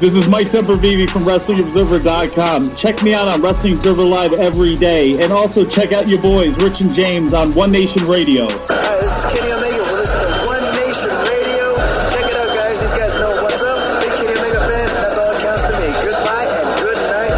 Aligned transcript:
This 0.00 0.16
is 0.16 0.26
Mike 0.28 0.46
Sempervive 0.46 1.08
from 1.08 1.22
WrestlingObserver.com. 1.22 2.76
Check 2.76 3.02
me 3.04 3.14
out 3.14 3.28
on 3.28 3.40
Wrestling 3.40 3.78
Observer 3.78 4.02
Live 4.04 4.32
every 4.34 4.74
day. 4.74 5.14
And 5.22 5.32
also 5.32 5.64
check 5.64 5.92
out 5.92 6.08
your 6.08 6.20
boys, 6.20 6.48
Rich 6.58 6.80
and 6.82 6.92
James, 6.92 7.32
on 7.32 7.54
One 7.54 7.70
Nation 7.70 8.02
Radio. 8.04 8.48
Hi, 8.50 8.96
this 9.00 9.22
is 9.22 9.24
Kenny 9.30 9.54
Omega. 9.54 9.86
We're 9.86 10.02
listening 10.02 10.34
to 10.34 10.50
One 10.50 10.66
Nation 10.74 11.14
Radio. 11.14 11.78
Check 12.10 12.26
it 12.26 12.34
out, 12.36 12.50
guys. 12.58 12.74
These 12.82 12.90
guys 12.90 13.14
know 13.22 13.38
what's 13.38 13.62
up. 13.62 13.78
Big 14.02 14.12
Kenny 14.18 14.34
Omega 14.34 14.66
fans, 14.66 14.92
and 14.92 14.98
that's 14.98 15.14
all 15.14 15.30
that 15.30 15.40
counts 15.46 15.62
to 15.62 15.78
me. 15.78 15.86
Goodbye 16.04 16.52
and 16.52 16.68
good 16.82 16.98
night. 17.14 17.32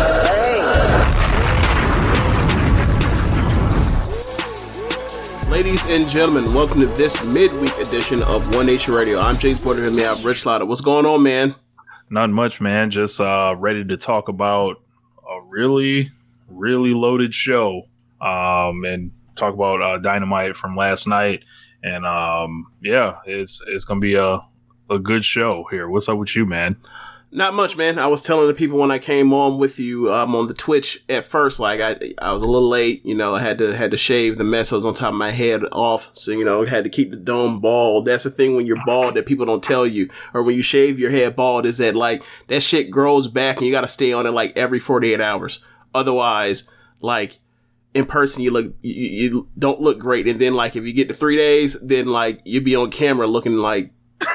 Bang. 5.45 5.53
Ladies 5.53 5.85
and 5.93 6.09
gentlemen, 6.09 6.49
welcome 6.57 6.81
to 6.81 6.89
this 6.97 7.33
midweek 7.37 7.77
edition 7.79 8.25
of 8.25 8.49
One 8.57 8.65
Nation 8.65 8.95
Radio. 8.95 9.21
I'm 9.21 9.37
James 9.37 9.61
Porter, 9.61 9.87
and 9.87 9.95
we 9.95 10.01
have 10.03 10.25
Rich 10.25 10.47
Latta. 10.47 10.65
What's 10.65 10.81
going 10.81 11.05
on, 11.05 11.23
man? 11.23 11.55
Not 12.09 12.31
much, 12.31 12.61
man. 12.61 12.91
Just 12.91 13.21
uh, 13.21 13.55
ready 13.59 13.85
to 13.85 13.97
talk 13.97 14.29
about 14.29 14.83
a 15.29 15.43
really, 15.49 16.09
really 16.49 16.95
loaded 16.95 17.35
show, 17.35 17.83
um, 18.21 18.85
and 18.85 19.11
talk 19.35 19.55
about 19.55 19.83
uh, 19.83 19.99
Dynamite 19.99 20.57
from 20.57 20.77
last 20.77 21.07
night. 21.09 21.45
And 21.83 22.07
um, 22.07 22.67
yeah, 22.81 23.19
it's 23.27 23.61
it's 23.67 23.85
gonna 23.85 24.01
be 24.01 24.15
a 24.15 24.41
a 24.89 24.99
good 24.99 25.25
show 25.25 25.67
here. 25.71 25.89
What's 25.89 26.09
up 26.09 26.19
with 26.19 26.37
you, 26.37 26.47
man? 26.47 26.77
Not 27.33 27.55
much, 27.55 27.77
man. 27.77 27.99
I 27.99 28.07
was 28.07 28.23
telling 28.23 28.47
the 28.47 28.55
people 28.55 28.79
when 28.79 28.93
I 28.93 28.99
came 28.99 29.33
on 29.33 29.59
with 29.59 29.81
you 29.81 30.13
um, 30.13 30.35
on 30.35 30.47
the 30.47 30.55
Twitch 30.55 31.05
at 31.09 31.25
first, 31.25 31.59
like 31.59 31.81
I, 31.81 32.15
I 32.19 32.33
was 32.33 32.43
a 32.43 32.47
little 32.47 32.69
late. 32.69 33.05
You 33.05 33.17
know, 33.17 33.35
I 33.35 33.41
had 33.41 33.59
to 33.59 33.77
had 33.77 33.91
to 33.91 33.97
shave 33.97 34.39
the 34.39 34.45
mess 34.45 34.71
that 34.71 34.77
was 34.77 34.85
on 34.85 34.95
top 34.95 35.13
of 35.13 35.19
my 35.19 35.33
head 35.33 35.63
off. 35.73 36.11
So 36.13 36.31
you 36.31 36.45
know, 36.45 36.65
I 36.65 36.69
had 36.69 36.85
to 36.85 36.91
keep 36.91 37.11
the 37.11 37.17
dome 37.17 37.61
bald. 37.61 38.07
That's 38.07 38.25
the 38.25 38.31
thing 38.31 38.55
when 38.55 38.65
you're 38.65 38.83
bald 38.87 39.15
that 39.15 39.27
people 39.27 39.45
don't 39.45 39.63
tell 39.63 39.87
you, 39.87 40.09
or 40.33 40.43
when 40.43 40.55
you 40.55 40.63
shave 40.63 41.01
your 41.01 41.11
head 41.11 41.35
bald, 41.35 41.67
is 41.67 41.79
that 41.79 41.97
like 41.97 42.23
that 42.47 42.63
shit 42.63 42.91
grows 42.91 43.27
back 43.27 43.57
and 43.57 43.67
you 43.67 43.73
got 43.73 43.81
to 43.81 43.89
stay 43.89 44.13
on 44.13 44.27
it 44.27 44.31
like 44.31 44.57
every 44.57 44.79
48 44.79 45.21
hours. 45.21 45.65
Otherwise, 45.95 46.69
like 47.01 47.39
in 47.93 48.07
person 48.07 48.43
you 48.43 48.53
look 48.53 48.73
you, 48.83 48.95
you 49.31 49.49
don't 49.59 49.81
look 49.81 49.99
great, 49.99 50.29
and 50.29 50.41
then 50.41 50.55
like 50.55 50.77
if 50.77 50.85
you 50.85 50.93
get 50.93 51.09
to 51.09 51.15
three 51.15 51.37
days, 51.37 51.79
then 51.81 52.07
like 52.07 52.41
you'd 52.45 52.65
be 52.65 52.77
on 52.77 52.91
camera 52.93 53.27
looking 53.27 53.57
like 53.57 53.91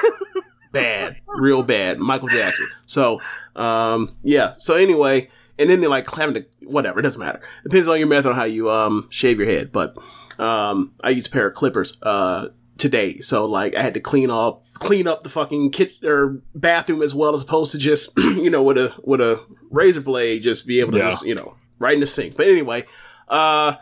bad, 0.72 1.16
real 1.26 1.62
bad, 1.62 1.98
Michael 1.98 2.28
Jackson. 2.28 2.66
So, 2.86 3.20
um, 3.54 4.16
yeah. 4.22 4.54
So 4.58 4.74
anyway, 4.74 5.30
and 5.58 5.68
then 5.70 5.80
they're 5.80 5.90
like 5.90 6.10
having 6.12 6.34
to 6.34 6.46
whatever. 6.62 6.98
It 7.00 7.02
doesn't 7.02 7.20
matter. 7.20 7.40
Depends 7.62 7.86
on 7.88 7.98
your 7.98 8.08
method 8.08 8.30
on 8.30 8.34
how 8.34 8.44
you 8.44 8.70
um 8.70 9.06
shave 9.10 9.38
your 9.38 9.46
head. 9.48 9.70
But 9.72 9.96
um, 10.38 10.94
I 11.04 11.10
use 11.10 11.26
a 11.26 11.30
pair 11.30 11.46
of 11.46 11.54
clippers 11.54 11.96
uh 12.02 12.48
today, 12.78 13.18
so 13.18 13.44
like 13.46 13.74
I 13.76 13.82
had 13.82 13.94
to 13.94 14.00
clean 14.00 14.30
up 14.30 14.64
clean 14.74 15.06
up 15.06 15.22
the 15.22 15.28
fucking 15.28 15.70
kitchen 15.70 16.08
or 16.08 16.40
bathroom 16.56 17.02
as 17.02 17.14
well 17.14 17.34
as 17.34 17.42
opposed 17.42 17.70
to 17.72 17.78
just 17.78 18.10
you 18.18 18.50
know 18.50 18.62
with 18.62 18.78
a 18.78 18.92
with 19.04 19.20
a 19.20 19.40
razor 19.70 20.00
blade 20.00 20.42
just 20.42 20.66
be 20.66 20.80
able 20.80 20.92
to 20.92 20.98
Yeah. 20.98 21.10
just 21.10 21.24
you 21.24 21.34
know 21.36 21.56
right 21.78 21.94
in 21.94 22.00
the 22.00 22.06
sink. 22.06 22.36
But 22.36 22.48
anyway, 22.48 22.84
uh. 23.28 23.76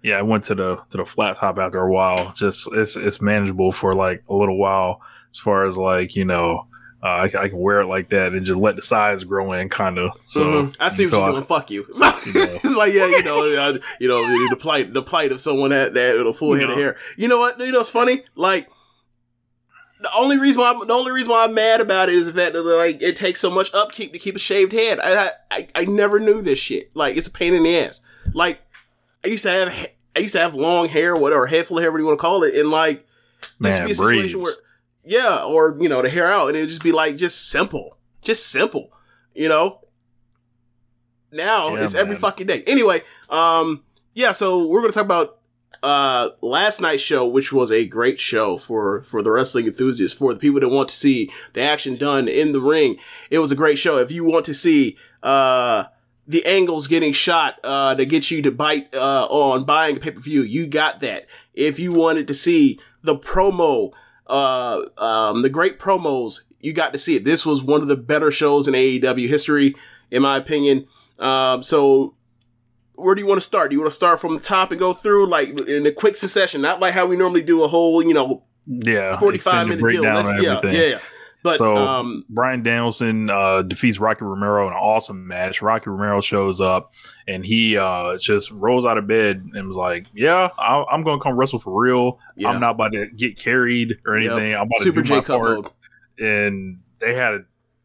Yeah, 0.00 0.16
I 0.20 0.22
went 0.22 0.44
to 0.44 0.54
the 0.54 0.76
to 0.90 0.96
the 0.98 1.04
flat 1.04 1.36
top 1.36 1.58
after 1.58 1.80
a 1.80 1.90
while. 1.92 2.32
Just 2.36 2.68
it's 2.72 2.96
it's 2.96 3.20
manageable 3.20 3.72
for 3.72 3.94
like 3.94 4.22
a 4.28 4.34
little 4.34 4.56
while 4.56 5.00
as 5.30 5.38
far 5.38 5.66
as 5.66 5.76
like 5.78 6.16
you 6.16 6.24
know 6.24 6.66
uh, 7.02 7.06
I, 7.06 7.24
I 7.26 7.48
can 7.48 7.58
wear 7.58 7.80
it 7.80 7.86
like 7.86 8.08
that 8.10 8.32
and 8.32 8.44
just 8.44 8.58
let 8.58 8.74
the 8.74 8.82
sides 8.82 9.22
grow 9.22 9.52
in, 9.52 9.68
kind 9.68 9.98
of. 9.98 10.16
So 10.24 10.40
Mhm. 10.64 10.76
I 10.80 10.88
see 10.88 11.04
what 11.04 11.10
so 11.12 11.18
you're 11.18 11.28
I- 11.28 11.30
doing. 11.32 11.44
Fuck 11.44 11.70
you. 11.70 11.86
So, 11.92 12.06
it's 12.26 12.76
like 12.76 12.92
yeah, 12.92 13.06
you 13.06 13.22
know, 13.22 13.40
uh, 13.56 13.78
you 14.00 14.08
know 14.08 14.22
the 14.50 14.56
plight, 14.56 14.92
the 14.92 15.02
plight 15.02 15.30
of 15.30 15.40
someone 15.40 15.70
that 15.70 15.94
that 15.94 16.16
with 16.18 16.26
a 16.26 16.32
full 16.32 16.54
head 16.54 16.70
of 16.70 16.76
hair. 16.76 16.96
You 17.16 17.28
know 17.28 17.38
what? 17.38 17.58
You 17.60 17.70
know 17.70 17.80
it's 17.80 17.88
funny? 17.88 18.22
Like 18.34 18.68
the 20.00 20.10
only 20.16 20.38
reason 20.38 20.60
why 20.62 20.70
I'm, 20.72 20.86
the 20.86 20.92
only 20.92 21.10
reason 21.10 21.32
why 21.32 21.44
I'm 21.44 21.54
mad 21.54 21.80
about 21.80 22.08
it 22.08 22.14
is 22.14 22.32
the 22.32 22.40
fact 22.40 22.52
that 22.52 22.62
like 22.62 23.02
it 23.02 23.16
takes 23.16 23.40
so 23.40 23.50
much 23.50 23.72
upkeep 23.74 24.12
to 24.12 24.18
keep 24.18 24.36
a 24.36 24.38
shaved 24.40 24.72
head. 24.72 24.98
I 25.02 25.30
I, 25.50 25.68
I 25.74 25.84
never 25.86 26.20
knew 26.20 26.40
this 26.42 26.58
shit. 26.58 26.90
Like 26.94 27.16
it's 27.16 27.26
a 27.26 27.30
pain 27.32 27.54
in 27.54 27.62
the 27.64 27.78
ass. 27.78 28.00
Like 28.32 28.60
I 29.24 29.28
used 29.28 29.42
to 29.44 29.50
have 29.50 29.88
I 30.16 30.18
used 30.20 30.34
to 30.34 30.40
have 30.40 30.54
long 30.54 30.88
hair, 30.88 31.14
whatever, 31.16 31.46
head 31.46 31.66
full 31.66 31.78
of 31.78 31.82
hair, 31.82 31.90
whatever 31.90 31.98
you 32.00 32.06
want 32.06 32.18
to 32.18 32.22
call 32.22 32.42
it, 32.44 32.54
and 32.54 32.70
like 32.70 33.06
Man, 33.58 33.70
used 33.88 34.00
to 34.00 34.06
be 34.08 34.18
a 34.18 34.22
situation 34.22 34.40
braids. 34.40 34.56
where 34.58 34.64
yeah, 35.08 35.42
or 35.44 35.76
you 35.80 35.88
know, 35.88 36.02
the 36.02 36.08
hair 36.10 36.30
out, 36.30 36.48
and 36.48 36.56
it'd 36.56 36.68
just 36.68 36.82
be 36.82 36.92
like 36.92 37.16
just 37.16 37.50
simple, 37.50 37.96
just 38.20 38.46
simple, 38.46 38.92
you 39.34 39.48
know. 39.48 39.80
Now 41.32 41.74
Yeah, 41.74 41.84
it's 41.84 41.94
every 41.94 42.16
fucking 42.16 42.46
day. 42.46 42.62
Anyway, 42.66 43.02
um, 43.28 43.84
yeah, 44.14 44.32
so 44.32 44.66
we're 44.66 44.80
gonna 44.80 44.92
talk 44.92 45.04
about 45.04 45.38
uh 45.82 46.30
last 46.40 46.80
night's 46.80 47.02
show, 47.02 47.26
which 47.26 47.52
was 47.52 47.70
a 47.70 47.86
great 47.86 48.20
show 48.20 48.56
for 48.56 49.02
for 49.02 49.22
the 49.22 49.30
wrestling 49.30 49.66
enthusiasts, 49.66 50.16
for 50.16 50.34
the 50.34 50.40
people 50.40 50.60
that 50.60 50.68
want 50.68 50.88
to 50.88 50.94
see 50.94 51.30
the 51.52 51.60
action 51.62 51.96
done 51.96 52.28
in 52.28 52.52
the 52.52 52.60
ring, 52.60 52.98
it 53.30 53.38
was 53.38 53.52
a 53.52 53.56
great 53.56 53.78
show. 53.78 53.96
If 53.98 54.10
you 54.10 54.24
want 54.24 54.44
to 54.46 54.54
see 54.54 54.96
uh 55.22 55.84
the 56.26 56.44
angles 56.44 56.86
getting 56.88 57.12
shot 57.12 57.58
uh 57.64 57.94
to 57.94 58.04
get 58.04 58.30
you 58.30 58.42
to 58.42 58.50
bite 58.50 58.94
uh 58.94 59.26
on 59.26 59.64
buying 59.64 59.96
a 59.96 60.00
pay 60.00 60.10
per 60.10 60.20
view, 60.20 60.42
you 60.42 60.66
got 60.66 61.00
that. 61.00 61.26
If 61.54 61.78
you 61.78 61.92
wanted 61.92 62.26
to 62.28 62.34
see 62.34 62.78
the 63.02 63.16
promo, 63.16 63.92
uh 64.28 64.82
um 64.98 65.42
the 65.42 65.48
great 65.48 65.78
promos, 65.78 66.40
you 66.60 66.72
got 66.72 66.92
to 66.92 66.98
see 66.98 67.16
it. 67.16 67.24
This 67.24 67.46
was 67.46 67.62
one 67.62 67.80
of 67.80 67.88
the 67.88 67.96
better 67.96 68.30
shows 68.30 68.68
in 68.68 68.74
AEW 68.74 69.28
history, 69.28 69.74
in 70.10 70.22
my 70.22 70.36
opinion. 70.36 70.86
Um, 71.18 71.62
so 71.62 72.14
where 72.94 73.14
do 73.14 73.20
you 73.20 73.26
want 73.26 73.38
to 73.40 73.44
start? 73.44 73.70
Do 73.70 73.76
you 73.76 73.80
want 73.80 73.90
to 73.90 73.94
start 73.96 74.20
from 74.20 74.34
the 74.34 74.40
top 74.40 74.70
and 74.70 74.78
go 74.78 74.92
through 74.92 75.26
like 75.28 75.58
in 75.68 75.86
a 75.86 75.92
quick 75.92 76.16
succession, 76.16 76.60
not 76.60 76.80
like 76.80 76.94
how 76.94 77.06
we 77.06 77.16
normally 77.16 77.42
do 77.42 77.62
a 77.62 77.68
whole, 77.68 78.02
you 78.02 78.12
know, 78.14 78.42
Yeah, 78.66 79.16
forty-five 79.18 79.68
minute 79.68 79.88
deal? 79.88 80.02
Let's, 80.02 80.30
yeah, 80.42 80.60
yeah, 80.64 80.82
yeah. 80.82 80.98
But 81.42 81.58
so 81.58 81.76
um, 81.76 82.24
Bryan 82.28 82.62
Danielson 82.64 83.30
uh, 83.30 83.62
defeats 83.62 84.00
Rocky 84.00 84.24
Romero 84.24 84.66
in 84.66 84.72
an 84.72 84.78
awesome 84.78 85.26
match. 85.28 85.62
Rocky 85.62 85.88
Romero 85.88 86.20
shows 86.20 86.60
up 86.60 86.92
and 87.28 87.44
he 87.46 87.76
uh, 87.78 88.18
just 88.18 88.50
rolls 88.50 88.84
out 88.84 88.98
of 88.98 89.06
bed 89.06 89.48
and 89.54 89.66
was 89.68 89.76
like, 89.76 90.06
"Yeah, 90.14 90.48
I- 90.58 90.84
I'm 90.90 91.02
going 91.04 91.18
to 91.18 91.22
come 91.22 91.36
wrestle 91.38 91.60
for 91.60 91.80
real. 91.80 92.18
Yeah. 92.36 92.48
I'm 92.48 92.60
not 92.60 92.72
about 92.72 92.92
to 92.92 93.06
get 93.06 93.38
carried 93.38 93.98
or 94.04 94.18
Yep. 94.18 94.32
anything. 94.32 94.54
I'm 94.54 94.62
about 94.62 94.80
Super 94.82 95.02
to 95.02 95.06
do 95.08 95.14
my 95.14 95.20
J 95.20 95.26
Cup 95.26 95.40
part." 95.40 95.50
mode. 95.62 95.70
And 96.18 96.80
they 96.98 97.14
had 97.14 97.34
a, 97.34 97.40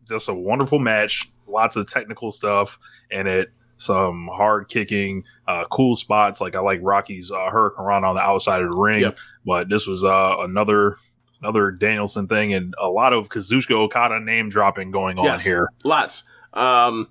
just 0.07 0.27
a 0.29 0.33
wonderful 0.33 0.79
match, 0.79 1.31
lots 1.47 1.75
of 1.75 1.87
technical 1.89 2.31
stuff 2.31 2.79
in 3.11 3.27
it. 3.27 3.51
Some 3.77 4.29
hard 4.33 4.69
kicking, 4.69 5.23
uh, 5.47 5.65
cool 5.65 5.95
spots. 5.95 6.39
Like 6.41 6.55
I 6.55 6.59
like 6.59 6.79
Rocky's 6.81 7.31
uh, 7.31 7.49
Hurricane 7.51 7.85
Run 7.85 8.03
on 8.03 8.15
the 8.15 8.21
outside 8.21 8.61
of 8.61 8.69
the 8.69 8.75
ring, 8.75 9.01
Yep. 9.01 9.17
but 9.45 9.69
this 9.69 9.85
was 9.87 10.03
uh, 10.03 10.37
another 10.39 10.95
another 11.43 11.71
Danielson 11.71 12.27
thing, 12.27 12.53
and 12.53 12.73
a 12.81 12.87
lot 12.87 13.13
of 13.13 13.29
Kazuchika 13.29 13.75
Okada 13.75 14.19
name 14.19 14.49
dropping 14.49 14.91
going 14.91 15.19
on 15.19 15.25
Yes. 15.25 15.43
here. 15.43 15.69
Lots. 15.83 16.23
Um, 16.53 17.09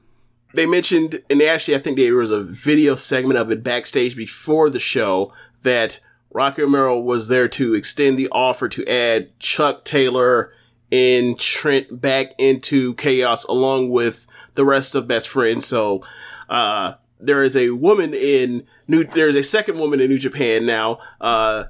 they 0.54 0.66
mentioned, 0.66 1.22
and 1.30 1.40
they 1.40 1.48
actually, 1.48 1.74
I 1.74 1.78
think 1.78 1.96
there 1.96 2.14
was 2.16 2.30
a 2.30 2.42
video 2.42 2.94
segment 2.96 3.38
of 3.38 3.50
it 3.50 3.62
backstage 3.62 4.16
before 4.16 4.70
the 4.70 4.80
show 4.80 5.32
that 5.62 6.00
Rocky 6.30 6.62
Romero 6.62 6.98
was 6.98 7.28
there 7.28 7.48
to 7.48 7.74
extend 7.74 8.18
the 8.18 8.28
offer 8.32 8.68
to 8.68 8.86
add 8.88 9.38
Chuck 9.38 9.84
Taylor 9.84 10.52
and 10.90 11.38
Trent 11.38 12.00
back 12.00 12.32
into 12.38 12.94
Chaos 12.94 13.44
along 13.44 13.90
with 13.90 14.26
the 14.54 14.64
rest 14.64 14.94
of 14.94 15.06
Best 15.08 15.28
Friends. 15.28 15.66
So, 15.66 16.02
uh, 16.48 16.94
there 17.20 17.42
is 17.42 17.56
a 17.56 17.70
woman 17.70 18.12
in 18.14 18.66
New, 18.88 19.04
there's 19.04 19.36
a 19.36 19.42
second 19.42 19.78
woman 19.78 20.00
in 20.00 20.08
New 20.10 20.18
Japan 20.18 20.66
now, 20.66 20.98
uh, 21.20 21.64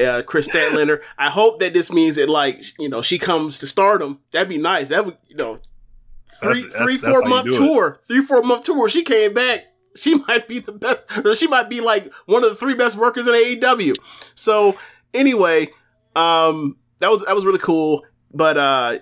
uh, 0.00 0.22
Kris 0.22 0.48
Statlander. 0.48 1.00
I 1.18 1.30
hope 1.30 1.60
that 1.60 1.72
this 1.72 1.92
means 1.92 2.16
that, 2.16 2.28
like, 2.28 2.62
you 2.78 2.88
know, 2.88 3.02
she 3.02 3.18
comes 3.18 3.58
to 3.60 3.66
stardom. 3.66 4.20
That'd 4.32 4.48
be 4.48 4.58
nice. 4.58 4.88
That 4.90 5.04
would, 5.06 5.16
you 5.28 5.36
know, 5.36 5.58
three, 6.40 6.62
That's- 6.62 6.76
three, 6.80 6.96
that's- 6.96 7.00
four 7.14 7.20
that's 7.22 7.28
month 7.30 7.44
do 7.44 7.50
it. 7.50 7.66
tour, 7.66 7.98
three, 8.06 8.22
four 8.22 8.42
month 8.42 8.64
tour. 8.64 8.88
She 8.88 9.02
came 9.02 9.34
back. 9.34 9.64
She 9.96 10.14
might 10.28 10.46
be 10.46 10.58
the 10.60 10.72
best. 10.72 11.04
or 11.24 11.34
She 11.34 11.46
might 11.48 11.68
be 11.68 11.80
like 11.80 12.12
one 12.26 12.44
of 12.44 12.50
the 12.50 12.56
three 12.56 12.74
best 12.74 12.96
workers 12.96 13.26
in 13.26 13.34
AEW. 13.34 13.94
So 14.34 14.76
anyway, 15.12 15.68
um, 16.14 16.76
that 16.98 17.10
was 17.10 17.22
that 17.24 17.34
was 17.34 17.44
really 17.44 17.58
cool. 17.58 18.04
But 18.32 18.56
uh, 18.56 18.98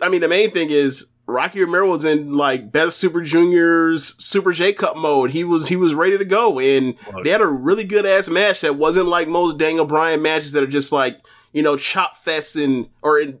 I 0.00 0.08
mean, 0.08 0.20
the 0.20 0.28
main 0.28 0.50
thing 0.50 0.70
is 0.70 1.10
Rocky 1.28 1.60
Romero 1.60 1.90
was 1.90 2.06
in 2.06 2.32
like 2.32 2.72
best 2.72 2.96
Super 2.96 3.20
Juniors 3.20 4.14
Super 4.18 4.52
J 4.52 4.72
Cup 4.72 4.96
mode. 4.96 5.32
He 5.32 5.44
was 5.44 5.68
he 5.68 5.76
was 5.76 5.92
ready 5.92 6.16
to 6.16 6.24
go, 6.24 6.58
and 6.58 6.94
they 7.22 7.28
had 7.28 7.42
a 7.42 7.46
really 7.46 7.84
good 7.84 8.06
ass 8.06 8.30
match 8.30 8.62
that 8.62 8.76
wasn't 8.76 9.06
like 9.06 9.28
most 9.28 9.58
Daniel 9.58 9.84
Bryan 9.84 10.22
matches 10.22 10.52
that 10.52 10.62
are 10.62 10.66
just 10.66 10.90
like 10.90 11.20
you 11.52 11.62
know 11.62 11.76
chop 11.76 12.16
fests 12.16 12.62
and 12.62 12.88
or 13.02 13.20
in 13.20 13.40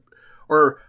or 0.50 0.82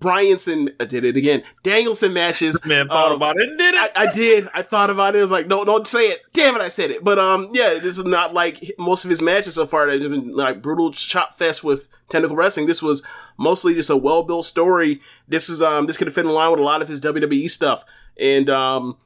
Bryanson 0.00 0.74
I 0.80 0.86
did 0.86 1.04
it 1.04 1.16
again. 1.16 1.42
Danielson 1.62 2.12
matches. 2.12 2.64
Man 2.64 2.88
thought 2.88 3.10
um, 3.10 3.16
about 3.16 3.36
it 3.38 3.48
and 3.48 3.58
did 3.58 3.74
it. 3.74 3.92
I, 3.94 4.06
I 4.06 4.12
did. 4.12 4.48
I 4.54 4.62
thought 4.62 4.90
about 4.90 5.14
it. 5.14 5.18
I 5.18 5.22
was 5.22 5.30
like, 5.30 5.46
no, 5.46 5.64
don't 5.64 5.86
say 5.86 6.08
it. 6.08 6.22
Damn 6.32 6.56
it, 6.56 6.62
I 6.62 6.68
said 6.68 6.90
it. 6.90 7.04
But 7.04 7.18
um, 7.18 7.48
yeah, 7.52 7.74
this 7.74 7.98
is 7.98 8.04
not 8.04 8.34
like 8.34 8.72
most 8.78 9.04
of 9.04 9.10
his 9.10 9.22
matches 9.22 9.54
so 9.54 9.66
far. 9.66 9.86
They've 9.86 10.10
been 10.10 10.34
like 10.34 10.62
brutal 10.62 10.90
chop 10.92 11.34
fest 11.34 11.62
with 11.62 11.88
technical 12.08 12.36
wrestling. 12.36 12.66
This 12.66 12.82
was 12.82 13.06
mostly 13.38 13.74
just 13.74 13.90
a 13.90 13.96
well 13.96 14.22
built 14.22 14.46
story. 14.46 15.00
This 15.28 15.48
is 15.48 15.62
um, 15.62 15.86
this 15.86 15.96
could 15.96 16.06
have 16.06 16.14
fit 16.14 16.26
in 16.26 16.32
line 16.32 16.50
with 16.50 16.60
a 16.60 16.64
lot 16.64 16.82
of 16.82 16.88
his 16.88 17.00
WWE 17.00 17.50
stuff. 17.50 17.84
And 18.18 18.50
um, 18.50 18.96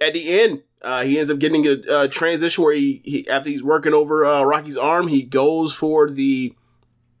at 0.00 0.12
the 0.12 0.40
end, 0.40 0.62
uh, 0.82 1.04
he 1.04 1.18
ends 1.18 1.30
up 1.30 1.38
getting 1.38 1.66
a, 1.66 2.04
a 2.04 2.08
transition 2.08 2.64
where 2.64 2.74
he, 2.74 3.02
he 3.04 3.28
after 3.28 3.50
he's 3.50 3.62
working 3.62 3.94
over 3.94 4.24
uh, 4.24 4.42
Rocky's 4.42 4.76
arm, 4.76 5.08
he 5.08 5.22
goes 5.22 5.74
for 5.74 6.08
the. 6.08 6.54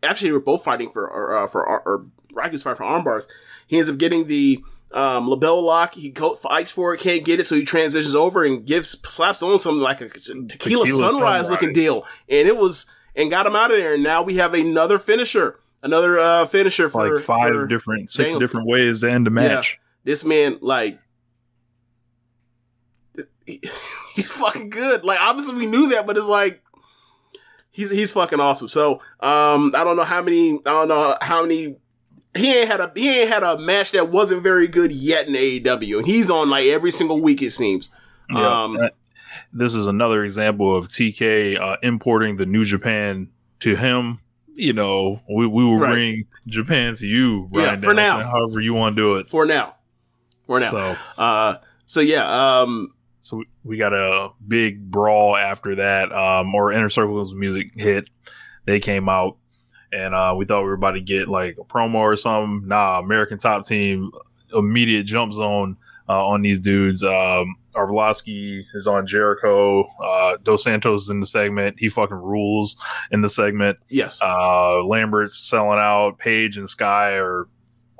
Actually, 0.02 0.30
they 0.30 0.34
were 0.34 0.40
both 0.40 0.64
fighting 0.64 0.88
for 0.88 1.42
uh, 1.42 1.46
for 1.46 1.66
or, 1.66 1.80
or 1.80 2.06
Rocky's 2.32 2.62
fighting 2.62 2.76
for 2.76 2.84
arm 2.84 3.04
bars. 3.04 3.28
He 3.66 3.76
ends 3.78 3.88
up 3.90 3.98
getting 3.98 4.26
the 4.26 4.62
um, 4.92 5.28
LeBell 5.28 5.62
Lock. 5.62 5.94
He 5.94 6.10
go, 6.10 6.34
fights 6.34 6.70
for 6.70 6.92
it, 6.94 7.00
can't 7.00 7.24
get 7.24 7.38
it, 7.40 7.46
so 7.46 7.54
he 7.54 7.64
transitions 7.64 8.14
over 8.14 8.44
and 8.44 8.64
gives 8.66 8.90
slaps 9.10 9.42
on 9.42 9.58
something 9.58 9.80
like 9.80 10.00
a 10.00 10.08
tequila, 10.08 10.46
Tequila 10.48 10.86
sunrise, 10.86 11.12
Sunrise. 11.12 11.50
looking 11.50 11.72
deal, 11.72 12.04
and 12.28 12.48
it 12.48 12.56
was 12.56 12.86
and 13.14 13.30
got 13.30 13.46
him 13.46 13.54
out 13.56 13.70
of 13.70 13.76
there. 13.76 13.94
And 13.94 14.02
now 14.02 14.22
we 14.22 14.36
have 14.36 14.54
another 14.54 14.98
finisher, 14.98 15.60
another 15.82 16.18
uh, 16.18 16.46
finisher 16.46 16.88
for 16.88 17.14
like 17.14 17.22
five 17.24 17.52
for 17.52 17.66
different, 17.66 18.10
six 18.10 18.34
different 18.34 18.66
ways 18.66 19.00
to 19.00 19.10
end 19.10 19.26
a 19.26 19.30
match. 19.30 19.78
this 20.04 20.24
man 20.24 20.58
like 20.60 20.98
he- 23.46 23.60
he's 24.14 24.30
fucking 24.32 24.70
good. 24.70 25.04
Like 25.04 25.20
obviously 25.20 25.56
we 25.56 25.66
knew 25.66 25.88
that, 25.90 26.06
but 26.06 26.16
it's 26.16 26.26
like 26.26 26.62
he's 27.70 27.90
he's 27.90 28.12
fucking 28.12 28.40
awesome. 28.40 28.68
So 28.68 28.94
um 29.20 29.72
I 29.74 29.84
don't 29.84 29.96
know 29.96 30.04
how 30.04 30.22
many 30.22 30.54
I 30.66 30.70
don't 30.70 30.88
know 30.88 31.16
how 31.20 31.42
many 31.42 31.76
he 32.36 32.54
ain't 32.58 32.68
had 32.68 32.80
a 32.80 32.92
he 32.94 33.20
ain't 33.20 33.28
had 33.28 33.42
a 33.42 33.58
match 33.58 33.92
that 33.92 34.08
wasn't 34.10 34.42
very 34.42 34.68
good 34.68 34.92
yet 34.92 35.28
in 35.28 35.34
AEW, 35.34 35.98
and 35.98 36.06
he's 36.06 36.30
on 36.30 36.48
like 36.50 36.66
every 36.66 36.90
single 36.90 37.20
week 37.20 37.42
it 37.42 37.50
seems. 37.50 37.90
Yeah. 38.32 38.62
Um, 38.64 38.78
this 39.52 39.74
is 39.74 39.86
another 39.86 40.24
example 40.24 40.76
of 40.76 40.86
TK 40.86 41.60
uh, 41.60 41.76
importing 41.82 42.36
the 42.36 42.46
New 42.46 42.64
Japan 42.64 43.28
to 43.60 43.74
him. 43.76 44.18
You 44.54 44.72
know, 44.72 45.20
we, 45.28 45.46
we 45.46 45.64
will 45.64 45.78
Right. 45.78 45.90
bring 45.90 46.24
Japan 46.46 46.94
to 46.96 47.06
you, 47.06 47.48
Yeah, 47.52 47.76
Brian 47.76 47.80
for 47.80 47.94
now. 47.94 48.22
however 48.28 48.60
you 48.60 48.74
want 48.74 48.96
to 48.96 49.02
do 49.02 49.16
it. 49.16 49.28
for 49.28 49.46
now, 49.46 49.74
for 50.44 50.60
now. 50.60 50.70
So, 50.70 50.96
Uh, 51.16 51.54
so 51.86 52.00
yeah, 52.00 52.60
um, 52.60 52.92
so 53.20 53.38
we- 53.38 53.46
we 53.62 53.76
got 53.76 53.92
a 53.92 54.30
big 54.46 54.90
brawl 54.90 55.36
after 55.36 55.76
that. 55.76 56.10
Um, 56.12 56.54
or 56.54 56.72
Inner 56.72 56.88
Circle's 56.88 57.34
music 57.34 57.68
hit. 57.74 58.08
They 58.66 58.80
came 58.80 59.08
out, 59.08 59.36
and 59.92 60.14
uh, 60.14 60.34
we 60.36 60.44
thought 60.44 60.60
we 60.62 60.68
were 60.68 60.74
about 60.74 60.92
to 60.92 61.00
get 61.00 61.28
like 61.28 61.56
a 61.58 61.64
promo 61.64 61.96
or 61.96 62.16
something. 62.16 62.68
Nah, 62.68 62.98
American 62.98 63.38
Top 63.38 63.66
Team 63.66 64.10
immediate 64.54 65.04
jump 65.04 65.32
zone 65.32 65.76
uh, 66.08 66.26
on 66.26 66.42
these 66.42 66.60
dudes. 66.60 67.02
Um, 67.04 67.56
Arlovski 67.74 68.64
is 68.74 68.86
on 68.88 69.06
Jericho. 69.06 69.84
Uh, 70.02 70.36
Dos 70.42 70.64
Santos 70.64 71.04
is 71.04 71.10
in 71.10 71.20
the 71.20 71.26
segment. 71.26 71.76
He 71.78 71.88
fucking 71.88 72.16
rules 72.16 72.76
in 73.12 73.20
the 73.20 73.28
segment. 73.28 73.78
yes, 73.88 74.18
Uh, 74.20 74.82
Lambert's 74.84 75.36
selling 75.38 75.78
out. 75.78 76.18
Page 76.18 76.56
and 76.56 76.68
Sky 76.68 77.12
are 77.12 77.46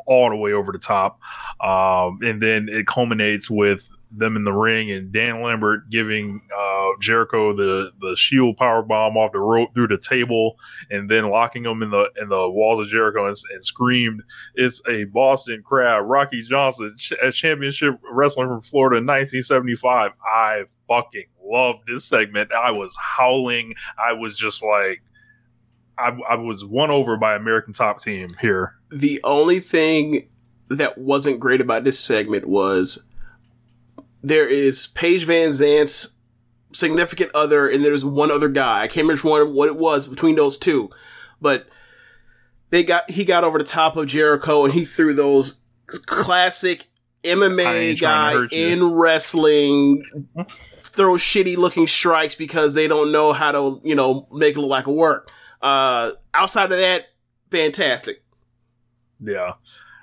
all 0.07 0.29
the 0.31 0.37
way 0.37 0.53
over 0.53 0.73
the 0.73 0.79
top. 0.79 1.21
Um, 1.61 2.19
and 2.23 2.43
then 2.43 2.69
it 2.69 2.87
culminates 2.89 3.49
with 3.49 3.89
them 4.13 4.37
in 4.37 4.45
the 4.45 4.53
ring 4.53 4.91
and 4.91 5.13
Dan 5.13 5.43
Lambert 5.43 5.89
giving 5.89 6.41
uh, 6.57 6.89
Jericho 7.01 7.55
the 7.55 7.93
the 8.01 8.17
shield 8.17 8.57
power 8.57 8.83
bomb 8.83 9.17
off 9.17 9.33
the 9.33 9.39
rope 9.39 9.75
through 9.75 9.89
the 9.89 9.99
table, 9.99 10.57
and 10.91 11.09
then 11.11 11.31
locking 11.31 11.65
him 11.65 11.83
in 11.83 11.91
the 11.91 12.11
in 12.21 12.29
the 12.29 12.49
walls 12.49 12.81
of 12.81 12.89
Jericho 12.89 13.27
and, 13.27 13.37
and 13.53 13.65
screamed, 13.65 14.23
"It's 14.55 14.83
a 14.89 15.05
Boston 15.05 15.63
crab!" 15.65 16.05
Rocky 16.07 16.43
Johnson, 16.43 16.95
ch- 16.97 17.13
a 17.23 17.31
championship 17.31 17.95
wrestler 18.11 18.49
from 18.49 18.61
Florida 18.61 18.97
in 18.97 19.07
1975. 19.07 20.13
I 20.25 20.65
fucking 20.89 21.27
loved 21.45 21.81
this 21.87 22.05
segment. 22.05 22.53
I 22.53 22.73
was 22.73 22.97
howling. 22.99 23.75
I 23.99 24.13
was 24.15 24.37
just 24.37 24.63
like. 24.63 25.03
I, 25.99 26.17
I 26.31 26.35
was 26.37 26.65
won 26.65 26.91
over 26.91 27.19
by 27.19 27.35
American 27.35 27.75
Top 27.75 28.01
Team 28.01 28.29
here. 28.41 28.75
the 28.91 29.21
only 29.23 29.61
thing 29.61 30.31
that 30.71 30.97
wasn't 30.97 31.41
great 31.41 31.61
about 31.61 31.85
this 31.85 32.01
segment 32.01 32.47
was 32.47 33.05
there 34.23 34.49
is 34.49 34.89
Paige 34.89 35.25
Van 35.25 35.53
Zant's 35.53 36.15
significant 36.73 37.31
other, 37.35 37.69
and 37.69 37.85
there's 37.85 38.05
one 38.05 38.31
other 38.31 38.49
guy. 38.49 38.83
I 38.83 38.89
can't 38.89 39.07
remember 39.07 39.29
one 39.29 39.55
what 39.55 39.69
it 39.69 39.77
was 39.77 40.07
between 40.07 40.37
those 40.37 40.59
two, 40.59 40.91
but 41.41 41.69
they 42.71 42.85
got 42.85 43.11
he 43.11 43.25
got 43.25 43.45
over 43.45 43.59
the 43.59 43.65
top 43.65 43.97
of 43.97 44.07
Jericho 44.07 44.65
and 44.65 44.73
he 44.73 44.85
threw 44.85 45.13
those 45.15 45.59
classic 45.87 46.87
MMA 47.25 47.67
ain't 47.67 47.99
trying 47.99 48.49
to 48.49 48.49
guy 48.49 48.57
in 48.57 48.93
wrestling 48.93 50.03
throw 50.47 51.15
shitty 51.15 51.57
looking 51.57 51.87
strikes 51.87 52.35
because 52.35 52.75
they 52.75 52.89
don't 52.89 53.13
know 53.13 53.33
how 53.33 53.53
to 53.53 53.81
you 53.85 53.95
know 53.95 54.27
make 54.33 54.57
it 54.57 54.61
look 54.61 54.71
like 54.71 54.87
a 54.87 54.93
work. 54.93 55.31
Uh, 55.61 56.13
outside 56.33 56.73
of 56.73 56.79
that, 56.79 57.07
fantastic. 57.51 58.23
Yeah. 59.23 59.55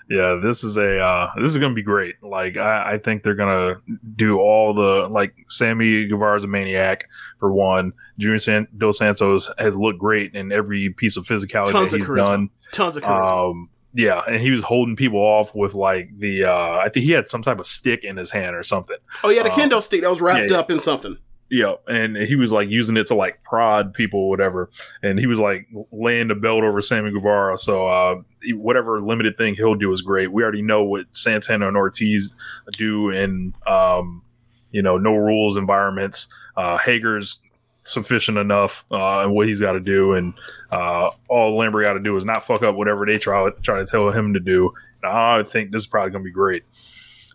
Yeah, 0.10 0.40
this 0.42 0.64
is 0.64 0.78
a 0.78 1.00
uh, 1.00 1.32
this 1.40 1.52
is 1.52 1.58
gonna 1.58 1.74
be 1.74 1.84
great. 1.84 2.16
Like 2.24 2.56
I, 2.56 2.94
I 2.94 2.98
think 2.98 3.24
they're 3.24 3.36
gonna 3.36 3.82
do 4.16 4.40
all 4.40 4.74
the 4.74 5.08
like 5.10 5.34
Sammy 5.50 6.06
Guevara's 6.08 6.46
a 6.46 6.48
maniac 6.48 7.06
for 7.40 7.52
one. 7.52 7.94
Junior 8.18 8.40
San- 8.40 8.68
Dos 8.78 8.98
Santos 8.98 9.52
has 9.58 9.76
looked 9.76 10.00
great 10.00 10.34
in 10.34 10.52
every 10.52 10.90
piece 10.92 11.18
of 11.18 11.26
physicality 11.26 11.72
Tons 11.72 11.92
that 11.92 11.94
of 11.94 12.00
he's 12.00 12.08
charisma. 12.08 12.26
done. 12.26 12.50
Tons 12.72 12.96
of 12.96 13.04
charisma. 13.04 13.50
Um, 13.50 13.70
yeah, 13.94 14.22
and 14.28 14.40
he 14.40 14.52
was 14.52 14.64
holding 14.64 14.96
people 14.96 15.20
off 15.20 15.56
with 15.56 15.74
like 15.74 16.10
the 16.18 16.46
uh, 16.46 16.78
I 16.78 16.90
think 16.90 17.06
he 17.06 17.12
had 17.12 17.28
some 17.28 17.42
type 17.42 17.60
of 17.60 17.66
stick 17.66 18.04
in 18.04 18.16
his 18.16 18.32
hand 18.32 18.56
or 18.56 18.64
something. 18.64 18.98
oh 19.24 19.30
yeah, 19.30 19.44
the 19.44 19.52
um, 19.52 19.60
kendo 19.60 19.82
stick 19.82 20.02
that 20.02 20.10
was 20.10 20.22
wrapped 20.22 20.52
yeah. 20.52 20.58
up 20.58 20.72
in 20.72 20.80
something. 20.80 21.18
Yeah, 21.50 21.76
and 21.88 22.18
he 22.18 22.36
was 22.36 22.52
like 22.52 22.70
using 22.70 22.98
it 22.98 23.08
to 23.08 23.16
like 23.16 23.42
prod 23.44 23.94
people, 23.94 24.20
or 24.20 24.30
whatever. 24.30 24.70
And 25.02 25.18
he 25.18 25.28
was 25.28 25.40
like 25.40 25.68
laying 25.92 26.28
the 26.28 26.36
belt 26.36 26.64
over 26.64 26.82
Sammy 26.82 27.12
Guevara. 27.12 27.58
So 27.58 27.88
uh, 27.88 28.22
whatever 28.54 29.02
limited 29.02 29.38
thing 29.38 29.56
he'll 29.56 29.76
do 29.76 29.92
is 29.92 30.02
great. 30.02 30.32
We 30.32 30.44
already 30.44 30.62
know 30.62 30.84
what 30.84 31.06
Santana 31.14 31.68
and 31.68 31.78
Ortiz 31.78 32.36
do 32.72 33.10
in 33.12 33.54
um, 33.66 34.24
you 34.72 34.82
know 34.82 34.98
no 34.98 35.16
rules 35.16 35.56
environments. 35.56 36.28
Uh, 36.58 36.78
Hager's 36.78 37.42
sufficient 37.82 38.38
enough 38.38 38.84
uh, 38.92 39.24
in 39.24 39.32
what 39.32 39.48
he's 39.48 39.62
got 39.62 39.74
to 39.74 39.80
do, 39.80 40.14
and 40.14 40.34
uh, 40.72 41.12
all 41.30 41.58
Lambert 41.58 41.86
got 41.86 41.94
to 41.94 42.02
do 42.02 42.18
is 42.18 42.26
not 42.26 42.44
fuck 42.44 42.62
up 42.62 42.76
whatever 42.76 43.06
they 43.06 43.18
try 43.18 43.50
try 43.62 43.78
to 43.78 43.86
tell 43.86 44.12
him 44.12 44.34
to 44.34 44.40
do. 44.42 44.74
And 45.02 45.12
I 45.12 45.44
think 45.44 45.72
this 45.72 45.84
is 45.84 45.88
probably 45.88 46.12
gonna 46.12 46.26
be 46.26 46.32
great. 46.32 46.64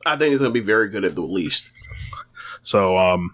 I 0.04 0.16
think 0.16 0.33
it's 0.33 0.40
going 0.40 0.52
to 0.52 0.61
be 0.61 0.64
very 0.64 0.88
good 0.88 1.04
at 1.04 1.14
the 1.14 1.23
least. 1.23 1.71
So 2.62 2.97
um, 2.97 3.31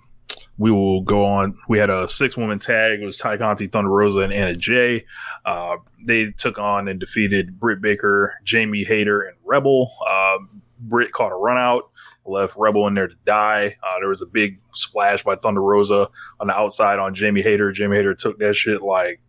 we 0.58 0.70
will 0.70 1.02
go 1.02 1.24
on. 1.24 1.56
We 1.68 1.78
had 1.78 1.88
a 1.90 2.06
six 2.08 2.36
woman 2.36 2.58
tag. 2.58 3.00
It 3.00 3.04
was 3.04 3.16
Tay 3.16 3.38
Conti, 3.38 3.66
Thunder 3.66 3.90
Rosa, 3.90 4.20
and 4.20 4.32
Anna 4.32 4.54
Jay. 4.56 5.04
Uh, 5.44 5.76
they 6.04 6.30
took 6.32 6.58
on 6.58 6.88
and 6.88 6.98
defeated 7.00 7.58
Britt 7.60 7.80
Baker, 7.80 8.34
Jamie 8.44 8.84
Hayter, 8.84 9.22
and 9.22 9.36
Rebel. 9.44 9.90
Uh, 10.06 10.38
Britt 10.80 11.12
caught 11.12 11.32
a 11.32 11.36
run 11.36 11.58
out, 11.58 11.90
left 12.24 12.54
Rebel 12.56 12.86
in 12.86 12.94
there 12.94 13.08
to 13.08 13.16
die. 13.24 13.76
Uh, 13.82 13.98
there 14.00 14.08
was 14.08 14.22
a 14.22 14.26
big 14.26 14.58
splash 14.72 15.22
by 15.24 15.34
Thunder 15.36 15.62
Rosa 15.62 16.08
on 16.40 16.46
the 16.48 16.54
outside 16.56 16.98
on 16.98 17.14
Jamie 17.14 17.42
Hayter. 17.42 17.72
Jamie 17.72 17.96
Hayter 17.96 18.14
took 18.14 18.38
that 18.38 18.54
shit 18.54 18.82
like. 18.82 19.20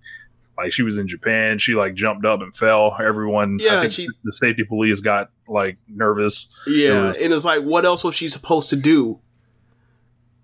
Like 0.58 0.74
she 0.74 0.84
was 0.84 0.98
in 0.98 1.08
Japan, 1.08 1.58
she 1.58 1.74
like 1.74 1.94
jumped 1.94 2.26
up 2.26 2.42
and 2.42 2.54
fell. 2.54 2.94
Everyone, 3.02 3.60
Yeah, 3.62 3.78
I 3.78 3.82
think 3.88 3.94
she- 3.94 4.08
the 4.26 4.32
safety 4.34 4.66
police 4.66 5.00
got 5.00 5.30
like 5.48 5.78
nervous. 5.88 6.50
Yeah, 6.68 7.00
It 7.00 7.02
was- 7.04 7.22
and 7.24 7.34
it's 7.34 7.46
like, 7.46 7.62
what 7.64 7.86
else 7.86 8.04
was 8.04 8.14
she 8.16 8.28
supposed 8.28 8.70
to 8.72 8.76
do? 8.76 9.22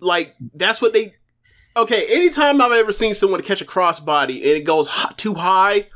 Like 0.05 0.35
that's 0.53 0.81
what 0.81 0.93
they. 0.93 1.15
Okay, 1.77 2.05
anytime 2.09 2.61
I've 2.61 2.71
ever 2.71 2.93
seen 2.93 3.13
someone 3.13 3.41
catch 3.41 3.61
a 3.61 3.65
crossbody 3.65 4.35
and 4.37 4.51
it 4.57 4.63
goes 4.65 4.87
h- 4.87 5.15
too 5.17 5.33
high 5.33 5.87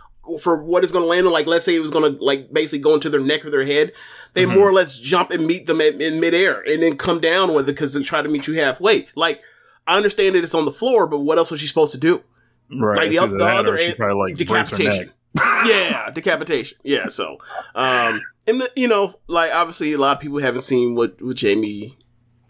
for 0.42 0.62
what 0.62 0.84
it's 0.84 0.92
going 0.92 1.04
to 1.06 1.08
land 1.10 1.26
on, 1.26 1.32
like 1.32 1.48
let's 1.48 1.64
say 1.64 1.74
it 1.74 1.80
was 1.80 1.90
going 1.92 2.14
to 2.18 2.22
like 2.24 2.52
basically 2.52 2.80
go 2.80 2.94
into 2.94 3.10
their 3.10 3.22
neck 3.22 3.46
or 3.46 3.50
their 3.50 3.66
head, 3.66 3.94
they 4.34 4.44
Mhm. 4.46 4.56
more 4.56 4.68
or 4.68 4.74
less 4.74 5.00
jump 5.00 5.32
and 5.32 5.48
meet 5.48 5.68
them 5.68 5.80
in, 5.80 6.02
in 6.02 6.20
midair 6.20 6.62
and 6.68 6.84
then 6.84 6.98
come 6.98 7.22
down 7.22 7.54
with 7.54 7.70
it 7.70 7.74
because 7.74 7.94
they 7.94 8.04
try 8.04 8.22
to 8.22 8.28
meet 8.30 8.46
you 8.46 8.56
halfway. 8.56 9.08
Like 9.16 9.42
I 9.88 9.96
understand 9.96 10.36
that 10.36 10.44
it's 10.44 10.54
on 10.54 10.66
the 10.66 10.72
floor, 10.72 11.08
but 11.08 11.20
what 11.20 11.38
else 11.38 11.50
was 11.50 11.62
she 11.62 11.68
supposed 11.68 11.94
to 11.94 12.00
do? 12.00 12.24
Right. 12.72 12.98
Like 12.98 13.10
the, 13.12 13.16
it's 13.16 13.20
oth- 13.24 13.30
either 13.30 13.38
the 13.38 13.46
other 13.46 13.78
end, 13.78 14.20
like 14.20 14.36
decapitation. 14.36 15.12
yeah, 15.66 16.10
decapitation. 16.12 16.78
Yeah, 16.84 17.08
so 17.08 17.38
um 17.74 18.20
and 18.48 18.62
the, 18.62 18.70
you 18.76 18.88
know, 18.90 19.16
like 19.28 19.52
obviously 19.54 19.94
a 19.94 19.98
lot 19.98 20.18
of 20.18 20.22
people 20.22 20.40
haven't 20.40 20.64
seen 20.64 20.96
what 20.96 21.22
what 21.22 21.38
Jamie 21.38 21.98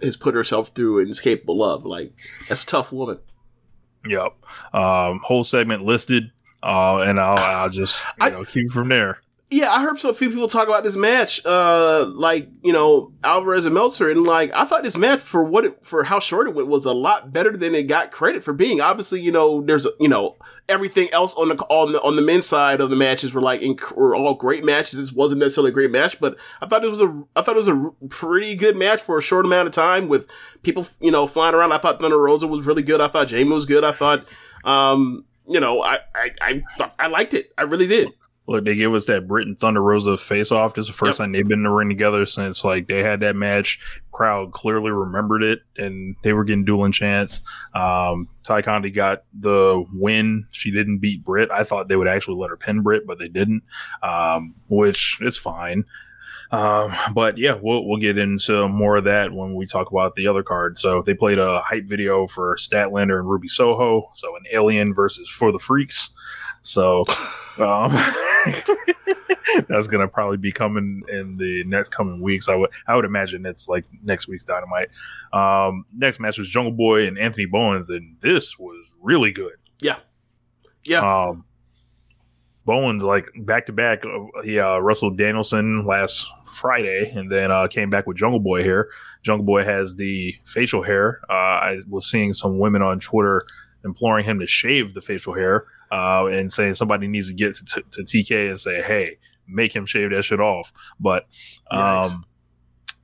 has 0.02 0.16
put 0.18 0.36
herself 0.36 0.70
through 0.70 1.00
and 1.00 1.10
is 1.10 1.20
capable 1.20 1.64
of. 1.64 1.86
Like 1.86 2.14
that's 2.48 2.64
a 2.64 2.68
tough 2.68 2.92
woman. 2.92 3.20
Yep. 4.08 4.34
Um, 4.74 5.20
whole 5.24 5.44
segment 5.44 5.84
listed, 5.84 6.32
uh, 6.64 7.00
and 7.00 7.20
I'll, 7.20 7.38
I'll 7.38 7.70
just 7.70 8.06
you 8.20 8.26
I- 8.26 8.30
know 8.30 8.46
keep 8.46 8.72
from 8.72 8.90
there. 8.90 9.20
Yeah, 9.52 9.72
I 9.72 9.82
heard 9.82 9.98
so 9.98 10.14
few 10.14 10.30
people 10.30 10.48
talk 10.48 10.68
about 10.68 10.84
this 10.84 10.96
match, 10.96 11.44
uh, 11.44 12.06
like 12.06 12.50
you 12.62 12.72
know 12.72 13.12
Alvarez 13.24 13.66
and 13.66 13.74
Meltzer, 13.74 14.12
and 14.12 14.24
like 14.24 14.52
I 14.54 14.64
thought 14.64 14.84
this 14.84 14.96
match 14.96 15.22
for 15.22 15.44
what 15.44 15.66
it, 15.66 15.84
for 15.84 16.04
how 16.04 16.20
short 16.20 16.46
it 16.48 16.54
went 16.54 16.68
was 16.68 16.86
a 16.86 16.94
lot 16.94 17.34
better 17.34 17.58
than 17.58 17.74
it 17.74 17.84
got 17.88 18.12
credit 18.12 18.44
for 18.44 18.54
being. 18.54 18.80
Obviously, 18.80 19.22
you 19.22 19.32
know 19.32 19.62
there's 19.62 19.88
you 20.00 20.08
know 20.08 20.36
everything 20.70 21.10
else 21.12 21.36
on 21.36 21.50
the 21.50 21.56
on 21.66 21.92
the 21.92 22.02
on 22.02 22.16
the 22.16 22.22
men's 22.22 22.46
side 22.46 22.80
of 22.80 22.90
the 22.90 22.96
matches 22.96 23.34
were 23.34 23.42
like 23.42 23.62
inc- 23.62 23.96
were 23.96 24.16
all 24.16 24.36
great 24.36 24.64
matches. 24.64 25.00
This 25.00 25.12
wasn't 25.12 25.40
necessarily 25.40 25.72
a 25.72 25.74
great 25.74 25.92
match, 25.92 26.20
but 26.20 26.38
I 26.62 26.68
thought 26.68 26.84
it 26.84 26.90
was 26.90 27.02
a 27.02 27.24
I 27.36 27.42
thought 27.42 27.56
it 27.56 27.66
was 27.66 27.68
a 27.68 27.92
pretty 28.10 28.56
good 28.56 28.78
match 28.78 29.02
for 29.02 29.18
a 29.18 29.22
short 29.22 29.46
amount 29.46 29.68
of 29.68 29.74
time 29.74 30.08
with 30.08 30.28
people 30.64 30.86
you 31.02 31.12
know 31.12 31.28
flying 31.28 31.56
around. 31.56 31.72
I 31.74 31.78
thought 31.78 32.00
Thunder 32.00 32.20
Rosa 32.20 32.48
was 32.48 32.66
really 32.66 32.84
good. 32.84 33.02
I 33.02 33.08
thought 33.08 33.28
Jamie 33.28 33.52
was 33.52 33.66
good. 33.66 33.84
I 33.84 33.92
thought 33.92 34.24
um 34.64 35.26
you 35.48 35.60
know 35.60 35.82
I 35.82 36.00
I 36.16 36.32
I, 36.42 36.64
I 36.98 37.08
liked 37.08 37.34
it. 37.34 37.52
I 37.58 37.64
really 37.64 37.88
did. 37.88 38.14
Look, 38.50 38.66
they 38.66 38.74
gave 38.76 38.94
us 38.96 39.06
that 39.06 39.28
Britain 39.28 39.56
Thunder 39.56 39.82
Rosa 39.82 40.18
face 40.18 40.52
off. 40.52 40.74
This 40.74 40.86
is 40.86 40.88
the 40.92 40.98
first 40.98 41.20
Yep. 41.20 41.26
time 41.26 41.32
they've 41.34 41.48
been 41.48 41.60
in 41.60 41.64
the 41.66 41.70
ring 41.70 41.88
together 41.88 42.26
since 42.26 42.64
like 42.64 42.88
they 42.88 43.04
had 43.04 43.20
that 43.20 43.36
match. 43.36 43.80
Crowd 44.12 44.54
clearly 44.54 44.90
remembered 44.90 45.44
it, 45.44 45.60
and 45.78 46.16
they 46.24 46.34
were 46.34 46.44
getting 46.44 46.66
dueling 46.66 46.92
chants. 46.92 47.42
Um, 47.76 48.28
Tay 48.44 48.64
Conti 48.64 48.90
got 48.90 49.24
the 49.40 49.86
win. 49.94 50.46
She 50.52 50.72
didn't 50.72 50.98
beat 50.98 51.24
Britt. 51.24 51.52
I 51.52 51.64
thought 51.64 51.90
they 51.90 51.96
would 51.96 52.08
actually 52.08 52.38
let 52.38 52.50
her 52.50 52.58
pin 52.58 52.82
Britt, 52.82 53.06
but 53.06 53.20
they 53.20 53.28
didn't, 53.28 53.62
um, 54.02 54.56
which 54.68 55.20
is 55.22 55.38
fine. 55.38 55.86
Um, 56.52 56.92
but 57.14 57.38
yeah, 57.38 57.56
we'll 57.62 57.88
we'll 57.88 58.00
get 58.00 58.18
into 58.18 58.68
more 58.68 58.98
of 58.98 59.04
that 59.04 59.32
when 59.32 59.54
we 59.54 59.68
talk 59.68 59.92
about 59.92 60.16
the 60.16 60.26
other 60.26 60.42
card. 60.42 60.80
So 60.80 61.04
they 61.04 61.14
played 61.14 61.38
a 61.38 61.62
hype 61.62 61.88
video 61.88 62.26
for 62.26 62.56
Statlander 62.56 63.20
and 63.20 63.30
Ruby 63.30 63.48
Soho. 63.48 64.10
So 64.16 64.36
an 64.36 64.42
alien 64.52 64.92
versus 64.96 65.30
for 65.30 65.52
the 65.52 65.60
freaks. 65.60 66.10
So 66.62 67.04
um, 67.60 67.92
that's 69.68 69.88
gonna 69.88 70.08
probably 70.08 70.38
be 70.38 70.52
coming 70.52 71.04
in 71.10 71.38
the 71.38 71.64
next 71.66 71.90
coming 71.90 72.22
weeks. 72.22 72.50
I 72.50 72.56
would 72.56 72.70
I 72.88 72.96
would 72.96 73.06
imagine 73.06 73.46
it's 73.46 73.68
like 73.68 73.86
next 74.04 74.28
week's 74.28 74.44
Dynamite. 74.44 74.90
Um, 75.34 75.86
next 75.94 76.20
match 76.20 76.38
was 76.38 76.50
Jungle 76.50 76.72
Boy 76.72 77.08
and 77.08 77.18
Anthony 77.18 77.46
Bowens, 77.46 77.90
and 77.90 78.18
this 78.22 78.58
was 78.58 78.92
really 79.02 79.32
good. 79.32 79.54
Yeah. 79.80 79.98
Yeah. 80.84 81.28
Um, 81.28 81.46
Bowens 82.66 83.04
like 83.04 83.32
back 83.36 83.66
to 83.66 83.74
back. 83.74 84.04
He 84.44 84.60
uh, 84.60 84.78
wrestled 84.80 85.18
Danielson 85.18 85.86
last 85.86 86.32
Friday, 86.54 87.12
and 87.16 87.32
then 87.32 87.52
uh, 87.52 87.68
came 87.68 87.90
back 87.90 88.06
with 88.06 88.18
Jungle 88.18 88.40
Boy 88.40 88.64
hair. 88.64 88.90
Jungle 89.24 89.46
Boy 89.46 89.64
has 89.64 89.96
the 89.96 90.36
facial 90.46 90.84
hair. 90.84 91.22
Uh, 91.30 91.34
I 91.34 91.80
was 91.90 92.10
seeing 92.10 92.32
some 92.34 92.60
women 92.60 92.82
on 92.82 93.00
Twitter 93.00 93.42
imploring 93.84 94.26
him 94.26 94.40
to 94.40 94.46
shave 94.46 94.94
the 94.94 95.02
facial 95.02 95.34
hair 95.34 95.66
uh, 95.92 96.26
and 96.28 96.52
saying 96.52 96.76
somebody 96.76 97.08
needs 97.08 97.28
to 97.28 97.34
get 97.34 97.56
to, 97.56 97.66
to, 97.66 97.84
to 97.92 98.02
TK 98.04 98.50
and 98.50 98.60
say, 98.60 98.82
"Hey, 98.82 99.18
make 99.48 99.76
him 99.76 99.86
shave 99.86 100.12
that 100.12 100.24
shit 100.24 100.40
off." 100.40 100.72
But 101.00 101.26
Nice. 101.72 102.12
um, 102.12 102.26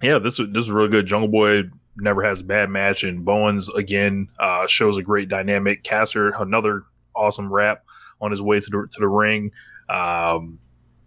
yeah, 0.01 0.19
this 0.19 0.37
this 0.37 0.63
is 0.65 0.71
really 0.71 0.89
good. 0.89 1.05
Jungle 1.05 1.29
Boy 1.29 1.63
never 1.97 2.23
has 2.23 2.41
a 2.41 2.43
bad 2.43 2.69
match, 2.69 3.03
and 3.03 3.23
Bowens 3.25 3.69
again 3.69 4.27
uh, 4.39 4.67
shows 4.67 4.97
a 4.97 5.01
great 5.01 5.29
dynamic. 5.29 5.83
Caster 5.83 6.29
another 6.29 6.83
awesome 7.15 7.51
rap 7.51 7.85
on 8.21 8.31
his 8.31 8.41
way 8.41 8.59
to 8.59 8.69
the 8.69 8.87
to 8.91 8.99
the 8.99 9.07
ring, 9.07 9.51
um, 9.89 10.59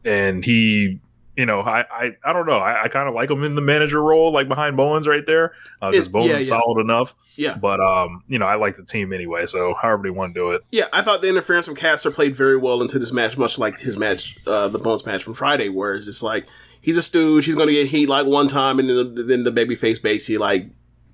and 0.04 0.44
he. 0.44 1.00
You 1.38 1.46
know, 1.46 1.60
I, 1.60 1.84
I, 1.88 2.10
I 2.24 2.32
don't 2.32 2.46
know. 2.46 2.58
I, 2.58 2.82
I 2.82 2.88
kind 2.88 3.08
of 3.08 3.14
like 3.14 3.30
him 3.30 3.44
in 3.44 3.54
the 3.54 3.60
manager 3.60 4.02
role, 4.02 4.32
like 4.32 4.48
behind 4.48 4.76
Bowens 4.76 5.06
right 5.06 5.24
there, 5.24 5.52
because 5.80 6.08
It- 6.08 6.12
Bowens 6.12 6.26
yeah, 6.30 6.36
is 6.38 6.48
yeah. 6.50 6.58
solid 6.58 6.80
enough. 6.80 7.14
Yeah. 7.36 7.54
But 7.56 7.78
um, 7.78 8.24
you 8.26 8.40
know, 8.40 8.46
I 8.46 8.56
like 8.56 8.74
the 8.74 8.82
team 8.84 9.12
anyway. 9.12 9.46
So 9.46 9.72
however 9.80 10.02
they 10.02 10.10
want 10.10 10.34
to 10.34 10.40
do 10.40 10.50
it, 10.50 10.62
Yeah, 10.72 10.88
I 10.92 11.00
thought 11.02 11.22
the 11.22 11.28
interference 11.28 11.66
from 11.66 11.76
Caster 11.76 12.10
played 12.10 12.34
very 12.34 12.56
well 12.56 12.82
into 12.82 12.98
this 12.98 13.12
match, 13.12 13.38
much 13.38 13.56
like 13.56 13.78
his 13.78 13.96
match, 13.96 14.36
uh, 14.48 14.66
the 14.66 14.80
Bowens 14.80 15.06
match 15.06 15.22
from 15.22 15.34
Friday, 15.34 15.68
where 15.68 15.94
it's 15.94 16.06
just 16.06 16.24
like 16.24 16.48
he's 16.80 16.96
a 16.96 17.02
stooge, 17.02 17.44
he's 17.44 17.54
going 17.54 17.68
to 17.68 17.72
get 17.74 17.86
heat 17.86 18.08
like 18.08 18.26
one 18.26 18.48
time, 18.48 18.80
and 18.80 18.88
then, 18.88 19.26
then 19.28 19.44
the 19.44 19.52
babyface 19.52 20.02
basically 20.02 20.38
like 20.38 20.66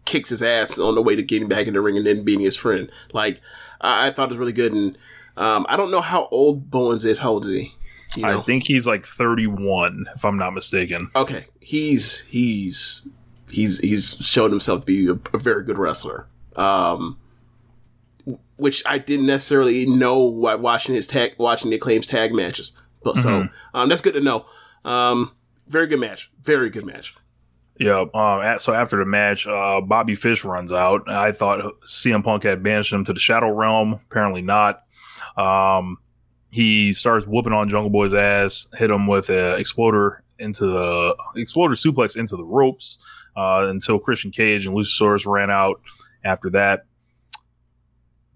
kicks 0.07 0.31
his 0.31 0.43
ass 0.43 0.78
on 0.78 0.95
the 0.95 1.02
way 1.02 1.16
to 1.16 1.23
getting 1.23 1.49
back 1.49 1.66
in 1.66 1.75
the 1.75 1.83
ring 1.83 1.99
and 1.99 2.07
then 2.07 2.25
beating 2.25 2.45
his 2.45 2.57
friend. 2.57 2.90
Like 3.12 3.43
I, 3.78 4.07
I 4.07 4.11
thought 4.11 4.31
it 4.31 4.33
was 4.33 4.38
really 4.38 4.52
good, 4.54 4.73
and 4.73 4.97
um, 5.37 5.66
I 5.69 5.76
don't 5.76 5.90
know 5.90 6.00
how 6.00 6.28
old 6.31 6.71
Bowens 6.71 7.04
is. 7.04 7.19
How 7.19 7.33
old 7.33 7.45
is 7.45 7.52
he? 7.52 7.75
You 8.16 8.26
know? 8.26 8.40
I 8.40 8.42
think 8.42 8.64
he's 8.66 8.87
like 8.87 9.04
31, 9.04 10.06
if 10.14 10.25
I'm 10.25 10.37
not 10.37 10.54
mistaken. 10.54 11.09
okay, 11.16 11.47
he's 11.61 12.21
he's 12.21 13.09
he's 13.50 13.78
he's 13.80 14.16
shown 14.16 14.50
himself 14.50 14.80
to 14.80 14.87
be 14.87 15.09
a, 15.09 15.18
a 15.35 15.38
very 15.38 15.64
good 15.64 15.78
wrestler. 15.78 16.28
Um, 16.56 17.18
which 18.56 18.83
I 18.87 18.99
didn't 18.99 19.26
necessarily 19.26 19.87
know 19.87 20.18
while 20.18 20.59
watching 20.59 20.94
his 20.94 21.06
tag, 21.06 21.35
watching 21.38 21.71
the 21.71 21.78
claims 21.78 22.06
tag 22.06 22.33
matches. 22.33 22.76
But 23.02 23.16
so 23.16 23.49
um, 23.75 23.88
that's 23.88 24.00
good 24.00 24.14
to 24.14 24.21
know. 24.21 24.47
Um, 24.85 25.33
very 25.68 25.87
good 25.87 26.00
match. 26.00 26.30
Very 26.42 26.71
good 26.71 26.87
match. 26.87 27.14
Yeah. 27.78 28.04
Um. 28.14 28.59
So 28.61 28.73
after 28.73 28.97
the 28.97 29.04
match, 29.04 29.47
uh, 29.47 29.80
Bobby 29.80 30.14
Fish 30.14 30.44
runs 30.44 30.73
out. 30.73 31.09
I 31.11 31.33
thought 31.33 31.80
CM 31.83 32.23
Punk 32.23 32.44
had 32.44 32.62
banished 32.62 32.92
him 32.92 33.04
to 33.04 33.12
the 33.12 33.21
Shadow 33.21 33.50
Realm. 33.50 33.94
Apparently 33.94 34.42
not. 34.42 34.85
Um. 35.37 35.99
He 36.54 36.92
starts 36.92 37.26
whooping 37.26 37.52
on 37.52 37.68
Jungle 37.68 37.90
Boy's 37.90 38.14
ass. 38.14 38.68
Hit 38.75 38.88
him 38.88 39.08
with 39.08 39.28
a 39.28 39.56
exploder 39.56 40.23
into 40.38 40.66
the 40.66 41.16
exploder 41.34 41.75
suplex 41.75 42.16
into 42.16 42.37
the 42.37 42.44
ropes. 42.44 42.99
Uh, 43.37 43.66
until 43.68 43.99
Christian 43.99 44.30
Cage 44.30 44.64
and 44.64 44.76
Luchasaurus 44.76 45.26
ran 45.26 45.50
out. 45.50 45.80
After 46.25 46.50
that, 46.50 46.84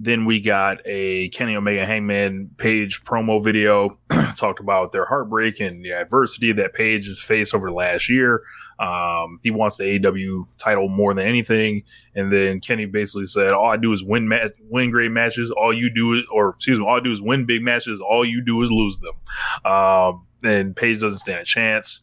then 0.00 0.24
we 0.24 0.40
got 0.40 0.78
a 0.84 1.28
Kenny 1.28 1.54
Omega 1.54 1.86
Hangman 1.86 2.50
Page 2.56 3.04
promo 3.04 3.42
video 3.42 3.96
talked 4.36 4.58
about 4.58 4.90
their 4.90 5.04
heartbreak 5.04 5.60
and 5.60 5.84
the 5.84 5.92
adversity 5.92 6.50
that 6.54 6.74
Page 6.74 7.06
has 7.06 7.20
faced 7.20 7.54
over 7.54 7.68
the 7.68 7.74
last 7.74 8.08
year. 8.08 8.42
Um, 8.78 9.40
he 9.42 9.50
wants 9.50 9.76
the 9.76 9.98
AEW 9.98 10.46
title 10.58 10.88
more 10.88 11.12
than 11.12 11.26
anything. 11.26 11.82
And 12.14 12.30
then 12.30 12.60
Kenny 12.60 12.86
basically 12.86 13.26
said, 13.26 13.52
"All 13.52 13.70
I 13.70 13.76
do 13.76 13.92
is 13.92 14.04
win 14.04 14.28
ma- 14.28 14.48
win 14.70 14.90
great 14.90 15.10
matches. 15.10 15.50
All 15.50 15.72
you 15.72 15.92
do 15.92 16.14
is, 16.14 16.24
or 16.32 16.50
excuse 16.50 16.78
me, 16.78 16.84
all 16.84 16.96
I 16.96 17.00
do 17.00 17.10
is 17.10 17.20
win 17.20 17.44
big 17.44 17.62
matches. 17.62 18.00
All 18.00 18.24
you 18.24 18.40
do 18.40 18.62
is 18.62 18.70
lose 18.70 19.00
them." 19.00 19.70
Um, 19.70 20.26
and 20.44 20.76
Page 20.76 21.00
doesn't 21.00 21.18
stand 21.18 21.40
a 21.40 21.44
chance. 21.44 22.02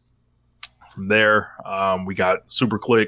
From 0.91 1.08
there, 1.08 1.51
um, 1.65 2.05
we 2.05 2.15
got 2.15 2.48
SuperKliq 2.48 3.08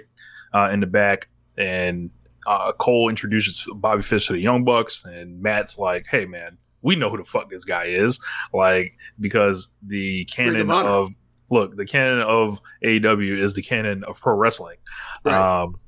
uh, 0.53 0.69
in 0.71 0.79
the 0.79 0.87
back, 0.87 1.27
and 1.57 2.09
uh, 2.45 2.71
Cole 2.73 3.09
introduces 3.09 3.67
Bobby 3.75 4.01
Fish 4.01 4.27
to 4.27 4.33
the 4.33 4.39
Young 4.39 4.63
Bucks, 4.63 5.03
and 5.03 5.41
Matt's 5.41 5.77
like, 5.77 6.05
"Hey, 6.09 6.25
man." 6.25 6.57
We 6.83 6.95
know 6.95 7.09
who 7.09 7.17
the 7.17 7.23
fuck 7.23 7.49
this 7.49 7.65
guy 7.65 7.85
is, 7.85 8.23
like 8.53 8.93
because 9.19 9.69
the 9.81 10.25
canon 10.25 10.69
of 10.69 11.09
look, 11.49 11.75
the 11.75 11.85
canon 11.85 12.21
of 12.21 12.61
AEW 12.83 13.37
is 13.37 13.53
the 13.53 13.61
canon 13.61 14.03
of 14.03 14.19
pro 14.19 14.35
wrestling. 14.35 14.77
Right. 15.23 15.63
Um, 15.63 15.79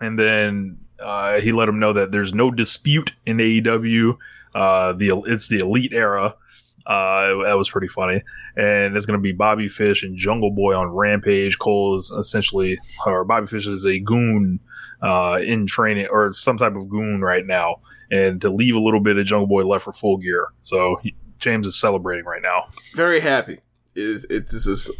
and 0.00 0.18
then 0.18 0.78
uh, 1.00 1.40
he 1.40 1.52
let 1.52 1.68
him 1.68 1.78
know 1.78 1.92
that 1.92 2.12
there's 2.12 2.34
no 2.34 2.50
dispute 2.50 3.14
in 3.26 3.38
AEW. 3.38 4.16
Uh, 4.54 4.92
the 4.92 5.22
it's 5.26 5.48
the 5.48 5.58
elite 5.58 5.92
era. 5.92 6.36
Uh, 6.86 7.44
that 7.44 7.54
was 7.56 7.70
pretty 7.70 7.88
funny, 7.88 8.22
and 8.56 8.94
it's 8.94 9.06
going 9.06 9.18
to 9.18 9.22
be 9.22 9.32
Bobby 9.32 9.68
Fish 9.68 10.02
and 10.02 10.16
Jungle 10.16 10.50
Boy 10.50 10.76
on 10.76 10.88
Rampage. 10.88 11.58
Cole 11.58 11.96
is 11.96 12.10
essentially, 12.10 12.78
or 13.06 13.24
Bobby 13.24 13.46
Fish 13.46 13.66
is 13.66 13.86
a 13.86 13.98
goon 13.98 14.60
uh, 15.02 15.40
in 15.42 15.66
training 15.66 16.08
or 16.10 16.34
some 16.34 16.58
type 16.58 16.76
of 16.76 16.90
goon 16.90 17.22
right 17.22 17.46
now, 17.46 17.76
and 18.10 18.40
to 18.42 18.50
leave 18.50 18.76
a 18.76 18.80
little 18.80 19.00
bit 19.00 19.16
of 19.16 19.24
Jungle 19.24 19.46
Boy 19.46 19.64
left 19.66 19.84
for 19.84 19.92
full 19.92 20.18
gear. 20.18 20.48
So 20.60 20.98
he, 21.02 21.14
James 21.38 21.66
is 21.66 21.78
celebrating 21.78 22.26
right 22.26 22.42
now. 22.42 22.66
Very 22.94 23.20
happy. 23.20 23.60
It, 23.94 24.24
it, 24.30 24.40
this 24.46 24.66
is 24.66 24.90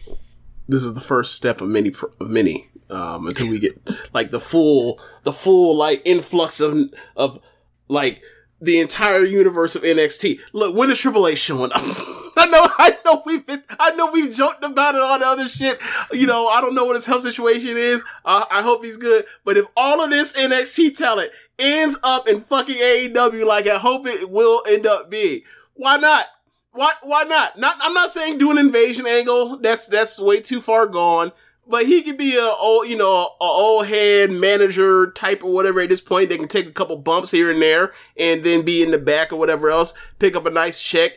this 0.69 0.83
is 0.83 0.95
the 0.95 1.01
first 1.01 1.35
step 1.35 1.61
of 1.61 1.69
many 1.69 1.93
of 2.21 2.31
many 2.31 2.67
um, 2.91 3.27
until 3.27 3.49
we 3.49 3.59
get 3.59 3.73
like 4.15 4.31
the 4.31 4.41
full 4.41 5.01
the 5.23 5.33
full 5.33 5.77
like 5.77 6.03
influx 6.05 6.61
of 6.61 6.93
of 7.17 7.41
like 7.89 8.23
the 8.61 8.81
entire 8.81 9.25
universe 9.25 9.77
of 9.77 9.83
NXT. 9.83 10.41
Look, 10.53 10.75
when 10.75 10.91
is 10.91 10.99
Triple 10.99 11.29
H 11.29 11.39
showing 11.39 11.73
up? 11.73 11.83
I 12.37 12.47
know, 12.47 12.67
I 12.79 12.99
know 13.05 13.23
we've 13.25 13.47
been, 13.47 13.63
I 13.79 13.95
know 13.95 14.11
we've 14.11 14.35
joked 14.35 14.65
about 14.65 14.95
it 14.95 15.01
on 15.01 15.21
the 15.21 15.27
other 15.27 15.49
shit. 15.49 15.79
You 16.13 16.27
know, 16.27 16.49
I 16.49 16.61
don't 16.61 16.75
know 16.75 16.85
what 16.85 16.97
his 16.97 17.07
health 17.07 17.23
situation 17.23 17.77
is. 17.77 18.03
Uh, 18.25 18.45
I 18.51 18.63
hope 18.63 18.85
he's 18.85 18.97
good. 18.97 19.25
But 19.45 19.57
if 19.57 19.67
all 19.77 20.03
of 20.03 20.11
this 20.11 20.33
NXT 20.33 20.97
talent 20.97 21.31
ends 21.59 21.99
up 22.03 22.29
in 22.29 22.41
fucking 22.41 22.77
AEW, 22.77 23.47
like 23.47 23.69
I 23.69 23.77
hope 23.77 24.07
it 24.07 24.31
will 24.31 24.63
end 24.67 24.87
up 24.87 25.11
being, 25.11 25.43
why 25.75 25.97
not? 25.97 26.27
Why 26.75 26.93
why 27.03 27.23
not? 27.23 27.57
Not 27.57 27.77
I'm 27.81 27.95
not 27.95 28.11
saying 28.11 28.39
do 28.39 28.51
an 28.51 28.59
invasion 28.59 29.07
angle. 29.07 29.57
That's 29.59 29.87
that's 29.87 30.21
way 30.21 30.41
too 30.41 30.61
far 30.61 30.87
gone. 30.87 31.33
But 31.67 31.87
he 31.87 32.03
could 32.03 32.19
be 32.19 32.37
a 32.37 32.45
old, 32.45 32.89
you 32.89 32.97
know, 32.97 33.07
a 33.41 33.45
old 33.45 33.87
head 33.87 34.31
manager 34.31 35.11
type 35.13 35.43
or 35.43 35.53
whatever 35.53 35.81
at 35.81 35.89
this 35.89 36.01
point. 36.01 36.29
They 36.29 36.37
can 36.37 36.49
take 36.49 36.67
a 36.67 36.73
couple 36.73 36.97
bumps 36.99 37.31
here 37.31 37.51
and 37.51 37.63
there 37.63 37.93
and 38.19 38.45
then 38.45 38.63
be 38.63 38.83
in 38.83 38.91
the 38.91 38.99
back 38.99 39.33
or 39.33 39.37
whatever 39.37 39.71
else, 39.71 39.95
pick 40.19 40.37
up 40.37 40.45
a 40.45 40.51
nice 40.51 40.83
check 40.83 41.13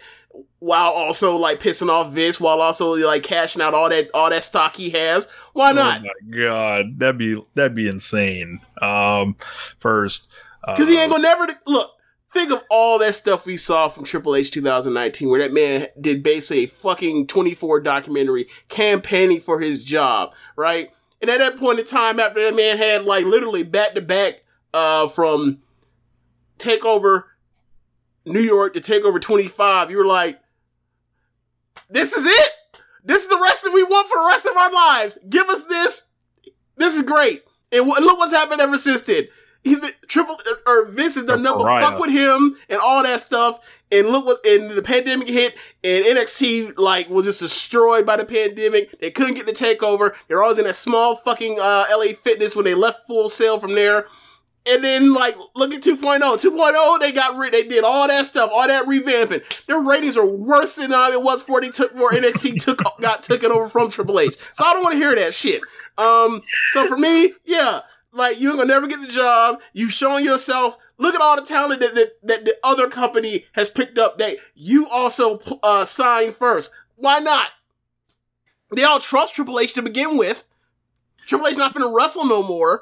while 0.59 0.91
also 0.91 1.35
like 1.35 1.59
pissing 1.59 1.89
off 1.89 2.11
Vince 2.13 2.39
while 2.39 2.61
also 2.61 2.93
like 2.95 3.23
cashing 3.23 3.61
out 3.61 3.73
all 3.73 3.89
that 3.89 4.09
all 4.13 4.29
that 4.29 4.43
stock 4.43 4.75
he 4.75 4.91
has. 4.91 5.27
Why 5.53 5.71
not? 5.71 6.01
Oh 6.01 6.03
my 6.03 6.37
god, 6.37 6.99
that'd 6.99 7.17
be 7.17 7.43
that'd 7.55 7.75
be 7.75 7.87
insane. 7.87 8.61
Um, 8.81 9.35
first, 9.77 10.31
Because 10.65 10.87
he 10.87 10.97
ain't 10.99 11.11
gonna 11.11 11.23
never 11.23 11.47
look. 11.65 11.91
Think 12.31 12.51
of 12.51 12.63
all 12.69 12.99
that 12.99 13.15
stuff 13.15 13.45
we 13.45 13.57
saw 13.57 13.87
from 13.87 14.03
Triple 14.03 14.35
H 14.35 14.51
2019, 14.51 15.29
where 15.29 15.39
that 15.39 15.53
man 15.53 15.87
did 15.99 16.23
basically 16.23 16.65
a 16.65 16.67
fucking 16.67 17.27
24 17.27 17.79
documentary 17.79 18.47
campaigning 18.67 19.39
for 19.39 19.61
his 19.61 19.83
job, 19.83 20.33
right? 20.55 20.91
And 21.21 21.31
at 21.31 21.39
that 21.39 21.57
point 21.57 21.79
in 21.79 21.85
time, 21.85 22.19
after 22.19 22.43
that 22.43 22.55
man 22.55 22.77
had 22.77 23.05
like 23.05 23.25
literally 23.25 23.63
back 23.63 23.93
to 23.93 24.01
back, 24.01 24.43
uh, 24.73 25.07
from 25.07 25.59
Takeover 26.59 27.23
New 28.25 28.41
York 28.41 28.73
to 28.73 28.81
Takeover 28.81 29.21
25, 29.21 29.89
you 29.89 29.97
were 29.97 30.05
like, 30.05 30.39
this 31.89 32.13
is 32.13 32.25
it. 32.25 32.51
This 33.03 33.23
is 33.23 33.29
the 33.29 33.39
wrestling 33.41 33.73
we 33.73 33.83
want 33.83 34.09
for 34.09 34.19
the 34.19 34.27
rest 34.27 34.45
of 34.45 34.57
our 34.57 34.71
lives. 34.71 35.17
Give 35.29 35.47
us 35.47 35.65
this. 35.65 36.07
This 36.75 36.93
is 36.93 37.03
great. 37.03 37.43
And 37.71 37.85
wh- 37.85 37.99
look 38.01 38.17
what's 38.17 38.33
happened 38.33 38.59
ever 38.59 38.77
since 38.77 39.01
then. 39.03 39.27
He's 39.63 39.79
been 39.79 39.91
triple 40.07 40.39
or 40.65 40.85
Vince 40.85 41.17
is 41.17 41.25
the 41.25 41.35
number 41.35 41.63
fuck 41.65 41.99
with 41.99 42.11
him 42.11 42.57
and 42.69 42.79
all 42.79 43.03
that 43.03 43.21
stuff. 43.21 43.59
And 43.91 44.09
look 44.09 44.25
what 44.25 44.45
and 44.45 44.71
the 44.71 44.81
pandemic 44.81 45.29
hit 45.29 45.55
and 45.83 46.05
NXT 46.05 46.77
like 46.77 47.09
was 47.09 47.25
just 47.25 47.39
destroyed 47.39 48.05
by 48.05 48.17
the 48.17 48.25
pandemic. 48.25 48.99
They 48.99 49.11
couldn't 49.11 49.35
get 49.35 49.45
the 49.45 49.53
takeover. 49.53 50.13
They're 50.27 50.43
always 50.43 50.59
in 50.59 50.65
that 50.65 50.75
small 50.75 51.15
fucking 51.15 51.57
uh, 51.59 51.85
LA 51.91 52.13
Fitness 52.13 52.55
when 52.55 52.65
they 52.65 52.75
left 52.75 53.07
full 53.07 53.29
sail 53.29 53.59
from 53.59 53.75
there. 53.75 54.05
And 54.69 54.83
then 54.83 55.13
like 55.13 55.37
look 55.55 55.73
at 55.73 55.81
2.0. 55.81 56.19
2.0 56.19 56.99
they 56.99 57.13
got 57.13 57.37
rid 57.37 57.53
they 57.53 57.63
did 57.63 57.85
all 57.85 58.07
that 58.09 58.25
stuff, 58.25 58.49
all 58.53 58.67
that 58.67 58.85
revamping. 58.85 59.65
Their 59.65 59.79
ratings 59.79 60.17
are 60.17 60.25
worse 60.25 60.75
than 60.75 60.91
uh, 60.91 61.09
it 61.11 61.21
was 61.21 61.39
before 61.39 61.61
they 61.61 61.69
took 61.69 61.93
before 61.93 62.11
NXT 62.11 62.61
took 62.63 62.81
got 62.99 63.23
taken 63.23 63.51
over 63.51 63.69
from 63.69 63.89
Triple 63.89 64.19
H. 64.19 64.35
So 64.53 64.65
I 64.65 64.73
don't 64.73 64.83
want 64.83 64.93
to 64.93 64.99
hear 64.99 65.15
that 65.15 65.33
shit. 65.33 65.61
Um 65.97 66.41
so 66.71 66.85
for 66.87 66.97
me, 66.97 67.31
yeah, 67.45 67.81
like 68.17 68.39
you're 68.39 68.53
gonna 68.53 68.65
never 68.65 68.87
get 68.87 69.01
the 69.01 69.07
job. 69.07 69.61
You've 69.73 69.93
shown 69.93 70.23
yourself. 70.23 70.77
Look 70.97 71.13
at 71.15 71.21
all 71.21 71.35
the 71.35 71.43
talent 71.43 71.79
that, 71.81 71.93
that, 71.95 72.13
that 72.23 72.45
the 72.45 72.55
other 72.63 72.89
company 72.89 73.45
has 73.53 73.69
picked 73.69 73.97
up 73.97 74.17
that 74.17 74.37
you 74.55 74.87
also 74.89 75.39
uh, 75.63 75.85
signed 75.85 76.33
first. 76.33 76.71
Why 76.95 77.19
not? 77.19 77.49
They 78.75 78.83
all 78.83 78.99
trust 78.99 79.35
Triple 79.35 79.59
H 79.59 79.73
to 79.75 79.81
begin 79.81 80.17
with. 80.17 80.47
Triple 81.27 81.47
H 81.47 81.55
not 81.57 81.73
gonna 81.73 81.93
wrestle 81.93 82.25
no 82.25 82.41
more. 82.43 82.81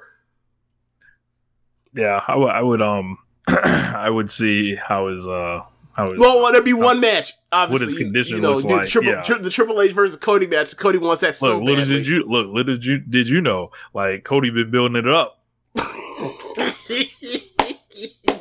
yeah, 1.93 2.21
I 2.27 2.35
would- 2.35 2.49
I 2.51 2.61
would 2.61 2.81
um, 2.81 3.17
I 3.47 4.09
would 4.09 4.29
see 4.29 4.75
how 4.75 5.07
his 5.07 5.27
uh, 5.27 5.61
how 5.95 6.11
his 6.11 6.19
Well, 6.19 6.41
well 6.41 6.51
there'd 6.51 6.65
be 6.65 6.73
one 6.73 6.99
match. 6.99 7.33
Obviously, 7.51 7.85
what 7.85 7.91
his 7.91 7.97
condition 7.97 8.35
you 8.37 8.41
know, 8.41 8.51
looks 8.51 8.63
the 8.63 8.69
like, 8.69 8.87
Triple, 8.87 9.11
yeah. 9.11 9.21
tri- 9.21 9.37
the 9.39 9.49
Triple 9.49 9.81
H 9.81 9.91
versus 9.91 10.19
Cody 10.19 10.47
match. 10.47 10.75
Cody 10.77 10.97
wants 10.97 11.21
that 11.21 11.35
so 11.35 11.57
look. 11.57 11.63
Little 11.65 11.81
badly. 11.83 11.95
did 11.97 12.07
you 12.07 12.23
look. 12.27 12.47
Little 12.47 12.75
did 12.75 12.85
you 12.85 12.97
did 12.99 13.29
you 13.29 13.41
know? 13.41 13.71
Like 13.93 14.23
Cody 14.23 14.49
been 14.49 14.71
building 14.71 14.97
it 14.97 15.07
up. 15.07 15.39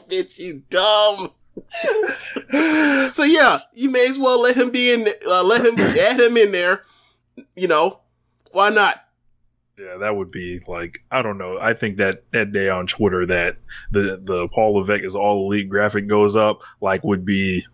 Bitch, 0.09 0.39
you 0.39 0.63
dumb. 0.71 1.31
so 3.13 3.25
yeah, 3.25 3.61
you 3.73 3.91
may 3.91 4.07
as 4.09 4.19
well 4.19 4.41
let 4.41 4.57
him 4.57 4.71
be 4.71 4.93
in. 4.93 5.09
Uh, 5.27 5.43
let 5.43 5.65
him 5.65 5.79
add 5.99 6.21
him 6.21 6.37
in 6.37 6.53
there. 6.53 6.83
You 7.57 7.69
know, 7.69 8.01
why 8.53 8.71
not? 8.71 9.04
Yeah, 9.79 9.97
that 9.99 10.15
would 10.17 10.31
be 10.31 10.61
like 10.69 11.03
I 11.11 11.23
don't 11.23 11.37
know. 11.39 11.59
I 11.59 11.75
think 11.75 11.97
that 11.97 12.23
that 12.33 12.53
day 12.53 12.69
on 12.69 12.87
Twitter 12.87 13.27
that 13.27 13.57
the 13.91 14.21
the 14.23 14.47
Paul 14.49 14.75
Levesque 14.77 15.03
is 15.05 15.17
all 15.17 15.47
elite 15.47 15.69
graphic 15.69 16.07
goes 16.07 16.37
up 16.37 16.63
like 16.81 17.03
would 17.03 17.25
be 17.25 17.67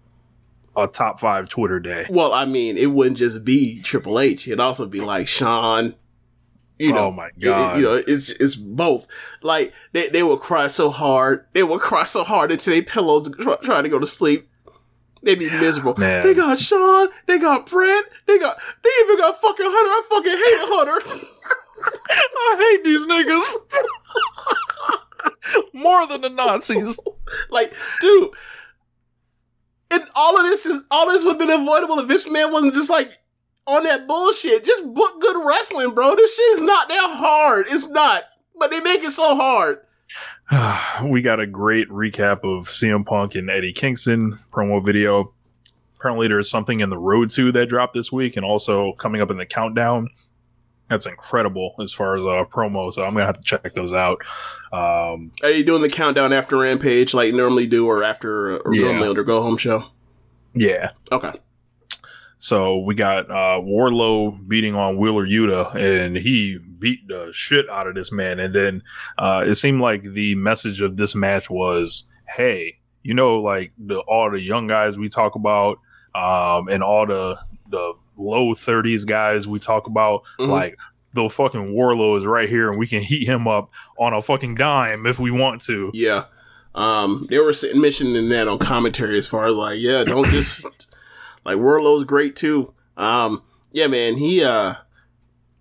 a 0.76 0.86
top 0.86 1.20
five 1.20 1.48
Twitter 1.50 1.78
day. 1.78 2.06
Well, 2.08 2.32
I 2.32 2.46
mean, 2.46 2.78
it 2.78 2.86
wouldn't 2.86 3.18
just 3.18 3.44
be 3.44 3.80
Triple 3.82 4.18
H. 4.18 4.46
It'd 4.48 4.60
also 4.60 4.86
be 4.86 5.00
like 5.00 5.28
Shawn. 5.28 5.94
You 6.78 6.92
oh 6.92 6.94
know, 6.94 7.04
Oh 7.08 7.10
my 7.12 7.26
it- 7.26 7.32
it- 7.36 7.40
God. 7.42 7.76
you 7.78 7.82
know, 7.84 7.94
it's 8.06 8.30
it's 8.30 8.56
both. 8.56 9.06
Like 9.42 9.74
they 9.92 10.08
they 10.08 10.22
will 10.22 10.38
cry 10.38 10.68
so 10.68 10.88
hard. 10.88 11.44
They 11.52 11.62
will 11.64 11.78
cry 11.78 12.04
so 12.04 12.24
hard 12.24 12.50
into 12.50 12.70
their 12.70 12.82
pillows 12.82 13.28
try, 13.40 13.56
trying 13.56 13.82
to 13.84 13.90
go 13.90 13.98
to 13.98 14.06
sleep. 14.06 14.48
They'd 15.22 15.38
be 15.38 15.50
miserable. 15.50 15.94
Man. 15.98 16.24
They 16.24 16.32
got 16.32 16.58
Shawn. 16.58 17.08
They 17.26 17.38
got 17.38 17.68
Brett. 17.68 18.04
They 18.26 18.38
got. 18.38 18.56
They 18.82 18.90
even 19.02 19.18
got 19.18 19.38
fucking 19.38 19.66
Hunter. 19.68 19.90
I 19.90 20.02
fucking 20.08 20.32
hate 20.32 20.40
Hunter. 20.40 21.26
I 22.10 22.76
hate 22.76 22.84
these 22.84 23.06
niggas 23.06 23.54
more 25.72 26.06
than 26.06 26.20
the 26.22 26.28
Nazis. 26.28 26.98
like, 27.50 27.72
dude. 28.00 28.30
And 29.92 30.04
all 30.14 30.38
of 30.38 30.44
this 30.44 30.66
is 30.66 30.84
all 30.90 31.08
this 31.08 31.24
would 31.24 31.40
have 31.40 31.48
been 31.48 31.50
avoidable 31.50 31.98
if 31.98 32.08
this 32.08 32.30
man 32.30 32.52
wasn't 32.52 32.74
just 32.74 32.90
like 32.90 33.18
on 33.66 33.84
that 33.84 34.06
bullshit. 34.06 34.64
Just 34.64 34.84
book 34.94 35.20
good 35.20 35.44
wrestling, 35.44 35.94
bro. 35.94 36.14
This 36.14 36.36
shit 36.36 36.52
is 36.52 36.62
not 36.62 36.88
that 36.88 37.16
hard. 37.18 37.66
It's 37.68 37.88
not. 37.88 38.22
But 38.58 38.70
they 38.70 38.80
make 38.80 39.02
it 39.02 39.10
so 39.10 39.34
hard. 39.34 39.80
we 41.04 41.22
got 41.22 41.40
a 41.40 41.46
great 41.46 41.88
recap 41.88 42.38
of 42.38 42.66
CM 42.66 43.06
Punk 43.06 43.34
and 43.34 43.50
Eddie 43.50 43.72
Kingston 43.72 44.38
promo 44.52 44.84
video. 44.84 45.32
Apparently, 45.96 46.28
there's 46.28 46.50
something 46.50 46.80
in 46.80 46.90
the 46.90 46.98
road 46.98 47.30
to 47.30 47.52
that 47.52 47.68
dropped 47.68 47.94
this 47.94 48.10
week, 48.10 48.36
and 48.36 48.44
also 48.44 48.94
coming 48.94 49.20
up 49.20 49.30
in 49.30 49.36
the 49.36 49.46
countdown. 49.46 50.08
That's 50.90 51.06
incredible 51.06 51.74
as 51.80 51.92
far 51.92 52.16
as 52.16 52.22
a 52.24 52.44
promo. 52.52 52.92
So 52.92 53.02
I'm 53.04 53.12
gonna 53.14 53.24
have 53.24 53.36
to 53.38 53.42
check 53.42 53.72
those 53.74 53.92
out. 53.94 54.18
Um, 54.72 55.32
Are 55.42 55.50
you 55.50 55.64
doing 55.64 55.80
the 55.82 55.88
countdown 55.88 56.32
after 56.32 56.58
Rampage 56.58 57.14
like 57.14 57.30
you 57.30 57.36
normally 57.36 57.66
do, 57.66 57.86
or 57.86 58.04
after 58.04 58.58
or 58.58 58.74
Yeah. 58.74 58.86
normally 58.92 59.14
their 59.14 59.24
go 59.24 59.40
home 59.40 59.56
show? 59.56 59.84
yeah. 60.54 60.90
Okay. 61.12 61.32
So 62.38 62.78
we 62.78 62.94
got 62.94 63.30
uh, 63.30 63.60
Wardlow 63.60 64.48
beating 64.48 64.74
on 64.74 64.96
Wheeler 64.96 65.26
Yuta, 65.26 65.74
and 65.74 66.16
he 66.16 66.58
beat 66.78 67.06
the 67.06 67.28
shit 67.32 67.68
out 67.68 67.86
of 67.86 67.94
this 67.94 68.10
man. 68.10 68.40
And 68.40 68.54
then 68.54 68.82
uh, 69.18 69.44
it 69.46 69.56
seemed 69.56 69.80
like 69.82 70.02
the 70.02 70.34
message 70.36 70.80
of 70.80 70.96
this 70.96 71.14
match 71.14 71.50
was, 71.50 72.08
"Hey, 72.34 72.78
you 73.02 73.12
know, 73.14 73.40
like 73.40 73.72
the 73.78 73.98
all 74.00 74.30
the 74.30 74.40
young 74.40 74.66
guys 74.66 74.96
we 74.96 75.10
talk 75.10 75.34
about, 75.34 75.78
um, 76.14 76.68
and 76.68 76.82
all 76.82 77.06
the 77.06 77.38
the 77.68 77.92
low 78.20 78.54
thirties 78.54 79.04
guys 79.04 79.48
we 79.48 79.58
talk 79.58 79.86
about, 79.86 80.22
Mhm. 80.38 80.48
like 80.48 80.78
the 81.14 81.28
fucking 81.28 81.74
Wardlow 81.74 82.16
is 82.18 82.24
right 82.26 82.48
here, 82.48 82.68
and 82.70 82.78
we 82.78 82.86
can 82.86 83.00
heat 83.02 83.26
him 83.26 83.48
up 83.48 83.70
on 83.98 84.12
a 84.12 84.22
fucking 84.22 84.54
dime 84.54 85.06
if 85.06 85.18
we 85.18 85.30
want 85.32 85.60
to. 85.62 85.90
Yeah. 85.94 86.26
Um, 86.74 87.26
they 87.28 87.38
were 87.38 87.52
sitting 87.52 87.80
mentioning 87.80 88.28
that 88.28 88.46
on 88.46 88.58
commentary 88.58 89.18
as 89.18 89.26
far 89.26 89.48
as 89.48 89.56
like, 89.56 89.80
yeah, 89.80 90.04
don't 90.04 90.26
just 90.30 90.64
like 91.44 91.56
Wardlow's 91.56 92.04
great 92.04 92.36
too. 92.36 92.72
Um, 92.96 93.42
yeah, 93.72 93.88
man, 93.88 94.18
he 94.18 94.44
uh 94.44 94.74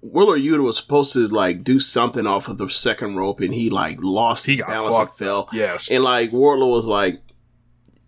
Wheeler 0.02 0.38
Yuta 0.38 0.64
was 0.64 0.78
supposed 0.78 1.14
to 1.14 1.28
like 1.28 1.64
do 1.64 1.80
something 1.80 2.26
off 2.28 2.48
of 2.48 2.58
the 2.58 2.70
second 2.70 3.18
rope 3.18 3.40
and 3.42 3.54
he 3.54 3.70
like 3.70 3.98
lost 4.02 4.46
He 4.46 4.58
got 4.58 4.68
balance 4.68 4.96
and 4.98 5.08
fucked. 5.08 5.20
fell. 5.20 5.50
Yes, 5.52 5.90
And 5.90 6.04
like 6.04 6.30
Wardlow 6.32 6.70
was 6.72 6.86
like, 6.86 7.22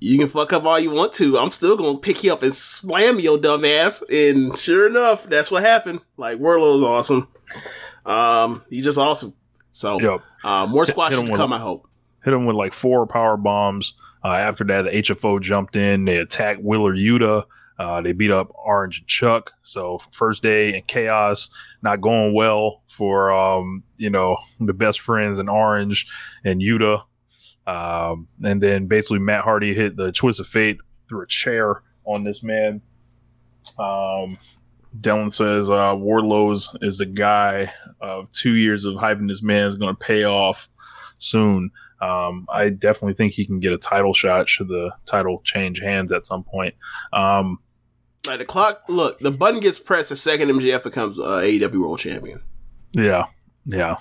You 0.04 0.18
can 0.18 0.28
fuck 0.28 0.52
up 0.52 0.66
all 0.66 0.80
you 0.80 0.90
want 0.90 1.14
to. 1.14 1.38
I'm 1.38 1.52
still 1.52 1.78
gonna 1.78 1.98
pick 2.00 2.24
you 2.24 2.34
up 2.34 2.42
and 2.44 2.54
slam 2.54 3.20
your 3.20 3.38
dumb 3.38 3.64
ass. 3.64 4.04
And 4.12 4.58
sure 4.58 4.88
enough, 4.88 5.26
that's 5.26 5.52
what 5.52 5.64
happened. 5.64 6.02
Like 6.18 6.40
Wardlow's 6.40 6.82
awesome. 6.82 7.28
Um, 8.06 8.64
he's 8.70 8.84
just 8.84 8.98
awesome. 8.98 9.34
So 9.72 10.00
Yep. 10.02 10.22
uh, 10.44 10.66
more 10.68 10.86
squash 10.86 11.14
hit 11.14 11.26
to 11.28 11.36
come, 11.36 11.54
I 11.54 11.60
hope. 11.60 11.88
hit 12.24 12.34
him 12.34 12.46
with 12.46 12.56
like 12.56 12.74
four 12.74 13.06
power 13.08 13.38
bombs. 13.38 13.94
Uh, 14.24 14.30
after 14.34 14.64
that, 14.66 14.84
the 14.84 14.90
HFO 14.92 15.40
jumped 15.42 15.76
in. 15.76 16.06
They 16.06 16.18
attacked 16.18 16.62
Wheeler 16.64 16.96
Yuta. 16.96 17.46
Uh, 17.80 18.02
they 18.02 18.12
beat 18.12 18.30
up 18.32 18.52
Orange 18.54 19.00
and 19.00 19.08
Chuck. 19.08 19.54
So 19.64 19.98
first 20.12 20.44
day 20.44 20.76
in 20.76 20.84
chaos, 20.84 21.50
not 21.82 22.02
going 22.02 22.34
well 22.36 22.84
for 22.88 23.32
um, 23.32 23.84
you 23.98 24.10
know 24.10 24.38
the 24.60 24.74
best 24.74 25.00
friends 25.00 25.38
in 25.40 25.48
Orange 25.50 26.08
and 26.44 26.62
Yuta. 26.62 27.04
Um, 27.67 28.28
and 28.43 28.62
then 28.62 28.88
basically 28.88 29.19
Matt 29.19 29.43
Hardy 29.43 29.74
hit 29.74 29.95
the 29.95 30.12
twist 30.12 30.39
of 30.39 30.47
fate 30.47 30.80
through 31.08 31.24
a 31.24 31.28
chair 31.28 31.82
on 32.06 32.24
this 32.24 32.43
man. 32.43 32.82
Um, 33.78 34.38
Dylan 35.00 35.32
says 35.32 35.69
uh, 35.69 35.95
Wardlow's 35.95 36.76
is 36.82 36.97
the 36.97 37.06
guy 37.06 37.71
of 38.02 38.32
two 38.32 38.56
years 38.56 38.84
of 38.86 38.95
hyping 38.95 39.28
this 39.28 39.43
man 39.43 39.67
is 39.67 39.76
going 39.76 39.95
to 39.95 40.00
pay 40.00 40.24
off 40.26 40.67
soon. 41.17 41.71
Um, 42.02 42.47
I 42.52 42.69
definitely 42.69 43.13
think 43.13 43.34
he 43.34 43.45
can 43.45 43.60
get 43.60 43.74
a 43.74 43.78
title 43.78 44.13
shot 44.13 44.50
should 44.50 44.67
the 44.67 44.91
title 45.06 45.39
change 45.43 45.80
hands 45.80 46.12
at 46.12 46.26
some 46.26 46.43
point. 46.43 46.74
Um, 47.13 47.60
Like 48.28 48.39
the 48.39 48.45
clock, 48.45 48.82
look, 48.89 49.19
the 49.19 49.32
button 49.32 49.60
gets 49.60 49.78
pressed. 49.80 50.10
The 50.10 50.15
second 50.15 50.50
MJF 50.50 50.84
becomes 50.84 51.19
uh, 51.19 51.41
AEW 51.41 51.80
World 51.80 52.00
Champion. 52.00 52.41
yeah, 52.93 53.26
yeah. 53.65 53.97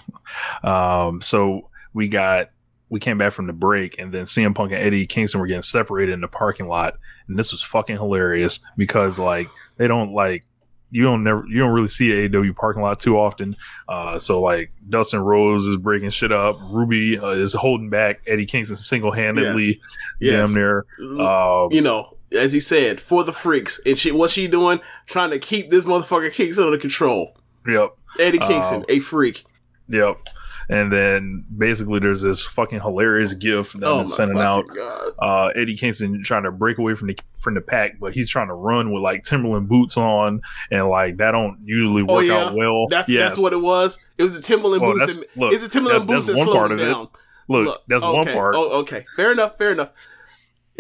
Um, 0.65 1.21
so 1.21 1.69
we 1.93 2.09
got 2.09 2.51
we 2.91 3.01
came 3.01 3.17
back 3.19 3.33
from 3.33 3.47
the 3.47 3.53
break, 3.55 3.99
and 3.99 4.13
then 4.13 4.25
CM 4.25 4.55
Punk 4.55 4.73
and 4.73 4.83
Eddie 4.83 5.07
Kingston 5.07 5.41
were 5.41 5.47
getting 5.47 5.63
separated 5.63 6.13
in 6.13 6.21
the 6.21 6.29
parking 6.29 6.69
lot, 6.69 6.97
and 7.29 7.39
this 7.39 7.53
was 7.53 7.63
fucking 7.63 7.97
hilarious 7.97 8.61
because 8.77 9.19
like 9.19 9.49
they 9.79 9.89
don't 9.89 10.13
like 10.13 10.45
you 10.93 11.05
don't 11.05 11.23
never 11.23 11.45
you 11.47 11.59
don't 11.61 11.71
really 11.73 11.87
see 11.87 12.09
the 12.27 12.29
AEW 12.29 12.57
parking 12.57 12.83
lot 12.83 12.99
too 12.99 13.17
often. 13.17 13.55
Uh, 13.89 14.19
so 14.19 14.41
like 14.41 14.73
Dustin 14.89 15.21
Rhodes 15.21 15.65
is 15.67 15.77
breaking 15.77 16.11
shit 16.11 16.33
up, 16.33 16.59
Ruby 16.65 17.17
uh, 17.19 17.29
is 17.29 17.53
holding 17.55 17.91
back 17.91 18.21
Eddie 18.27 18.45
Kingston 18.47 18.77
single 18.77 19.13
handedly, 19.13 19.81
Yes. 20.19 20.49
damn 20.49 20.55
near. 20.57 20.87
Um, 21.25 21.69
you 21.71 21.81
know, 21.81 22.17
as 22.37 22.53
he 22.53 22.59
said, 22.59 23.01
for 23.01 23.23
the 23.23 23.33
freaks. 23.33 23.81
And 23.87 23.97
she, 23.97 24.11
what's 24.11 24.33
she 24.33 24.49
doing? 24.49 24.81
Trying 25.07 25.31
to 25.31 25.39
keep 25.39 25.71
this 25.71 25.85
motherfucker 25.85 26.33
Kingston 26.33 26.65
under 26.65 26.79
control. 26.79 27.37
Yep. 27.69 27.91
Eddie 28.19 28.39
Kingston, 28.39 28.79
Um, 28.79 28.85
a 28.89 28.99
freak. 28.99 29.45
Yep. 29.89 30.17
And 30.71 30.93
then 30.93 31.45
basically 31.59 31.99
there's 31.99 32.23
this 32.23 32.43
fucking 32.45 32.81
hilarious 32.81 33.35
gif 33.35 33.73
that 33.73 33.83
Oh 33.85 33.99
I'm 34.01 34.09
sending 34.09 34.39
out. 34.39 34.65
Uh, 35.21 35.47
Eddie 35.57 35.77
Kingston 35.77 36.23
trying 36.23 36.45
to 36.45 36.53
break 36.53 36.79
away 36.79 36.95
from 36.95 37.09
the 37.09 37.19
from 37.41 37.55
the 37.55 37.61
pack, 37.61 37.99
but 37.99 38.15
he's 38.15 38.31
trying 38.31 38.47
to 38.49 38.55
run 38.55 38.93
with 38.93 39.03
like 39.03 39.25
Timberland 39.25 39.69
boots 39.69 39.97
on, 39.97 40.43
and 40.71 40.89
like 40.89 41.17
that 41.17 41.33
don't 41.33 41.59
usually 41.65 42.05
Oh 42.09 42.15
work 42.17 42.25
yeah, 42.27 42.35
out 42.45 42.55
well. 42.55 42.87
that's 42.89 43.09
Yes. 43.09 43.31
that's 43.33 43.41
what 43.43 43.53
it 43.53 43.61
was. 43.61 44.11
It 44.17 44.23
was 44.23 44.39
a 44.39 44.43
Timberland 44.43 44.83
Well, 44.83 44.93
boots. 44.93 45.07
that's- 45.07 45.25
That, 45.35 45.41
look, 45.41 45.53
it's 45.53 45.63
the 45.65 45.69
Timberland 45.69 46.03
that's- 46.09 46.17
boots 46.17 46.27
that's 46.29 46.39
that 46.39 46.47
one 46.47 46.55
slowed 46.55 46.57
part 46.57 46.71
him 46.71 46.79
of 46.79 46.87
it. 46.87 46.93
down. 46.93 47.09
Look, 47.49 47.83
that's 47.89 48.05
one 48.05 48.25
part. 48.33 48.55
Oh, 48.55 48.71
okay, 48.83 49.05
fair 49.17 49.33
enough, 49.33 49.59
fair 49.59 49.73
enough. 49.73 49.89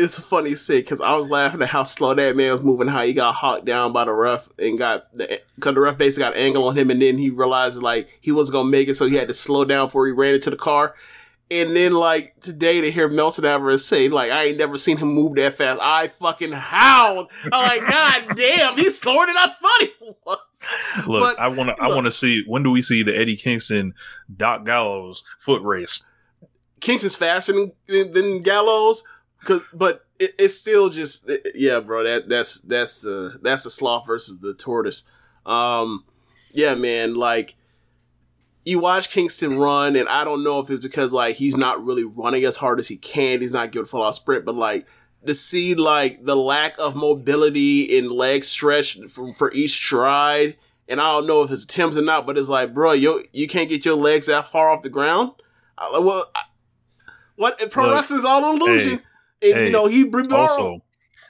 It's 0.02 0.18
funny 0.18 0.54
say 0.54 0.80
because 0.80 1.00
I 1.00 1.14
was 1.14 1.28
laughing 1.28 1.60
at 1.62 1.68
how 1.68 1.82
slow 1.82 2.14
that 2.14 2.36
man 2.36 2.52
was 2.52 2.62
moving, 2.62 2.88
how 2.88 3.02
he 3.02 3.12
got 3.12 3.34
hawked 3.34 3.64
down 3.64 3.92
by 3.92 4.04
the 4.04 4.12
ref 4.12 4.48
and 4.58 4.78
got 4.78 5.02
the 5.16 5.40
because 5.56 5.74
the 5.74 5.80
ref 5.80 5.98
basically 5.98 6.24
got 6.24 6.34
an 6.34 6.40
angle 6.42 6.66
on 6.68 6.76
him, 6.76 6.90
and 6.90 7.02
then 7.02 7.18
he 7.18 7.30
realized 7.30 7.82
like 7.82 8.08
he 8.20 8.32
wasn't 8.32 8.54
gonna 8.54 8.70
make 8.70 8.88
it, 8.88 8.94
so 8.94 9.06
he 9.06 9.16
had 9.16 9.28
to 9.28 9.34
slow 9.34 9.64
down 9.64 9.86
before 9.86 10.06
he 10.06 10.12
ran 10.12 10.34
into 10.34 10.50
the 10.50 10.56
car. 10.56 10.94
And 11.52 11.74
then 11.74 11.94
like 11.94 12.40
today 12.40 12.80
to 12.80 12.92
hear 12.92 13.08
Nelson 13.08 13.44
Alvarez 13.44 13.84
say 13.84 14.08
like 14.08 14.30
I 14.30 14.44
ain't 14.44 14.58
never 14.58 14.78
seen 14.78 14.96
him 14.96 15.08
move 15.08 15.34
that 15.34 15.54
fast. 15.54 15.80
I 15.82 16.06
fucking 16.08 16.52
howled. 16.52 17.30
I'm 17.44 17.50
like 17.50 17.86
God 17.86 18.24
damn, 18.36 18.76
he's 18.76 18.98
slower 18.98 19.26
than 19.26 19.36
I 19.36 19.48
thought 19.48 19.80
he 19.80 20.12
was. 20.24 20.38
Look, 21.08 21.20
but 21.20 21.40
I 21.40 21.48
want 21.48 21.76
to. 21.76 21.82
I 21.82 21.88
want 21.88 22.04
to 22.04 22.12
see 22.12 22.44
when 22.46 22.62
do 22.62 22.70
we 22.70 22.80
see 22.80 23.02
the 23.02 23.16
Eddie 23.16 23.36
Kingston 23.36 23.94
Doc 24.34 24.64
Gallows 24.64 25.24
foot 25.40 25.64
race? 25.64 26.04
Kingston's 26.80 27.16
faster 27.16 27.52
than, 27.52 27.72
than 28.12 28.42
Gallows, 28.42 29.04
cause, 29.44 29.62
but 29.72 30.04
it, 30.18 30.34
it's 30.38 30.54
still 30.54 30.88
just 30.88 31.28
it- 31.28 31.52
yeah, 31.54 31.80
bro. 31.80 32.04
That 32.04 32.28
that's 32.28 32.60
that's 32.60 33.00
the 33.00 33.38
that's 33.42 33.64
the 33.64 33.70
sloth 33.70 34.06
versus 34.06 34.38
the 34.38 34.54
tortoise. 34.54 35.04
Um, 35.46 36.04
yeah, 36.52 36.74
man. 36.74 37.14
Like 37.14 37.56
you 38.64 38.78
watch 38.78 39.10
Kingston 39.10 39.58
run, 39.58 39.96
and 39.96 40.08
I 40.08 40.24
don't 40.24 40.44
know 40.44 40.58
if 40.60 40.68
it's 40.70 40.82
because 40.82 41.12
like 41.12 41.36
he's 41.36 41.56
not 41.56 41.82
really 41.84 42.04
running 42.04 42.44
as 42.44 42.56
hard 42.58 42.78
as 42.78 42.88
he 42.88 42.96
can. 42.96 43.40
He's 43.40 43.52
not 43.52 43.72
giving 43.72 43.84
a 43.84 43.88
full 43.88 44.04
out 44.04 44.14
sprint, 44.14 44.44
but 44.44 44.54
like 44.54 44.86
to 45.26 45.34
see 45.34 45.74
like 45.74 46.24
the 46.24 46.36
lack 46.36 46.74
of 46.78 46.94
mobility 46.96 47.82
in 47.82 48.10
leg 48.10 48.44
stretch 48.44 48.98
for, 49.08 49.32
for 49.32 49.52
each 49.52 49.72
stride. 49.72 50.56
And 50.88 51.00
I 51.00 51.12
don't 51.12 51.26
know 51.26 51.42
if 51.42 51.50
it's 51.52 51.62
attempts 51.64 51.96
or 51.96 52.02
not, 52.02 52.26
but 52.26 52.36
it's 52.36 52.48
like, 52.48 52.74
bro, 52.74 52.92
yo, 52.92 53.20
you 53.32 53.46
can't 53.46 53.68
get 53.68 53.84
your 53.84 53.94
legs 53.94 54.26
that 54.26 54.50
far 54.50 54.70
off 54.70 54.82
the 54.82 54.88
ground. 54.88 55.32
I, 55.78 55.98
well, 56.00 56.28
I, 56.34 56.42
what 57.36 57.58
pro 57.70 57.84
wrestling's 57.92 58.24
all 58.24 58.56
illusion, 58.56 59.00
and 59.42 59.52
hey, 59.54 59.66
you 59.66 59.72
know 59.72 59.86
he 59.86 60.04
br- 60.04 60.22
Also, 60.32 60.82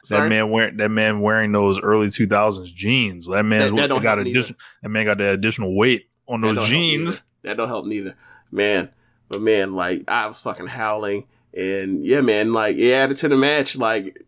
Sorry. 0.04 0.22
that 0.22 0.28
man 0.28 0.50
wearing 0.50 0.76
that 0.78 0.88
man 0.90 1.20
wearing 1.20 1.52
those 1.52 1.78
early 1.80 2.10
two 2.10 2.26
thousands 2.26 2.70
jeans. 2.72 3.26
That 3.26 3.44
man 3.44 3.74
That- 3.74 3.88
that 3.88 4.02
got 4.02 4.16
that 4.16 4.88
man 4.88 5.04
got 5.06 5.18
the 5.18 5.30
additional 5.30 5.76
weight 5.76 6.08
on 6.28 6.40
those 6.40 6.56
don't 6.56 6.66
jeans. 6.66 7.24
That 7.42 7.56
don't 7.56 7.68
help 7.68 7.86
neither, 7.86 8.14
man. 8.50 8.90
But 9.28 9.40
man, 9.42 9.74
like 9.74 10.04
I 10.08 10.26
was 10.26 10.40
fucking 10.40 10.66
howling, 10.66 11.24
and 11.54 12.04
yeah, 12.04 12.20
man, 12.20 12.52
like 12.52 12.76
it 12.76 12.92
added 12.92 13.16
to 13.18 13.28
the 13.28 13.36
match. 13.36 13.76
Like 13.76 14.18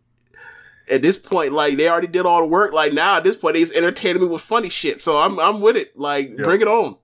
at 0.89 1.01
this 1.01 1.17
point, 1.17 1.51
like 1.53 1.77
they 1.77 1.89
already 1.89 2.07
did 2.07 2.25
all 2.25 2.41
the 2.41 2.47
work. 2.47 2.71
Like 2.73 2.93
now 2.93 3.17
at 3.17 3.23
this 3.23 3.35
point, 3.35 3.55
he's 3.55 3.71
entertaining 3.73 4.21
me 4.21 4.27
with 4.29 4.41
funny 4.41 4.69
shit. 4.69 5.01
So 5.01 5.17
I'm 5.19 5.39
I'm 5.39 5.59
with 5.61 5.75
it. 5.75 5.97
Like 5.97 6.35
bring 6.37 6.61
it 6.61 6.67
on. 6.67 6.95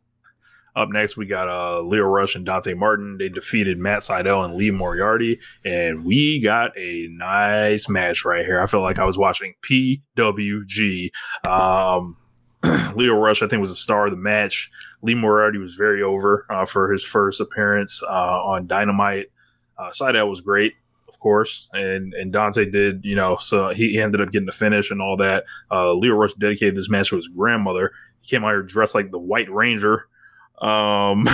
Up 0.75 0.89
next, 0.89 1.17
we 1.17 1.25
got 1.25 1.49
uh, 1.49 1.82
Lio 1.82 2.03
Rush 2.03 2.36
and 2.36 2.45
Dante 2.45 2.73
Martin. 2.73 3.17
They 3.17 3.29
defeated 3.29 3.79
Matt 3.79 3.99
Sydal 3.99 4.45
and 4.45 4.55
Lee 4.55 4.71
Moriarty, 4.71 5.39
and 5.65 6.05
we 6.05 6.39
got 6.41 6.77
a 6.77 7.08
nice 7.12 7.89
match 7.89 8.23
right 8.23 8.45
here. 8.45 8.62
I 8.62 8.65
feel 8.65 8.82
like 8.82 8.99
I 8.99 9.05
was 9.05 9.17
watching 9.17 9.55
PWG. 9.62 11.10
Um, 11.45 12.15
Lio 12.95 13.15
Rush, 13.15 13.41
I 13.41 13.47
think, 13.47 13.62
was 13.62 13.69
the 13.69 13.75
star 13.75 14.05
of 14.05 14.12
the 14.12 14.17
match. 14.17 14.69
Lee 15.01 15.15
Moriarty 15.15 15.60
was 15.60 15.75
very 15.75 16.03
over 16.03 16.45
uh, 16.49 16.65
for 16.65 16.91
his 16.91 17.03
first 17.03 17.39
appearance 17.39 18.03
uh, 18.03 18.43
on 18.43 18.67
Dynamite. 18.67 19.27
Uh, 19.77 19.89
Sydal 19.91 20.27
was 20.27 20.41
great, 20.41 20.73
of 21.08 21.19
course, 21.19 21.69
and 21.73 22.13
and 22.13 22.34
Dante 22.34 22.65
did, 22.65 23.05
you 23.05 23.15
know, 23.15 23.38
so 23.38 23.69
he, 23.69 23.99
ended 23.99 24.19
up 24.19 24.32
getting 24.32 24.45
the 24.45 24.51
finish 24.51 24.91
and 24.91 25.01
all 25.01 25.15
that. 25.17 25.45
Uh, 25.71 25.93
Lio 25.93 26.15
Rush 26.15 26.34
dedicated 26.34 26.75
this 26.75 26.89
match 26.89 27.10
to 27.10 27.15
his 27.15 27.29
grandmother. 27.29 27.91
He 28.21 28.27
came 28.27 28.43
out 28.43 28.49
here 28.49 28.62
dressed 28.62 28.95
like 28.95 29.12
the 29.12 29.19
White 29.19 29.49
Ranger. 29.49 30.08
Um, 30.62 31.28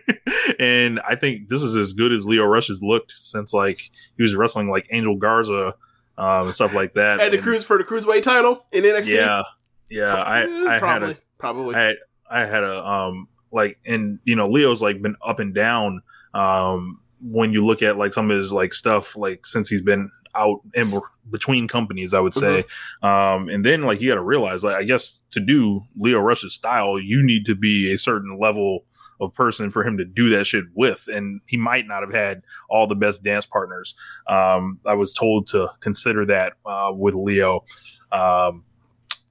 and 0.58 1.00
I 1.00 1.14
think 1.14 1.48
this 1.48 1.62
is 1.62 1.76
as 1.76 1.92
good 1.92 2.12
as 2.12 2.24
Lio 2.24 2.44
Rush 2.44 2.68
has 2.68 2.82
looked 2.82 3.12
since 3.12 3.52
like 3.52 3.90
he 4.16 4.22
was 4.22 4.34
wrestling 4.34 4.70
like 4.70 4.86
Angel 4.90 5.16
Garza, 5.16 5.74
um, 6.18 6.46
and 6.46 6.54
stuff 6.54 6.74
like 6.74 6.94
that. 6.94 7.20
At 7.20 7.30
the 7.30 7.38
cruise 7.38 7.64
for 7.64 7.78
the 7.78 7.84
cruiserweight 7.84 8.22
title 8.22 8.66
in 8.72 8.84
NXT. 8.84 9.14
yeah, 9.14 9.42
yeah. 9.90 10.14
I, 10.14 10.42
Eh, 10.42 10.66
I 10.68 10.72
had 10.72 10.78
probably 10.80 11.12
a, 11.12 11.16
probably. 11.38 11.74
I, 11.74 11.94
I 12.30 12.46
had 12.46 12.64
a, 12.64 12.86
um, 12.86 13.28
like, 13.50 13.78
and 13.84 14.18
you 14.24 14.36
know, 14.36 14.46
Lio's 14.46 14.80
like 14.82 15.02
been 15.02 15.16
up 15.24 15.38
and 15.38 15.54
down. 15.54 16.02
Um, 16.34 17.00
when 17.20 17.52
you 17.52 17.64
look 17.64 17.82
at 17.82 17.96
like 17.96 18.12
some 18.12 18.30
of 18.30 18.36
his 18.36 18.52
like 18.52 18.72
stuff, 18.72 19.16
like 19.16 19.46
since 19.46 19.68
he's 19.68 19.82
been 19.82 20.10
out 20.34 20.60
in 20.74 21.00
between 21.30 21.68
companies, 21.68 22.14
I 22.14 22.20
would 22.20 22.34
say. 22.34 22.64
Um, 23.02 23.48
and 23.48 23.64
then 23.64 23.82
like 23.82 24.00
you 24.00 24.10
got 24.10 24.16
to 24.16 24.22
realize, 24.22 24.64
like, 24.64 24.76
I 24.76 24.84
guess 24.84 25.20
to 25.32 25.40
do 25.40 25.80
Lio 25.96 26.18
Rush's 26.18 26.54
style, 26.54 26.98
you 26.98 27.22
need 27.24 27.46
to 27.46 27.54
be 27.54 27.92
a 27.92 27.98
certain 27.98 28.38
level 28.38 28.84
of 29.20 29.32
person 29.34 29.70
for 29.70 29.84
him 29.84 29.96
to 29.98 30.04
do 30.04 30.30
that 30.30 30.46
shit 30.46 30.64
with. 30.74 31.08
And 31.12 31.40
he 31.46 31.56
might 31.56 31.86
not 31.86 32.02
have 32.02 32.12
had 32.12 32.42
all 32.68 32.86
the 32.86 32.94
best 32.94 33.22
dance 33.22 33.46
partners. 33.46 33.94
Um, 34.28 34.80
I 34.86 34.94
was 34.94 35.12
told 35.12 35.46
to 35.48 35.68
consider 35.80 36.26
that 36.26 36.54
uh, 36.66 36.92
with 36.94 37.14
Lio. 37.14 37.64
Um, 38.10 38.64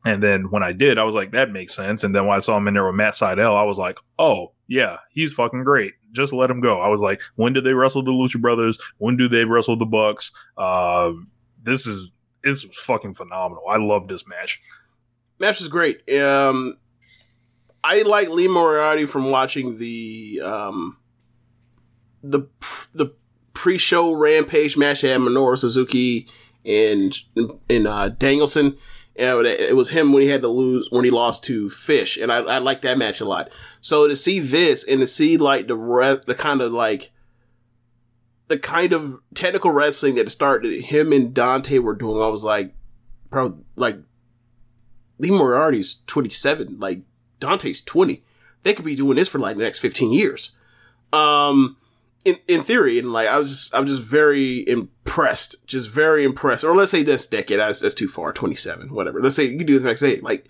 and 0.06 0.22
then 0.22 0.50
when 0.50 0.64
I 0.64 0.72
did, 0.72 0.98
I 0.98 1.04
was 1.04 1.16
like, 1.16 1.32
that 1.32 1.52
makes 1.52 1.76
sense. 1.76 2.04
And 2.04 2.16
then 2.16 2.26
when 2.26 2.36
I 2.36 2.40
saw 2.40 2.58
him 2.58 2.68
in 2.68 2.74
there 2.74 2.86
with 2.86 2.96
Matt 2.96 3.14
Sydal, 3.14 3.56
I 3.56 3.64
was 3.64 3.78
like, 3.78 4.00
oh, 4.18 4.54
yeah, 4.68 4.98
he's 5.12 5.34
fucking 5.34 5.64
great. 5.64 5.94
Just 6.12 6.34
let 6.34 6.50
him 6.50 6.60
go. 6.60 6.80
I 6.82 6.88
was 6.88 7.02
like, 7.02 7.22
when 7.36 7.54
did 7.54 7.64
they 7.64 7.74
wrestle 7.74 8.04
the 8.04 8.12
Lucha 8.12 8.42
Brothers? 8.42 8.80
When 8.98 9.16
do 9.16 9.28
they 9.28 9.46
wrestle 9.46 9.78
the 9.78 9.86
Bucks? 9.86 10.32
Um, 10.58 11.30
this 11.62 11.86
is 11.86 12.12
it's 12.44 12.64
fucking 12.80 13.14
phenomenal. 13.14 13.64
I 13.70 13.78
love 13.78 14.08
this 14.08 14.28
match. 14.28 14.62
Match 15.40 15.62
is 15.62 15.68
great. 15.68 16.10
Um, 16.12 16.78
I 17.84 18.02
like 18.04 18.30
Lee 18.30 18.48
Moriarty 18.48 19.06
from 19.06 19.30
watching 19.32 19.78
the 19.78 20.42
um, 20.44 20.98
the 22.24 22.42
the 22.94 23.14
pre-show 23.54 24.14
Rampage 24.14 24.78
match 24.78 25.02
had 25.02 25.20
Minoru 25.20 25.58
Suzuki 25.58 26.28
and 26.66 27.18
and 27.70 27.88
uh, 27.88 28.10
Danielson. 28.10 28.78
It 29.14 29.76
was 29.76 29.90
him 29.90 30.14
when 30.14 30.22
he 30.22 30.30
had 30.30 30.42
to 30.42 30.48
lose 30.48 30.88
when 30.90 31.04
he 31.04 31.12
lost 31.12 31.44
to 31.46 31.70
Fish, 31.70 32.18
and 32.18 32.32
I, 32.32 32.38
I 32.38 32.58
like 32.60 32.82
that 32.82 32.98
match 32.98 33.20
a 33.20 33.26
lot. 33.26 33.50
So 33.82 34.08
to 34.08 34.16
see 34.16 34.40
this 34.40 34.84
and 34.84 35.02
to 35.02 35.08
see 35.08 35.38
like 35.38 35.68
the 35.68 35.76
rest, 35.76 36.26
the 36.26 36.36
kind 36.36 36.62
of 36.62 36.72
like 36.72 37.12
the 38.48 38.58
kind 38.58 38.94
of 38.94 39.20
technical 39.34 39.72
wrestling 39.72 40.16
that 40.16 40.32
started 40.32 40.82
him 40.84 41.12
and 41.12 41.34
Dante 41.34 41.80
were 41.80 41.96
doing, 41.96 42.22
I 42.22 42.28
was 42.28 42.44
like, 42.44 42.74
bro, 43.30 43.60
like 43.76 43.98
Lee 45.20 45.32
Moriarty's 45.32 46.02
twenty 46.08 46.30
seven, 46.30 46.80
like 46.80 47.02
Dante's 47.40 47.82
twenty. 47.82 48.24
They 48.64 48.74
could 48.74 48.86
be 48.86 48.96
doing 48.96 49.18
this 49.18 49.28
for 49.28 49.40
like 49.40 49.58
the 49.58 49.64
next 49.64 49.80
fifteen 49.80 50.14
years. 50.14 50.56
Um, 51.12 51.78
in 52.26 52.38
in 52.48 52.62
theory, 52.62 53.00
and 53.00 53.12
like 53.12 53.28
I 53.28 53.38
was 53.38 53.50
just 53.50 53.76
I'm 53.76 53.86
just 53.86 54.02
very 54.02 54.68
impressed, 54.68 55.66
just 55.66 55.90
very 55.90 56.24
impressed. 56.24 56.64
Or 56.64 56.76
let's 56.76 56.92
say 56.92 57.04
this 57.04 57.26
decade, 57.28 57.60
that's, 57.60 57.80
that's 57.80 57.96
too 57.96 58.08
far, 58.08 58.32
27, 58.34 58.94
whatever. 58.94 59.22
Let's 59.22 59.36
say 59.36 59.46
you 59.46 59.58
can 59.58 59.68
do 59.68 59.80
the 59.80 59.88
next 59.88 60.02
day. 60.02 60.18
Like 60.18 60.48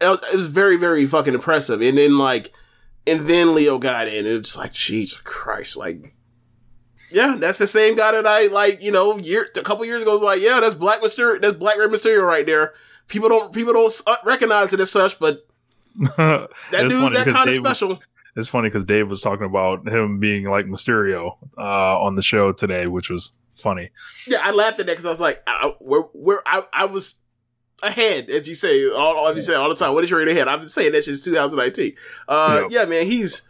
it 0.00 0.08
was, 0.08 0.20
it 0.32 0.36
was 0.36 0.46
very 0.46 0.76
very 0.76 1.06
fucking 1.06 1.34
impressive. 1.34 1.82
And 1.82 1.98
then 1.98 2.18
like, 2.18 2.52
and 3.06 3.20
then 3.20 3.54
Lio 3.54 3.78
got 3.78 4.08
in, 4.08 4.26
and 4.26 4.36
it's 4.36 4.56
like 4.56 4.72
Jesus 4.72 5.20
Christ, 5.20 5.76
like. 5.76 6.14
Yeah, 7.12 7.34
that's 7.36 7.58
the 7.58 7.66
same 7.66 7.96
guy 7.96 8.12
that 8.12 8.24
I 8.24 8.46
like. 8.46 8.80
You 8.80 8.92
know, 8.92 9.18
year 9.18 9.48
a 9.56 9.62
couple 9.62 9.84
years 9.84 10.00
ago 10.00 10.12
was 10.12 10.22
like, 10.22 10.40
yeah, 10.40 10.60
that's 10.60 10.76
Black 10.76 11.00
Mysterio, 11.00 11.40
that's 11.40 11.56
Black 11.56 11.76
Red 11.76 11.90
Mysterio 11.90 12.24
right 12.24 12.46
there. 12.46 12.72
People 13.08 13.28
don't 13.28 13.52
people 13.52 13.72
don't 13.72 13.92
uh, 14.06 14.14
recognize 14.24 14.72
it 14.72 14.78
as 14.78 14.92
such, 14.92 15.18
but 15.18 15.44
that 16.16 16.48
dude's 16.70 17.14
that 17.14 17.26
kind 17.26 17.50
of 17.50 17.56
special. 17.56 18.00
It's 18.36 18.48
funny 18.48 18.68
because 18.68 18.84
Dave 18.84 19.08
was 19.08 19.20
talking 19.20 19.46
about 19.46 19.88
him 19.88 20.20
being 20.20 20.44
like 20.44 20.66
Mysterio 20.66 21.36
uh, 21.58 22.00
on 22.00 22.14
the 22.14 22.22
show 22.22 22.52
today, 22.52 22.86
which 22.86 23.10
was 23.10 23.32
funny. 23.48 23.90
Yeah, 24.26 24.38
I 24.42 24.52
laughed 24.52 24.80
at 24.80 24.86
that 24.86 24.92
because 24.92 25.06
I 25.06 25.10
was 25.10 25.20
like, 25.20 25.42
I, 25.46 25.72
where, 25.78 26.02
where, 26.12 26.40
I, 26.46 26.62
I 26.72 26.84
was 26.84 27.20
ahead, 27.82 28.30
as 28.30 28.48
you 28.48 28.54
say, 28.54 28.88
all, 28.90 29.26
as 29.28 29.36
you 29.36 29.42
say 29.42 29.54
all 29.54 29.68
the 29.68 29.74
time. 29.74 29.94
What 29.94 30.04
is 30.04 30.10
your 30.10 30.20
rate 30.20 30.28
ahead? 30.28 30.48
I've 30.48 30.60
been 30.60 30.68
saying 30.68 30.92
that 30.92 31.04
since 31.04 31.22
2019. 31.22 31.94
Uh, 32.28 32.60
yep. 32.62 32.70
Yeah, 32.70 32.84
man, 32.84 33.06
he's. 33.06 33.48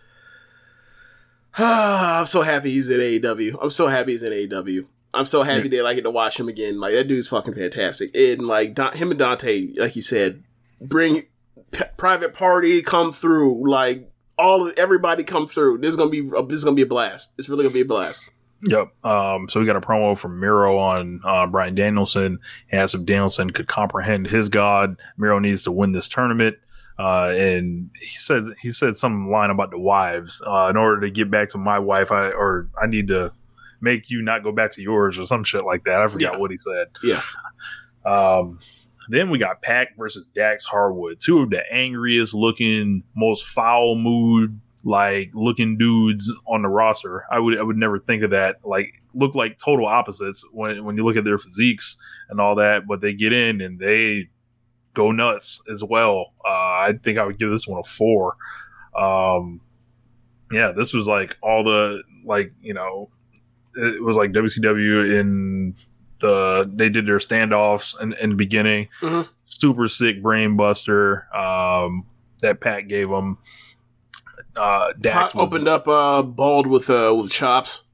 I'm 1.58 2.26
so 2.26 2.42
happy 2.42 2.70
he's 2.70 2.88
in 2.88 3.00
AEW. 3.00 3.58
I'm 3.60 3.70
so 3.70 3.88
happy 3.88 4.12
he's 4.12 4.22
in 4.22 4.32
AEW. 4.32 4.86
I'm 5.12 5.26
so 5.26 5.42
happy 5.42 5.68
yeah. 5.68 5.82
that 5.82 5.88
I 5.88 5.94
get 5.94 6.02
to 6.02 6.10
watch 6.10 6.38
him 6.38 6.48
again. 6.48 6.78
Like 6.78 6.94
that 6.94 7.08
dude's 7.08 7.28
fucking 7.28 7.54
fantastic. 7.54 8.14
And 8.16 8.42
like 8.42 8.74
Don, 8.74 8.96
him 8.96 9.10
and 9.10 9.18
Dante, 9.18 9.72
like 9.76 9.96
you 9.96 10.02
said, 10.02 10.44
bring 10.80 11.24
P- 11.72 11.84
private 11.96 12.34
party 12.34 12.80
come 12.82 13.10
through. 13.10 13.68
Like 13.68 14.09
all 14.40 14.66
of 14.66 14.78
everybody 14.78 15.22
come 15.22 15.46
through. 15.46 15.78
This 15.78 15.90
is 15.90 15.96
gonna 15.96 16.10
be 16.10 16.20
this 16.20 16.58
is 16.58 16.64
gonna 16.64 16.76
be 16.76 16.82
a 16.82 16.86
blast. 16.86 17.32
It's 17.38 17.48
really 17.48 17.64
gonna 17.64 17.74
be 17.74 17.82
a 17.82 17.84
blast. 17.84 18.30
Yep. 18.62 19.04
Um, 19.04 19.48
so 19.48 19.58
we 19.58 19.66
got 19.66 19.76
a 19.76 19.80
promo 19.80 20.16
from 20.16 20.38
Miro 20.38 20.76
on 20.78 21.20
uh, 21.24 21.46
Bryan 21.46 21.74
Danielson. 21.74 22.38
He 22.70 22.76
asked 22.76 22.94
if 22.94 23.04
Danielson 23.04 23.50
could 23.50 23.68
comprehend 23.68 24.26
his 24.26 24.48
God. 24.48 24.96
Miro 25.16 25.38
needs 25.38 25.62
to 25.64 25.72
win 25.72 25.92
this 25.92 26.08
tournament. 26.08 26.56
Uh, 26.98 27.32
and 27.34 27.90
he 27.98 28.16
said 28.16 28.44
he 28.60 28.70
said 28.70 28.96
some 28.96 29.24
line 29.24 29.48
about 29.48 29.70
the 29.70 29.78
wives. 29.78 30.42
Uh, 30.46 30.68
in 30.68 30.76
order 30.76 31.00
to 31.00 31.10
get 31.10 31.30
back 31.30 31.48
to 31.50 31.58
my 31.58 31.78
wife, 31.78 32.12
I 32.12 32.30
or 32.30 32.68
I 32.80 32.86
need 32.86 33.08
to 33.08 33.32
make 33.80 34.10
you 34.10 34.20
not 34.20 34.42
go 34.42 34.52
back 34.52 34.72
to 34.72 34.82
yours 34.82 35.18
or 35.18 35.24
some 35.24 35.42
shit 35.42 35.64
like 35.64 35.84
that. 35.84 36.02
I 36.02 36.06
forgot 36.08 36.34
yeah. 36.34 36.38
what 36.38 36.50
he 36.50 36.58
said. 36.58 36.88
Yeah. 37.02 37.22
Um, 38.04 38.58
then 39.10 39.28
we 39.28 39.38
got 39.38 39.60
Pac 39.60 39.96
versus 39.96 40.26
Dax 40.34 40.64
Harwood, 40.64 41.18
two 41.20 41.40
of 41.40 41.50
the 41.50 41.62
angriest 41.72 42.32
looking, 42.32 43.02
most 43.14 43.46
foul 43.46 43.96
mood 43.96 44.60
like 44.84 45.30
looking 45.34 45.76
dudes 45.76 46.32
on 46.46 46.62
the 46.62 46.68
roster. 46.68 47.24
I 47.30 47.38
would 47.38 47.58
I 47.58 47.62
would 47.62 47.76
never 47.76 47.98
think 47.98 48.22
of 48.22 48.30
that. 48.30 48.56
Like 48.64 49.02
look 49.12 49.34
like 49.34 49.58
total 49.58 49.86
opposites 49.86 50.44
when 50.52 50.84
when 50.84 50.96
you 50.96 51.04
look 51.04 51.16
at 51.16 51.24
their 51.24 51.38
physiques 51.38 51.98
and 52.28 52.40
all 52.40 52.54
that, 52.54 52.86
but 52.86 53.00
they 53.00 53.12
get 53.12 53.32
in 53.32 53.60
and 53.60 53.78
they 53.78 54.28
go 54.94 55.10
nuts 55.10 55.60
as 55.70 55.82
well. 55.82 56.32
Uh, 56.44 56.48
I 56.48 56.94
think 57.02 57.18
I 57.18 57.24
would 57.24 57.38
give 57.38 57.50
this 57.50 57.66
one 57.66 57.80
a 57.80 57.82
four. 57.82 58.36
Um, 58.96 59.60
yeah, 60.52 60.72
this 60.72 60.92
was 60.92 61.06
like 61.06 61.36
all 61.42 61.64
the 61.64 62.02
like 62.24 62.52
you 62.62 62.74
know, 62.74 63.10
it 63.74 64.02
was 64.02 64.16
like 64.16 64.30
WCW 64.30 65.18
in 65.20 65.74
the 66.20 66.70
they 66.72 66.88
did 66.88 67.06
their 67.06 67.18
standoffs 67.18 68.00
in, 68.00 68.12
in 68.14 68.30
the 68.30 68.36
beginning. 68.36 68.88
Mm-hmm. 69.00 69.30
Super 69.44 69.88
sick 69.88 70.22
brain 70.22 70.56
buster 70.56 71.26
um, 71.34 72.06
that 72.40 72.60
Pac 72.60 72.88
gave 72.88 73.08
them. 73.08 73.38
Uh, 74.56 74.92
Dax 75.00 75.34
opened 75.34 75.68
up 75.68 75.86
uh, 75.88 76.22
bald 76.22 76.66
with 76.66 76.90
uh, 76.90 77.14
with 77.16 77.30
chops. 77.30 77.84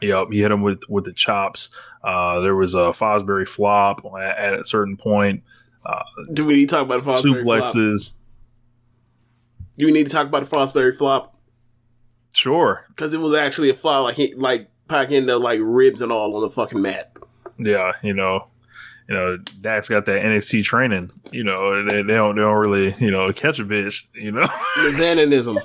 Yep, 0.00 0.28
he 0.32 0.40
hit 0.40 0.50
him 0.50 0.62
with 0.62 0.82
with 0.88 1.04
the 1.04 1.12
chops. 1.12 1.70
Uh, 2.02 2.40
there 2.40 2.54
was 2.54 2.74
a 2.74 2.92
Fosbury 2.92 3.46
flop 3.46 4.04
at, 4.18 4.38
at 4.38 4.54
a 4.54 4.64
certain 4.64 4.96
point. 4.96 5.42
Uh, 5.84 6.02
Do 6.32 6.46
we 6.46 6.54
need 6.54 6.68
to 6.68 6.74
talk 6.76 6.86
about 6.86 7.04
the 7.04 7.10
Fosbury 7.10 7.44
suplexes? 7.44 8.10
Flop? 8.10 8.16
Do 9.76 9.86
we 9.86 9.92
need 9.92 10.04
to 10.04 10.10
talk 10.10 10.26
about 10.26 10.48
the 10.48 10.56
Fosbury 10.56 10.96
flop? 10.96 11.38
Sure, 12.32 12.86
because 12.88 13.12
it 13.12 13.20
was 13.20 13.34
actually 13.34 13.70
a 13.70 13.74
flop. 13.74 14.04
Like 14.04 14.16
he, 14.16 14.32
like 14.34 14.70
Pac 14.88 15.10
ended 15.10 15.30
up 15.30 15.42
like 15.42 15.60
ribs 15.62 16.00
and 16.00 16.10
all 16.12 16.34
on 16.34 16.42
the 16.42 16.50
fucking 16.50 16.80
mat. 16.80 17.12
Yeah, 17.60 17.92
you 18.02 18.14
know, 18.14 18.48
you 19.08 19.14
know, 19.14 19.36
Dax 19.60 19.88
got 19.88 20.06
that 20.06 20.22
NXT 20.22 20.64
training. 20.64 21.10
You 21.32 21.44
know, 21.44 21.84
they, 21.84 22.02
they 22.02 22.14
don't 22.14 22.36
they 22.36 22.42
don't 22.42 22.56
really 22.56 22.94
you 22.98 23.10
know 23.10 23.32
catch 23.32 23.58
a 23.58 23.64
bitch. 23.64 24.04
You 24.14 24.32
know, 24.32 24.46
Mizaninism, 24.78 25.58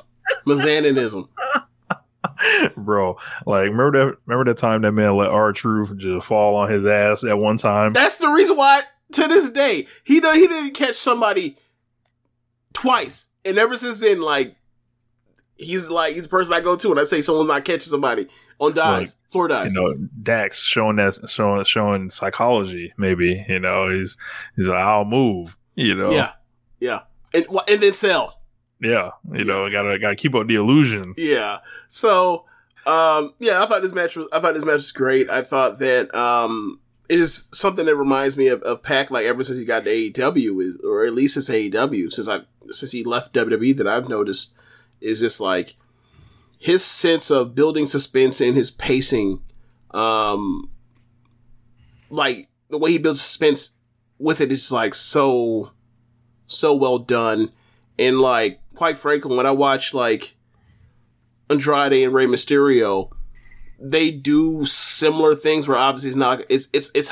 Mizaninism. 0.46 1.30
Bro, 2.76 3.18
like 3.46 3.66
remember 3.70 3.92
that 3.92 4.18
remember 4.26 4.52
that 4.52 4.58
time 4.58 4.82
that 4.82 4.92
man 4.92 5.16
let 5.16 5.30
R-Truth 5.30 5.96
just 5.98 6.28
fall 6.28 6.56
on 6.56 6.70
his 6.70 6.86
ass 6.86 7.24
at 7.24 7.38
one 7.38 7.58
time. 7.58 7.94
That's 7.94 8.18
the 8.18 8.30
reason 8.30 8.58
why 8.58 8.82
to 9.14 9.28
this 9.28 9.52
day 9.52 9.88
he 10.04 10.20
know 10.20 10.34
he 10.34 10.48
didn't 10.48 10.74
catch 10.74 10.96
somebody 10.96 11.58
twice, 12.74 13.28
and 13.46 13.58
ever 13.58 13.78
since 13.78 14.00
then, 14.00 14.22
like 14.22 14.56
he's 15.56 15.90
like 15.90 16.16
he's 16.16 16.24
the 16.24 16.30
person 16.30 16.54
I 16.54 16.62
go 16.62 16.76
to 16.76 16.90
when 16.90 17.00
I 17.00 17.04
say 17.04 17.22
someone's 17.22 17.48
not 17.48 17.64
catching 17.64 17.92
somebody 17.92 18.28
on 18.60 18.74
dies, 18.74 19.16
like, 19.22 19.32
floor 19.32 19.48
dies. 19.48 19.74
You 19.74 19.82
know, 19.82 19.94
Dax 20.24 20.62
showing 20.64 20.98
that 20.98 21.30
showing 21.30 21.64
showing 21.66 22.10
psychology. 22.10 22.94
Maybe 22.98 23.46
you 23.48 23.60
know 23.60 23.90
he's 23.90 24.18
he's 24.56 24.68
like 24.68 24.80
I'll 24.80 25.06
move. 25.06 25.58
You 25.76 25.96
know, 25.96 26.12
yeah, 26.12 26.32
yeah, 26.80 27.02
and 27.34 27.46
and 27.68 27.82
then 27.82 27.94
sell. 27.94 28.40
Yeah, 28.80 29.12
you 29.32 29.40
yeah. 29.40 29.44
know, 29.44 29.70
gotta 29.70 30.00
gotta 30.00 30.16
keep 30.16 30.36
up 30.36 30.48
the 30.48 30.56
illusion. 30.56 31.14
Yeah. 31.18 31.60
So, 31.88 32.46
um, 32.86 33.34
yeah, 33.40 33.64
I 33.64 33.66
thought 33.66 33.82
this 33.82 33.94
match 33.94 34.16
was 34.16 34.28
I 34.32 34.40
thought 34.40 34.54
this 34.54 34.66
match 34.66 34.76
was 34.76 34.92
great. 34.92 35.30
I 35.30 35.42
thought 35.42 35.80
that 35.80 36.14
um, 36.16 36.80
it 37.10 37.20
is 37.20 37.50
something 37.54 37.86
that 37.86 37.96
reminds 37.96 38.38
me 38.38 38.48
of, 38.48 38.62
of 38.64 38.84
Pac 38.84 39.12
like 39.12 39.26
ever 39.26 39.44
since 39.44 39.58
he 39.58 39.66
got 39.66 39.86
to 39.86 39.90
AEW 39.90 40.62
is, 40.62 40.78
or 40.84 41.06
at 41.06 41.14
least 41.14 41.36
since 41.36 41.50
AEW 41.50 42.12
since 42.12 42.28
I 42.28 42.42
since 42.70 42.92
he 42.92 43.04
left 43.04 43.34
WWE 43.34 43.76
that 43.78 43.88
I've 43.88 44.10
noticed 44.10 44.54
is 45.02 45.20
just 45.20 45.40
like 45.40 45.76
his 46.66 46.84
sense 46.84 47.30
of 47.30 47.54
building 47.54 47.86
suspense 47.86 48.42
and 48.42 48.56
his 48.56 48.72
pacing, 48.72 49.40
um, 49.92 50.68
like 52.10 52.50
the 52.70 52.80
way 52.80 52.90
he 52.90 52.98
builds 52.98 53.22
suspense 53.22 53.78
with 54.18 54.42
it 54.42 54.52
is 54.52 54.72
like 54.72 54.96
so, 54.96 55.70
so 56.48 56.74
well 56.74 56.98
done. 56.98 57.52
And 58.00 58.20
like, 58.20 58.62
quite 58.74 58.98
frankly, 58.98 59.38
when 59.38 59.46
I 59.46 59.52
watch 59.52 59.94
like 59.94 60.38
Andrade 61.52 62.04
and 62.04 62.12
Rey 62.12 62.26
Mysterio, 62.26 63.12
they 63.80 64.10
do 64.10 64.66
similar 64.66 65.36
things 65.36 65.68
where 65.68 65.78
obviously 65.78 66.10
it's 66.10 66.18
not, 66.18 66.42
it's, 66.50 66.68
it's, 66.74 66.90
it's, 66.96 67.12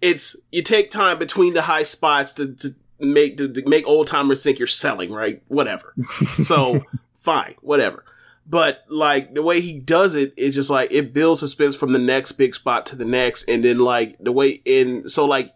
it's, 0.00 0.34
you 0.50 0.62
take 0.62 0.90
time 0.90 1.18
between 1.18 1.52
the 1.52 1.60
high 1.60 1.82
spots 1.82 2.32
to, 2.32 2.54
to 2.54 2.70
make, 2.98 3.36
to, 3.36 3.52
to 3.52 3.68
make 3.68 3.86
old 3.86 4.06
timers 4.06 4.42
think 4.42 4.58
you're 4.58 4.66
selling, 4.66 5.12
right? 5.12 5.42
Whatever. 5.48 5.92
So, 6.38 6.80
fine, 7.14 7.54
whatever. 7.60 8.06
But 8.44 8.84
like 8.88 9.34
the 9.34 9.42
way 9.42 9.60
he 9.60 9.78
does 9.78 10.14
it 10.14 10.34
is 10.36 10.54
just 10.54 10.70
like 10.70 10.90
it 10.90 11.14
builds 11.14 11.40
suspense 11.40 11.76
from 11.76 11.92
the 11.92 11.98
next 11.98 12.32
big 12.32 12.54
spot 12.54 12.86
to 12.86 12.96
the 12.96 13.04
next, 13.04 13.44
and 13.48 13.64
then 13.64 13.78
like 13.78 14.16
the 14.18 14.32
way 14.32 14.60
in 14.64 15.08
so 15.08 15.24
like 15.24 15.54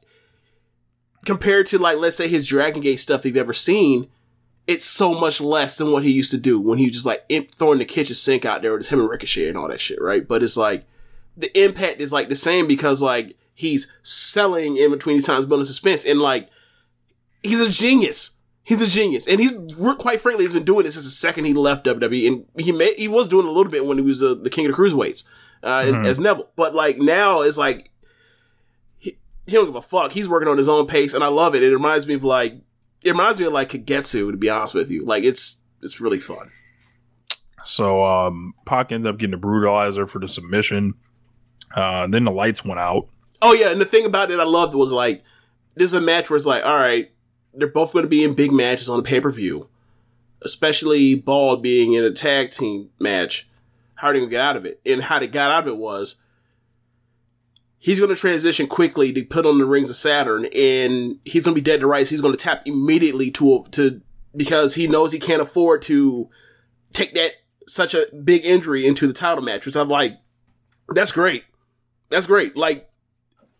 compared 1.25 1.66
to 1.66 1.79
like 1.79 1.99
let's 1.99 2.16
say 2.16 2.29
his 2.29 2.49
Dragon 2.49 2.81
Gate 2.81 3.01
stuff 3.01 3.25
you've 3.25 3.37
ever 3.37 3.53
seen, 3.53 4.09
it's 4.66 4.85
so 4.85 5.14
much 5.14 5.40
less 5.40 5.77
than 5.77 5.92
what 5.92 6.05
he 6.05 6.11
used 6.11 6.31
to 6.31 6.38
do 6.38 6.61
when 6.61 6.79
he 6.79 6.87
was 6.87 6.94
just 6.94 7.07
like 7.07 7.29
throwing 7.53 7.79
the 7.79 7.85
kitchen 7.85 8.14
sink 8.14 8.44
out 8.44 8.62
there 8.62 8.77
with 8.77 8.88
him 8.88 9.01
and 9.01 9.09
Ricochet 9.09 9.49
and 9.49 9.59
all 9.59 9.68
that 9.68 9.81
shit, 9.81 10.01
right? 10.01 10.27
But 10.27 10.42
it's 10.42 10.57
like 10.57 10.85
the 11.37 11.57
impact 11.61 12.01
is 12.01 12.12
like 12.12 12.29
the 12.29 12.37
same 12.37 12.66
because 12.66 13.03
like 13.03 13.37
he's 13.53 13.92
selling 14.03 14.77
in 14.77 14.90
between 14.90 15.16
these 15.16 15.27
times 15.27 15.46
building 15.46 15.66
suspense 15.66 16.05
and 16.05 16.20
like 16.20 16.49
he's 17.42 17.61
a 17.61 17.68
genius. 17.68 18.36
He's 18.66 18.83
a 18.83 18.88
genius, 18.88 19.29
and 19.29 19.38
he's 19.38 19.52
quite 19.98 20.20
frankly 20.20 20.44
he's 20.44 20.52
been 20.52 20.64
doing 20.64 20.83
this 20.83 20.94
since 20.94 21.05
the 21.05 21.12
second 21.12 21.44
he 21.44 21.55
left 21.55 21.87
WWE, 21.87 22.26
and 22.26 22.44
he 22.59 22.72
may, 22.72 22.94
he 22.94 23.07
was 23.07 23.29
doing 23.29 23.46
a 23.46 23.50
little 23.50 23.70
bit 23.70 23.87
when 23.87 23.96
he 23.96 24.02
was 24.02 24.24
uh, 24.24 24.35
the 24.35 24.50
king 24.50 24.66
of 24.66 24.74
the 24.74 24.83
cruiserweights 24.83 25.22
uh, 25.62 25.83
mm-hmm. 25.83 26.05
as 26.05 26.18
Neville, 26.18 26.48
but 26.57 26.74
like 26.74 26.98
now 26.98 27.42
it's 27.42 27.59
like 27.59 27.92
he, 28.98 29.18
he 29.46 29.52
don't 29.52 29.66
give 29.66 29.76
a 29.76 29.83
fuck. 29.83 30.11
He's 30.11 30.29
working 30.29 30.48
on 30.48 30.59
his 30.59 30.68
own 30.68 30.88
pace, 30.88 31.14
and 31.14 31.22
I 31.22 31.29
love 31.29 31.55
it. 31.55 31.62
It 31.62 31.72
reminds 31.72 32.09
me 32.09 32.14
of 32.14 32.24
like 32.24 32.55
it 33.05 33.11
reminds 33.11 33.38
me 33.38 33.46
of 33.46 33.52
like 33.52 33.68
Kagetsu, 33.68 34.33
to 34.33 34.37
be 34.37 34.50
honest 34.50 34.74
with 34.74 34.90
you. 34.90 35.05
Like 35.05 35.22
it's 35.22 35.62
it's 35.81 36.00
really 36.00 36.18
fun. 36.18 36.50
So 37.62 38.05
um, 38.05 38.52
Pac 38.64 38.90
ended 38.90 39.12
up 39.12 39.18
getting 39.18 39.35
a 39.35 39.38
brutalizer 39.38 40.11
for 40.11 40.18
the 40.18 40.26
submission. 40.26 40.94
Uh, 41.72 42.09
then 42.09 42.24
the 42.24 42.33
lights 42.33 42.64
went 42.64 42.81
out. 42.81 43.11
Oh 43.40 43.52
yeah, 43.52 43.70
and 43.70 43.81
the 43.81 43.85
thing 43.85 44.07
about 44.07 44.33
it 44.33 44.40
I 44.40 44.44
loved 44.44 44.74
was 44.74 44.90
like 44.90 45.22
this 45.76 45.90
is 45.90 45.94
a 45.94 46.00
match 46.00 46.31
where 46.31 46.37
it's 46.37 46.46
like, 46.46 46.64
all 46.64 46.74
right, 46.76 47.12
they're 47.57 47.69
both 47.69 47.92
going 47.92 48.05
to 48.05 48.09
be 48.09 48.23
in 48.23 48.35
big 48.35 48.53
matches 48.53 48.88
on 48.88 48.99
the 48.99 49.03
pay 49.03 49.21
per 49.21 49.31
view, 49.31 49.69
especially 50.42 51.14
Ball 51.14 51.57
being 51.57 51.95
in 51.95 52.05
a 52.05 52.12
tag 52.12 52.51
team 52.51 52.90
match. 52.99 53.49
How 53.97 54.09
are 54.09 54.12
they 54.12 54.19
going 54.21 54.29
to 54.29 54.35
get 54.35 54.42
out 54.42 54.57
of 54.57 54.66
it? 54.66 54.81
And 54.85 55.03
how 55.03 55.19
they 55.19 55.27
got 55.27 55.51
out 55.51 55.62
of 55.62 55.69
it 55.69 55.77
was 55.79 56.16
he's 57.79 57.99
going 57.99 58.14
to 58.14 58.21
transition 58.21 58.66
quickly 58.66 59.12
to 59.12 59.25
put 59.25 59.47
on 59.47 59.59
the 59.59 59.64
rings 59.64 59.90
of 59.90 59.97
Saturn, 59.97 60.47
and 60.55 61.19
he's 61.25 61.45
going 61.45 61.55
to 61.55 61.61
be 61.61 61.64
dead 61.64 61.81
to 61.81 61.87
rights. 61.87 62.11
He's 62.11 62.21
going 62.21 62.35
to 62.35 62.38
tap 62.38 62.62
immediately 62.66 63.31
to 63.33 63.64
to 63.73 64.01
because 64.37 64.75
he 64.75 64.87
knows 64.87 65.12
he 65.12 65.19
can't 65.19 65.42
afford 65.42 65.83
to 65.83 66.29
take 66.92 67.14
that 67.14 67.33
such 67.66 67.95
a 67.95 68.07
big 68.23 68.45
injury 68.45 68.87
into 68.87 69.07
the 69.07 69.12
title 69.12 69.42
match. 69.42 69.66
Which 69.66 69.77
I'm 69.77 69.88
like, 69.88 70.19
that's 70.88 71.12
great. 71.12 71.45
That's 72.11 72.27
great. 72.27 72.57
Like, 72.57 72.86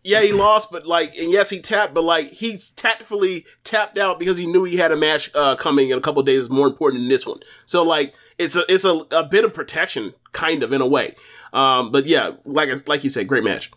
yeah, 0.07 0.21
he 0.21 0.31
lost, 0.31 0.71
but 0.71 0.87
like, 0.87 1.17
and 1.17 1.29
yes, 1.29 1.49
he 1.49 1.59
tapped, 1.59 1.93
but 1.93 2.05
like, 2.05 2.31
he's 2.31 2.69
tactfully 2.71 3.45
tapped 3.65 3.97
out 3.97 4.19
because 4.19 4.37
he 4.37 4.45
knew 4.45 4.63
he 4.63 4.77
had 4.77 4.93
a 4.93 4.95
match 4.95 5.29
uh, 5.35 5.57
coming 5.57 5.89
in 5.89 5.97
a 5.97 6.01
couple 6.01 6.23
days 6.23 6.49
more 6.49 6.65
important 6.65 7.01
than 7.01 7.09
this 7.09 7.27
one. 7.27 7.41
So 7.65 7.83
like, 7.83 8.13
it's 8.37 8.55
a 8.55 8.63
it's 8.71 8.85
a, 8.85 9.01
a 9.11 9.25
bit 9.25 9.43
of 9.43 9.53
protection, 9.53 10.13
kind 10.31 10.63
of 10.63 10.71
in 10.71 10.79
a 10.79 10.87
way. 10.87 11.15
Um, 11.51 11.91
but 11.91 12.05
yeah, 12.05 12.31
like 12.45 12.87
like 12.87 13.03
you 13.03 13.09
said, 13.09 13.27
great 13.27 13.43
match. 13.43 13.69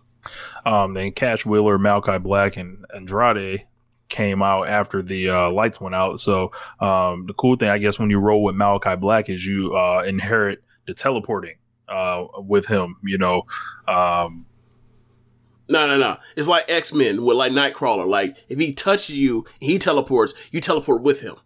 Um, 0.64 0.94
then 0.94 1.10
Cash 1.10 1.44
Wheeler, 1.44 1.78
Malachi 1.78 2.18
Black, 2.18 2.56
and 2.56 2.84
Andrade 2.94 3.66
came 4.08 4.40
out 4.40 4.68
after 4.68 5.02
the 5.02 5.30
uh, 5.30 5.50
lights 5.50 5.80
went 5.80 5.96
out. 5.96 6.20
So 6.20 6.52
um, 6.78 7.26
the 7.26 7.34
cool 7.36 7.56
thing, 7.56 7.70
I 7.70 7.78
guess, 7.78 7.98
when 7.98 8.08
you 8.08 8.20
roll 8.20 8.44
with 8.44 8.54
Malachi 8.54 8.94
Black 8.94 9.28
is 9.28 9.44
you 9.44 9.76
uh, 9.76 10.04
inherit 10.06 10.62
the 10.86 10.94
teleporting 10.94 11.56
uh, 11.88 12.24
with 12.36 12.66
him. 12.66 12.98
You 13.02 13.18
know. 13.18 13.42
Um, 13.88 14.46
no, 15.70 15.86
no, 15.86 15.96
no. 15.96 16.18
It's 16.36 16.48
like 16.48 16.64
X 16.68 16.92
Men 16.92 17.24
with 17.24 17.36
like 17.36 17.52
Nightcrawler. 17.52 18.06
Like 18.06 18.36
if 18.48 18.58
he 18.58 18.74
touches 18.74 19.16
you, 19.16 19.46
he 19.60 19.78
teleports. 19.78 20.34
You 20.50 20.60
teleport 20.60 21.02
with 21.02 21.20
him. 21.20 21.36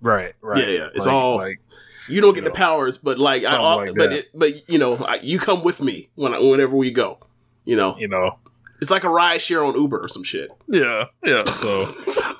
Right. 0.00 0.34
Right. 0.40 0.58
Yeah. 0.68 0.74
Yeah. 0.74 0.88
It's 0.94 1.06
like, 1.06 1.14
all 1.14 1.36
like 1.36 1.60
you 2.08 2.20
don't 2.20 2.34
get 2.34 2.42
you 2.42 2.48
know, 2.48 2.52
the 2.52 2.56
powers, 2.56 2.98
but 2.98 3.18
like 3.18 3.44
I, 3.44 3.56
like 3.74 3.94
but 3.94 4.12
it, 4.12 4.28
but 4.34 4.68
you 4.68 4.78
know, 4.78 4.96
I, 4.96 5.16
you 5.16 5.38
come 5.38 5.64
with 5.64 5.80
me 5.80 6.10
when 6.14 6.34
I, 6.34 6.38
whenever 6.38 6.76
we 6.76 6.90
go. 6.90 7.18
You 7.64 7.76
know. 7.76 7.96
You 7.98 8.08
know. 8.08 8.38
It's 8.80 8.90
like 8.90 9.04
a 9.04 9.08
ride 9.08 9.40
share 9.40 9.64
on 9.64 9.74
Uber 9.74 9.98
or 9.98 10.08
some 10.08 10.24
shit. 10.24 10.50
Yeah, 10.68 11.06
yeah. 11.24 11.44
So, 11.44 11.86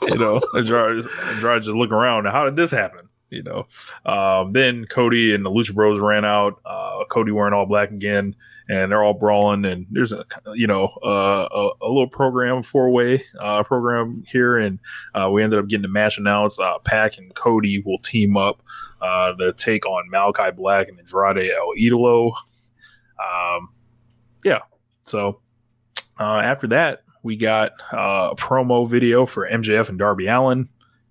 you 0.02 0.18
know, 0.18 0.42
Andrade, 0.54 1.06
Andrade 1.28 1.62
just 1.62 1.76
look 1.76 1.90
around. 1.90 2.26
How 2.26 2.44
did 2.44 2.56
this 2.56 2.70
happen? 2.70 3.03
You 3.34 3.42
know. 3.42 3.66
Um, 4.10 4.52
then 4.52 4.86
Cody 4.86 5.34
and 5.34 5.44
the 5.44 5.50
Lucha 5.50 5.74
Bros 5.74 6.00
ran 6.00 6.24
out. 6.24 6.60
Uh, 6.64 7.04
Cody 7.10 7.32
wearing 7.32 7.52
all 7.52 7.66
black 7.66 7.90
again, 7.90 8.36
and 8.68 8.90
they're 8.90 9.02
all 9.02 9.14
brawling. 9.14 9.64
And 9.64 9.86
there's 9.90 10.12
a, 10.12 10.24
you 10.54 10.66
know, 10.66 10.88
uh, 11.04 11.48
a, 11.50 11.70
a, 11.82 11.88
little 11.88 12.08
program 12.08 12.62
four 12.62 12.90
way 12.90 13.24
uh, 13.40 13.62
program 13.62 14.24
here, 14.30 14.56
and 14.56 14.78
uh, 15.14 15.30
we 15.30 15.42
ended 15.42 15.58
up 15.58 15.68
getting 15.68 15.82
the 15.82 15.88
match 15.88 16.18
announced. 16.18 16.60
Uh, 16.60 16.78
Pac 16.78 17.18
and 17.18 17.34
Cody 17.34 17.82
will 17.84 17.98
team 17.98 18.36
up 18.36 18.62
uh, 19.00 19.32
to 19.34 19.52
take 19.52 19.86
on 19.86 20.10
Malachi 20.10 20.50
Black 20.50 20.88
and 20.88 20.98
Andrade 20.98 21.50
El 21.50 21.72
Idolo. 21.78 22.32
Um, 23.18 23.70
yeah. 24.44 24.60
So 25.02 25.40
uh, 26.18 26.38
after 26.38 26.68
that, 26.68 27.02
we 27.22 27.36
got 27.36 27.72
a 27.90 28.34
promo 28.36 28.88
video 28.88 29.26
for 29.26 29.48
MJF 29.48 29.88
and 29.88 29.98
Darby 29.98 30.26
Allin. 30.26 30.68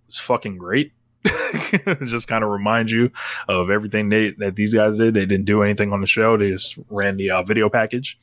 It's 0.08 0.20
fucking 0.20 0.58
great. 0.58 0.94
just 2.04 2.28
kind 2.28 2.44
of 2.44 2.50
remind 2.50 2.92
you 2.92 3.12
of 3.48 3.70
everything 3.70 4.10
they, 4.10 4.32
that 4.40 4.56
these 4.56 4.74
guys 4.74 4.98
did. 4.98 5.14
They 5.14 5.26
didn't 5.26 5.46
do 5.46 5.64
anything 5.64 5.94
on 5.94 6.02
the 6.02 6.08
show. 6.08 6.38
They 6.38 6.52
just 6.52 6.78
ran 6.90 7.18
the 7.18 7.30
uh, 7.32 7.44
video 7.44 7.70
package. 7.70 8.18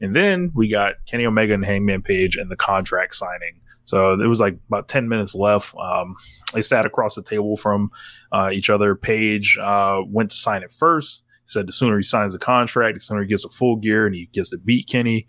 And 0.00 0.14
then 0.14 0.52
we 0.54 0.68
got 0.68 0.94
Kenny 1.06 1.26
Omega 1.26 1.54
and 1.54 1.64
Hangman 1.64 2.02
Page 2.02 2.36
and 2.36 2.50
the 2.50 2.56
contract 2.56 3.14
signing. 3.14 3.60
So 3.86 4.16
there 4.16 4.28
was 4.28 4.40
like 4.40 4.58
about 4.68 4.88
10 4.88 5.08
minutes 5.08 5.34
left. 5.34 5.74
Um, 5.76 6.14
they 6.52 6.62
sat 6.62 6.86
across 6.86 7.14
the 7.14 7.22
table 7.22 7.56
from 7.56 7.90
uh, 8.32 8.50
each 8.52 8.68
other. 8.68 8.94
Page 8.94 9.58
uh, 9.60 10.00
went 10.06 10.30
to 10.30 10.36
sign 10.36 10.62
it 10.62 10.72
first. 10.72 11.22
He 11.44 11.50
said 11.50 11.66
the 11.66 11.72
sooner 11.72 11.96
he 11.96 12.02
signs 12.02 12.32
the 12.32 12.38
contract, 12.38 12.96
the 12.96 13.00
sooner 13.00 13.22
he 13.22 13.28
gets 13.28 13.44
a 13.44 13.48
full 13.48 13.76
gear 13.76 14.06
and 14.06 14.14
he 14.14 14.26
gets 14.32 14.50
to 14.50 14.58
beat 14.58 14.88
Kenny. 14.88 15.28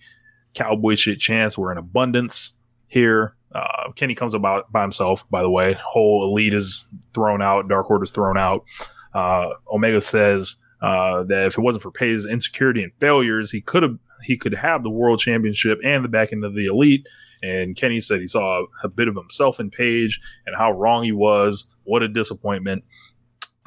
Cowboy 0.55 0.95
shit 0.95 1.19
chance. 1.19 1.57
We're 1.57 1.71
in 1.71 1.77
abundance 1.77 2.57
here. 2.87 3.36
Uh, 3.53 3.91
Kenny 3.95 4.15
comes 4.15 4.33
about 4.33 4.71
by 4.71 4.81
himself, 4.81 5.29
by 5.29 5.41
the 5.41 5.49
way. 5.49 5.73
Whole 5.73 6.23
elite 6.25 6.53
is 6.53 6.87
thrown 7.13 7.41
out. 7.41 7.67
Dark 7.67 7.89
Order 7.89 8.03
is 8.03 8.11
thrown 8.11 8.37
out. 8.37 8.65
Uh, 9.13 9.49
Omega 9.71 10.01
says 10.01 10.57
uh, 10.81 11.23
that 11.23 11.47
if 11.47 11.57
it 11.57 11.61
wasn't 11.61 11.81
for 11.81 11.91
Page's 11.91 12.25
insecurity 12.25 12.83
and 12.83 12.91
failures, 12.99 13.51
he 13.51 13.61
could 13.61 13.83
have 13.83 13.97
he 14.23 14.37
could 14.37 14.53
have 14.53 14.83
the 14.83 14.89
world 14.89 15.19
championship 15.19 15.79
and 15.83 16.03
the 16.03 16.09
backing 16.09 16.43
of 16.43 16.55
the 16.55 16.65
elite. 16.65 17.07
And 17.43 17.75
Kenny 17.75 18.01
said 18.01 18.19
he 18.19 18.27
saw 18.27 18.65
a, 18.83 18.89
bit 18.89 19.07
of 19.07 19.15
himself 19.15 19.59
in 19.59 19.69
Page 19.69 20.19
and 20.45 20.55
how 20.55 20.71
wrong 20.71 21.03
he 21.03 21.11
was. 21.11 21.67
What 21.83 22.01
a 22.01 22.07
disappointment. 22.07 22.83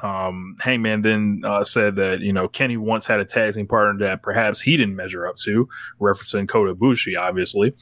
Um, 0.01 0.55
Hangman 0.59 1.03
then 1.03 1.41
uh, 1.45 1.63
said 1.63 1.95
that 1.97 2.21
you 2.21 2.33
know 2.33 2.47
Kenny 2.47 2.75
once 2.75 3.05
had 3.05 3.19
a 3.19 3.25
tag 3.25 3.53
team 3.53 3.67
partner 3.67 4.05
that 4.05 4.23
perhaps 4.23 4.59
he 4.59 4.75
didn't 4.75 4.95
measure 4.95 5.27
up 5.27 5.37
to, 5.37 5.69
referencing 5.99 6.47
Kota 6.47 6.73
Ibushi, 6.75 7.19
obviously. 7.19 7.73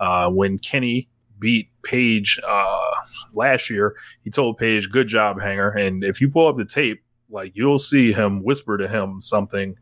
Uh, 0.00 0.28
when 0.28 0.58
Kenny 0.58 1.08
beat 1.38 1.70
Page 1.82 2.38
uh, 2.46 2.90
last 3.34 3.70
year, 3.70 3.96
he 4.24 4.30
told 4.30 4.58
Page, 4.58 4.90
"Good 4.90 5.08
job, 5.08 5.40
Hanger." 5.40 5.70
And 5.70 6.04
if 6.04 6.20
you 6.20 6.28
pull 6.28 6.48
up 6.48 6.56
the 6.56 6.64
tape, 6.64 7.02
like 7.30 7.52
you'll 7.54 7.78
see 7.78 8.12
him 8.12 8.42
whisper 8.42 8.76
to 8.76 8.88
him 8.88 9.20
something, 9.20 9.74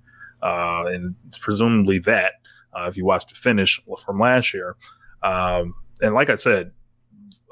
uh, 0.43 0.85
and 0.87 1.15
it's 1.27 1.39
presumably 1.39 1.99
that 2.01 2.35
uh, 2.77 2.85
if 2.87 2.97
you 2.97 3.05
watch 3.05 3.27
the 3.27 3.35
finish 3.35 3.81
from 4.05 4.19
last 4.19 4.55
year. 4.55 4.77
Um, 5.23 5.75
and 6.01 6.15
like 6.15 6.31
I 6.31 6.35
said, 6.35 6.73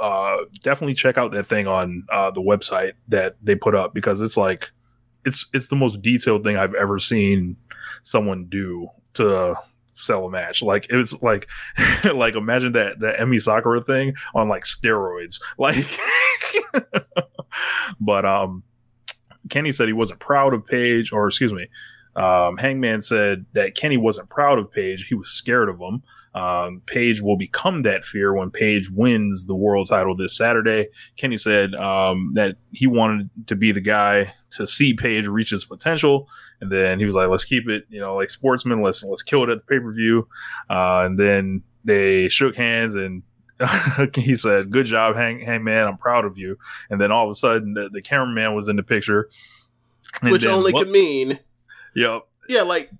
uh, 0.00 0.36
definitely 0.62 0.94
check 0.94 1.18
out 1.18 1.32
that 1.32 1.46
thing 1.46 1.66
on 1.66 2.04
uh, 2.12 2.30
the 2.30 2.42
website 2.42 2.92
that 3.08 3.36
they 3.42 3.54
put 3.54 3.74
up 3.74 3.94
because 3.94 4.20
it's 4.20 4.36
like 4.36 4.70
it's 5.24 5.48
it's 5.54 5.68
the 5.68 5.76
most 5.76 6.02
detailed 6.02 6.44
thing 6.44 6.56
I've 6.56 6.74
ever 6.74 6.98
seen 6.98 7.56
someone 8.02 8.46
do 8.46 8.88
to 9.14 9.54
sell 9.94 10.26
a 10.26 10.30
match. 10.30 10.62
Like 10.62 10.88
it 10.90 10.96
was 10.96 11.22
like 11.22 11.48
like 12.04 12.34
imagine 12.34 12.72
that 12.72 13.00
that 13.00 13.18
Emi 13.18 13.40
Sakura 13.40 13.80
thing 13.80 14.14
on 14.34 14.48
like 14.48 14.64
steroids. 14.64 15.40
Like 15.58 15.86
but 18.00 18.24
um 18.24 18.62
Kenny 19.50 19.72
said 19.72 19.86
he 19.86 19.92
wasn't 19.92 20.20
proud 20.20 20.54
of 20.54 20.66
Page 20.66 21.12
or 21.12 21.26
excuse 21.26 21.52
me. 21.52 21.68
Um, 22.16 22.56
Hangman 22.56 23.02
said 23.02 23.44
that 23.54 23.74
Kenny 23.74 23.96
wasn't 23.96 24.30
proud 24.30 24.58
of 24.58 24.70
Page. 24.70 25.06
He 25.06 25.14
was 25.14 25.30
scared 25.30 25.68
of 25.68 25.78
him. 25.78 26.02
Um, 26.34 26.82
Page 26.86 27.20
will 27.20 27.36
become 27.36 27.82
that 27.82 28.04
fear 28.04 28.34
when 28.34 28.50
Page 28.50 28.90
wins 28.90 29.46
the 29.46 29.54
world 29.54 29.88
title 29.88 30.16
this 30.16 30.36
Saturday. 30.36 30.88
Kenny 31.16 31.36
said 31.36 31.74
um, 31.74 32.30
that 32.34 32.56
he 32.72 32.86
wanted 32.86 33.30
to 33.46 33.54
be 33.54 33.70
the 33.70 33.80
guy 33.80 34.34
to 34.52 34.66
see 34.66 34.94
Page 34.94 35.26
reach 35.26 35.50
his 35.50 35.64
potential, 35.64 36.28
and 36.60 36.72
then 36.72 36.98
he 36.98 37.04
was 37.04 37.14
like, 37.14 37.28
"Let's 37.28 37.44
keep 37.44 37.68
it, 37.68 37.84
you 37.88 38.00
know, 38.00 38.16
like 38.16 38.30
sportsmen. 38.30 38.82
Let's 38.82 39.04
let's 39.04 39.22
kill 39.22 39.44
it 39.44 39.50
at 39.50 39.58
the 39.58 39.64
pay 39.64 39.78
per 39.78 39.92
view." 39.92 40.28
Uh, 40.68 41.02
and 41.06 41.18
then 41.18 41.62
they 41.84 42.28
shook 42.28 42.56
hands 42.56 42.94
and. 42.94 43.22
he 44.16 44.34
said, 44.34 44.68
"Good 44.72 44.86
job, 44.86 45.14
Hang 45.14 45.38
Hangman. 45.38 45.86
I'm 45.86 45.96
proud 45.96 46.24
of 46.24 46.36
you." 46.36 46.58
And 46.90 47.00
then 47.00 47.12
all 47.12 47.24
of 47.24 47.30
a 47.30 47.36
sudden, 47.36 47.74
the, 47.74 47.88
the 47.88 48.02
cameraman 48.02 48.52
was 48.52 48.66
in 48.66 48.74
the 48.74 48.82
picture, 48.82 49.30
which 50.22 50.42
then, 50.42 50.54
only 50.54 50.72
could 50.72 50.90
mean, 50.90 51.38
yep, 51.94 52.22
yeah, 52.48 52.62
like 52.62 52.90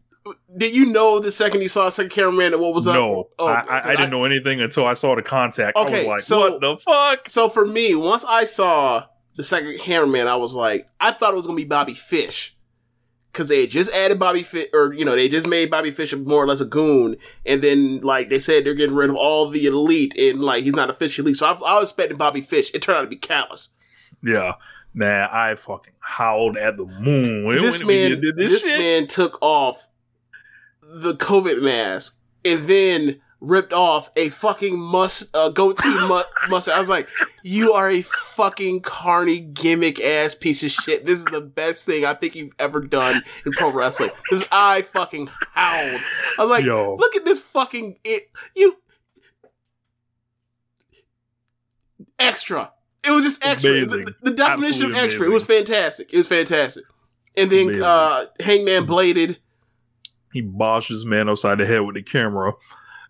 did 0.57 0.75
you 0.75 0.87
know 0.87 1.19
the 1.19 1.31
second 1.31 1.61
you 1.61 1.69
saw 1.69 1.87
a 1.87 1.91
second 1.91 2.11
cameraman 2.11 2.53
that 2.53 2.59
what 2.59 2.75
was 2.75 2.87
up? 2.87 2.95
No, 2.95 3.29
oh, 3.39 3.47
I, 3.47 3.61
I, 3.69 3.89
I, 3.91 3.97
didn't 3.97 4.11
know 4.11 4.25
anything 4.25 4.61
until 4.61 4.87
I 4.87 4.95
saw 4.95 5.15
the 5.15 5.23
contact. 5.23 5.77
Okay, 5.77 5.95
I 5.95 5.99
was 5.99 6.07
like, 6.07 6.21
so, 6.21 6.41
what 6.41 6.61
the 6.61 6.77
fuck? 6.77 7.29
So 7.29 7.49
for 7.49 7.67
me, 7.67 7.95
once 7.95 8.25
I 8.25 8.45
saw 8.45 9.05
the 9.37 9.45
second 9.45 9.79
cameraman, 9.81 10.27
I 10.27 10.37
was 10.37 10.55
like, 10.55 10.89
I 11.01 11.13
thought 11.13 11.33
it 11.33 11.37
was 11.37 11.47
gonna 11.47 11.57
be 11.57 11.65
Bobby 11.65 11.95
Fish. 11.95 12.57
Cause 13.33 13.49
they 13.49 13.67
just 13.67 13.91
added 13.91 14.21
Bobby 14.21 14.45
Fish, 14.45 14.69
or 14.73 14.93
you 14.93 15.05
know, 15.05 15.17
they 15.17 15.29
just 15.29 15.49
made 15.49 15.69
Bobby 15.69 15.91
Fish 15.91 16.15
more 16.15 16.45
or 16.45 16.47
less 16.47 16.61
a 16.61 16.65
goon, 16.65 17.17
and 17.45 17.63
then 17.63 17.99
like 18.01 18.31
they 18.31 18.39
said 18.39 18.65
they're 18.65 18.75
getting 18.75 18.95
rid 18.95 19.11
of 19.11 19.17
all 19.17 19.49
the 19.49 19.67
elite, 19.67 20.17
and 20.17 20.41
like 20.41 20.63
he's 20.63 20.75
not 20.75 20.89
officially. 20.89 21.35
So 21.35 21.49
I, 21.49 21.53
I 21.53 21.81
was 21.81 21.91
expecting 21.91 22.17
Bobby 22.17 22.43
Fish. 22.43 22.71
It 22.73 22.83
turned 22.83 22.99
out 22.99 23.03
to 23.03 23.09
be 23.09 23.17
Callis. 23.17 23.71
Yeah, 24.23 24.53
man, 24.95 25.29
I 25.33 25.57
fucking 25.57 25.95
howled 25.99 26.57
at 26.57 26.77
the 26.77 26.87
moon. 26.87 27.59
This 27.59 27.83
man, 27.85 28.23
this, 28.37 28.63
this 28.63 28.67
man 28.67 29.09
took 29.09 29.37
off 29.43 29.89
the 31.03 31.15
COVID 31.15 31.63
mask 31.63 32.21
and 32.45 32.63
then 32.65 33.21
ripped 33.41 33.75
off 33.75 34.11
a 34.17 34.31
fucking 34.31 34.79
must 34.79 35.35
uh, 35.37 35.51
goatee 35.51 35.89
mu- 36.09 36.23
mustache. 36.49 36.75
I 36.75 36.79
was 36.79 36.89
like, 36.89 37.09
"You 37.43 37.73
are 37.73 37.91
a 37.91 38.01
fucking 38.03 38.81
carny 38.81 39.41
gimmick 39.41 40.01
ass 40.01 40.35
piece 40.35 40.63
of 40.63 40.71
shit. 40.71 41.05
This 41.05 41.19
is 41.19 41.25
the 41.27 41.41
best 41.43 41.85
thing 41.85 42.05
I 42.07 42.15
think 42.15 42.35
you've 42.35 42.55
ever 42.59 42.81
done 42.81 43.23
in 43.45 43.53
pro 43.53 43.71
wrestling." 43.71 44.11
Because 44.31 44.47
I 44.51 44.83
fucking 44.83 45.29
howled. 45.53 46.01
I 46.39 46.43
was 46.43 46.51
like, 46.51 46.65
Yo. 46.65 46.95
"Look 46.95 47.17
at 47.17 47.25
this 47.25 47.51
fucking 47.51 47.99
it. 48.05 48.23
You 48.57 48.77
extra. 52.19 52.71
It 53.07 53.11
was 53.11 53.25
just 53.25 53.45
extra. 53.45 53.85
The, 53.85 54.15
the 54.23 54.31
definition 54.31 54.93
Absolutely 54.93 54.99
of 54.99 55.05
extra. 55.05 55.27
amazing. 55.27 55.31
It 55.31 55.35
was 55.35 55.45
fantastic. 55.45 56.13
It 56.13 56.17
was 56.17 56.27
fantastic. 56.27 56.85
And 57.37 57.51
then 57.51 57.83
uh 57.83 58.25
Hangman 58.41 58.87
bladed. 58.87 59.39
He 60.35 60.43
boshed 60.43 60.89
his 60.89 61.07
man 61.07 61.29
upside 61.29 61.59
the 61.59 61.65
head 61.67 61.83
with 61.83 61.95
the 61.95 62.03
camera. 62.03 62.53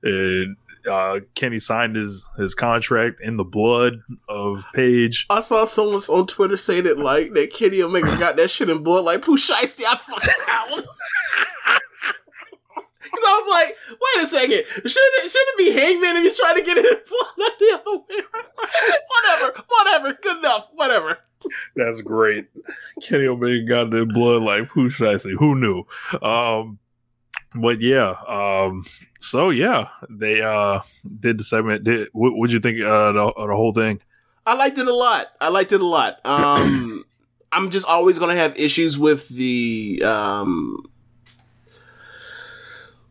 And 0.03 0.57
uh, 0.91 1.21
Kenny 1.35 1.59
signed 1.59 1.97
his, 1.97 2.27
his 2.37 2.55
contract 2.55 3.23
in 3.23 3.39
the 3.39 3.45
blood 3.45 4.01
of 4.29 4.63
Page. 4.75 5.25
I 5.31 5.41
saw 5.41 5.65
someone 5.65 6.01
on 6.11 6.27
Twitter 6.27 6.59
say 6.59 6.83
that 6.83 6.99
like 6.99 7.33
that 7.33 7.51
Kenny 7.53 7.81
Omega 7.81 8.17
got 8.19 8.37
that 8.37 8.51
shit 8.51 8.69
in 8.69 8.83
blood 8.83 9.05
like 9.05 9.23
Pooh 9.23 9.39
Shiesty. 9.39 9.85
I 9.89 9.97
fucking 9.97 10.31
out. 10.51 10.69
Cause 10.69 10.87
I 13.27 13.43
was 13.43 13.51
like, 13.51 13.77
wait 13.89 14.25
a 14.25 14.27
second, 14.27 14.65
shouldn't 14.75 15.25
it, 15.25 15.31
shouldn't 15.31 15.49
it 15.49 15.59
be 15.59 15.73
Hangman 15.73 16.17
if 16.17 16.25
you're 16.25 16.35
trying 16.35 16.57
to 16.57 16.63
get 16.63 16.77
it 16.77 16.85
in 16.85 16.99
blood, 17.09 17.33
not 17.39 17.59
the 17.59 17.81
other 17.81 17.99
way? 17.99 18.23
whatever, 19.09 19.65
whatever, 19.69 20.19
good 20.21 20.39
enough, 20.39 20.69
whatever. 20.75 21.19
That's 21.77 22.01
great. 22.03 22.49
Kenny 23.03 23.27
Omega 23.27 23.67
got 23.67 23.95
it 23.95 23.95
in 23.95 24.09
blood 24.09 24.43
like 24.43 24.65
who 24.69 24.91
should 24.91 25.09
I 25.09 25.17
say? 25.17 25.31
Who 25.39 25.55
knew? 25.55 25.85
Um, 26.23 26.79
but 27.55 27.81
yeah, 27.81 28.15
um, 28.27 28.83
so 29.19 29.51
yeah, 29.51 29.89
they 30.11 30.41
uh 30.43 30.81
did 31.21 31.39
the 31.39 31.45
segment. 31.45 31.85
Did 31.85 32.09
what 32.13 32.37
would 32.37 32.53
you 32.53 32.61
think 32.61 32.81
uh, 32.81 33.13
the, 33.13 33.33
the 33.37 33.57
whole 33.57 33.73
thing? 33.73 34.01
I 34.47 34.55
liked 34.55 34.79
it 34.79 34.87
a 34.87 34.95
lot. 34.95 35.29
I 35.41 35.49
liked 35.49 35.73
it 35.73 35.81
a 35.81 35.87
lot. 35.87 36.21
Um, 36.25 37.05
I'm 37.53 37.71
just 37.71 37.87
always 37.87 38.19
gonna 38.19 38.35
have 38.35 38.59
issues 38.59 38.99
with 38.99 39.29
the 39.29 40.03
um, 40.05 40.85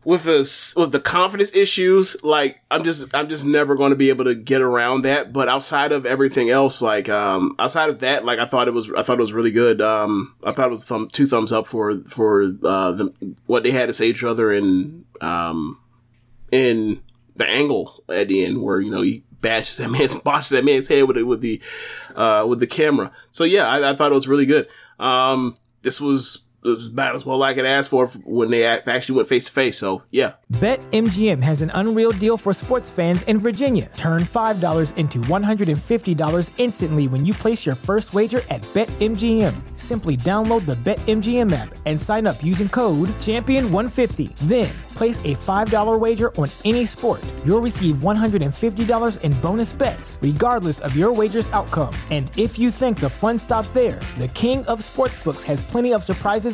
with 0.04 0.24
the 0.24 0.74
with 0.76 0.92
the 0.92 1.00
confidence 1.00 1.50
issues. 1.54 2.16
Like 2.22 2.60
I'm 2.70 2.84
just 2.84 3.14
I'm 3.14 3.28
just 3.28 3.44
never 3.44 3.74
going 3.74 3.90
to 3.90 3.96
be 3.96 4.08
able 4.08 4.24
to 4.24 4.34
get 4.34 4.60
around 4.60 5.02
that. 5.02 5.32
But 5.32 5.48
outside 5.48 5.92
of 5.92 6.06
everything 6.06 6.50
else, 6.50 6.82
like 6.82 7.08
um, 7.08 7.54
outside 7.58 7.90
of 7.90 8.00
that, 8.00 8.24
like 8.24 8.38
I 8.38 8.46
thought 8.46 8.68
it 8.68 8.74
was 8.74 8.90
I 8.92 9.02
thought 9.02 9.18
it 9.18 9.22
was 9.22 9.32
really 9.32 9.50
good. 9.50 9.80
Um, 9.80 10.34
I 10.44 10.52
thought 10.52 10.66
it 10.66 10.70
was 10.70 10.84
thumb, 10.84 11.08
two 11.08 11.26
thumbs 11.26 11.52
up 11.52 11.66
for 11.66 11.98
for 12.02 12.42
uh, 12.42 12.92
the, 12.92 13.34
what 13.46 13.62
they 13.62 13.70
had 13.70 13.86
to 13.86 13.92
say 13.92 14.06
each 14.06 14.24
other 14.24 14.52
and 14.52 15.04
um, 15.20 15.80
in 16.52 17.02
the 17.36 17.46
angle 17.46 18.04
at 18.08 18.28
the 18.28 18.44
end 18.44 18.62
where 18.62 18.80
you 18.80 18.90
know 18.90 19.02
he 19.02 19.24
bashes 19.40 19.78
that 19.78 19.90
man's 19.90 20.14
botches 20.14 20.50
that 20.50 20.64
man's 20.64 20.86
head 20.86 21.04
with 21.04 21.16
it 21.16 21.24
with 21.24 21.40
the 21.40 21.60
uh 22.14 22.46
with 22.48 22.60
the 22.60 22.66
camera. 22.66 23.10
So 23.30 23.44
yeah, 23.44 23.66
I, 23.66 23.90
I 23.90 23.96
thought 23.96 24.12
it 24.12 24.14
was 24.14 24.28
really 24.28 24.46
good. 24.46 24.68
Um, 24.98 25.56
this 25.82 26.00
was 26.00 26.44
it 26.64 26.88
about 26.88 27.14
as 27.14 27.26
well 27.26 27.42
I 27.42 27.54
could 27.54 27.66
ask 27.66 27.90
for 27.90 28.06
when 28.24 28.50
they 28.50 28.64
actually 28.64 29.16
went 29.16 29.28
face 29.28 29.46
to 29.46 29.52
face. 29.52 29.78
So 29.78 30.02
yeah, 30.10 30.34
BetMGM 30.52 31.42
has 31.42 31.62
an 31.62 31.70
unreal 31.74 32.12
deal 32.12 32.38
for 32.38 32.54
sports 32.54 32.88
fans 32.88 33.22
in 33.24 33.38
Virginia. 33.38 33.90
Turn 33.96 34.22
$5 34.22 34.96
into 34.96 35.18
$150 35.18 36.52
instantly 36.56 37.08
when 37.08 37.24
you 37.24 37.34
place 37.34 37.66
your 37.66 37.74
first 37.74 38.14
wager 38.14 38.40
at 38.50 38.62
BetMGM. 38.74 39.76
Simply 39.76 40.16
download 40.16 40.64
the 40.64 40.76
BetMGM 40.76 41.52
app 41.52 41.74
and 41.86 42.00
sign 42.00 42.26
up 42.26 42.42
using 42.42 42.68
code 42.68 43.08
Champion150. 43.18 44.36
Then 44.36 44.72
place 44.94 45.18
a 45.20 45.34
$5 45.34 45.98
wager 45.98 46.34
on 46.36 46.48
any 46.64 46.84
sport. 46.84 47.20
You'll 47.44 47.60
receive 47.60 47.96
$150 47.96 49.20
in 49.20 49.32
bonus 49.40 49.72
bets, 49.72 50.18
regardless 50.22 50.78
of 50.80 50.94
your 50.96 51.12
wager's 51.12 51.48
outcome. 51.48 51.92
And 52.10 52.30
if 52.36 52.58
you 52.58 52.70
think 52.70 53.00
the 53.00 53.10
fun 53.10 53.36
stops 53.38 53.72
there, 53.72 53.98
the 54.18 54.28
King 54.28 54.64
of 54.66 54.78
Sportsbooks 54.78 55.42
has 55.44 55.60
plenty 55.60 55.92
of 55.92 56.04
surprises 56.04 56.53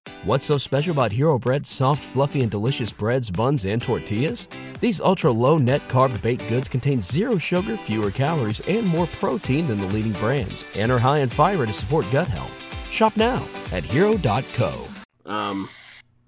What's 0.23 0.45
so 0.45 0.57
special 0.59 0.91
about 0.91 1.11
Hero 1.11 1.39
Bread's 1.39 1.69
soft, 1.69 2.03
fluffy, 2.03 2.41
and 2.41 2.51
delicious 2.51 2.91
breads, 2.91 3.31
buns, 3.31 3.65
and 3.65 3.81
tortillas? 3.81 4.49
These 4.79 5.01
ultra 5.01 5.31
low 5.31 5.57
net 5.57 5.87
carb 5.89 6.19
baked 6.21 6.47
goods 6.47 6.67
contain 6.67 7.01
zero 7.01 7.37
sugar, 7.37 7.75
fewer 7.77 8.11
calories, 8.11 8.59
and 8.61 8.85
more 8.85 9.07
protein 9.07 9.65
than 9.65 9.79
the 9.79 9.87
leading 9.87 10.13
brands, 10.13 10.63
and 10.75 10.91
are 10.91 10.99
high 10.99 11.19
in 11.19 11.29
fiber 11.29 11.65
to 11.65 11.73
support 11.73 12.05
gut 12.11 12.27
health. 12.27 12.51
Shop 12.91 13.15
now 13.17 13.43
at 13.71 13.83
hero.co. 13.83 14.85
um, 15.25 15.67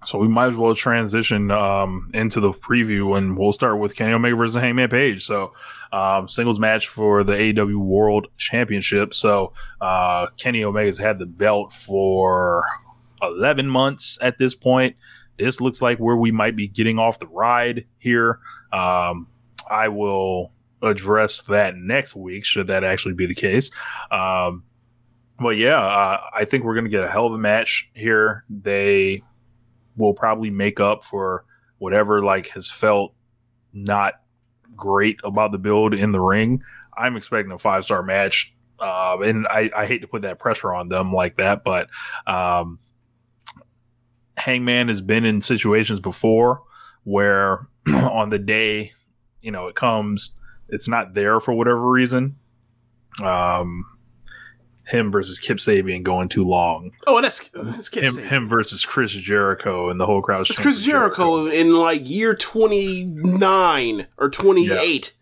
So 0.06 0.18
we 0.18 0.28
might 0.28 0.48
as 0.48 0.56
well 0.56 0.74
transition 0.76 1.52
um, 1.52 2.10
into 2.14 2.40
the 2.40 2.52
preview, 2.52 3.18
and 3.18 3.38
we'll 3.38 3.52
start 3.52 3.80
with 3.80 3.96
Kenny 3.96 4.14
Omega 4.14 4.36
versus 4.36 4.60
Hangman 4.60 4.90
Page. 4.90 5.24
So, 5.24 5.54
um, 5.92 6.28
singles 6.28 6.60
match 6.60 6.88
for 6.88 7.24
the 7.24 7.34
AEW 7.34 7.78
World 7.78 8.28
Championship. 8.38 9.14
So, 9.14 9.54
uh, 9.82 10.28
Kenny 10.38 10.64
Omega's 10.64 10.98
had 10.98 11.20
the 11.20 11.26
belt 11.26 11.74
for 11.74 12.64
11 13.24 13.68
months 13.68 14.18
at 14.22 14.38
this 14.38 14.56
point. 14.56 14.96
This 15.38 15.60
looks 15.60 15.82
like 15.82 15.98
where 15.98 16.16
we 16.16 16.32
might 16.32 16.56
be 16.56 16.68
getting 16.68 17.00
off 17.00 17.20
the 17.20 17.28
ride 17.28 17.86
here. 17.98 18.40
Um, 18.72 19.28
I 19.70 19.88
will 19.88 20.52
address 20.82 21.42
that 21.44 21.76
next 21.76 22.16
week, 22.16 22.46
should 22.46 22.68
that 22.68 22.84
actually 22.84 23.16
be 23.16 23.26
the 23.26 23.36
case. 23.36 23.72
Um, 24.12 24.64
but 25.40 25.58
yeah, 25.58 25.80
uh, 25.80 26.22
I 26.36 26.46
think 26.46 26.64
we're 26.64 26.76
going 26.76 26.86
to 26.86 26.92
get 26.92 27.04
a 27.04 27.10
hell 27.10 27.26
of 27.26 27.34
a 27.34 27.38
match 27.38 27.90
here. 27.94 28.44
They 28.50 29.24
will 29.98 30.14
probably 30.14 30.50
make 30.50 30.80
up 30.80 31.04
for 31.04 31.46
whatever 31.78 32.24
like 32.24 32.48
has 32.50 32.70
felt 32.70 33.14
not 33.74 34.16
great 34.76 35.20
about 35.24 35.52
the 35.52 35.58
build 35.58 35.94
in 35.94 36.12
the 36.12 36.20
ring. 36.20 36.62
I'm 36.96 37.16
expecting 37.16 37.52
a 37.52 37.58
five 37.58 37.84
star 37.86 38.04
match, 38.04 38.54
uh, 38.80 39.18
and 39.24 39.48
I, 39.48 39.72
I 39.76 39.86
hate 39.86 40.02
to 40.02 40.08
put 40.08 40.22
that 40.24 40.40
pressure 40.40 40.74
on 40.74 40.90
them 40.90 41.12
like 41.12 41.38
that, 41.38 41.64
but 41.64 41.90
um, 42.28 42.78
Hangman 44.38 44.88
has 44.88 45.02
been 45.02 45.26
in 45.26 45.42
situations 45.42 46.00
before 46.00 46.64
where 47.04 47.68
on 47.88 48.30
the 48.30 48.40
day 48.40 48.94
you 49.42 49.52
know 49.52 49.68
it 49.68 49.76
comes, 49.76 50.32
it's 50.70 50.88
not 50.88 51.14
there 51.14 51.40
for 51.40 51.54
whatever 51.54 51.90
reason. 51.90 52.38
Um, 53.22 53.86
him 54.88 55.12
versus 55.12 55.40
Kip 55.40 55.58
Sabian 55.58 56.04
going 56.04 56.28
too 56.28 56.44
long 56.44 56.92
oh 57.08 57.22
that's 57.22 57.48
that's 57.50 57.88
Kip 57.88 58.04
him, 58.04 58.14
Sabian. 58.14 58.28
him 58.28 58.50
versus 58.50 58.86
Chris 58.86 59.12
Jericho 59.12 59.90
and 59.90 60.00
the 60.00 60.06
whole 60.06 60.22
crowd. 60.22 60.42
It's 60.42 60.60
Chris 60.60 60.84
Jericho 60.84 61.46
in 61.46 61.74
like 61.76 62.10
year 62.10 62.36
29 62.36 64.08
or 64.18 64.30
28. 64.30 65.14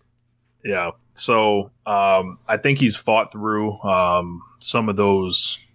Yeah. 0.63 0.91
So 1.13 1.71
um, 1.85 2.39
I 2.47 2.57
think 2.57 2.79
he's 2.79 2.95
fought 2.95 3.31
through 3.31 3.79
um, 3.81 4.41
some 4.59 4.89
of 4.89 4.95
those 4.95 5.73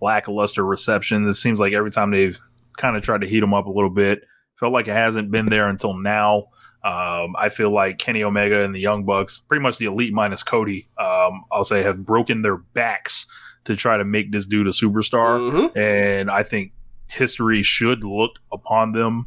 lackluster 0.00 0.64
receptions. 0.64 1.28
It 1.28 1.34
seems 1.34 1.58
like 1.58 1.72
every 1.72 1.90
time 1.90 2.10
they've 2.10 2.38
kind 2.76 2.96
of 2.96 3.02
tried 3.02 3.20
to 3.22 3.28
heat 3.28 3.42
him 3.42 3.54
up 3.54 3.66
a 3.66 3.70
little 3.70 3.90
bit, 3.90 4.22
felt 4.58 4.72
like 4.72 4.88
it 4.88 4.92
hasn't 4.92 5.30
been 5.30 5.46
there 5.46 5.68
until 5.68 5.94
now. 5.94 6.48
Um, 6.84 7.34
I 7.38 7.48
feel 7.48 7.70
like 7.70 7.98
Kenny 7.98 8.22
Omega 8.22 8.62
and 8.62 8.74
the 8.74 8.80
Young 8.80 9.04
Bucks, 9.04 9.38
pretty 9.40 9.62
much 9.62 9.78
the 9.78 9.86
elite 9.86 10.12
minus 10.12 10.42
Cody, 10.42 10.88
um, 10.98 11.44
I'll 11.50 11.64
say, 11.64 11.82
have 11.82 12.04
broken 12.04 12.42
their 12.42 12.58
backs 12.58 13.26
to 13.64 13.74
try 13.74 13.96
to 13.96 14.04
make 14.04 14.30
this 14.32 14.46
dude 14.46 14.66
a 14.66 14.70
superstar. 14.70 15.38
Mhm. 15.40 15.76
And 15.76 16.30
I 16.30 16.42
think 16.42 16.72
history 17.06 17.62
should 17.62 18.04
look 18.04 18.32
upon 18.52 18.92
them 18.92 19.26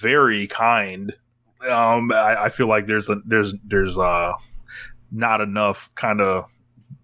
very 0.00 0.46
kind. 0.46 1.12
Um, 1.68 2.12
I, 2.12 2.44
I 2.44 2.48
feel 2.50 2.68
like 2.68 2.86
there's 2.86 3.08
a, 3.08 3.16
there's 3.24 3.54
there's 3.64 3.98
uh 3.98 4.32
not 5.10 5.40
enough 5.40 5.90
kind 5.94 6.20
of 6.20 6.50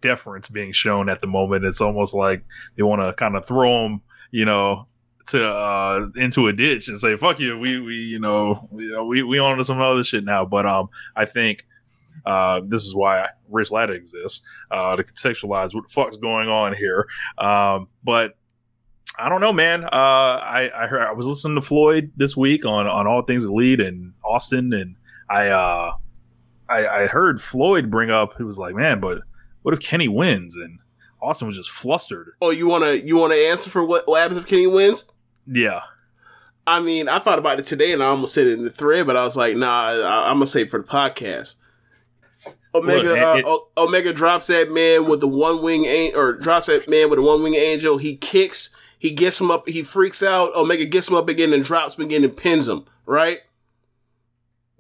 deference 0.01 0.49
being 0.49 0.73
shown 0.73 1.09
at 1.09 1.21
the 1.21 1.27
moment. 1.27 1.65
It's 1.65 1.81
almost 1.81 2.15
like 2.15 2.45
they 2.77 2.83
want 2.83 3.03
to 3.03 3.13
kind 3.15 3.37
of 3.37 3.47
throw 3.47 3.83
them, 3.83 4.03
you 4.31 4.45
know, 4.45 4.85
to 5.29 5.47
uh 5.47 6.09
into 6.17 6.49
a 6.49 6.53
ditch 6.53 6.89
and 6.89 6.99
say 6.99 7.17
fuck 7.17 7.41
you. 7.41 7.59
We 7.59 7.81
we 7.81 7.95
you 7.95 8.19
know 8.19 8.69
we 8.73 9.23
we 9.23 9.39
on 9.39 9.59
to 9.59 9.65
some 9.65 9.81
other 9.81 10.05
shit 10.05 10.25
now. 10.25 10.45
But 10.45 10.67
um, 10.67 10.89
I 11.17 11.25
think. 11.25 11.65
Uh, 12.27 12.61
this 12.67 12.85
is 12.85 12.97
why 12.97 13.29
Rich 13.49 13.71
Latta 13.71 13.93
exists 13.93 14.47
uh, 14.73 14.97
to 14.97 15.05
contextualize 15.05 15.73
what 15.73 15.85
the 15.85 15.89
fuck's 15.89 16.17
going 16.17 16.49
on 16.49 16.75
here. 16.75 17.07
Um, 17.39 17.87
but 18.03 18.35
I 19.19 19.29
don't 19.29 19.41
know, 19.41 19.53
man. 19.53 19.85
Uh, 19.85 19.89
I 19.93 20.71
I, 20.75 20.87
heard, 20.87 21.03
I 21.03 21.13
was 21.13 21.27
listening 21.27 21.55
to 21.55 21.61
Floyd 21.61 22.13
this 22.17 22.37
week 22.37 22.65
on 22.67 22.87
on 22.87 23.07
All 23.07 23.23
Things 23.23 23.45
Elite 23.45 23.81
and 23.81 24.13
Austin, 24.25 24.73
and 24.73 24.97
I 25.31 25.49
uh, 25.49 25.93
I, 26.69 26.87
I 26.87 27.07
heard 27.07 27.41
Floyd 27.41 27.91
bring 27.91 28.11
up. 28.11 28.37
He 28.37 28.45
was 28.45 28.59
like, 28.59 28.75
"Man, 28.75 29.01
but 29.01 29.23
what 29.63 29.75
if 29.75 29.81
Kenny 29.81 30.09
wins?" 30.09 30.57
And 30.57 30.79
Austin 31.21 31.47
was 31.49 31.57
just 31.57 31.71
flustered. 31.71 32.33
Oh, 32.41 32.51
you 32.51 32.69
want 32.69 32.85
to 32.85 33.05
you 33.05 33.17
want 33.17 33.33
to 33.33 33.39
answer 33.39 33.71
for 33.71 33.85
what, 33.85 34.07
what 34.07 34.21
happens 34.21 34.39
if 34.39 34.47
Kenny 34.47 34.67
wins? 34.67 35.05
Yeah, 35.51 35.81
I 36.67 36.81
mean, 36.81 37.09
I 37.09 37.19
thought 37.19 37.39
about 37.39 37.59
it 37.59 37.65
today, 37.65 37.93
and 37.93 38.03
I 38.03 38.07
almost 38.07 38.35
said 38.35 38.47
it 38.47 38.53
in 38.59 38.65
the 38.65 38.71
thread, 38.71 39.07
but 39.07 39.17
I 39.17 39.25
was 39.25 39.37
like, 39.37 39.57
nah, 39.57 39.89
I, 39.91 40.29
I'm 40.29 40.35
gonna 40.37 40.47
say 40.47 40.63
it 40.63 40.71
for 40.71 40.81
the 40.83 40.87
podcast. 40.89 41.55
Omega 42.75 43.09
Look, 43.09 43.19
uh, 43.19 43.35
it- 43.39 43.45
O- 43.47 43.69
Omega 43.79 44.13
drops 44.13 44.49
that 44.49 44.71
man 44.71 45.09
with 45.09 45.21
the 45.21 45.29
one 45.29 45.63
wing 45.63 45.87
angel, 45.87 46.21
or 46.21 46.33
drops 46.35 46.67
that 46.67 46.89
man 46.89 47.09
with 47.09 47.19
a 47.19 47.23
one 47.23 47.43
wing 47.43 47.55
angel. 47.55 47.97
He 47.99 48.17
kicks, 48.17 48.71
he 48.99 49.11
gets 49.11 49.41
him 49.41 49.51
up, 49.51 49.67
he 49.69 49.83
freaks 49.83 50.23
out. 50.23 50.55
Omega 50.55 50.85
gets 50.85 51.09
him 51.09 51.17
up 51.17 51.29
again 51.29 51.53
and 51.55 51.65
drops 51.65 51.97
him 51.99 52.05
again 52.05 52.25
and 52.25 52.37
pins 52.37 52.69
him. 52.69 52.85
Right. 53.07 53.41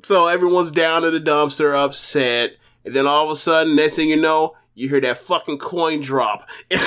So 0.02 0.26
everyone's 0.28 0.70
down 0.70 1.04
in 1.04 1.12
the 1.12 1.20
dumpster, 1.20 1.74
upset, 1.74 2.52
and 2.84 2.94
then 2.94 3.06
all 3.06 3.24
of 3.24 3.30
a 3.30 3.36
sudden, 3.36 3.74
next 3.74 3.96
thing 3.96 4.08
you 4.10 4.16
know, 4.20 4.54
you 4.78 4.88
hear 4.88 5.00
that 5.00 5.18
fucking 5.18 5.58
coin 5.58 6.00
drop, 6.00 6.48
and, 6.70 6.80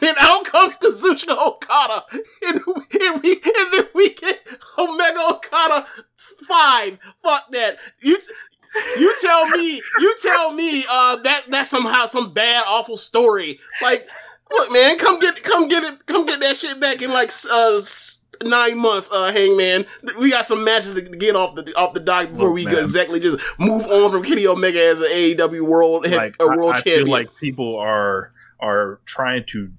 then 0.00 0.14
out 0.20 0.44
comes 0.44 0.76
Kazuchika 0.76 1.36
Okada, 1.36 2.04
and, 2.46 2.60
and, 2.66 3.22
we, 3.22 3.32
and 3.32 3.72
then 3.72 3.86
we 3.94 4.14
get 4.14 4.40
Omega 4.78 5.20
Okada 5.30 5.86
five. 6.16 6.98
Fuck 7.22 7.50
that. 7.52 7.78
You. 8.00 8.18
You 9.00 9.12
tell 9.20 9.48
me, 9.48 9.82
you 9.98 10.16
tell 10.22 10.52
me, 10.52 10.84
uh, 10.88 11.16
that 11.22 11.46
that's 11.48 11.70
somehow 11.70 12.06
some 12.06 12.32
bad, 12.32 12.62
awful 12.68 12.96
story. 12.96 13.58
Like, 13.82 14.06
look, 14.48 14.70
man, 14.70 14.96
come 14.96 15.18
get, 15.18 15.42
come 15.42 15.66
get 15.66 15.82
it, 15.82 16.06
come 16.06 16.24
get 16.24 16.38
that 16.38 16.56
shit 16.56 16.78
back 16.78 17.02
in 17.02 17.10
like 17.10 17.32
uh 17.50 17.80
nine 18.44 18.78
months, 18.78 19.10
uh, 19.12 19.32
Hangman. 19.32 19.86
We 20.18 20.30
got 20.30 20.46
some 20.46 20.64
matches 20.64 20.94
to 20.94 21.02
get 21.02 21.36
off 21.36 21.54
the 21.54 21.72
off 21.76 21.94
the 21.94 22.00
dock 22.00 22.30
before 22.30 22.46
Look, 22.48 22.54
we 22.54 22.64
man. 22.66 22.78
exactly 22.78 23.20
just 23.20 23.38
move 23.58 23.86
on 23.86 24.10
from 24.10 24.22
Kenny 24.22 24.46
Omega 24.46 24.80
as 24.80 25.00
an 25.00 25.08
AEW 25.08 25.66
world 25.66 26.06
head, 26.06 26.16
like 26.16 26.36
a 26.40 26.46
world 26.46 26.72
I, 26.72 26.78
I 26.78 26.80
champion. 26.80 27.04
feel 27.04 27.12
like 27.12 27.36
people 27.36 27.76
are 27.78 28.32
are 28.60 29.00
trying 29.04 29.44
to 29.46 29.70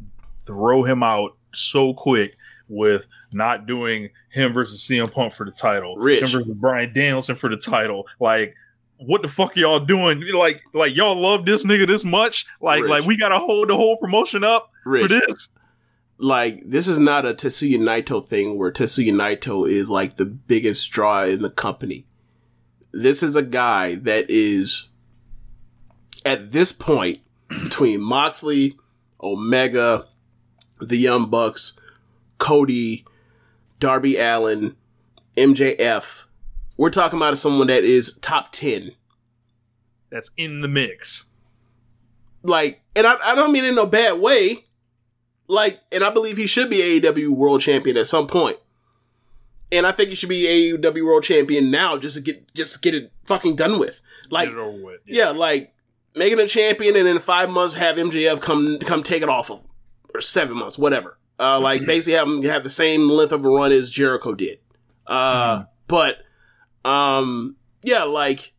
throw 0.45 0.83
him 0.83 1.03
out 1.03 1.35
so 1.53 1.93
quick 1.93 2.35
with 2.67 3.07
not 3.33 3.65
doing 3.65 4.09
him 4.29 4.53
versus 4.53 4.81
CM 4.87 5.11
Punk 5.11 5.33
for 5.33 5.45
the 5.45 5.51
title, 5.51 5.95
Rich. 5.97 6.21
him 6.21 6.39
versus 6.39 6.53
Bryan 6.55 6.93
Danielson 6.93 7.35
for 7.35 7.49
the 7.49 7.57
title. 7.57 8.07
Like, 8.19 8.55
what 8.97 9.21
the 9.21 9.27
fuck 9.27 9.57
are 9.57 9.59
y'all 9.59 9.79
doing? 9.79 10.23
Like, 10.33 10.61
like 10.73 10.95
y'all 10.95 11.19
love 11.19 11.45
this 11.45 11.63
nigga 11.63 11.85
this 11.87 12.03
much? 12.05 12.45
Like, 12.61 12.83
Rich. 12.83 12.89
like 12.89 13.05
we 13.05 13.17
gotta 13.17 13.39
hold 13.39 13.69
the 13.69 13.75
whole 13.75 13.97
promotion 13.97 14.43
up 14.43 14.71
Rich. 14.85 15.01
for 15.03 15.07
this? 15.09 15.49
Like 16.21 16.61
this 16.65 16.87
is 16.87 16.99
not 16.99 17.25
a 17.25 17.33
Tetsuya 17.33 17.79
Naito 17.79 18.23
thing 18.23 18.57
where 18.57 18.71
Tetsuya 18.71 19.11
Naito 19.11 19.67
is 19.67 19.89
like 19.89 20.15
the 20.15 20.25
biggest 20.25 20.91
draw 20.91 21.23
in 21.23 21.41
the 21.41 21.49
company. 21.49 22.05
This 22.91 23.23
is 23.23 23.35
a 23.35 23.41
guy 23.41 23.95
that 23.95 24.29
is 24.29 24.89
at 26.23 26.51
this 26.51 26.71
point 26.71 27.21
between 27.49 28.01
Moxley, 28.01 28.77
Omega, 29.21 30.07
the 30.79 30.97
Young 30.97 31.27
Bucks, 31.27 31.79
Cody, 32.37 33.03
Darby 33.79 34.17
Allin, 34.17 34.75
MJF. 35.35 36.25
We're 36.77 36.89
talking 36.91 37.17
about 37.17 37.37
someone 37.37 37.67
that 37.67 37.83
is 37.83 38.17
top 38.19 38.51
10 38.51 38.91
That's 40.09 40.31
in 40.37 40.61
the 40.61 40.67
mix. 40.67 41.27
like, 42.43 42.81
and 42.95 43.07
I, 43.07 43.15
I 43.23 43.35
don't 43.35 43.51
mean 43.51 43.65
in 43.65 43.77
a 43.77 43.85
bad 43.85 44.19
way. 44.19 44.65
Like, 45.51 45.81
and 45.91 46.01
I 46.01 46.09
believe 46.11 46.37
he 46.37 46.47
should 46.47 46.69
be 46.69 46.77
AEW 47.01 47.35
World 47.35 47.59
Champion 47.59 47.97
at 47.97 48.07
some 48.07 48.25
point. 48.25 48.57
And 49.69 49.85
I 49.85 49.91
think 49.91 50.09
he 50.09 50.15
should 50.15 50.29
be 50.29 50.43
AEW 50.77 51.05
World 51.05 51.23
Champion 51.23 51.69
now, 51.69 51.97
just 51.97 52.15
to 52.15 52.21
get 52.21 52.53
just 52.53 52.75
to 52.75 52.79
get 52.79 52.95
it 52.95 53.11
fucking 53.25 53.55
done 53.57 53.77
with. 53.77 54.01
Like, 54.29 54.47
Get 54.47 54.57
it 54.57 54.61
over 54.61 54.77
with. 54.81 55.01
yeah, 55.05 55.29
like 55.31 55.73
making 56.15 56.39
a 56.39 56.47
champion, 56.47 56.95
and 56.95 57.05
in 57.07 57.19
five 57.19 57.49
months 57.49 57.75
have 57.75 57.97
MJF 57.97 58.39
come 58.41 58.79
come 58.79 59.03
take 59.03 59.23
it 59.23 59.29
off 59.29 59.49
of, 59.51 59.59
him. 59.59 59.67
or 60.15 60.21
seven 60.21 60.57
months, 60.57 60.77
whatever. 60.77 61.17
Uh, 61.37 61.59
like 61.59 61.85
basically 61.85 62.13
have 62.13 62.27
him 62.27 62.43
have 62.43 62.63
the 62.63 62.69
same 62.69 63.09
length 63.09 63.31
of 63.33 63.43
a 63.43 63.49
run 63.49 63.71
as 63.73 63.89
Jericho 63.91 64.33
did. 64.33 64.59
Uh, 65.07 65.63
but 65.87 66.17
um, 66.85 67.55
yeah, 67.83 68.03
like 68.03 68.53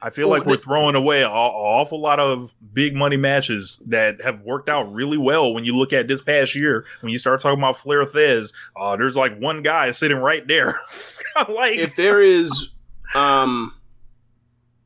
I 0.00 0.10
feel 0.10 0.28
like 0.28 0.46
we're 0.46 0.56
throwing 0.56 0.94
away 0.94 1.22
an 1.22 1.30
awful 1.30 2.00
lot 2.00 2.20
of 2.20 2.54
big 2.72 2.94
money 2.94 3.16
matches 3.16 3.82
that 3.86 4.22
have 4.22 4.42
worked 4.42 4.68
out 4.68 4.92
really 4.92 5.18
well 5.18 5.52
when 5.52 5.64
you 5.64 5.74
look 5.76 5.92
at 5.92 6.06
this 6.06 6.22
past 6.22 6.54
year. 6.54 6.86
When 7.00 7.10
you 7.10 7.18
start 7.18 7.40
talking 7.40 7.58
about 7.58 7.76
Flair 7.76 8.04
Thez, 8.04 8.52
uh, 8.76 8.94
there's 8.96 9.16
like 9.16 9.36
one 9.38 9.62
guy 9.62 9.90
sitting 9.90 10.18
right 10.18 10.46
there. 10.46 10.78
like, 11.48 11.78
if 11.78 11.96
there 11.96 12.20
is 12.20 12.70
um 13.14 13.74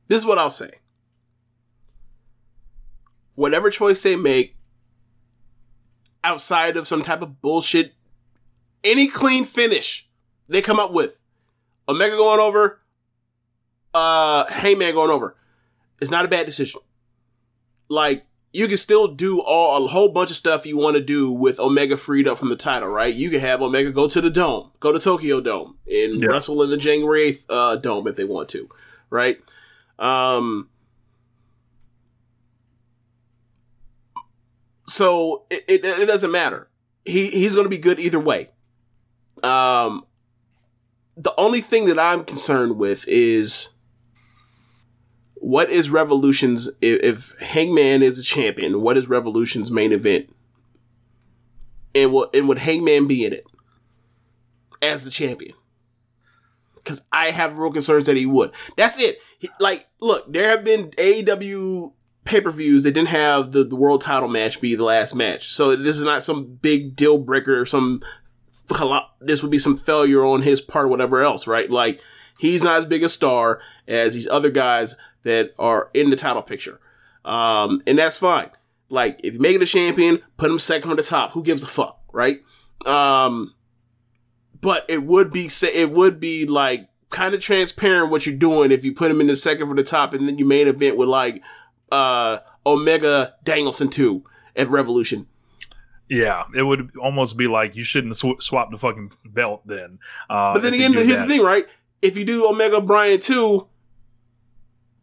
this 0.08 0.22
is 0.22 0.26
what 0.26 0.38
I'll 0.38 0.50
say. 0.50 0.72
Whatever 3.34 3.70
choice 3.70 4.02
they 4.02 4.16
make 4.16 4.56
outside 6.24 6.76
of 6.76 6.88
some 6.88 7.02
type 7.02 7.20
of 7.20 7.42
bullshit 7.42 7.94
any 8.84 9.08
clean 9.08 9.44
finish 9.44 10.08
they 10.48 10.62
come 10.62 10.78
up 10.78 10.92
with 10.92 11.20
Omega 11.88 12.16
going 12.16 12.40
over 12.40 12.81
uh 13.94 14.46
Hangman 14.46 14.94
going 14.94 15.10
over 15.10 15.36
it's 16.02 16.10
not 16.10 16.24
a 16.24 16.28
bad 16.28 16.46
decision. 16.46 16.80
Like 17.88 18.26
you 18.52 18.66
can 18.66 18.76
still 18.76 19.06
do 19.06 19.40
all 19.40 19.84
a 19.84 19.88
whole 19.88 20.08
bunch 20.08 20.30
of 20.30 20.36
stuff 20.36 20.66
you 20.66 20.76
want 20.76 20.96
to 20.96 21.02
do 21.02 21.30
with 21.32 21.60
Omega 21.60 21.96
freed 21.96 22.26
up 22.26 22.38
from 22.38 22.48
the 22.48 22.56
title, 22.56 22.88
right? 22.88 23.14
You 23.14 23.30
can 23.30 23.38
have 23.38 23.62
Omega 23.62 23.92
go 23.92 24.08
to 24.08 24.20
the 24.20 24.28
dome, 24.28 24.72
go 24.80 24.90
to 24.90 24.98
Tokyo 24.98 25.40
Dome, 25.40 25.78
and 25.86 26.26
wrestle 26.26 26.60
in 26.64 26.70
the 26.70 26.76
January 26.76 27.22
eighth 27.22 27.46
uh, 27.48 27.76
dome 27.76 28.08
if 28.08 28.16
they 28.16 28.24
want 28.24 28.48
to, 28.50 28.68
right? 29.10 29.38
Um, 29.98 30.68
so 34.88 35.44
it, 35.50 35.64
it, 35.68 35.84
it 35.84 36.06
doesn't 36.06 36.32
matter. 36.32 36.68
He 37.04 37.28
he's 37.28 37.54
going 37.54 37.64
to 37.64 37.70
be 37.70 37.78
good 37.78 38.00
either 38.00 38.20
way. 38.20 38.50
Um, 39.44 40.04
the 41.16 41.32
only 41.38 41.60
thing 41.60 41.86
that 41.86 41.98
I'm 42.00 42.24
concerned 42.24 42.76
with 42.76 43.06
is 43.06 43.71
what 45.42 45.70
is 45.70 45.90
Revolution's 45.90 46.68
if, 46.80 47.02
if 47.02 47.40
Hangman 47.40 48.00
is 48.02 48.16
a 48.16 48.22
champion? 48.22 48.80
What 48.80 48.96
is 48.96 49.08
Revolution's 49.08 49.72
main 49.72 49.90
event? 49.90 50.32
And 51.96 52.12
what 52.12 52.34
and 52.34 52.48
would 52.48 52.58
Hangman 52.58 53.08
be 53.08 53.24
in 53.24 53.32
it 53.32 53.44
as 54.80 55.02
the 55.02 55.10
champion? 55.10 55.54
Because 56.76 57.02
I 57.12 57.32
have 57.32 57.58
real 57.58 57.72
concerns 57.72 58.06
that 58.06 58.16
he 58.16 58.24
would. 58.24 58.52
That's 58.76 58.96
it. 58.98 59.18
He- 59.40 59.50
like, 59.58 59.88
look, 60.00 60.32
there 60.32 60.48
have 60.48 60.64
been 60.64 60.90
AEW 60.90 61.92
pay 62.24 62.40
per 62.40 62.50
views 62.52 62.84
that 62.84 62.92
didn't 62.92 63.08
have 63.08 63.50
the, 63.50 63.64
the 63.64 63.76
world 63.76 64.00
title 64.00 64.28
match 64.28 64.60
be 64.60 64.76
the 64.76 64.84
last 64.84 65.12
match. 65.12 65.52
So 65.52 65.74
this 65.74 65.96
is 65.96 66.04
not 66.04 66.22
some 66.22 66.54
big 66.62 66.94
deal 66.94 67.18
breaker 67.18 67.60
or 67.60 67.66
some 67.66 68.00
this 69.20 69.42
would 69.42 69.50
be 69.50 69.58
some 69.58 69.76
failure 69.76 70.24
on 70.24 70.42
his 70.42 70.60
part 70.60 70.84
or 70.84 70.88
whatever 70.88 71.20
else, 71.20 71.48
right? 71.48 71.68
Like 71.68 72.00
he's 72.38 72.62
not 72.62 72.76
as 72.76 72.86
big 72.86 73.02
a 73.02 73.08
star 73.08 73.60
as 73.88 74.14
these 74.14 74.28
other 74.28 74.50
guys 74.50 74.94
that 75.22 75.54
are 75.58 75.90
in 75.94 76.10
the 76.10 76.16
title 76.16 76.42
picture. 76.42 76.80
Um, 77.24 77.82
and 77.86 77.96
that's 77.98 78.16
fine. 78.16 78.50
Like 78.88 79.20
if 79.24 79.34
you 79.34 79.40
make 79.40 79.56
it 79.56 79.62
a 79.62 79.66
champion, 79.66 80.20
put 80.36 80.50
him 80.50 80.58
second 80.58 80.88
from 80.88 80.96
the 80.96 81.02
top. 81.02 81.32
Who 81.32 81.42
gives 81.42 81.62
a 81.62 81.66
fuck, 81.66 82.00
right? 82.12 82.42
Um, 82.84 83.54
but 84.60 84.84
it 84.88 85.02
would 85.04 85.32
be 85.32 85.48
it 85.62 85.90
would 85.90 86.20
be 86.20 86.46
like 86.46 86.88
kind 87.10 87.34
of 87.34 87.40
transparent 87.40 88.10
what 88.10 88.26
you're 88.26 88.34
doing 88.36 88.70
if 88.72 88.84
you 88.84 88.92
put 88.94 89.10
him 89.10 89.20
in 89.20 89.26
the 89.26 89.36
second 89.36 89.66
from 89.68 89.76
the 89.76 89.82
top 89.82 90.14
and 90.14 90.26
then 90.26 90.38
you 90.38 90.44
main 90.46 90.66
event 90.66 90.96
with 90.96 91.08
like 91.08 91.42
uh 91.90 92.38
Omega 92.64 93.34
Danielson 93.44 93.88
two 93.90 94.24
at 94.56 94.68
Revolution. 94.68 95.26
yeah, 96.08 96.44
it 96.54 96.62
would 96.62 96.96
almost 96.96 97.36
be 97.36 97.46
like 97.48 97.74
you 97.76 97.82
shouldn't 97.82 98.16
sw- 98.16 98.40
swap 98.40 98.70
the 98.70 98.78
fucking 98.78 99.12
belt 99.24 99.66
then. 99.66 99.98
Uh, 100.30 100.54
But 100.54 100.62
then 100.62 100.74
again, 100.74 100.92
here's 100.92 101.08
that. 101.18 101.26
the 101.28 101.34
thing, 101.34 101.42
right? 101.44 101.66
If 102.02 102.16
you 102.16 102.24
do 102.24 102.46
Omega 102.48 102.80
Bryan 102.80 103.20
two, 103.20 103.68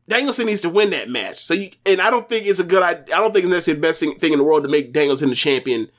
Danielson 0.10 0.47
needs 0.47 0.62
to 0.64 0.70
win 0.70 0.89
that 0.89 1.10
match. 1.10 1.39
So 1.39 1.53
you 1.53 1.70
and 1.86 2.01
I 2.01 2.10
don't 2.10 2.28
think 2.28 2.45
it's 2.47 2.60
a 2.60 2.64
good 2.64 2.84
idea. 2.84 3.16
I 3.16 3.20
don't 3.20 3.32
think 3.32 3.45
it's 3.45 3.51
necessarily 3.51 3.80
the 3.80 3.88
best 3.88 3.99
thing, 4.01 4.16
thing 4.16 4.34
in 4.34 4.39
the 4.39 4.43
world 4.43 4.64
to 4.64 4.70
make 4.70 4.91
Danielson 4.91 5.30
the 5.30 5.36
champion 5.36 5.89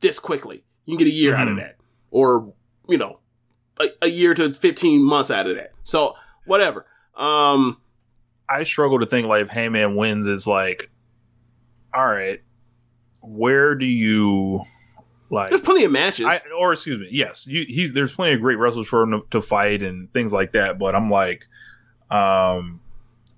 this 0.00 0.18
quickly. 0.18 0.64
You 0.86 0.96
can 0.96 1.04
get 1.06 1.12
a 1.12 1.14
year 1.14 1.36
out 1.36 1.46
of 1.46 1.54
Mhm. 1.54 1.60
that, 1.60 1.76
or 2.10 2.52
you 2.88 2.98
know, 2.98 3.20
a, 3.78 3.88
a 4.02 4.08
year 4.08 4.34
to 4.34 4.52
fifteen 4.54 5.04
months 5.04 5.30
out 5.30 5.46
of 5.46 5.54
that. 5.56 5.72
So 5.84 6.16
whatever. 6.46 6.86
Um, 7.14 7.78
I 8.48 8.62
struggle 8.64 8.98
to 9.00 9.06
think 9.06 9.28
like 9.28 9.42
if 9.42 9.48
Hangman 9.48 9.94
wins 9.94 10.26
is 10.26 10.46
like, 10.46 10.90
all 11.94 12.06
right, 12.06 12.40
where 13.20 13.74
do 13.74 13.84
you 13.84 14.62
like? 15.28 15.50
there's 15.50 15.60
plenty 15.60 15.84
of 15.84 15.92
matches. 15.92 16.26
I, 16.26 16.40
or 16.58 16.72
excuse 16.72 16.98
me, 16.98 17.08
yes, 17.12 17.46
you, 17.46 17.64
he's 17.68 17.92
there's 17.92 18.12
plenty 18.12 18.32
of 18.32 18.40
great 18.40 18.56
wrestlers 18.58 18.88
for 18.88 19.02
him 19.02 19.10
to, 19.10 19.22
to 19.30 19.40
fight 19.42 19.82
and 19.82 20.10
things 20.12 20.32
like 20.32 20.52
that. 20.52 20.78
But 20.78 20.94
I'm 20.94 21.10
like, 21.10 21.46
um, 22.10 22.80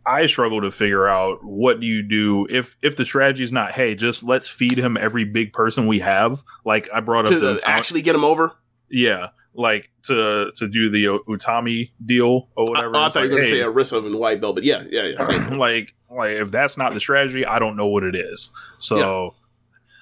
I 0.05 0.27
struggle 0.27 0.61
to 0.63 0.71
figure 0.71 1.07
out 1.07 1.45
what 1.45 1.81
do 1.81 1.87
you 1.87 2.03
do 2.03 2.47
if 2.51 2.77
if 2.83 2.97
the 2.97 3.05
strategy 3.05 3.45
is 3.45 3.53
not, 3.53 3.73
hey, 3.73 3.95
just 3.95 4.25
let's 4.25 4.49
feed 4.49 4.79
him 4.79 4.97
every 4.97 5.25
big 5.25 5.53
person 5.53 5.87
we 5.87 6.01
have. 6.01 6.43
Like 6.65 6.89
I 6.93 7.01
brought 7.01 7.27
up 7.27 7.31
to 7.33 7.39
the 7.39 7.61
actually 7.65 8.03
get 8.03 8.15
him 8.15 8.25
over. 8.25 8.53
yeah, 8.91 9.29
like 9.55 9.91
to 10.05 10.51
to 10.57 10.69
do 10.69 10.91
the 10.91 11.05
Utami 11.29 11.91
deal 12.05 12.49
or 12.57 12.65
whatever. 12.67 12.97
I 12.97 13.07
It's 13.07 13.15
thought 13.15 13.21
you 13.25 13.31
were 13.31 13.37
going 13.37 13.43
to 13.45 13.49
hey, 13.49 13.61
say 13.61 13.65
Arisa 13.65 14.05
and 14.05 14.15
White 14.17 14.41
Belt, 14.41 14.57
but 14.57 14.65
yeah, 14.65 14.85
yeah, 14.91 15.05
yeah. 15.05 15.49
like 15.57 15.95
like 16.11 16.33
if 16.33 16.51
that's 16.51 16.77
not 16.77 16.95
the 16.95 17.01
strategy, 17.01 17.47
I 17.47 17.59
don't 17.59 17.77
know 17.77 17.87
what 17.87 18.03
it 18.03 18.17
is. 18.17 18.51
So 18.79 19.35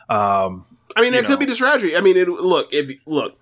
Um, 0.08 0.64
I 0.96 1.02
mean, 1.02 1.12
you 1.12 1.20
that 1.20 1.26
could 1.26 1.38
be 1.38 1.46
the 1.46 1.54
strategy. 1.54 1.96
I 1.96 2.00
mean, 2.00 2.16
it, 2.16 2.28
look 2.28 2.72
if 2.72 2.90
look 3.06 3.36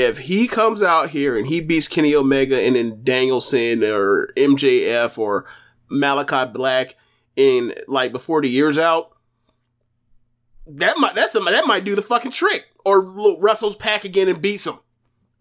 if 0.00 0.18
he 0.18 0.46
comes 0.48 0.82
out 0.82 1.10
here 1.10 1.36
and 1.36 1.46
he 1.46 1.60
beats 1.60 1.88
Kenny 1.88 2.14
Omega 2.14 2.60
and 2.60 2.74
then 2.76 3.00
Danielson 3.04 3.84
or 3.84 4.30
MJF 4.36 5.18
or 5.18 5.46
Malachi 5.90 6.50
Black 6.52 6.96
in 7.36 7.74
like 7.86 8.12
before 8.12 8.40
the 8.42 8.48
year's 8.48 8.78
out, 8.78 9.10
that 10.66 10.98
might 10.98 11.14
that's 11.14 11.32
the, 11.32 11.40
that 11.40 11.66
might 11.66 11.84
do 11.84 11.94
the 11.94 12.02
fucking 12.02 12.30
trick. 12.30 12.66
Or 12.84 13.02
Russell's 13.38 13.76
Pac 13.76 14.04
again 14.04 14.28
and 14.28 14.40
beats 14.40 14.66
him. 14.66 14.78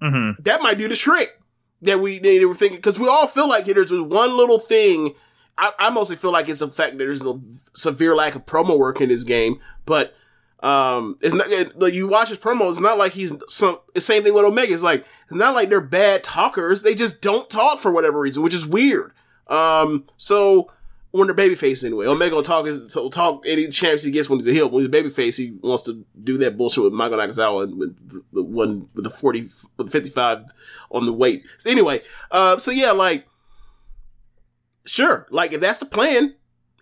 mhm. 0.02 0.36
That 0.44 0.62
might 0.62 0.78
do 0.78 0.88
the 0.88 0.96
trick 0.96 1.40
that 1.82 2.00
we 2.00 2.20
they 2.20 2.44
were 2.46 2.56
thinking 2.56 2.78
because 2.78 3.00
we 3.00 3.08
all 3.08 3.28
feel 3.28 3.48
like 3.48 3.66
there's 3.66 3.92
one 3.92 4.36
little 4.36 4.60
thing. 4.60 5.16
I, 5.58 5.72
I 5.78 5.90
mostly 5.90 6.16
feel 6.16 6.32
like 6.32 6.48
it's 6.50 6.60
the 6.60 6.68
fact 6.68 6.94
that 6.94 6.98
there's 7.00 7.22
a 7.22 7.40
severe 7.74 8.16
lack 8.16 8.36
of 8.36 8.46
promo 8.46 8.78
work 8.78 9.02
in 9.02 9.10
this 9.10 9.24
game, 9.24 9.60
but 9.86 10.14
um, 10.62 11.18
it's 11.22 11.34
not 11.34 11.50
like 11.80 11.94
you 11.94 12.10
watch 12.10 12.30
his 12.30 12.38
promo. 12.38 12.70
It's 12.70 12.80
not 12.80 12.98
like 12.98 13.14
he's 13.14 13.34
some. 13.48 13.80
The 13.94 14.02
same 14.02 14.24
thing 14.24 14.34
with 14.34 14.44
Omega. 14.44 14.74
It's 14.74 14.84
like 14.84 15.06
it's 15.24 15.32
not 15.34 15.56
like 15.56 15.70
they're 15.70 15.80
bad 15.80 16.24
talkers. 16.24 16.84
They 16.84 16.96
just 16.96 17.22
don't 17.22 17.50
talk 17.50 17.80
for 17.80 17.92
whatever 17.92 18.20
reason, 18.20 18.44
which 18.44 18.54
is 18.54 18.68
weird. 18.68 19.14
Um, 19.48 20.06
so 20.18 20.70
when 21.12 21.28
they're 21.28 21.36
babyface 21.36 21.84
anyway, 21.84 22.06
Omega 22.06 22.36
will 22.36 22.44
talk 22.44 22.66
will 22.66 23.10
talk 23.10 23.44
any 23.48 23.68
chance 23.70 24.04
he 24.04 24.12
gets 24.12 24.30
when 24.30 24.40
he's 24.40 24.48
a 24.48 24.52
heel. 24.52 24.70
When 24.70 24.84
he's 24.84 24.94
a 24.94 25.04
babyface, 25.04 25.38
he 25.38 25.58
wants 25.64 25.84
to 25.84 26.06
do 26.22 26.38
that 26.40 26.58
bullshit 26.58 26.84
with 26.84 26.94
Michael 26.94 27.18
Nakazawa 27.18 27.64
and 27.64 27.78
with 27.80 28.24
the, 28.34 28.44
one 28.44 28.90
with 28.94 29.06
the 29.06 29.10
forty 29.10 29.48
the 29.78 29.88
fifty 29.88 30.10
five 30.10 30.46
on 30.92 31.06
the 31.06 31.14
weight. 31.14 31.46
So 31.60 31.70
anyway, 31.70 32.02
uh, 32.32 32.58
so 32.58 32.72
yeah, 32.72 32.92
like 32.92 33.26
sure, 34.86 35.26
like 35.32 35.54
if 35.54 35.62
that's 35.62 35.80
the 35.80 35.86
plan, 35.86 36.36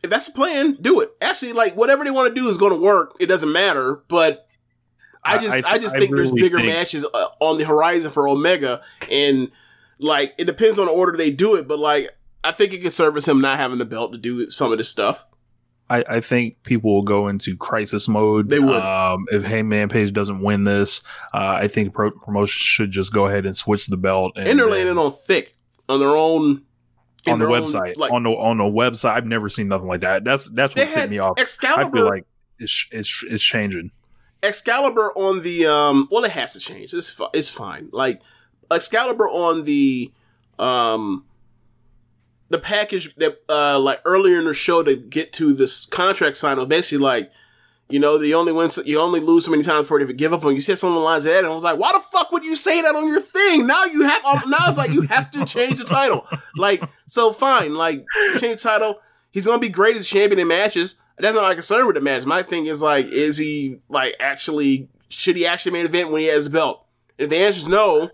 if 0.04 0.10
that's 0.10 0.28
the 0.28 0.34
plan, 0.34 0.78
do 0.82 1.00
it. 1.02 1.10
Actually, 1.22 1.54
like 1.54 1.76
whatever 1.76 2.04
they 2.04 2.12
want 2.12 2.34
to 2.34 2.40
do 2.40 2.48
is 2.48 2.58
going 2.58 2.74
to 2.74 2.80
work. 2.80 3.16
It 3.20 3.26
doesn't 3.28 3.52
matter, 3.52 4.04
but. 4.08 4.44
I 5.24 5.40
just, 5.40 5.66
I- 5.66 5.72
I, 5.72 5.78
just 5.78 5.94
I 5.94 6.00
think 6.00 6.16
there's 6.16 6.32
bigger 6.32 6.58
think- 6.58 6.70
matches 6.70 7.04
uh, 7.06 7.28
on 7.42 7.58
the 7.58 7.66
horizon 7.66 8.12
for 8.12 8.30
Omega, 8.30 8.82
and 9.12 9.52
like 10.00 10.34
it 10.38 10.46
depends 10.46 10.80
on 10.80 10.86
the 10.86 10.92
order 10.94 11.18
they 11.18 11.32
do 11.32 11.56
it. 11.56 11.68
But 11.68 11.80
like, 11.80 12.12
I 12.46 12.54
think 12.54 12.72
it 12.72 12.82
could 12.82 12.94
service 12.94 13.28
him 13.28 13.42
not 13.42 13.58
having 13.58 13.78
the 13.78 13.84
belt 13.86 14.14
to 14.14 14.18
do 14.18 14.50
some 14.50 14.72
of 14.72 14.78
this 14.78 14.88
stuff. 14.88 15.26
I, 15.90 16.04
I 16.08 16.22
think 16.22 16.64
people 16.64 16.94
will 16.94 17.02
go 17.02 17.28
into 17.28 17.58
crisis 17.58 18.08
mode. 18.08 18.48
They 18.48 18.60
would. 18.60 18.82
Um, 18.82 19.26
if 19.32 19.44
Hangman 19.44 19.90
Page 19.90 20.14
doesn't 20.14 20.40
win 20.42 20.64
this, 20.64 21.02
uh, 21.34 21.58
I 21.62 21.68
think 21.68 21.94
pro- 21.94 22.12
promotion 22.12 22.60
should 22.60 22.92
just 22.92 23.12
go 23.14 23.26
ahead 23.28 23.46
and 23.46 23.56
switch 23.56 23.88
the 23.88 23.98
belt. 23.98 24.32
And, 24.38 24.46
they're 24.46 24.56
then- 24.56 24.70
laying 24.70 24.88
it 24.88 24.98
on 24.98 25.12
thick 25.12 25.58
on 25.90 26.00
their 26.00 26.16
own 26.16 26.64
on 27.34 27.40
the 27.40 27.46
own, 27.46 27.52
website. 27.64 27.98
like- 27.98 28.12
on 28.12 28.24
the 28.24 28.30
on 28.30 28.58
the 28.58 28.64
website, 28.64 29.12
I've 29.14 29.26
never 29.26 29.50
seen 29.50 29.68
nothing 29.68 29.88
like 29.88 30.02
that. 30.02 30.24
That's 30.24 30.46
that's 30.46 30.76
what 30.76 30.90
tipped 30.92 31.10
me 31.10 31.20
off. 31.20 31.40
Excalibur- 31.40 31.98
I 31.98 32.00
feel 32.00 32.06
like 32.10 32.26
it's 32.60 32.88
it's 32.92 33.24
it's 33.30 33.44
changing. 33.44 33.92
Excalibur 34.44 35.12
on 35.16 35.42
the 35.42 35.66
um 35.66 36.08
well 36.12 36.24
it 36.24 36.32
has 36.32 36.54
to 36.54 36.60
change. 36.60 36.94
It's 36.94 37.20
it's 37.34 37.50
fine. 37.50 37.90
Like 37.92 38.22
Excalibur 38.72 39.28
on 39.30 39.64
the 39.64 40.12
um 40.60 41.26
the 42.50 42.60
package 42.60 43.16
that 43.16 43.40
uh 43.50 43.80
like 43.80 44.00
earlier 44.06 44.38
in 44.40 44.46
the 44.46 44.54
show 44.54 44.84
to 44.84 44.96
get 44.96 45.34
to 45.34 45.54
this 45.54 45.86
contract 45.86 46.38
sign 46.38 46.58
was 46.58 46.68
basically 46.68 47.04
like 47.04 47.32
you 47.90 48.00
know, 48.00 48.18
the 48.18 48.34
only 48.34 48.52
win, 48.52 48.70
you 48.86 49.00
only 49.00 49.20
lose 49.20 49.46
so 49.46 49.52
many 49.52 49.64
times 49.64 49.84
before 49.84 50.04
they 50.04 50.14
give 50.14 50.34
up 50.34 50.44
on 50.44 50.52
you. 50.52 50.56
You 50.56 50.62
said 50.62 50.78
something 50.78 51.02
lines 51.02 51.24
that, 51.24 51.40
and 51.40 51.48
I 51.48 51.50
was 51.52 51.64
like, 51.64 51.80
why 51.80 51.94
the 51.94 52.00
fuck 52.00 52.32
would 52.32 52.44
you 52.44 52.56
say 52.56 52.82
that 52.82 52.96
on 52.96 53.08
your 53.08 53.22
thing? 53.22 53.66
Now 53.66 53.86
you 53.86 54.04
have, 54.08 54.26
um, 54.26 54.50
now 54.50 54.58
it's 54.68 54.78
like 54.78 54.92
you 54.92 55.04
have 55.04 55.32
to 55.32 55.46
change 55.46 55.78
the 55.78 55.86
title. 55.86 56.28
Like, 56.56 56.84
so 57.06 57.32
fine, 57.32 57.76
like, 57.76 58.06
change 58.40 58.62
title. 58.64 59.00
He's 59.32 59.46
gonna 59.46 59.60
be 59.60 59.70
great 59.70 59.96
as 59.96 60.08
champion 60.08 60.40
in 60.40 60.48
matches. 60.48 60.96
That's 61.20 61.36
not 61.36 61.44
my 61.44 61.54
concern 61.54 61.86
with 61.86 61.96
the 61.96 62.02
match. 62.02 62.26
My 62.26 62.44
thing 62.44 62.66
is 62.66 62.82
like, 62.82 63.06
is 63.08 63.38
he 63.38 63.80
like 63.90 64.16
actually 64.20 64.90
should 65.10 65.36
he 65.36 65.46
actually 65.46 65.74
main 65.74 65.86
event 65.86 66.12
when 66.12 66.22
he 66.22 66.28
has 66.28 66.48
a 66.48 66.50
belt? 66.50 66.86
If 67.18 67.30
the 67.30 67.38
answer 67.38 67.60
is 67.60 67.68
no, 67.68 68.12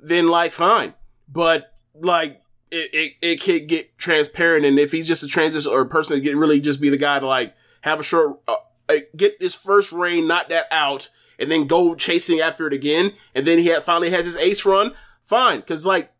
then 0.00 0.28
like 0.28 0.52
fine. 0.52 0.94
But 1.28 1.72
like 1.94 2.40
it, 2.70 2.90
it, 2.92 3.12
it 3.22 3.42
could 3.42 3.68
get 3.68 3.96
transparent, 3.98 4.64
and 4.64 4.78
if 4.78 4.92
he's 4.92 5.08
just 5.08 5.22
a 5.22 5.26
transition 5.26 5.70
or 5.70 5.82
a 5.82 5.86
person 5.86 6.16
that 6.16 6.22
get 6.22 6.36
really 6.36 6.60
just 6.60 6.80
be 6.80 6.88
the 6.88 6.96
guy 6.96 7.20
to 7.20 7.26
like 7.26 7.54
have 7.82 8.00
a 8.00 8.02
short 8.02 8.40
uh, 8.48 8.54
uh, 8.88 8.96
get 9.16 9.36
his 9.40 9.54
first 9.54 9.92
reign, 9.92 10.26
knock 10.26 10.48
that 10.48 10.66
out, 10.70 11.08
and 11.38 11.50
then 11.50 11.66
go 11.66 11.94
chasing 11.94 12.40
after 12.40 12.66
it 12.66 12.72
again, 12.72 13.12
and 13.34 13.46
then 13.46 13.58
he 13.58 13.66
had, 13.66 13.82
finally 13.82 14.10
has 14.10 14.24
his 14.24 14.36
ace 14.36 14.64
run. 14.64 14.92
Fine, 15.22 15.60
because 15.60 15.86
like 15.86 16.12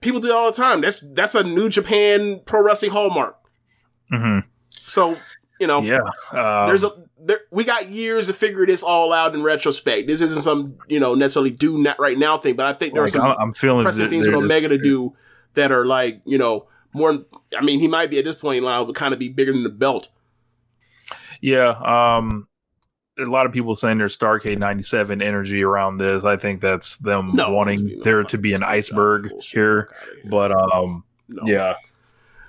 people 0.00 0.20
do 0.20 0.28
it 0.28 0.34
all 0.34 0.50
the 0.50 0.56
time. 0.56 0.80
That's 0.80 1.00
that's 1.12 1.34
a 1.34 1.42
New 1.44 1.68
Japan 1.68 2.40
Pro 2.44 2.62
Wrestling 2.62 2.90
hallmark. 2.92 3.36
Mm-hmm. 4.12 4.48
So 4.86 5.16
you 5.60 5.66
know, 5.66 5.82
Yeah, 5.82 6.00
um, 6.32 6.66
there's 6.66 6.84
a 6.84 6.90
there, 7.22 7.40
we 7.50 7.64
got 7.64 7.90
years 7.90 8.26
to 8.28 8.32
figure 8.32 8.64
this 8.64 8.82
all 8.82 9.12
out 9.12 9.34
in 9.34 9.42
retrospect. 9.42 10.06
This 10.06 10.20
isn't 10.22 10.42
some 10.42 10.78
you 10.88 10.98
know 11.00 11.14
necessarily 11.14 11.50
do 11.50 11.78
not 11.78 11.98
right 12.00 12.18
now 12.18 12.38
thing, 12.38 12.56
but 12.56 12.66
I 12.66 12.72
think 12.72 12.94
there 12.94 13.02
Like, 13.02 13.10
are 13.10 13.12
some 13.12 13.22
I'm- 13.26 13.36
I'm 13.38 13.52
feeling 13.52 13.82
pressing 13.82 14.08
things 14.08 14.26
with 14.26 14.34
Omega 14.36 14.68
to 14.68 14.78
do 14.78 15.14
that 15.54 15.70
are 15.70 15.84
like 15.84 16.22
you 16.24 16.38
know 16.38 16.66
more. 16.92 17.24
I 17.56 17.62
mean, 17.62 17.78
he 17.78 17.88
might 17.88 18.10
be 18.10 18.18
at 18.18 18.24
this 18.24 18.34
point 18.36 18.58
in 18.58 18.64
line, 18.64 18.86
but 18.86 18.94
kind 18.94 19.12
of 19.12 19.20
be 19.20 19.28
bigger 19.28 19.52
than 19.52 19.62
the 19.64 19.68
belt. 19.70 20.08
Yeah, 21.40 21.70
um, 21.70 22.46
a 23.18 23.24
lot 23.24 23.46
of 23.46 23.52
people 23.52 23.74
saying 23.74 23.98
there's 23.98 24.16
Starcade 24.16 24.58
'97 24.58 25.22
energy 25.22 25.62
around 25.62 25.98
this. 25.98 26.24
I 26.24 26.36
think 26.36 26.60
that's 26.60 26.96
them 26.98 27.32
No, 27.34 27.50
wanting 27.50 28.00
there 28.02 28.22
to 28.24 28.38
be 28.38 28.52
an 28.54 28.62
iceberg 28.62 29.30
here, 29.42 29.94
but 30.26 30.52
um, 30.52 31.04
yeah. 31.44 31.74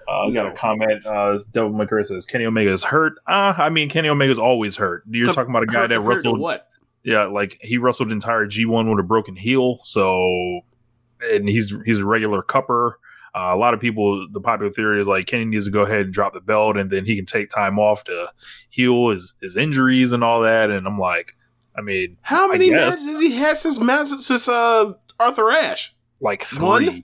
Uh, 0.08 0.28
I 0.28 0.32
got 0.32 0.48
a 0.48 0.52
comment. 0.52 1.06
Uh, 1.06 1.40
Devil 1.54 1.72
McCray 1.72 2.06
says 2.06 2.26
Kenny 2.26 2.46
Omega 2.46 2.72
is 2.72 2.84
hurt. 2.84 3.14
Uh, 3.28 3.54
I 3.58 3.70
mean, 3.70 3.88
Kenny 3.88 4.10
Omega's 4.10 4.40
always 4.40 4.76
hurt. 4.76 5.04
You're 5.10 5.28
Com- 5.28 5.36
talking 5.36 5.52
about 5.52 5.64
a 5.64 5.68
guy 5.68 5.82
com- 5.82 5.90
that 5.90 6.00
wrestled 6.02 6.40
what? 6.40 6.68
Yeah, 7.04 7.26
like 7.26 7.58
he 7.62 7.78
wrestled 7.78 8.12
entire 8.12 8.46
G1 8.46 8.90
with 8.90 9.00
a 9.00 9.04
broken 9.08 9.36
heel. 9.36 9.80
So, 9.84 10.62
and 11.22 11.48
he's 11.48 11.74
he's 11.86 12.00
a 12.00 12.06
regular 12.06 12.42
cupper. 12.42 12.94
Uh, 13.34 13.52
a 13.54 13.56
lot 13.56 13.74
of 13.74 13.80
people, 13.80 14.28
the 14.32 14.42
popular 14.42 14.72
theory 14.72 15.00
is 15.00 15.08
like 15.08 15.26
Kenny 15.26 15.46
needs 15.46 15.66
to 15.66 15.72
go 15.72 15.84
ahead 15.84 16.02
and 16.02 16.14
drop 16.14 16.34
the 16.34 16.42
belt, 16.42 16.76
and 16.78 16.90
then 16.90 17.06
he 17.06 17.16
can 17.16 17.26
take 17.26 17.50
time 17.50 17.80
off 17.80 18.04
to 18.06 18.28
heal 18.70 19.10
his 19.10 19.34
his 19.42 19.56
injuries 19.56 20.12
and 20.12 20.24
all 20.24 20.42
that. 20.42 20.70
And 20.70 20.86
I'm 20.86 21.00
like, 21.00 21.36
I 21.78 21.82
mean, 21.82 22.18
How 22.22 22.48
many 22.50 22.70
matches 22.70 23.06
has 23.06 23.20
he 23.20 23.32
had 23.36 23.56
since 23.58 23.78
since 24.26 24.50
uh, 24.50 24.94
Arthur 25.20 25.50
Ashe? 25.52 25.96
Like 26.20 26.44
three. 26.44 26.66
One? 26.66 27.04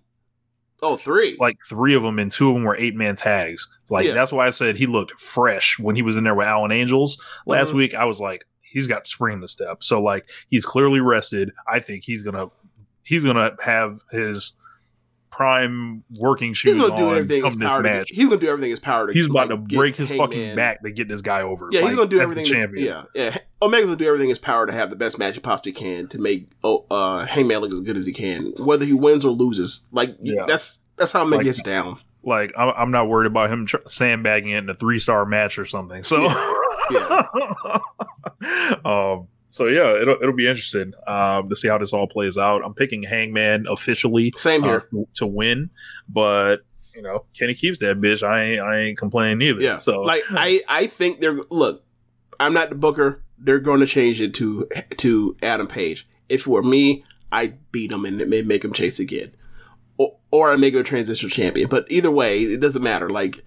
Oh, 0.83 0.95
three. 0.95 1.37
Like 1.39 1.57
three 1.67 1.95
of 1.95 2.03
them, 2.03 2.19
and 2.19 2.29
two 2.31 2.49
of 2.49 2.55
them 2.55 2.63
were 2.63 2.75
eight 2.77 2.93
man 2.95 3.15
tags. 3.15 3.67
Like 3.89 4.05
Yeah. 4.05 4.13
that's 4.13 4.31
why 4.31 4.45
I 4.45 4.49
said 4.51 4.75
he 4.75 4.85
looked 4.85 5.19
fresh 5.19 5.79
when 5.79 5.95
he 5.95 6.01
was 6.03 6.17
in 6.17 6.23
there 6.25 6.35
with 6.35 6.45
Alan 6.47 6.71
Angels 6.71 7.19
last 7.47 7.71
Mhm. 7.71 7.75
week. 7.77 7.95
I 7.95 8.05
was 8.05 8.19
like, 8.19 8.43
he's 8.61 8.85
got 8.85 9.07
spring 9.07 9.35
in 9.35 9.39
the 9.41 9.47
step. 9.47 9.81
So 9.81 10.01
like 10.01 10.29
he's 10.49 10.65
clearly 10.65 10.99
rested. 10.99 11.51
I 11.71 11.79
think 11.79 12.03
he's 12.03 12.21
gonna 12.21 12.47
he's 13.01 13.23
gonna 13.23 13.55
have 13.63 14.01
his 14.11 14.53
prime 15.29 16.03
working 16.15 16.53
shoes 16.53 16.75
He's 16.75 16.83
gonna 16.83 16.97
do 16.97 17.09
everything 17.11 17.39
in 17.39 17.45
his 17.45 17.55
this 17.55 17.67
power. 17.67 17.83
To 17.83 17.89
match. 17.89 18.07
get, 18.07 18.15
he's 18.15 18.29
gonna 18.29 18.41
do 18.41 18.47
everything 18.47 18.69
in 18.69 18.71
his 18.71 18.79
power 18.79 19.07
to. 19.07 19.13
He's 19.13 19.25
about 19.25 19.49
like, 19.49 19.69
to 19.69 19.75
break 19.77 19.95
his 19.95 20.09
Hangman. 20.09 20.27
fucking 20.27 20.55
back 20.55 20.81
to 20.83 20.91
get 20.91 21.07
this 21.07 21.21
guy 21.21 21.41
over. 21.41 21.69
Yeah, 21.71 21.81
he's 21.81 21.89
like, 21.89 21.97
gonna 21.97 22.09
do 22.09 22.19
everything. 22.19 22.45
champion. 22.45 22.85
yeah, 22.85 23.03
yeah. 23.13 23.37
Omega's 23.61 23.85
gonna 23.87 23.97
do 23.97 24.05
everything 24.07 24.25
in 24.27 24.29
his 24.29 24.39
power 24.39 24.65
to 24.65 24.73
have 24.73 24.89
the 24.89 24.95
best 24.95 25.19
match 25.19 25.35
he 25.35 25.41
possibly 25.41 25.71
can 25.71 26.07
to 26.09 26.19
make 26.19 26.49
oh, 26.63 26.85
uh, 26.91 27.25
Hangman 27.25 27.59
look 27.59 27.73
as 27.73 27.79
good 27.81 27.97
as 27.97 28.05
he 28.05 28.13
can, 28.13 28.53
whether 28.59 28.85
he 28.85 28.93
wins 28.93 29.25
or 29.25 29.31
loses. 29.31 29.85
Like 29.91 30.15
Yeah. 30.21 30.45
that's 30.47 30.79
that's 30.97 31.11
how 31.11 31.21
Omega 31.21 31.37
Like- 31.37 31.45
gets 31.45 31.61
down. 31.61 31.97
Like 32.23 32.51
I'm, 32.57 32.91
not 32.91 33.07
worried 33.07 33.27
about 33.27 33.49
him 33.49 33.67
tr- 33.67 33.77
sandbagging 33.87 34.49
it 34.51 34.57
in 34.57 34.69
a 34.69 34.73
three 34.73 34.99
star 34.99 35.25
match 35.25 35.57
or 35.57 35.63
something. 35.63 36.03
So, 36.03 36.25
um, 38.85 39.27
so 39.57 39.65
yeah, 39.67 39.99
it'll 40.01 40.17
it'll 40.21 40.35
be 40.35 40.47
interesting 40.47 40.93
um, 41.07 41.49
to 41.49 41.55
see 41.55 41.67
how 41.67 41.77
this 41.77 41.93
all 41.93 42.07
plays 42.07 42.37
out. 42.37 42.61
I'm 42.63 42.73
picking 42.73 43.03
Hangman 43.03 43.65
officially, 43.67 44.31
Same 44.37 44.63
here. 44.63 44.85
uh, 44.87 44.95
to, 44.95 45.07
to 45.15 45.27
win, 45.27 45.69
but 46.07 46.57
you 46.95 47.01
know, 47.01 47.25
Kenny 47.37 47.53
keeps 47.53 47.79
that 47.79 47.99
bitch. 47.99 48.27
I 48.27 48.43
ain't 48.43 48.61
I 48.61 48.77
ain't 48.79 48.97
complaining 48.97 49.41
either. 49.41 49.61
Yeah. 49.61 49.75
So 49.75 50.01
like 50.01 50.23
I 50.29 50.61
I 50.67 50.87
think 50.87 51.19
they're 51.19 51.39
look. 51.49 51.83
I'm 52.39 52.53
not 52.53 52.69
the 52.69 52.75
booker. 52.75 53.23
They're 53.39 53.59
going 53.59 53.79
to 53.79 53.87
change 53.87 54.21
it 54.21 54.33
to 54.35 54.67
to 54.97 55.35
Adam 55.41 55.67
Page. 55.67 56.07
If 56.29 56.41
it 56.41 56.47
were 56.47 56.63
me, 56.63 57.03
I'd 57.31 57.71
beat 57.71 57.91
him 57.91 58.05
and 58.05 58.21
it 58.21 58.27
may 58.27 58.41
make 58.41 58.63
him 58.63 58.73
chase 58.73 58.99
again, 58.99 59.31
or, 59.97 60.17
or 60.31 60.51
I 60.51 60.55
make 60.55 60.73
him 60.73 60.81
a 60.81 60.83
transitional 60.83 61.29
champion. 61.29 61.67
But 61.67 61.85
either 61.89 62.11
way, 62.11 62.43
it 62.43 62.59
doesn't 62.59 62.83
matter. 62.83 63.09
Like 63.09 63.43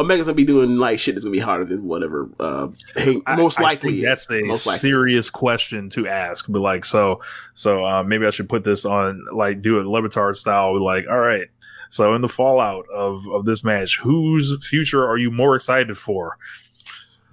Omega's 0.00 0.26
gonna 0.26 0.34
be 0.34 0.44
doing 0.44 0.76
like 0.76 0.98
shit 0.98 1.14
that's 1.14 1.24
gonna 1.24 1.32
be 1.32 1.38
harder 1.38 1.64
than 1.64 1.84
whatever. 1.84 2.28
Uh, 2.40 2.68
Hank- 2.96 3.22
most 3.36 3.60
I 3.60 3.64
likely, 3.64 3.92
think 3.92 4.04
that's 4.04 4.30
a 4.30 4.40
most 4.42 4.66
likely. 4.66 4.80
serious 4.80 5.30
question 5.30 5.90
to 5.90 6.08
ask. 6.08 6.46
But 6.48 6.60
like, 6.60 6.84
so, 6.84 7.20
so 7.54 7.84
uh, 7.84 8.02
maybe 8.02 8.26
I 8.26 8.30
should 8.30 8.48
put 8.48 8.64
this 8.64 8.84
on, 8.84 9.24
like, 9.32 9.62
do 9.62 9.78
it 9.78 9.86
Le 9.86 10.02
Batard 10.02 10.36
style. 10.36 10.82
Like, 10.82 11.06
all 11.08 11.18
right. 11.18 11.48
So 11.90 12.14
in 12.14 12.22
the 12.22 12.28
fallout 12.28 12.86
of 12.94 13.26
of 13.28 13.44
this 13.44 13.62
match, 13.64 13.98
whose 14.00 14.66
future 14.66 15.06
are 15.06 15.18
you 15.18 15.30
more 15.30 15.54
excited 15.56 15.98
for? 15.98 16.38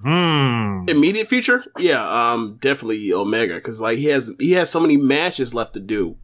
Hmm. 0.01 0.83
Immediate 0.87 1.27
future, 1.27 1.63
yeah, 1.79 2.31
um, 2.33 2.57
definitely 2.61 3.11
Omega 3.13 3.55
because 3.55 3.81
like 3.81 3.97
he 3.97 4.05
has 4.05 4.31
he 4.39 4.51
has 4.53 4.69
so 4.69 4.79
many 4.79 4.95
matches 4.97 5.53
left 5.53 5.73
to 5.73 5.79
do. 5.79 6.17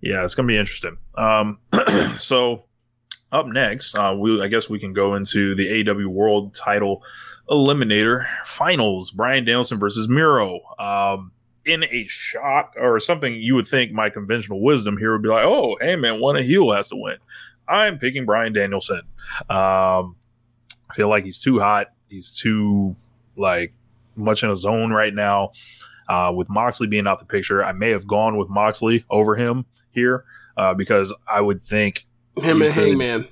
Yeah, 0.00 0.22
it's 0.24 0.34
gonna 0.34 0.48
be 0.48 0.56
interesting. 0.58 0.98
Um, 1.16 1.60
so 2.18 2.63
up 3.34 3.46
next, 3.46 3.98
uh, 3.98 4.14
we 4.18 4.40
I 4.40 4.48
guess 4.48 4.68
we 4.68 4.78
can 4.78 4.92
go 4.92 5.14
into 5.14 5.54
the 5.54 5.84
AEW 5.84 6.06
World 6.06 6.54
Title 6.54 7.04
Eliminator 7.50 8.26
Finals: 8.44 9.10
Bryan 9.10 9.44
Danielson 9.44 9.78
versus 9.78 10.08
Miro. 10.08 10.60
Um, 10.78 11.32
in 11.66 11.84
a 11.84 12.04
shock 12.04 12.74
or 12.78 13.00
something, 13.00 13.34
you 13.34 13.54
would 13.54 13.66
think 13.66 13.90
my 13.92 14.10
conventional 14.10 14.62
wisdom 14.62 14.96
here 14.96 15.12
would 15.12 15.22
be 15.22 15.28
like, 15.28 15.44
"Oh, 15.44 15.76
hey 15.80 15.96
man, 15.96 16.20
one 16.20 16.36
a 16.36 16.42
heel 16.42 16.72
has 16.72 16.88
to 16.90 16.96
win." 16.96 17.16
I'm 17.66 17.98
picking 17.98 18.24
Bryan 18.24 18.52
Danielson. 18.52 19.02
Um, 19.50 20.16
I 20.90 20.94
feel 20.94 21.08
like 21.08 21.24
he's 21.24 21.40
too 21.40 21.58
hot. 21.58 21.88
He's 22.08 22.30
too 22.30 22.94
like 23.36 23.72
much 24.14 24.42
in 24.44 24.50
a 24.50 24.56
zone 24.56 24.92
right 24.92 25.14
now. 25.14 25.52
Uh, 26.06 26.30
with 26.34 26.50
Moxley 26.50 26.86
being 26.86 27.06
out 27.06 27.18
the 27.18 27.24
picture, 27.24 27.64
I 27.64 27.72
may 27.72 27.90
have 27.90 28.06
gone 28.06 28.36
with 28.36 28.50
Moxley 28.50 29.06
over 29.08 29.34
him 29.36 29.64
here 29.90 30.24
uh, 30.58 30.74
because 30.74 31.14
I 31.26 31.40
would 31.40 31.62
think 31.62 32.06
Him 32.40 32.62
and 32.62 32.72
could- 32.74 32.84
Hangman. 32.84 33.28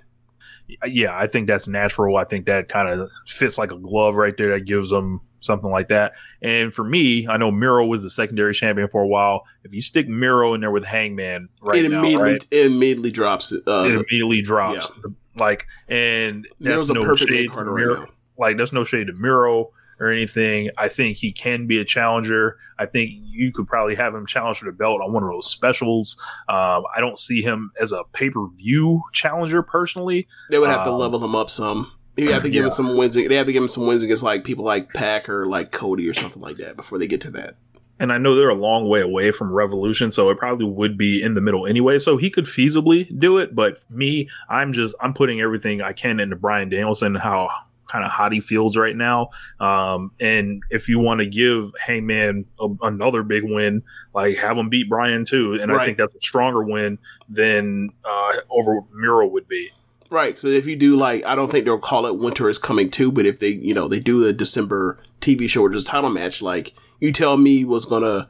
yeah, 0.86 1.16
I 1.16 1.26
think 1.26 1.46
that's 1.46 1.68
natural. 1.68 2.16
I 2.16 2.24
think 2.24 2.46
that 2.46 2.68
kind 2.68 2.88
of 2.88 3.09
fits 3.26 3.59
like 3.59 3.72
a 3.72 3.78
glove 3.78 4.14
right 4.16 4.36
there. 4.36 4.50
That 4.50 4.61
gives 4.64 4.90
them 4.90 5.20
something 5.40 5.70
like 5.70 5.88
that. 5.88 6.12
And 6.40 6.72
for 6.72 6.84
me, 6.84 7.26
I 7.26 7.36
know 7.36 7.50
Miro 7.50 7.84
was 7.86 8.03
the 8.05 8.11
secondary 8.11 8.55
champion 8.55 8.88
for 8.88 9.03
a 9.03 9.07
while. 9.09 9.42
If 9.64 9.74
you 9.74 9.80
stick 9.80 10.09
Miro 10.09 10.55
in 10.55 10.61
there 10.61 10.70
with 10.70 10.84
Hangman 10.84 11.48
right 11.61 11.84
it 11.84 11.90
now, 11.90 11.98
immediately 11.98 12.32
right, 12.34 12.46
it 12.50 12.66
immediately 12.66 13.11
drops. 13.11 13.53
Uh, 13.53 13.84
it 13.88 13.94
immediately 13.94 14.40
drops. 14.40 14.90
Yeah. 15.05 15.11
Like, 15.36 15.66
and 15.88 16.46
Miro's 16.61 16.86
that's 16.88 16.90
a 16.90 16.94
no 16.94 17.03
perfect 17.03 17.30
shade 17.30 17.46
to 17.48 17.53
Carter 17.55 17.72
right 17.72 17.84
Miro. 17.86 18.07
like, 18.38 18.57
there's 18.57 18.72
no 18.72 18.84
shade 18.84 19.09
to 19.09 19.12
Miro 19.14 19.70
or 20.03 20.11
anything. 20.11 20.70
I 20.76 20.88
think 20.88 21.16
he 21.16 21.32
can 21.32 21.66
be 21.66 21.78
a 21.78 21.84
challenger. 21.84 22.59
I 22.78 22.86
think 22.86 23.11
you 23.14 23.53
could 23.53 23.66
probably 23.66 23.94
have 23.94 24.14
him 24.14 24.26
challenge 24.26 24.59
for 24.59 24.64
the 24.66 24.72
belt 24.72 25.00
on 25.00 25.12
one 25.12 25.22
of 25.22 25.30
those 25.30 25.48
specials. 25.50 26.16
Um, 26.48 26.82
I 26.94 27.00
don't 27.00 27.18
see 27.18 27.40
him 27.42 27.70
as 27.80 27.92
a 27.92 28.03
pay 28.12 28.28
per 28.30 28.46
view 28.48 29.03
challenger 29.12 29.62
personally. 29.62 30.26
They 30.50 30.59
would 30.59 30.68
have 30.68 30.84
to 30.84 30.90
Um, 30.90 30.98
level 30.98 31.24
him 31.24 31.34
up 31.34 31.48
some. 31.48 31.92
You 32.16 32.32
have 32.32 32.42
to 32.42 32.50
give 32.50 32.61
yeah. 32.62 32.66
him 32.66 32.72
some 32.72 32.96
wins. 32.98 33.14
They 33.14 33.34
have 33.36 33.46
to 33.46 33.53
give 33.53 33.62
him 33.62 33.68
some 33.68 33.86
wins 33.86 34.03
against 34.03 34.22
like 34.22 34.44
people 34.44 34.64
like 34.64 34.92
Pac 34.92 35.28
or 35.30 35.46
like 35.46 35.72
Cody 35.72 36.09
or 36.09 36.12
something 36.14 36.42
like 36.42 36.57
that 36.57 36.76
before 36.76 36.98
they 36.98 37.07
get 37.07 37.22
to 37.22 37.30
that. 37.30 37.55
and 38.00 38.12
I 38.12 38.18
know 38.18 38.34
they're 38.34 38.48
a 38.48 38.55
long 38.55 38.88
way 38.88 39.00
away 39.00 39.30
from 39.30 39.53
Revolution, 39.53 40.11
so 40.11 40.28
it 40.30 40.36
probably 40.36 40.66
would 40.66 40.98
be 40.98 41.22
in 41.22 41.34
the 41.34 41.40
middle 41.40 41.66
anyway. 41.66 41.98
So 41.98 42.16
he 42.16 42.30
could 42.30 42.44
feasibly 42.46 43.07
do 43.18 43.38
it, 43.38 43.55
but 43.55 43.82
me, 43.88 44.28
I'm 44.50 44.72
just 44.72 44.94
I'm 45.00 45.14
putting 45.14 45.40
everything 45.40 45.80
I 45.82 45.92
can 45.92 46.18
into 46.20 46.34
Bryan 46.36 46.68
Danielson, 46.68 47.14
how 47.14 47.48
kind 47.91 48.05
of 48.05 48.11
hot 48.11 48.33
he 48.33 48.41
feels 48.41 48.76
right 48.76 48.97
now. 48.97 49.30
Um, 49.61 50.12
and 50.20 50.62
if 50.70 50.89
you 50.89 50.99
want 50.99 51.20
to 51.20 51.26
give 51.26 51.72
Hangman 51.85 52.47
a, 52.61 52.68
another 52.83 53.22
big 53.22 53.45
win, 53.45 53.83
like 54.14 54.39
have 54.39 54.57
him 54.57 54.68
beat 54.68 54.89
Bryan 54.89 55.24
too, 55.24 55.59
and 55.61 55.70
I 55.72 55.85
think 55.85 55.99
that's 55.99 56.14
a 56.14 56.20
stronger 56.20 56.62
win 56.62 56.99
than 57.28 57.91
uh, 58.05 58.33
over 58.51 58.80
Miro 58.93 59.26
would 59.26 59.49
be. 59.49 59.70
Right. 60.12 60.39
So 60.39 60.47
if 60.49 60.66
you 60.66 60.76
do 60.76 60.95
like, 60.95 61.24
I 61.24 61.35
don't 61.35 61.51
think 61.51 61.64
they'll 61.64 61.78
call 61.78 62.05
it 62.05 62.18
Winter 62.18 62.51
is 62.51 62.59
Coming 62.59 62.91
too, 62.91 63.11
but 63.11 63.24
if 63.24 63.41
they, 63.41 63.49
you 63.49 63.72
know, 63.72 63.89
they 63.89 63.99
do 63.99 64.26
a 64.26 64.33
December 64.33 64.99
TV 65.22 65.49
show 65.49 65.62
or 65.62 65.70
just 65.70 65.87
title 65.87 66.11
match, 66.11 66.43
like 66.43 66.74
you 67.01 67.12
tell 67.12 67.39
me 67.39 67.64
was 67.64 67.87
gonna, 67.87 68.28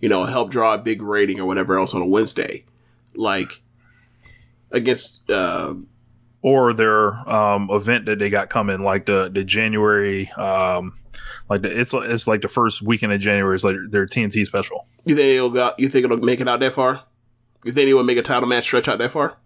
you 0.00 0.08
know, 0.08 0.24
help 0.24 0.50
draw 0.50 0.74
a 0.74 0.78
big 0.78 1.00
rating 1.02 1.38
or 1.38 1.46
whatever 1.46 1.78
else 1.78 1.94
on 1.94 2.02
a 2.02 2.06
Wednesday, 2.06 2.64
like 3.14 3.62
against, 4.72 5.30
uh, 5.30 5.74
or 6.42 6.72
their 6.72 7.12
um, 7.28 7.68
event 7.70 8.06
that 8.06 8.18
they 8.18 8.30
got 8.30 8.48
coming, 8.48 8.82
like 8.82 9.06
the 9.06 9.30
the 9.32 9.44
January, 9.44 10.30
um, 10.32 10.92
like 11.48 11.62
the, 11.62 11.78
it's 11.80 11.92
it's 11.94 12.26
like 12.26 12.42
the 12.42 12.48
first 12.48 12.82
weekend 12.82 13.12
of 13.12 13.20
January. 13.20 13.54
It's 13.54 13.64
like 13.64 13.76
their 13.90 14.06
TNT 14.06 14.44
special. 14.46 14.86
you 15.04 15.14
think 15.14 15.26
it'll 15.36 15.50
go, 15.50 15.72
you 15.78 15.88
think 15.88 16.04
it'll 16.04 16.16
make 16.18 16.40
it 16.40 16.48
out 16.48 16.60
that 16.60 16.72
far? 16.72 17.02
You 17.64 17.72
think 17.72 17.84
anyone 17.84 18.06
make 18.06 18.18
a 18.18 18.22
title 18.22 18.48
match 18.48 18.64
stretch 18.64 18.88
out 18.88 18.98
that 18.98 19.10
far? 19.10 19.36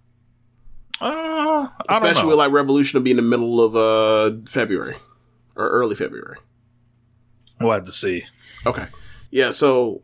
Uh, 1.01 1.66
Especially 1.88 2.28
with 2.28 2.38
like 2.38 2.53
Revolution 2.53 2.99
will 2.99 3.05
be 3.05 3.11
in 3.11 3.16
the 3.16 3.22
middle 3.22 3.61
of 3.61 3.74
uh 3.74 4.36
February 4.47 4.97
or 5.57 5.68
early 5.68 5.97
February. 5.97 6.38
We'll 7.61 7.72
have 7.72 7.84
to 7.86 7.92
see. 7.92 8.24
Okay. 8.66 8.86
Yeah, 9.30 9.51
so 9.51 10.03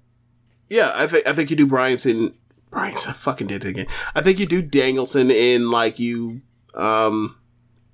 yeah, 0.68 0.92
I 0.94 1.06
think 1.06 1.26
I 1.26 1.32
think 1.32 1.50
you 1.50 1.56
do 1.56 1.66
Bryanson 1.66 2.34
Bryanson 2.72 3.14
fucking 3.14 3.46
did 3.46 3.64
it 3.64 3.68
again. 3.68 3.86
I 4.14 4.22
think 4.22 4.38
you 4.38 4.46
do 4.46 4.62
Danielson 4.62 5.30
in 5.30 5.70
like 5.70 5.98
you 6.00 6.40
um 6.74 7.36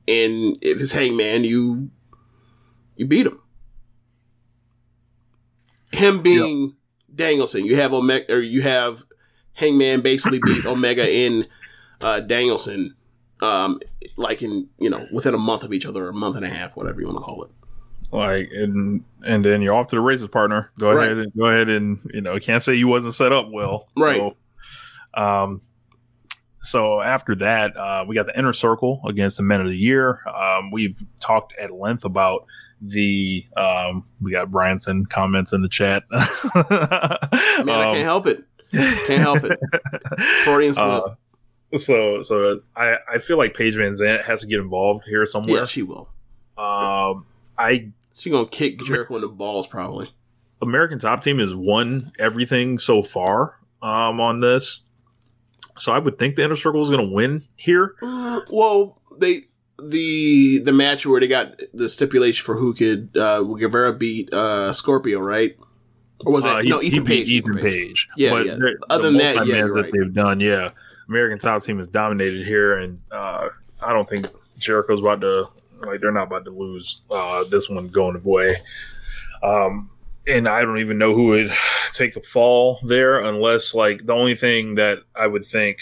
and 0.08 0.58
if 0.62 0.80
it's 0.80 0.92
Hangman, 0.92 1.44
you 1.44 1.90
you 2.96 3.06
beat 3.06 3.26
him. 3.26 3.40
Him 5.92 6.22
being 6.22 6.76
Danielson, 7.14 7.64
you 7.64 7.76
have 7.76 7.92
Omega 7.92 8.34
or 8.34 8.40
you 8.40 8.62
have 8.62 9.04
Hangman 9.54 10.00
basically 10.02 10.38
beat 10.38 10.66
Omega 10.66 11.08
in 11.10 11.46
uh 12.02 12.20
Danielson 12.20 12.94
um 13.40 13.80
like 14.16 14.42
in 14.42 14.68
you 14.78 14.90
know 14.90 15.06
within 15.12 15.34
a 15.34 15.38
month 15.38 15.62
of 15.62 15.72
each 15.72 15.86
other, 15.86 16.06
or 16.06 16.08
a 16.10 16.14
month 16.14 16.36
and 16.36 16.44
a 16.44 16.48
half, 16.50 16.76
whatever 16.76 17.00
you 17.00 17.06
want 17.06 17.18
to 17.18 17.22
call 17.24 17.44
it. 17.44 17.50
Like 18.12 18.50
and 18.52 19.04
and 19.24 19.44
then 19.44 19.62
you're 19.62 19.74
off 19.74 19.88
to 19.88 19.96
the 19.96 20.00
races, 20.00 20.28
partner. 20.28 20.70
Go 20.78 20.92
Right. 20.92 21.06
ahead 21.06 21.18
and 21.18 21.32
go 21.36 21.46
ahead 21.46 21.68
and 21.68 21.98
you 22.12 22.20
know 22.20 22.38
can't 22.38 22.62
say 22.62 22.74
you 22.74 22.88
wasn't 22.88 23.14
set 23.14 23.32
up 23.32 23.48
well. 23.50 23.88
Right. 23.96 24.16
So, 25.14 25.20
um. 25.20 25.60
So 26.66 27.00
after 27.00 27.34
that, 27.36 27.76
uh, 27.76 28.04
we 28.06 28.14
got 28.14 28.26
the 28.26 28.38
inner 28.38 28.52
circle 28.52 29.00
against 29.08 29.36
the 29.36 29.42
men 29.42 29.60
of 29.60 29.68
the 29.68 29.76
year. 29.76 30.20
Um, 30.26 30.70
we've 30.70 30.98
talked 31.20 31.54
at 31.58 31.70
length 31.70 32.04
about 32.04 32.44
the. 32.80 33.46
Um, 33.56 34.04
we 34.20 34.30
got 34.32 34.50
Bryanson 34.50 35.08
comments 35.08 35.52
in 35.52 35.62
the 35.62 35.68
chat. 35.68 36.04
Man, 36.10 36.20
I 37.70 37.86
Um, 37.88 37.94
can't 37.94 38.02
help 38.04 38.26
it. 38.26 38.44
Can't 38.72 39.20
help 39.20 39.44
it. 39.44 39.58
Freudian 40.44 40.74
slip. 40.74 40.84
Uh, 40.86 41.76
so 41.76 42.22
so 42.22 42.60
I 42.76 42.96
I 43.14 43.18
feel 43.18 43.38
like 43.38 43.54
Paige 43.54 43.76
VanZant 43.76 44.22
has 44.24 44.40
to 44.42 44.46
get 44.46 44.60
involved 44.60 45.04
here 45.06 45.24
somewhere. 45.26 45.60
yeah, 45.60 45.64
she 45.64 45.82
will. 45.82 46.08
Um, 46.58 47.26
I 47.58 47.90
She 48.14 48.30
gonna 48.30 48.46
kick 48.48 48.80
Jericho 48.82 49.16
in 49.16 49.20
the 49.22 49.28
balls 49.28 49.66
probably. 49.66 50.10
American 50.62 50.98
Top 50.98 51.22
Team 51.22 51.38
has 51.38 51.54
won 51.54 52.12
everything 52.18 52.78
so 52.78 53.02
far 53.02 53.58
um, 53.82 54.20
on 54.20 54.40
this, 54.40 54.82
so 55.76 55.92
I 55.92 55.98
would 55.98 56.18
think 56.18 56.36
the 56.36 56.44
Inner 56.44 56.56
Circle 56.56 56.82
is 56.82 56.88
going 56.88 57.06
to 57.06 57.14
win 57.14 57.42
here. 57.56 57.94
Uh, 58.02 58.40
well, 58.50 59.00
they 59.18 59.44
the 59.82 60.58
the 60.60 60.72
match 60.72 61.06
where 61.06 61.20
they 61.20 61.28
got 61.28 61.60
the 61.74 61.88
stipulation 61.88 62.44
for 62.44 62.56
who 62.56 62.72
could 62.72 63.16
uh 63.16 63.42
Guevara 63.42 63.92
beat 63.92 64.32
uh 64.32 64.72
Scorpio, 64.72 65.20
right? 65.20 65.56
Or 66.24 66.32
was 66.32 66.44
that 66.44 66.56
Uh, 66.56 66.62
no 66.62 66.82
Ethan 66.82 67.04
Page? 67.04 67.30
Ethan 67.30 67.58
Page. 67.58 68.08
Yeah, 68.16 68.30
But 68.30 68.46
yeah. 68.46 68.58
Other 68.88 69.02
the 69.02 69.10
than 69.10 69.18
that, 69.18 69.46
yeah, 69.46 69.62
that 69.64 69.90
they've 69.92 70.14
done, 70.14 70.40
yeah, 70.40 70.68
American 71.08 71.38
Top 71.38 71.62
Team 71.62 71.76
has 71.78 71.88
dominated 71.88 72.46
here, 72.46 72.78
and 72.78 73.00
uh, 73.12 73.48
I 73.82 73.92
don't 73.92 74.08
think 74.08 74.26
Jericho's 74.58 75.00
about 75.00 75.20
to 75.20 75.48
like 75.80 76.00
they're 76.00 76.10
not 76.10 76.28
about 76.28 76.46
to 76.46 76.50
lose 76.50 77.02
uh, 77.10 77.44
this 77.50 77.68
one 77.68 77.88
going 77.88 78.16
away. 78.16 78.56
Um, 79.42 79.90
and 80.26 80.48
I 80.48 80.62
don't 80.62 80.78
even 80.78 80.98
know 80.98 81.14
who 81.14 81.26
would 81.28 81.52
take 81.92 82.14
the 82.14 82.20
fall 82.20 82.78
there, 82.82 83.18
unless 83.20 83.74
like 83.74 84.06
the 84.06 84.12
only 84.12 84.34
thing 84.34 84.74
that 84.76 84.98
I 85.14 85.26
would 85.26 85.44
think 85.44 85.78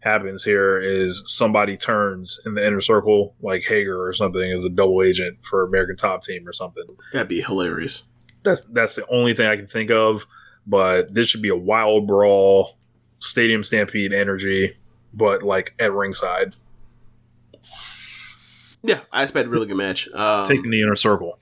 happens 0.00 0.44
here 0.44 0.78
is 0.78 1.22
somebody 1.26 1.76
turns 1.76 2.40
in 2.46 2.54
the 2.54 2.64
inner 2.66 2.80
circle, 2.80 3.34
like 3.40 3.64
Hager 3.64 4.06
or 4.06 4.12
something, 4.12 4.52
as 4.52 4.64
a 4.64 4.70
double 4.70 5.02
agent 5.02 5.44
for 5.44 5.64
American 5.64 5.96
Top 5.96 6.22
Team 6.22 6.46
or 6.46 6.52
something. 6.52 6.84
That'd 7.12 7.28
be 7.28 7.42
hilarious. 7.42 8.04
That's 8.42 8.64
that's 8.66 8.94
the 8.94 9.06
only 9.08 9.34
thing 9.34 9.46
I 9.46 9.56
can 9.56 9.66
think 9.66 9.90
of. 9.90 10.26
But 10.66 11.14
this 11.14 11.28
should 11.28 11.42
be 11.42 11.48
a 11.48 11.56
wild 11.56 12.06
brawl, 12.06 12.76
stadium 13.18 13.62
stampede 13.62 14.12
energy, 14.12 14.76
but 15.14 15.42
like 15.42 15.74
at 15.78 15.92
ringside, 15.92 16.54
Yeah, 18.82 19.00
I 19.12 19.22
expect 19.22 19.48
a 19.48 19.50
really 19.50 19.66
good 19.66 19.76
match. 19.76 20.08
Um, 20.12 20.44
taking 20.44 20.70
the 20.70 20.82
inner 20.82 20.96
circle. 20.96 21.38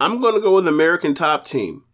I'm 0.00 0.20
gonna 0.20 0.40
go 0.40 0.54
with 0.54 0.66
American 0.66 1.12
Top 1.12 1.44
Team. 1.44 1.84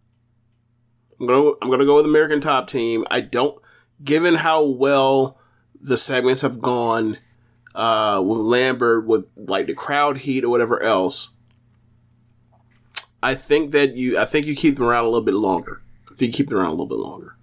I'm 1.21 1.27
gonna 1.27 1.51
I'm 1.61 1.69
gonna 1.69 1.85
go 1.85 1.97
with 1.97 2.05
American 2.05 2.41
Top 2.41 2.69
Team. 2.69 3.05
I 3.11 3.21
don't, 3.21 3.61
given 4.03 4.37
how 4.37 4.65
well 4.65 5.39
the 5.81 5.97
segments 5.97 6.43
have 6.43 6.61
gone 6.61 7.19
uh, 7.75 8.23
with 8.25 8.39
Lambert, 8.39 9.07
with 9.07 9.27
like 9.37 9.67
the 9.67 9.75
crowd 9.75 10.19
heat 10.19 10.45
or 10.45 10.49
whatever 10.49 10.81
else. 10.83 11.35
I 13.23 13.35
think 13.35 13.73
that 13.73 13.97
you 13.97 14.17
I 14.17 14.25
think 14.25 14.47
you 14.47 14.55
keep 14.55 14.77
them 14.77 14.87
around 14.87 15.05
a 15.05 15.09
little 15.09 15.25
bit 15.25 15.35
longer. 15.35 15.83
I 16.11 16.15
think 16.15 16.33
you 16.33 16.37
keep 16.37 16.49
them 16.49 16.59
around 16.59 16.69
a 16.69 16.75
little 16.75 16.87
bit 16.87 16.99
longer. 16.99 17.37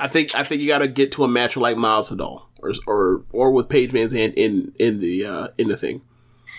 I 0.00 0.08
think 0.08 0.34
I 0.34 0.42
think 0.42 0.60
you 0.60 0.66
got 0.66 0.78
to 0.78 0.88
get 0.88 1.12
to 1.12 1.24
a 1.24 1.28
match 1.28 1.56
like 1.56 1.76
Masvidal 1.76 2.46
or 2.60 2.72
or 2.88 3.24
or 3.30 3.52
with 3.52 3.68
Paige 3.68 3.92
VanZant 3.92 4.34
in 4.34 4.72
in 4.80 4.98
the 4.98 5.24
uh, 5.24 5.48
in 5.56 5.68
the 5.68 5.76
thing. 5.76 6.02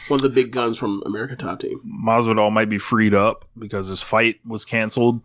One 0.08 0.18
of 0.18 0.22
the 0.22 0.30
big 0.30 0.51
guns 0.51 0.78
from 0.78 1.01
American 1.06 1.38
Top 1.38 1.60
Team. 1.60 1.80
Masvidal 2.06 2.51
might 2.51 2.70
be 2.70 2.78
freed 2.78 3.14
up 3.14 3.45
because 3.58 3.88
his 3.88 4.01
fight 4.01 4.39
was 4.45 4.66
canceled. 4.66 5.22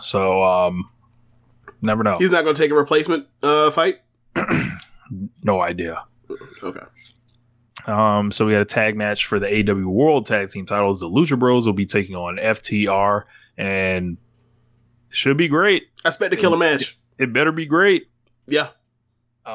So, 0.00 0.44
um, 0.44 0.88
never 1.82 2.04
know. 2.04 2.16
He's 2.18 2.30
not 2.30 2.44
going 2.44 2.54
to 2.54 2.62
take 2.62 2.70
a 2.70 2.74
replacement 2.76 3.26
uh, 3.42 3.70
fight. 3.70 3.98
No 5.42 5.60
idea. 5.60 6.04
Okay. 6.62 6.80
Um, 7.86 8.30
so 8.30 8.46
we 8.46 8.52
had 8.52 8.62
a 8.62 8.66
tag 8.66 8.96
match 8.96 9.26
for 9.26 9.38
the 9.40 9.46
AEW 9.46 9.86
World 9.86 10.26
Tag 10.26 10.50
Team 10.50 10.66
titles. 10.66 11.00
The 11.00 11.08
Lucha 11.08 11.38
Bros 11.38 11.66
will 11.66 11.72
be 11.72 11.86
taking 11.86 12.14
on 12.14 12.36
FTR, 12.36 13.24
and 13.56 14.18
should 15.08 15.36
be 15.36 15.48
great. 15.48 15.84
I 16.04 16.08
expect 16.08 16.32
to 16.32 16.36
kill 16.36 16.54
a 16.54 16.56
killer 16.56 16.72
match. 16.72 16.98
It 17.18 17.32
better 17.32 17.52
be 17.52 17.66
great. 17.66 18.08
Yeah. 18.46 18.68
Um, 19.44 19.54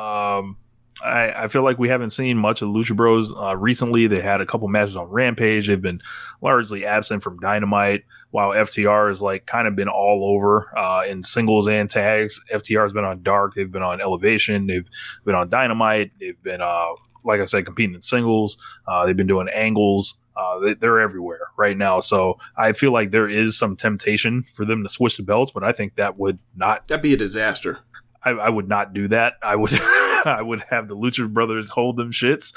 I, 1.03 1.43
I 1.43 1.47
feel 1.47 1.63
like 1.63 1.77
we 1.77 1.89
haven't 1.89 2.11
seen 2.11 2.37
much 2.37 2.61
of 2.61 2.69
Lucha 2.69 2.95
Bros 2.95 3.33
uh, 3.35 3.55
recently. 3.57 4.07
They 4.07 4.21
had 4.21 4.39
a 4.39 4.45
couple 4.45 4.67
matches 4.69 4.95
on 4.95 5.07
Rampage. 5.07 5.67
They've 5.67 5.81
been 5.81 6.01
largely 6.41 6.85
absent 6.85 7.21
from 7.21 7.39
Dynamite, 7.39 8.05
while 8.31 8.51
FTR 8.51 9.09
has 9.09 9.21
like 9.21 9.45
kind 9.45 9.67
of 9.67 9.75
been 9.75 9.89
all 9.89 10.23
over 10.25 10.71
uh, 10.77 11.03
in 11.07 11.21
singles 11.21 11.67
and 11.67 11.89
tags. 11.89 12.41
FTR 12.51 12.83
has 12.83 12.93
been 12.93 13.05
on 13.05 13.23
Dark. 13.23 13.55
They've 13.55 13.71
been 13.71 13.81
on 13.81 14.01
Elevation. 14.01 14.67
They've 14.67 14.89
been 15.25 15.35
on 15.35 15.49
Dynamite. 15.49 16.11
They've 16.19 16.41
been, 16.41 16.61
uh, 16.61 16.87
like 17.23 17.41
I 17.41 17.45
said, 17.45 17.65
competing 17.65 17.95
in 17.95 18.01
singles. 18.01 18.57
Uh, 18.87 19.05
they've 19.05 19.17
been 19.17 19.27
doing 19.27 19.49
angles. 19.49 20.19
Uh, 20.37 20.59
they, 20.59 20.73
they're 20.75 20.99
everywhere 20.99 21.47
right 21.57 21.77
now. 21.77 21.99
So 21.99 22.37
I 22.57 22.71
feel 22.71 22.91
like 22.91 23.11
there 23.11 23.27
is 23.27 23.57
some 23.57 23.75
temptation 23.75 24.43
for 24.43 24.65
them 24.65 24.83
to 24.83 24.89
switch 24.89 25.17
the 25.17 25.23
belts, 25.23 25.51
but 25.51 25.63
I 25.63 25.71
think 25.71 25.95
that 25.95 26.17
would 26.17 26.39
not. 26.55 26.87
That'd 26.87 27.03
be 27.03 27.13
a 27.13 27.17
disaster. 27.17 27.79
I, 28.23 28.31
I 28.31 28.49
would 28.49 28.67
not 28.67 28.93
do 28.93 29.07
that. 29.09 29.33
I 29.41 29.55
would 29.55 29.71
I 30.37 30.41
would 30.41 30.63
have 30.69 30.87
the 30.87 30.95
Lucha 30.95 31.31
Brothers 31.31 31.69
hold 31.69 31.97
them 31.97 32.11
shits 32.11 32.53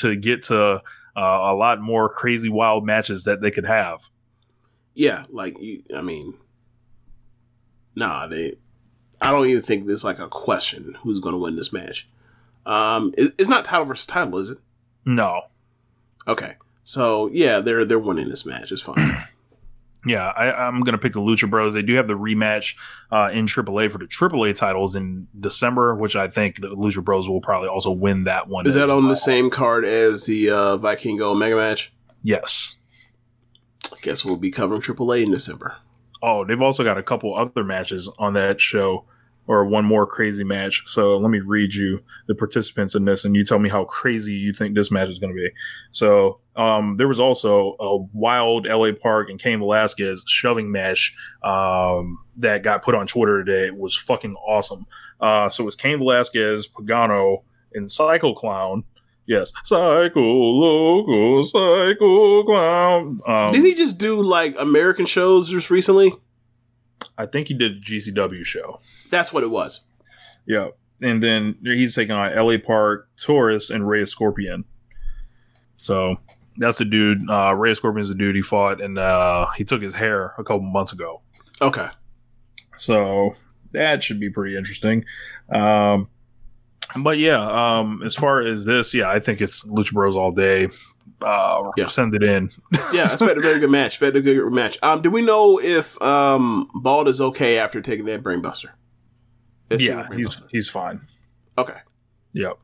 to 0.00 0.14
get 0.16 0.44
to 0.44 0.82
uh, 1.16 1.20
a 1.20 1.54
lot 1.54 1.80
more 1.80 2.08
crazy 2.08 2.48
wild 2.48 2.84
matches 2.84 3.24
that 3.24 3.40
they 3.40 3.50
could 3.50 3.64
have. 3.64 4.10
Yeah, 4.94 5.24
like 5.30 5.58
you, 5.60 5.82
I 5.96 6.02
mean, 6.02 6.34
nah, 7.94 8.26
they. 8.26 8.54
I 9.20 9.30
don't 9.30 9.46
even 9.48 9.62
think 9.62 9.86
there's 9.86 10.04
like 10.04 10.18
a 10.18 10.28
question 10.28 10.96
who's 11.00 11.20
going 11.20 11.34
to 11.34 11.38
win 11.38 11.56
this 11.56 11.72
match. 11.72 12.08
Um, 12.66 13.14
it, 13.16 13.32
it's 13.38 13.48
not 13.48 13.64
title 13.64 13.86
versus 13.86 14.06
title, 14.06 14.38
is 14.38 14.50
it? 14.50 14.58
No. 15.04 15.42
Okay, 16.28 16.56
so 16.84 17.28
yeah, 17.32 17.60
they're 17.60 17.84
they're 17.84 17.98
winning 17.98 18.28
this 18.28 18.44
match. 18.44 18.72
It's 18.72 18.82
fine. 18.82 18.96
Yeah, 20.06 20.28
I, 20.28 20.52
I'm 20.52 20.82
going 20.82 20.92
to 20.92 20.98
pick 20.98 21.14
the 21.14 21.20
Lucha 21.20 21.50
Bros. 21.50 21.74
They 21.74 21.82
do 21.82 21.94
have 21.96 22.06
the 22.06 22.14
rematch 22.14 22.76
uh, 23.10 23.28
in 23.32 23.46
AAA 23.46 23.90
for 23.90 23.98
the 23.98 24.04
AAA 24.04 24.54
titles 24.54 24.94
in 24.94 25.26
December, 25.38 25.96
which 25.96 26.14
I 26.14 26.28
think 26.28 26.60
the 26.60 26.68
Lucha 26.68 27.02
Bros 27.02 27.28
will 27.28 27.40
probably 27.40 27.68
also 27.68 27.90
win 27.90 28.22
that 28.22 28.46
one. 28.46 28.68
Is 28.68 28.74
that 28.74 28.88
on 28.88 29.02
well. 29.02 29.08
the 29.08 29.16
same 29.16 29.50
card 29.50 29.84
as 29.84 30.26
the 30.26 30.48
uh, 30.48 30.78
Vikingo 30.78 31.36
Mega 31.36 31.56
match? 31.56 31.92
Yes. 32.22 32.76
I 33.92 33.96
guess 34.00 34.24
we'll 34.24 34.36
be 34.36 34.52
covering 34.52 34.80
AAA 34.80 35.24
in 35.24 35.32
December. 35.32 35.76
Oh, 36.22 36.44
they've 36.44 36.62
also 36.62 36.84
got 36.84 36.98
a 36.98 37.02
couple 37.02 37.34
other 37.34 37.64
matches 37.64 38.08
on 38.16 38.34
that 38.34 38.60
show, 38.60 39.06
or 39.46 39.64
one 39.64 39.84
more 39.84 40.06
crazy 40.06 40.44
match. 40.44 40.82
So 40.86 41.16
let 41.18 41.30
me 41.30 41.40
read 41.40 41.74
you 41.74 42.02
the 42.26 42.34
participants 42.34 42.94
in 42.94 43.04
this, 43.04 43.24
and 43.24 43.36
you 43.36 43.44
tell 43.44 43.58
me 43.58 43.68
how 43.68 43.84
crazy 43.84 44.34
you 44.34 44.52
think 44.52 44.74
this 44.74 44.90
match 44.90 45.08
is 45.08 45.18
going 45.18 45.32
to 45.32 45.36
be. 45.36 45.48
So 45.90 46.40
um, 46.56 46.96
there 46.96 47.08
was 47.08 47.20
also 47.20 47.76
a 47.78 47.96
wild 48.12 48.66
LA 48.66 48.92
Park 48.92 49.28
and 49.30 49.40
Cain 49.40 49.58
Velasquez 49.58 50.24
shoving 50.26 50.70
match 50.72 51.16
um, 51.42 52.18
that 52.38 52.62
got 52.62 52.82
put 52.82 52.94
on 52.94 53.06
Twitter 53.06 53.44
today. 53.44 53.66
It 53.66 53.76
was 53.76 53.96
fucking 53.96 54.34
awesome. 54.34 54.86
Uh, 55.20 55.48
so 55.48 55.62
it 55.62 55.66
was 55.66 55.76
Cain 55.76 55.98
Velasquez, 55.98 56.68
Pagano, 56.68 57.44
and 57.74 57.90
Psycho 57.90 58.34
Clown. 58.34 58.84
Yes, 59.26 59.52
Psycho 59.64 60.20
local 60.20 61.42
Psycho 61.44 62.44
Clown. 62.44 63.18
Um, 63.26 63.52
Didn't 63.52 63.66
he 63.66 63.74
just 63.74 63.98
do 63.98 64.20
like 64.22 64.54
American 64.58 65.04
shows 65.04 65.50
just 65.50 65.68
recently? 65.68 66.12
I 67.18 67.26
think 67.26 67.48
he 67.48 67.54
did 67.54 67.76
a 67.76 67.80
GCW 67.80 68.44
show. 68.44 68.78
That's 69.10 69.32
what 69.32 69.42
it 69.42 69.50
was. 69.50 69.86
Yeah. 70.46 70.68
And 71.02 71.22
then 71.22 71.56
he's 71.62 71.94
taking 71.94 72.14
on 72.14 72.34
LA 72.34 72.58
Park, 72.58 73.08
Taurus, 73.16 73.70
and 73.70 73.86
Rey 73.86 74.02
Escorpión. 74.02 74.64
So 75.76 76.16
that's 76.56 76.78
the 76.78 76.84
dude. 76.84 77.28
Uh, 77.28 77.54
Rey 77.54 77.72
Escorpión 77.72 78.00
is 78.00 78.08
the 78.08 78.14
dude 78.14 78.36
he 78.36 78.42
fought, 78.42 78.80
and 78.80 78.98
uh, 78.98 79.46
he 79.56 79.64
took 79.64 79.82
his 79.82 79.94
hair 79.94 80.32
a 80.38 80.44
couple 80.44 80.60
months 80.60 80.92
ago. 80.92 81.20
Okay. 81.60 81.88
So 82.78 83.34
that 83.72 84.02
should 84.02 84.20
be 84.20 84.30
pretty 84.30 84.56
interesting. 84.56 85.04
Um, 85.50 86.08
but 86.96 87.18
yeah, 87.18 87.78
um, 87.78 88.02
as 88.04 88.14
far 88.14 88.40
as 88.40 88.64
this, 88.64 88.94
yeah, 88.94 89.10
I 89.10 89.20
think 89.20 89.40
it's 89.40 89.64
Lucha 89.64 89.92
Bros 89.92 90.16
all 90.16 90.32
day. 90.32 90.68
Uh, 91.22 91.70
Yeah. 91.76 91.86
Send 91.86 92.14
it 92.14 92.22
in. 92.22 92.50
Yeah, 92.92 93.02
I 93.02 93.12
expect 93.12 93.38
a 93.38 93.40
very 93.40 93.58
good 93.60 93.70
match. 93.70 93.94
Expect 93.94 94.16
a 94.16 94.20
good 94.20 94.52
match. 94.52 94.78
Um, 94.82 95.00
do 95.02 95.10
we 95.10 95.22
know 95.22 95.58
if 95.60 96.00
um 96.02 96.70
Bald 96.74 97.08
is 97.08 97.20
okay 97.20 97.58
after 97.58 97.80
taking 97.80 98.04
that 98.06 98.22
brainbuster? 98.22 98.70
It's 99.70 99.82
yeah, 99.82 100.06
brain 100.06 100.18
he's 100.18 100.28
buster. 100.28 100.46
he's 100.50 100.68
fine. 100.68 101.00
okay. 101.58 101.78
Yep. 102.34 102.58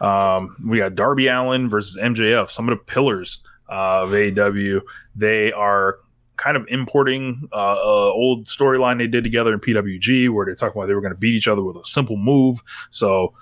Um, 0.00 0.54
we 0.66 0.78
got 0.78 0.94
Darby 0.94 1.28
Allin 1.28 1.68
versus 1.68 1.98
MJF. 2.00 2.50
Some 2.50 2.68
of 2.68 2.78
the 2.78 2.84
pillars 2.84 3.42
uh, 3.70 4.02
of 4.02 4.10
AEW. 4.10 4.82
They 5.16 5.52
are 5.52 5.96
kind 6.36 6.56
of 6.56 6.66
importing 6.68 7.48
uh, 7.52 7.76
a 7.78 8.12
old 8.12 8.44
storyline 8.44 8.98
they 8.98 9.06
did 9.06 9.24
together 9.24 9.52
in 9.54 9.60
PWG, 9.60 10.28
where 10.30 10.44
they 10.46 10.54
talk 10.54 10.74
about 10.74 10.86
they 10.88 10.94
were 10.94 11.00
going 11.00 11.14
to 11.14 11.18
beat 11.18 11.34
each 11.34 11.48
other 11.48 11.62
with 11.62 11.76
a 11.76 11.84
simple 11.84 12.16
move. 12.16 12.60
So 12.90 13.32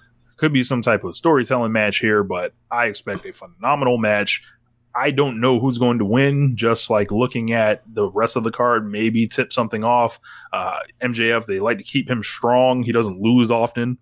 could 0.42 0.52
be 0.52 0.64
some 0.64 0.82
type 0.82 1.04
of 1.04 1.14
storytelling 1.14 1.70
match 1.70 2.00
here, 2.00 2.24
but 2.24 2.52
I 2.68 2.86
expect 2.86 3.24
a 3.24 3.32
phenomenal 3.32 3.96
match. 3.96 4.42
I 4.92 5.12
don't 5.12 5.40
know 5.40 5.60
who's 5.60 5.78
going 5.78 6.00
to 6.00 6.04
win. 6.04 6.56
Just 6.56 6.90
like 6.90 7.12
looking 7.12 7.52
at 7.52 7.84
the 7.86 8.10
rest 8.10 8.34
of 8.34 8.42
the 8.42 8.50
card, 8.50 8.90
maybe 8.90 9.28
tip 9.28 9.52
something 9.52 9.84
off. 9.84 10.18
Uh, 10.52 10.80
MJF, 11.00 11.46
they 11.46 11.60
like 11.60 11.78
to 11.78 11.84
keep 11.84 12.10
him 12.10 12.24
strong. 12.24 12.82
He 12.82 12.90
doesn't 12.90 13.20
lose 13.20 13.52
often. 13.52 13.98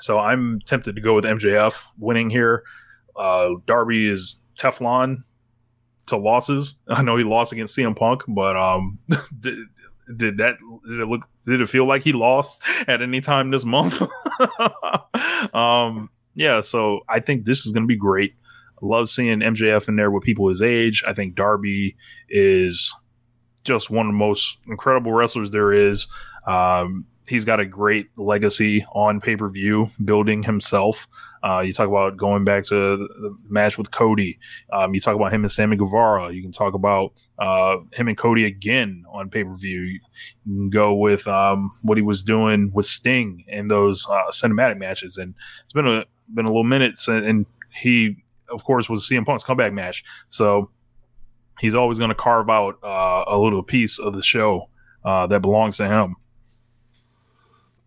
So 0.00 0.18
I'm 0.18 0.58
tempted 0.60 0.96
to 0.96 1.02
go 1.02 1.14
with 1.14 1.26
MJF 1.26 1.86
winning 1.98 2.30
here. 2.30 2.64
Uh, 3.14 3.50
Darby 3.66 4.08
is 4.08 4.40
Teflon 4.58 5.18
to 6.06 6.16
losses. 6.16 6.78
I 6.88 7.02
know 7.02 7.18
he 7.18 7.24
lost 7.24 7.52
against 7.52 7.76
CM 7.76 7.94
Punk, 7.94 8.22
but 8.26 8.56
um, 8.56 8.98
did, 9.38 9.58
did 10.16 10.38
that 10.38 10.56
did 10.88 11.00
it 11.00 11.08
look 11.08 11.28
did 11.46 11.60
it 11.60 11.68
feel 11.68 11.86
like 11.86 12.02
he 12.02 12.12
lost 12.12 12.62
at 12.86 13.02
any 13.02 13.20
time 13.20 13.50
this 13.50 13.64
month? 13.64 14.02
um, 15.54 16.10
yeah, 16.34 16.60
so 16.60 17.00
I 17.08 17.20
think 17.20 17.44
this 17.44 17.66
is 17.66 17.72
going 17.72 17.84
to 17.84 17.88
be 17.88 17.96
great. 17.96 18.34
Love 18.80 19.10
seeing 19.10 19.40
MJF 19.40 19.88
in 19.88 19.96
there 19.96 20.10
with 20.10 20.24
people 20.24 20.48
his 20.48 20.62
age. 20.62 21.04
I 21.06 21.12
think 21.12 21.36
Darby 21.36 21.96
is 22.28 22.92
just 23.62 23.90
one 23.90 24.06
of 24.06 24.12
the 24.12 24.18
most 24.18 24.58
incredible 24.66 25.12
wrestlers 25.12 25.52
there 25.52 25.72
is. 25.72 26.08
Um, 26.46 27.06
he's 27.28 27.44
got 27.44 27.60
a 27.60 27.66
great 27.66 28.08
legacy 28.16 28.84
on 28.94 29.20
pay 29.20 29.36
per 29.36 29.48
view, 29.48 29.88
building 30.04 30.42
himself. 30.42 31.06
Uh, 31.44 31.60
you 31.60 31.72
talk 31.72 31.88
about 31.88 32.16
going 32.16 32.44
back 32.44 32.64
to 32.64 32.96
the, 32.96 33.36
match 33.48 33.78
with 33.78 33.90
Cody. 33.90 34.38
Um, 34.72 34.94
you 34.94 35.00
talk 35.00 35.14
about 35.14 35.32
him 35.32 35.42
and 35.42 35.50
Sammy 35.50 35.76
Guevara. 35.76 36.32
You 36.32 36.42
can 36.42 36.52
talk 36.52 36.74
about 36.74 37.12
uh, 37.38 37.78
him 37.92 38.08
and 38.08 38.16
Cody 38.16 38.44
again 38.44 39.04
on 39.12 39.30
pay 39.30 39.44
per 39.44 39.54
view. 39.54 39.80
You 39.80 40.00
can 40.44 40.70
go 40.70 40.94
with 40.94 41.26
um, 41.26 41.70
what 41.82 41.98
he 41.98 42.02
was 42.02 42.22
doing 42.22 42.70
with 42.74 42.86
Sting 42.86 43.44
in 43.48 43.68
those 43.68 44.06
uh, 44.08 44.30
cinematic 44.30 44.78
matches. 44.78 45.16
And 45.16 45.34
it's 45.64 45.72
been 45.72 45.86
a 45.86 46.04
been 46.32 46.46
a 46.46 46.48
little 46.48 46.64
minute, 46.64 46.98
since, 46.98 47.26
and 47.26 47.46
he, 47.74 48.16
of 48.50 48.64
course, 48.64 48.88
was 48.88 49.08
CM 49.08 49.26
Punk's 49.26 49.44
comeback 49.44 49.72
match. 49.72 50.04
So 50.28 50.70
he's 51.60 51.74
always 51.74 51.98
going 51.98 52.10
to 52.10 52.14
carve 52.14 52.50
out 52.50 52.78
uh, 52.82 53.24
a 53.26 53.38
little 53.38 53.62
piece 53.62 53.98
of 53.98 54.14
the 54.14 54.22
show 54.22 54.68
uh, 55.04 55.26
that 55.26 55.40
belongs 55.40 55.76
to 55.78 55.88
him. 55.88 56.16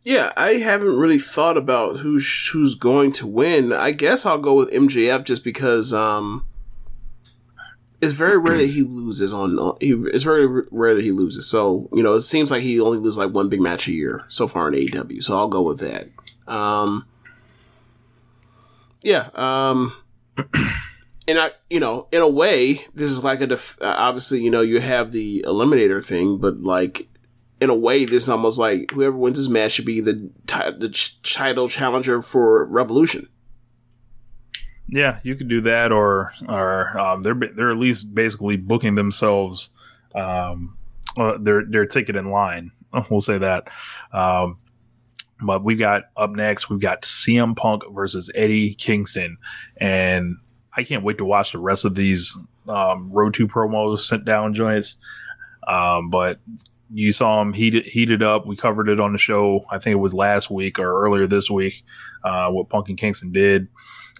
Yeah, 0.05 0.31
I 0.37 0.53
haven't 0.53 0.95
really 0.95 1.17
thought 1.17 1.57
about 1.57 1.97
who's 1.97 2.49
who's 2.53 2.75
going 2.75 3.11
to 3.13 3.25
win. 3.25 3.73
I 3.73 3.89
guess 3.89 4.23
I'll 4.23 4.37
go 4.37 4.53
with 4.53 4.71
MJF 4.71 5.23
just 5.23 5.43
because 5.43 5.93
um, 5.93 6.45
it's 7.99 8.13
very 8.13 8.37
rare 8.37 8.59
that 8.59 8.69
he 8.69 8.83
loses 8.83 9.33
on. 9.33 9.75
He, 9.81 9.93
it's 9.93 10.23
very 10.23 10.45
rare 10.69 10.93
that 10.93 11.03
he 11.03 11.11
loses. 11.11 11.47
So 11.47 11.89
you 11.91 12.03
know, 12.03 12.13
it 12.13 12.19
seems 12.19 12.51
like 12.51 12.61
he 12.61 12.79
only 12.79 12.99
loses 12.99 13.17
like 13.17 13.31
one 13.31 13.49
big 13.49 13.61
match 13.61 13.87
a 13.87 13.93
year 13.93 14.25
so 14.27 14.47
far 14.47 14.67
in 14.67 14.75
AEW. 14.75 15.23
So 15.23 15.35
I'll 15.35 15.47
go 15.47 15.63
with 15.63 15.79
that. 15.79 16.07
Um, 16.47 17.07
yeah. 19.01 19.29
Um, 19.33 19.95
and 21.27 21.39
I, 21.39 21.49
you 21.67 21.79
know, 21.79 22.07
in 22.11 22.21
a 22.21 22.29
way, 22.29 22.85
this 22.93 23.09
is 23.09 23.23
like 23.23 23.41
a 23.41 23.47
def- 23.47 23.79
obviously, 23.81 24.43
you 24.43 24.51
know, 24.51 24.61
you 24.61 24.81
have 24.81 25.11
the 25.11 25.43
eliminator 25.47 26.05
thing, 26.05 26.37
but 26.37 26.61
like 26.61 27.07
in 27.61 27.69
a 27.69 27.75
way, 27.75 28.05
this 28.05 28.23
is 28.23 28.29
almost 28.29 28.59
like 28.59 28.91
whoever 28.91 29.15
wins 29.15 29.37
this 29.37 29.49
match 29.49 29.73
should 29.73 29.85
be 29.85 30.01
the 30.01 30.29
ti- 30.47 30.77
the 30.77 30.89
ch- 30.89 31.21
title 31.21 31.67
challenger 31.67 32.21
for 32.21 32.65
Revolution. 32.65 33.29
Yeah, 34.87 35.19
you 35.23 35.35
could 35.35 35.47
do 35.47 35.61
that, 35.61 35.91
or 35.91 36.33
or 36.47 36.97
um, 36.97 37.23
they're 37.23 37.33
they're 37.33 37.71
at 37.71 37.77
least 37.77 38.13
basically 38.13 38.57
booking 38.57 38.95
themselves 38.95 39.69
um, 40.13 40.77
uh, 41.17 41.37
their 41.39 41.63
their 41.65 41.85
ticket 41.85 42.15
in 42.15 42.29
line. 42.31 42.71
We'll 43.11 43.19
say 43.19 43.37
that. 43.39 43.67
Um, 44.13 44.57
but 45.41 45.65
we've 45.65 45.77
got 45.77 46.03
up 46.15 46.29
next. 46.29 46.69
We've 46.69 46.79
got 46.79 47.01
CM 47.01 47.53
Punk 47.53 47.83
versus 47.91 48.31
Eddie 48.33 48.73
Kingston, 48.75 49.35
and 49.75 50.37
I 50.71 50.83
can't 50.83 51.03
wait 51.03 51.17
to 51.17 51.25
watch 51.25 51.51
the 51.51 51.59
rest 51.59 51.83
of 51.83 51.95
these 51.95 52.37
um, 52.69 53.09
Road 53.09 53.33
to 53.33 53.49
promos 53.49 53.99
sent 53.99 54.23
down 54.23 54.53
joints. 54.53 54.95
Um, 55.67 56.09
but 56.09 56.39
you 56.93 57.11
saw 57.11 57.41
him 57.41 57.53
heated 57.53 57.85
heated 57.85 58.21
up. 58.21 58.45
We 58.45 58.55
covered 58.55 58.89
it 58.89 58.99
on 58.99 59.11
the 59.11 59.17
show. 59.17 59.65
I 59.71 59.79
think 59.79 59.93
it 59.93 59.99
was 59.99 60.13
last 60.13 60.49
week 60.49 60.79
or 60.79 61.03
earlier 61.03 61.27
this 61.27 61.49
week. 61.49 61.83
Uh, 62.23 62.49
what 62.49 62.69
Punk 62.69 62.89
and 62.89 62.97
Kingston 62.97 63.31
did. 63.31 63.67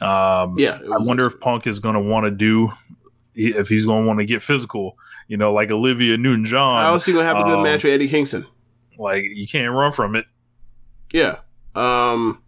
Um, 0.02 0.56
Yeah, 0.58 0.80
I 0.84 0.98
wonder 1.00 1.26
if 1.26 1.40
Punk 1.40 1.68
is 1.68 1.80
going 1.80 1.96
to 1.96 2.02
want 2.02 2.26
to 2.26 2.32
do 2.32 2.70
if 3.34 3.68
he's 3.68 3.86
going 3.86 4.04
to 4.04 4.08
want 4.08 4.20
to 4.20 4.26
get 4.26 4.42
physical. 4.42 4.98
You 5.28 5.38
know, 5.38 5.54
like 5.54 5.72
Olivia 5.72 6.18
Newton 6.18 6.46
John. 6.46 6.82
How 6.82 6.94
else 6.94 7.08
you 7.08 7.14
gonna 7.14 7.26
have 7.26 7.38
a 7.38 7.44
good 7.44 7.58
um, 7.58 7.64
match 7.64 7.84
with 7.84 7.94
Eddie 7.94 8.08
Kingston? 8.08 8.46
Like 8.98 9.24
you 9.24 9.48
can't 9.48 9.74
run 9.74 9.92
from 9.92 10.16
it. 10.16 10.26
Yeah. 11.12 11.40
Um. 11.76 12.42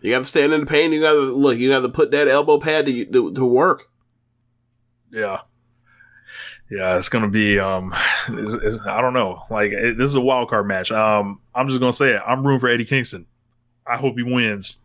You 0.00 0.12
got 0.12 0.20
to 0.20 0.24
stand 0.24 0.52
in 0.52 0.60
the 0.60 0.66
pain. 0.66 0.92
You 0.92 1.00
got 1.00 1.14
to 1.14 1.20
look. 1.20 1.58
You 1.58 1.70
got 1.70 1.80
to 1.80 1.88
put 1.88 2.12
that 2.12 2.28
elbow 2.28 2.58
pad 2.58 2.86
to, 2.86 3.04
to, 3.04 3.32
to 3.32 3.44
work. 3.44 3.90
Yeah. 5.10 5.40
Yeah, 6.70 6.96
it's 6.96 7.08
gonna 7.08 7.28
be. 7.28 7.58
Um, 7.58 7.94
it's, 8.28 8.54
it's, 8.54 8.80
I 8.86 9.00
don't 9.00 9.14
know. 9.14 9.42
Like 9.50 9.72
it, 9.72 9.96
this 9.98 10.06
is 10.08 10.14
a 10.16 10.20
wild 10.20 10.48
card 10.50 10.66
match. 10.66 10.92
Um, 10.92 11.40
I'm 11.54 11.68
just 11.68 11.80
gonna 11.80 11.92
say 11.92 12.12
it. 12.14 12.22
I'm 12.26 12.46
rooting 12.46 12.60
for 12.60 12.68
Eddie 12.68 12.84
Kingston. 12.84 13.26
I 13.86 13.96
hope 13.96 14.16
he 14.16 14.22
wins. 14.22 14.78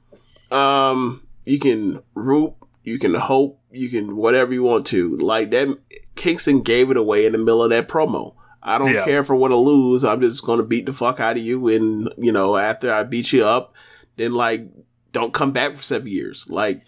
Um, 0.51 1.27
you 1.45 1.59
can 1.59 2.01
root, 2.13 2.53
you 2.83 2.99
can 2.99 3.13
hope, 3.15 3.59
you 3.71 3.89
can 3.89 4.15
whatever 4.15 4.53
you 4.53 4.63
want 4.63 4.85
to. 4.87 5.17
Like 5.17 5.51
that, 5.51 5.77
Kingston 6.15 6.61
gave 6.61 6.89
it 6.89 6.97
away 6.97 7.25
in 7.25 7.31
the 7.33 7.37
middle 7.37 7.63
of 7.63 7.69
that 7.71 7.87
promo. 7.87 8.35
I 8.61 8.77
don't 8.77 8.93
Yeah. 8.93 9.03
care 9.03 9.19
if 9.19 9.29
I 9.29 9.33
want 9.33 9.51
to 9.51 9.57
lose. 9.57 10.05
I'm 10.05 10.21
just 10.21 10.45
going 10.45 10.59
to 10.59 10.65
beat 10.65 10.85
the 10.85 10.93
fuck 10.93 11.19
out 11.19 11.35
of 11.35 11.43
you. 11.43 11.67
And, 11.67 12.07
you 12.17 12.31
know, 12.31 12.55
after 12.55 12.93
I 12.93 13.03
beat 13.03 13.33
you 13.33 13.43
up, 13.43 13.75
then 14.15 14.31
like, 14.31 14.65
don't 15.11 15.33
come 15.33 15.51
back 15.51 15.75
for 15.75 15.83
seven 15.83 16.07
years. 16.07 16.45
Like, 16.47 16.81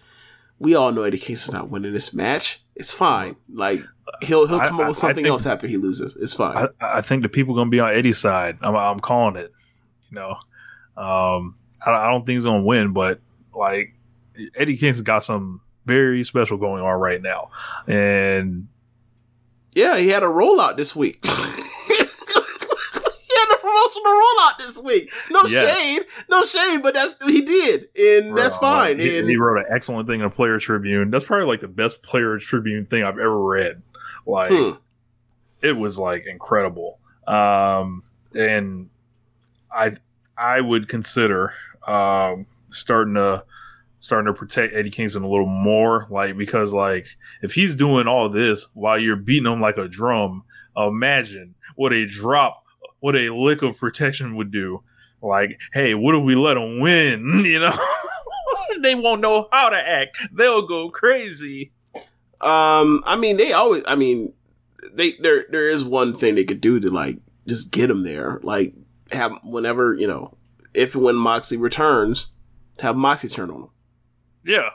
we 0.58 0.74
all 0.74 0.94
know 0.94 1.04
Eddie 1.04 1.18
Kingston's 1.18 1.54
not 1.54 1.70
winning 1.70 1.92
this 1.92 2.14
match. 2.14 2.64
It's 2.78 2.92
fine. 2.94 3.36
Like, 3.52 3.84
he'll, 4.22 4.48
he'll 4.48 4.60
I- 4.60 4.68
come 4.68 4.80
up 4.80 4.88
with 4.90 4.98
something 4.98 5.16
think- 5.24 5.28
else 5.28 5.46
after 5.46 5.68
he 5.68 5.78
loses. 5.78 6.16
It's 6.16 6.34
fine. 6.34 6.68
I, 6.82 6.98
I 6.98 7.02
think 7.02 7.24
the 7.24 7.30
people 7.30 7.56
gonna 7.56 7.70
be 7.70 7.80
on 7.80 7.90
Eddie's 7.94 8.18
side. 8.18 8.58
I'm, 8.62 8.76
I'm 8.76 9.00
calling 9.00 9.36
it. 9.36 9.52
You 10.12 10.16
know, 10.16 10.32
um, 11.02 11.56
I, 11.86 11.92
I 11.92 12.12
don't 12.12 12.26
think 12.26 12.36
he's 12.38 12.46
gonna 12.46 12.64
win, 12.64 12.94
but 12.94 13.20
like 13.54 13.96
Eddie 14.56 14.78
Kingston 14.78 15.04
got 15.04 15.24
some 15.24 15.62
very 15.86 16.24
special 16.24 16.58
going 16.58 16.82
on 16.84 17.00
right 17.00 17.22
now, 17.22 17.50
and 17.88 18.68
yeah, 19.74 19.98
he 19.98 20.10
had 20.10 20.24
a 20.24 20.28
rollout 20.28 20.78
this 20.78 20.96
week. 20.96 21.20
he 21.26 21.96
had 21.98 23.54
a 23.54 23.58
promotional 23.58 24.12
rollout 24.14 24.58
this 24.58 24.80
week. 24.80 25.10
No 25.32 25.44
Yeah. 25.48 25.66
shade, 25.74 26.06
no 26.30 26.44
shade, 26.44 26.82
but 26.82 26.94
that's 26.94 27.16
he 27.26 27.42
did, 27.42 27.88
and 27.98 28.38
that's 28.38 28.58
Bro, 28.58 28.68
fine. 28.70 29.00
He, 29.00 29.20
and 29.20 29.28
he 29.30 29.38
wrote 29.38 29.60
an 29.60 29.66
excellent 29.74 30.08
thing 30.08 30.20
in 30.22 30.26
a 30.26 30.30
Player 30.30 30.60
Tribune. 30.60 31.12
That's 31.12 31.26
probably 31.26 31.48
like 31.48 31.62
the 31.62 31.68
best 31.68 32.02
Player 32.04 32.38
Tribune 32.40 32.86
thing 32.86 33.04
I've 33.04 33.20
ever 33.20 33.42
read. 33.42 33.82
Like 34.26 34.52
Hmm. 34.52 34.72
it 35.62 35.74
was 35.78 35.98
like 36.00 36.26
incredible. 36.28 37.00
Um, 37.28 38.02
and 38.34 38.90
I 39.72 39.96
I 40.38 40.62
would 40.62 40.88
consider 40.88 41.54
um, 41.88 42.46
starting 42.68 43.14
to 43.16 43.44
starting 44.00 44.32
to 44.32 44.38
protect 44.38 44.74
Eddie 44.76 44.90
Kingston 44.92 45.24
a 45.24 45.30
little 45.30 45.48
more, 45.48 46.08
like 46.10 46.38
because 46.38 46.74
like 46.74 47.08
if 47.42 47.54
he's 47.54 47.76
doing 47.76 48.08
all 48.08 48.30
this 48.30 48.68
while 48.74 49.00
you're 49.00 49.16
beating 49.16 49.52
him 49.52 49.62
like 49.62 49.78
a 49.78 49.88
drum, 49.88 50.44
imagine 50.78 51.56
what 51.76 51.94
a 51.94 52.06
drop, 52.06 52.64
what 53.00 53.16
a 53.16 53.30
lick 53.34 53.62
of 53.62 53.78
protection 53.78 54.36
would 54.36 54.52
do. 54.52 54.84
Like, 55.22 55.60
hey, 55.74 55.96
what 55.96 56.14
if 56.16 56.24
we 56.24 56.36
let 56.36 56.58
him 56.58 56.80
win? 56.80 57.40
You 57.46 57.60
know, 57.60 57.74
they 58.82 58.94
won't 58.96 59.22
know 59.22 59.48
how 59.52 59.70
to 59.70 59.78
act. 59.78 60.18
They'll 60.34 60.68
go 60.68 60.90
crazy. 60.90 61.72
Um, 62.42 63.04
I 63.06 63.16
mean, 63.18 63.38
they 63.38 63.52
always. 63.54 63.84
I 63.88 63.96
mean, 63.96 64.34
they 64.94 65.14
there 65.14 65.46
there 65.50 65.70
is 65.70 65.84
one 65.84 66.14
thing 66.14 66.36
they 66.36 66.44
could 66.44 66.62
do 66.62 66.80
to 66.80 66.90
like 66.90 67.18
just 67.48 67.72
get 67.72 67.90
him 67.90 68.04
there. 68.04 68.40
Like 68.44 68.74
have 69.12 69.34
whenever 69.44 69.94
you 69.94 70.08
know, 70.08 70.36
if 70.74 70.96
and 70.96 71.04
when 71.04 71.16
Moxley 71.16 71.58
returns, 71.58 72.28
have 72.80 72.96
Moxley 72.96 73.30
turn 73.30 73.50
on 73.50 73.62
him. 73.64 73.70
Yeah. 74.46 74.70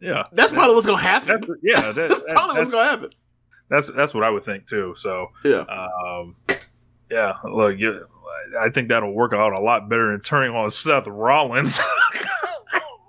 Yeah, 0.00 0.24
That's 0.32 0.50
probably 0.50 0.74
what's 0.74 0.86
gonna 0.86 1.00
happen. 1.02 1.40
That's, 1.40 1.46
yeah, 1.62 1.80
that, 1.90 1.94
That's 2.08 2.22
that- 2.22 2.36
probably 2.36 2.58
what's 2.58 2.70
gonna 2.70 2.90
happen. 2.90 3.10
that's 3.70 3.90
that's 3.92 4.12
what 4.14 4.24
I 4.24 4.30
would 4.30 4.44
think 4.44 4.66
too. 4.66 4.94
So 4.96 5.28
Yeah. 5.42 5.60
um, 5.62 6.36
yeah. 7.10 7.32
Look, 7.44 7.78
you, 7.78 8.06
I 8.60 8.68
think 8.68 8.88
that'll 8.88 9.12
work 9.14 9.32
out 9.32 9.58
a 9.58 9.62
lot 9.62 9.88
better 9.88 10.12
than 10.12 10.20
turning 10.20 10.54
on 10.54 10.68
Seth 10.68 11.06
Rollins. 11.06 11.80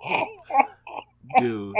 dude. 1.38 1.76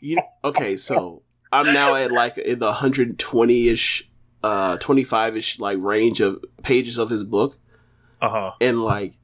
You 0.00 0.20
okay? 0.44 0.76
So 0.76 1.22
I'm 1.52 1.66
now 1.72 1.94
at 1.94 2.12
like 2.12 2.38
in 2.38 2.58
the 2.58 2.66
120 2.66 3.68
ish, 3.68 4.08
uh, 4.42 4.76
25 4.78 5.36
ish 5.36 5.58
like 5.58 5.78
range 5.80 6.20
of 6.20 6.44
pages 6.62 6.98
of 6.98 7.10
his 7.10 7.24
book, 7.24 7.58
uh 8.20 8.28
huh. 8.28 8.50
and 8.60 8.82
like 8.82 9.14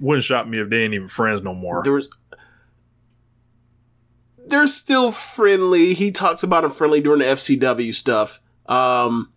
Wouldn't 0.00 0.24
shock 0.24 0.46
me 0.46 0.60
if 0.60 0.70
they 0.70 0.84
ain't 0.84 0.94
even 0.94 1.08
friends 1.08 1.42
no 1.42 1.54
more. 1.54 1.82
there's 1.84 2.08
they're 4.46 4.66
still 4.66 5.12
friendly. 5.12 5.94
He 5.94 6.10
talks 6.10 6.42
about 6.42 6.64
him 6.64 6.70
friendly 6.70 7.00
during 7.00 7.18
the 7.20 7.26
FCW 7.26 7.94
stuff. 7.94 8.40
Um, 8.66 9.32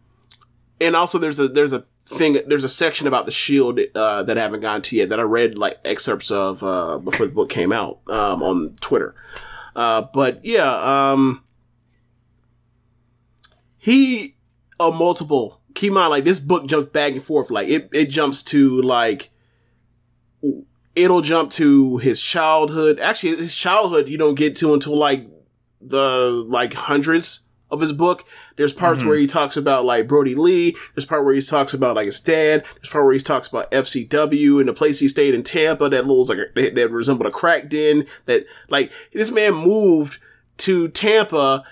and 0.79 0.95
also 0.95 1.17
there's 1.17 1.39
a 1.39 1.47
there's 1.47 1.73
a 1.73 1.85
thing 2.11 2.37
there's 2.47 2.63
a 2.63 2.69
section 2.69 3.07
about 3.07 3.25
the 3.25 3.31
Shield 3.31 3.79
uh, 3.95 4.23
that 4.23 4.37
I 4.37 4.41
haven't 4.41 4.59
gotten 4.59 4.81
to 4.83 4.95
yet 4.95 5.09
that 5.09 5.19
I 5.19 5.23
read 5.23 5.57
like 5.57 5.79
excerpts 5.85 6.31
of 6.31 6.63
uh, 6.63 6.97
before 6.97 7.25
the 7.25 7.31
book 7.31 7.49
came 7.49 7.71
out 7.71 7.99
um, 8.07 8.43
on 8.43 8.75
Twitter. 8.81 9.15
Uh, 9.75 10.03
but 10.13 10.43
yeah, 10.43 11.11
um, 11.11 11.43
he 13.77 14.35
a 14.79 14.91
multiple. 14.91 15.59
Keep 15.73 15.89
in 15.89 15.93
mind, 15.93 16.11
like 16.11 16.25
this 16.25 16.39
book 16.39 16.67
jumps 16.67 16.91
back 16.91 17.13
and 17.13 17.23
forth. 17.23 17.49
Like 17.49 17.69
it, 17.69 17.89
it 17.93 18.05
jumps 18.09 18.43
to 18.43 18.81
like 18.81 19.29
it'll 20.95 21.21
jump 21.21 21.51
to 21.51 21.97
his 21.97 22.21
childhood. 22.21 22.99
Actually, 22.99 23.37
his 23.37 23.55
childhood 23.55 24.09
you 24.09 24.17
don't 24.17 24.35
get 24.35 24.55
to 24.57 24.73
until 24.73 24.97
like 24.97 25.27
the 25.79 26.45
like 26.47 26.73
hundreds 26.73 27.45
of 27.71 27.81
his 27.81 27.93
book. 27.93 28.23
There's 28.57 28.73
parts 28.73 29.03
Mhm. 29.03 29.07
where 29.07 29.17
he 29.17 29.27
talks 29.27 29.55
about 29.57 29.85
like 29.85 30.07
Brodie 30.07 30.35
Lee. 30.35 30.75
There's 30.93 31.05
part 31.05 31.23
where 31.25 31.33
he 31.33 31.41
talks 31.41 31.73
about 31.73 31.95
like 31.95 32.05
his 32.05 32.19
dad. 32.19 32.63
There's 32.75 32.89
part 32.89 33.05
where 33.05 33.13
he 33.13 33.19
talks 33.19 33.47
about 33.47 33.71
FCW 33.71 34.59
and 34.59 34.67
the 34.69 34.73
place 34.73 34.99
he 34.99 35.07
stayed 35.07 35.33
in 35.33 35.43
Tampa 35.43 35.89
that 35.89 36.05
looks 36.05 36.29
like 36.29 36.37
a, 36.37 36.45
that, 36.55 36.75
that 36.75 36.91
resembled 36.91 37.27
a 37.27 37.31
crack 37.31 37.69
den. 37.69 38.05
That 38.25 38.45
like 38.69 38.91
this 39.13 39.31
man 39.31 39.53
moved 39.53 40.19
to 40.57 40.89
Tampa 40.89 41.63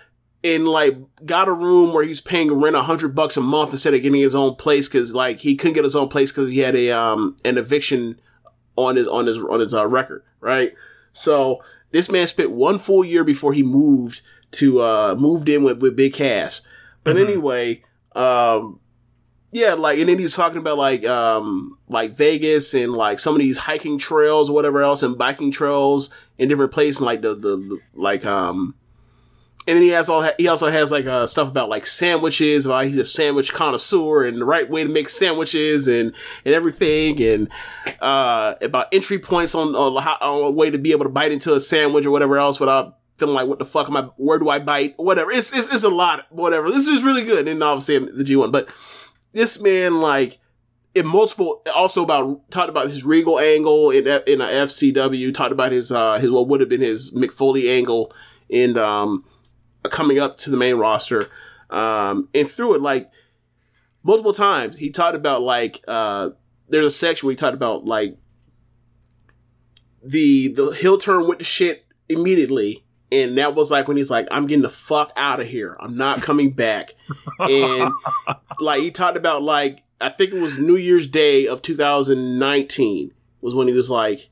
and 0.43 0.67
like 0.67 0.97
got 1.25 1.49
a 1.49 1.53
room 1.53 1.93
where 1.93 2.03
he's 2.05 2.21
paying 2.21 2.51
rent 2.53 2.75
a 2.75 2.81
hundred 2.83 3.13
bucks 3.13 3.35
a 3.35 3.41
month 3.41 3.71
instead 3.71 3.93
of 3.93 4.01
getting 4.01 4.21
his 4.21 4.33
own 4.35 4.55
place 4.55 4.87
because 4.87 5.13
like 5.13 5.41
he 5.41 5.55
couldn't 5.55 5.73
get 5.73 5.83
his 5.83 5.97
own 5.97 6.07
place 6.07 6.31
because 6.31 6.47
he 6.49 6.59
had 6.59 6.75
a 6.77 6.89
um 6.91 7.35
an 7.43 7.57
eviction 7.57 8.19
on 8.77 8.95
his 8.95 9.05
on 9.07 9.25
his 9.27 9.37
on 9.37 9.59
his 9.59 9.73
uh, 9.73 9.85
record, 9.85 10.23
right? 10.39 10.73
So 11.11 11.61
this 11.91 12.09
man 12.09 12.27
spent 12.27 12.51
one 12.51 12.79
full 12.79 13.03
year 13.03 13.23
before 13.25 13.51
he 13.51 13.63
moved 13.63 14.21
to 14.51 14.81
uh 14.81 15.15
moved 15.17 15.49
in 15.49 15.63
with 15.63 15.81
with 15.81 15.95
Big 15.95 16.13
Cass. 16.13 16.61
But 17.03 17.17
anyway, 17.17 17.83
um 18.15 18.79
yeah, 19.51 19.73
like 19.73 19.97
and 19.99 20.09
then 20.09 20.19
he's 20.19 20.35
talking 20.35 20.59
about 20.59 20.77
like 20.77 21.05
um 21.05 21.77
like 21.87 22.11
Vegas 22.11 22.73
and 22.73 22.93
like 22.93 23.19
some 23.19 23.35
of 23.35 23.39
these 23.39 23.59
hiking 23.59 23.97
trails 23.97 24.49
or 24.49 24.53
whatever 24.53 24.81
else 24.81 25.01
and 25.01 25.17
biking 25.17 25.51
trails 25.51 26.13
in 26.37 26.49
different 26.49 26.71
places 26.71 27.01
like 27.01 27.21
the 27.21 27.33
the, 27.33 27.57
the 27.57 27.79
like 27.93 28.25
um 28.25 28.75
and 29.69 29.75
then 29.75 29.83
he 29.83 29.89
has 29.89 30.09
all 30.09 30.27
he 30.39 30.47
also 30.47 30.69
has 30.69 30.91
like 30.91 31.05
uh, 31.05 31.27
stuff 31.27 31.47
about 31.47 31.69
like 31.69 31.85
sandwiches. 31.85 32.65
About 32.65 32.85
he's 32.85 32.97
a 32.97 33.05
sandwich 33.05 33.53
connoisseur 33.53 34.25
and 34.25 34.41
the 34.41 34.45
right 34.45 34.67
way 34.67 34.83
to 34.83 34.89
make 34.89 35.09
sandwiches 35.09 35.87
and 35.87 36.11
and 36.43 36.55
everything, 36.55 37.21
and 37.21 37.49
uh, 38.01 38.55
about 38.61 38.87
entry 38.91 39.19
points 39.19 39.53
on 39.53 39.75
on, 39.75 40.01
how, 40.01 40.17
on 40.21 40.47
a 40.47 40.51
way 40.51 40.71
to 40.71 40.79
be 40.79 40.91
able 40.91 41.03
to 41.03 41.09
bite 41.11 41.31
into 41.31 41.53
a 41.53 41.59
sandwich 41.59 42.03
or 42.03 42.09
whatever 42.09 42.39
else 42.39 42.59
without 42.59 42.97
feeling 43.19 43.35
like 43.35 43.47
what 43.47 43.59
the 43.59 43.65
fuck 43.65 43.87
am 43.87 43.97
I? 43.97 44.03
Where 44.17 44.39
do 44.39 44.49
I 44.49 44.59
bite? 44.59 44.95
Whatever. 44.97 45.31
It's 45.31 45.51
it's, 45.55 45.73
it's 45.73 45.83
a 45.83 45.89
lot. 45.89 46.25
Whatever. 46.29 46.71
This 46.71 46.87
is 46.87 47.03
really 47.03 47.23
good. 47.23 47.47
And 47.47 47.61
obviously 47.61 47.99
the 47.99 48.23
G 48.23 48.35
one, 48.35 48.51
but 48.51 48.69
this 49.33 49.59
man 49.59 50.01
like 50.01 50.39
in 50.95 51.05
multiple 51.05 51.61
also 51.75 52.03
about 52.03 52.49
talked 52.49 52.69
about 52.69 52.89
his 52.89 53.05
regal 53.05 53.39
angle 53.39 53.91
in 53.91 54.07
in 54.07 54.41
a 54.41 54.45
FCW 54.45 55.33
talked 55.33 55.51
about 55.51 55.71
his 55.71 55.91
uh 55.91 56.17
his 56.17 56.31
what 56.31 56.47
would 56.47 56.61
have 56.61 56.69
been 56.69 56.81
his 56.81 57.11
Mick 57.11 57.31
Foley 57.31 57.69
angle 57.69 58.13
in 58.47 58.77
um 58.77 59.25
coming 59.89 60.19
up 60.19 60.37
to 60.37 60.49
the 60.49 60.57
main 60.57 60.75
roster 60.75 61.29
um 61.69 62.27
and 62.33 62.47
through 62.47 62.75
it 62.75 62.81
like 62.81 63.11
multiple 64.03 64.33
times 64.33 64.77
he 64.77 64.89
talked 64.89 65.15
about 65.15 65.41
like 65.41 65.83
uh 65.87 66.29
there's 66.67 66.85
a 66.85 66.89
section 66.89 67.27
where 67.27 67.33
he 67.33 67.37
talked 67.37 67.55
about 67.55 67.85
like 67.85 68.17
the 70.03 70.47
the 70.53 70.71
heel 70.71 70.97
turn 70.97 71.27
with 71.27 71.37
the 71.37 71.45
shit 71.45 71.85
immediately 72.07 72.83
and 73.11 73.37
that 73.37 73.55
was 73.55 73.71
like 73.71 73.87
when 73.87 73.97
he's 73.97 74.11
like 74.11 74.27
i'm 74.31 74.45
getting 74.45 74.61
the 74.61 74.69
fuck 74.69 75.11
out 75.15 75.39
of 75.39 75.47
here. 75.47 75.75
I'm 75.79 75.97
not 75.97 76.21
coming 76.21 76.51
back. 76.51 76.93
And 77.39 77.91
like 78.59 78.81
he 78.81 78.91
talked 78.91 79.17
about 79.17 79.43
like 79.43 79.83
I 80.01 80.09
think 80.09 80.31
it 80.31 80.39
was 80.39 80.57
New 80.57 80.75
Year's 80.77 81.07
Day 81.07 81.45
of 81.45 81.61
2019 81.61 83.11
was 83.41 83.53
when 83.53 83.67
he 83.67 83.73
was 83.73 83.89
like, 83.89 84.29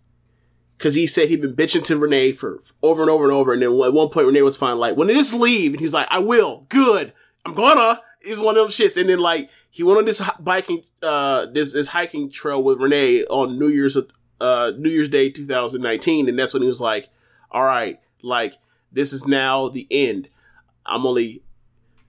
because 0.77 0.95
he 0.95 1.07
said 1.07 1.29
he'd 1.29 1.41
been 1.41 1.55
bitching 1.55 1.83
to 1.85 1.97
Renee 1.97 2.31
for 2.31 2.61
over 2.81 3.01
and 3.01 3.09
over 3.11 3.23
and 3.23 3.33
over, 3.33 3.53
and 3.53 3.61
then 3.61 3.69
at 3.69 3.93
one 3.93 4.09
point 4.09 4.27
Renee 4.27 4.41
was 4.43 4.57
finally 4.57 4.79
like, 4.79 4.97
"When 4.97 5.07
they 5.07 5.15
just 5.15 5.33
leave," 5.33 5.71
and 5.71 5.79
he's 5.79 5.93
like, 5.93 6.07
"I 6.09 6.19
will, 6.19 6.65
good, 6.69 7.13
I'm 7.45 7.53
gonna." 7.53 8.01
It's 8.21 8.37
one 8.37 8.57
of 8.57 8.63
them 8.63 8.71
shits, 8.71 8.99
and 8.99 9.09
then 9.09 9.19
like 9.19 9.49
he 9.69 9.83
went 9.83 9.99
on 9.99 10.05
this 10.05 10.19
hi- 10.19 10.35
biking, 10.39 10.83
uh, 11.01 11.47
this 11.47 11.73
this 11.73 11.89
hiking 11.89 12.29
trail 12.29 12.61
with 12.61 12.79
Renee 12.79 13.23
on 13.25 13.57
New 13.57 13.69
Year's, 13.69 13.97
uh, 14.39 14.71
New 14.77 14.89
Year's 14.89 15.09
Day 15.09 15.29
2019, 15.29 16.29
and 16.29 16.37
that's 16.37 16.53
when 16.53 16.63
he 16.63 16.69
was 16.69 16.81
like, 16.81 17.09
"All 17.51 17.63
right, 17.63 17.99
like 18.21 18.53
this 18.97 19.13
is 19.13 19.25
now 19.25 19.69
the 19.69 19.87
end. 19.89 20.27
I'm 20.85 21.05
only 21.05 21.43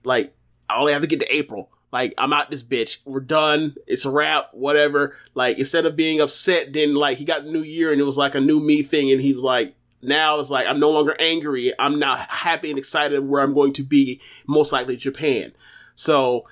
like 0.03 0.35
I 0.69 0.77
only 0.77 0.93
have 0.93 1.01
to 1.01 1.07
get 1.07 1.21
to 1.21 1.35
April." 1.35 1.69
Like, 1.91 2.13
I'm 2.17 2.33
out 2.33 2.51
this 2.51 2.61
bitch. 2.61 2.99
We're 3.05 3.19
done. 3.19 3.75
It's 3.87 4.05
a 4.05 4.11
wrap, 4.11 4.49
whatever. 4.53 5.15
Like, 5.33 5.57
instead 5.57 5.87
of 5.87 5.95
being 5.95 6.21
upset, 6.21 6.71
then 6.71 6.93
like 6.93 7.17
he 7.17 7.25
got 7.25 7.45
new 7.45 7.63
year 7.63 7.91
and 7.91 7.99
it 7.99 8.03
was 8.03 8.17
like 8.17 8.35
a 8.35 8.39
new 8.39 8.59
me 8.59 8.83
thing. 8.83 9.11
And 9.11 9.19
he 9.19 9.33
was 9.33 9.43
like, 9.43 9.75
now 10.01 10.39
it's 10.39 10.49
like, 10.49 10.67
I'm 10.67 10.79
no 10.79 10.91
longer 10.91 11.15
angry. 11.19 11.73
I'm 11.79 11.99
now 11.99 12.15
happy 12.15 12.69
and 12.69 12.77
excited 12.77 13.27
where 13.27 13.41
I'm 13.41 13.53
going 13.53 13.73
to 13.73 13.83
be, 13.83 14.21
most 14.47 14.71
likely 14.71 14.95
Japan. 14.97 15.53
So, 15.95 16.45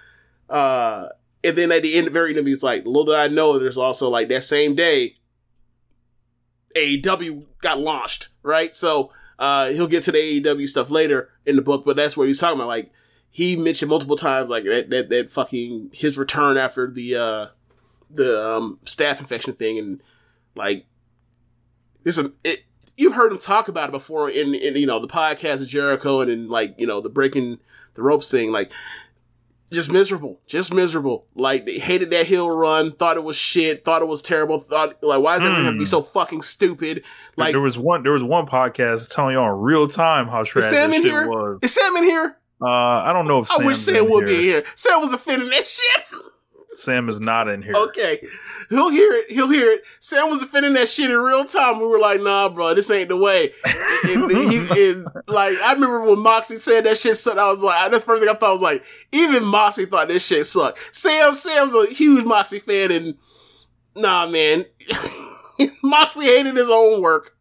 uh, 0.49 1.09
and 1.43 1.57
then 1.57 1.71
at 1.71 1.83
the 1.83 1.95
end, 1.95 2.09
very 2.09 2.31
end 2.31 2.39
of 2.39 2.47
it, 2.47 2.51
it's 2.51 2.63
like, 2.63 2.85
little 2.85 3.05
did 3.05 3.15
I 3.15 3.27
know, 3.27 3.57
there's 3.57 3.77
also 3.77 4.09
like 4.09 4.27
that 4.29 4.43
same 4.43 4.75
day, 4.75 5.15
AEW 6.75 7.45
got 7.61 7.79
launched, 7.79 8.27
right? 8.43 8.75
So, 8.75 9.11
uh, 9.39 9.69
he'll 9.69 9.87
get 9.87 10.03
to 10.03 10.11
the 10.11 10.41
AEW 10.41 10.67
stuff 10.67 10.89
later 10.89 11.29
in 11.45 11.55
the 11.55 11.61
book, 11.61 11.83
but 11.85 11.95
that's 11.95 12.17
where 12.17 12.27
he's 12.27 12.39
talking 12.39 12.59
about. 12.59 12.67
Like, 12.67 12.91
he 13.29 13.55
mentioned 13.55 13.89
multiple 13.89 14.15
times, 14.15 14.49
like 14.49 14.63
that, 14.63 14.89
that, 14.89 15.09
that 15.09 15.31
fucking 15.31 15.91
his 15.93 16.17
return 16.17 16.57
after 16.57 16.89
the, 16.89 17.15
uh, 17.15 17.47
the, 18.09 18.55
um, 18.55 18.79
staph 18.83 19.19
infection 19.19 19.53
thing. 19.53 19.77
And 19.77 20.01
like, 20.55 20.85
this, 22.03 22.19
it, 22.43 22.63
you've 22.95 23.13
heard 23.13 23.31
him 23.31 23.37
talk 23.37 23.67
about 23.67 23.89
it 23.89 23.91
before 23.91 24.29
in, 24.29 24.55
in, 24.55 24.75
you 24.75 24.87
know, 24.87 24.99
the 24.99 25.07
podcast 25.07 25.61
of 25.61 25.67
Jericho 25.67 26.21
and 26.21 26.31
in 26.31 26.49
like, 26.49 26.75
you 26.77 26.87
know, 26.87 26.99
the 26.99 27.09
breaking 27.09 27.59
the 27.93 28.01
ropes 28.01 28.31
thing. 28.31 28.51
Like, 28.51 28.71
just 29.71 29.91
miserable, 29.91 30.39
just 30.47 30.73
miserable. 30.73 31.25
Like 31.35 31.65
they 31.65 31.77
hated 31.79 32.09
that 32.11 32.25
heel 32.27 32.49
run, 32.49 32.91
thought 32.91 33.17
it 33.17 33.23
was 33.23 33.35
shit, 33.35 33.83
thought 33.83 34.01
it 34.01 34.07
was 34.07 34.21
terrible. 34.21 34.59
Thought 34.59 35.03
like, 35.03 35.21
why 35.21 35.35
is 35.37 35.41
everything 35.43 35.65
have 35.65 35.73
to 35.73 35.79
be 35.79 35.83
Hmm. 35.85 35.89
so 35.89 36.01
fucking 36.01 36.41
stupid? 36.41 37.03
Like, 37.35 37.51
there 37.51 37.61
was 37.61 37.77
one 37.77 38.03
there 38.03 38.13
was 38.13 38.23
one 38.23 38.45
podcast 38.47 39.09
telling 39.13 39.33
you 39.33 39.39
on 39.39 39.59
real 39.61 39.87
time 39.87 40.27
how 40.27 40.43
trash 40.43 40.65
Sam 40.65 40.89
this 40.91 40.99
in 40.99 41.05
here? 41.05 41.27
was. 41.27 41.59
Is 41.61 41.73
Sam 41.73 41.95
in 41.97 42.03
here? 42.03 42.37
Uh, 42.61 42.65
I 42.67 43.11
don't 43.13 43.27
know 43.27 43.39
if 43.39 43.51
I 43.51 43.57
wish 43.63 43.77
Sam 43.77 44.09
would 44.09 44.25
be 44.25 44.37
here. 44.41 44.63
Sam 44.75 44.99
was 45.01 45.13
offended 45.13 45.51
that 45.51 45.63
shit. 45.63 46.19
Sam 46.69 47.09
is 47.09 47.19
not 47.19 47.47
in 47.47 47.61
here. 47.61 47.73
Okay, 47.75 48.19
he'll 48.69 48.89
hear 48.89 49.11
it. 49.13 49.31
He'll 49.31 49.49
hear 49.49 49.71
it. 49.71 49.83
Sam 49.99 50.29
was 50.29 50.39
defending 50.39 50.73
that 50.73 50.89
shit 50.89 51.09
in 51.09 51.17
real 51.17 51.45
time. 51.45 51.79
We 51.79 51.87
were 51.87 51.99
like, 51.99 52.21
"Nah, 52.21 52.49
bro, 52.49 52.73
this 52.73 52.91
ain't 52.91 53.09
the 53.09 53.17
way." 53.17 53.51
and, 54.05 54.23
and 54.23 54.51
he, 54.51 54.89
and, 54.91 55.07
like, 55.27 55.57
I 55.63 55.73
remember 55.73 56.03
when 56.03 56.19
Moxie 56.19 56.57
said 56.57 56.85
that 56.85 56.97
shit 56.97 57.17
sucked. 57.17 57.37
I 57.37 57.47
was 57.47 57.63
like, 57.63 57.91
that's 57.91 58.03
the 58.03 58.05
first 58.05 58.23
thing 58.23 58.33
I 58.33 58.37
thought. 58.37 58.49
I 58.49 58.53
was 58.53 58.61
like, 58.61 58.83
even 59.11 59.43
Moxie 59.43 59.85
thought 59.85 60.07
this 60.07 60.25
shit 60.25 60.45
sucked. 60.45 60.79
Sam, 60.95 61.33
Sam's 61.33 61.73
a 61.73 61.87
huge 61.87 62.25
Moxie 62.25 62.59
fan, 62.59 62.91
and 62.91 63.15
nah, 63.95 64.27
man, 64.27 64.65
Moxie 65.83 66.25
hated 66.25 66.55
his 66.55 66.69
own 66.69 67.01
work. 67.01 67.35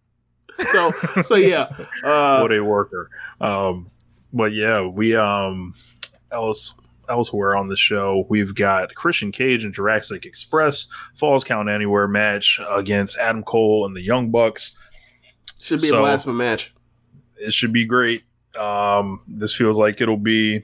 So, 0.70 0.93
so 1.22 1.37
yeah. 1.37 1.68
Uh, 2.05 2.41
what 2.41 2.53
a 2.53 2.62
worker. 2.62 3.11
Um, 3.41 3.91
but 4.33 4.53
yeah, 4.53 4.83
we 4.83 5.16
um 5.16 5.74
else 6.31 6.74
elsewhere 7.09 7.57
on 7.57 7.69
the 7.69 7.77
show 7.77 8.27
we've 8.29 8.55
got 8.55 8.95
Christian 8.95 9.33
Cage 9.33 9.65
and 9.65 9.73
Jurassic 9.73 10.25
Express 10.27 10.89
Falls 11.15 11.45
Count 11.45 11.69
Anywhere 11.69 12.09
match 12.09 12.61
against 12.69 13.19
Adam 13.19 13.43
Cole 13.43 13.87
and 13.87 13.95
the 13.95 14.03
Young 14.03 14.31
Bucks. 14.31 14.75
Should 15.59 15.81
be 15.81 15.89
a 15.89 15.93
blast 15.93 16.27
of 16.27 16.35
a 16.35 16.37
match. 16.37 16.75
It 17.37 17.53
should 17.53 17.73
be 17.73 17.85
great. 17.85 18.23
Um, 18.59 19.23
this 19.29 19.55
feels 19.55 19.79
like 19.79 20.01
it'll 20.01 20.17
be 20.17 20.63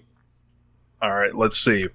all 1.00 1.12
right. 1.12 1.34
Let's 1.34 1.58
see. 1.58 1.88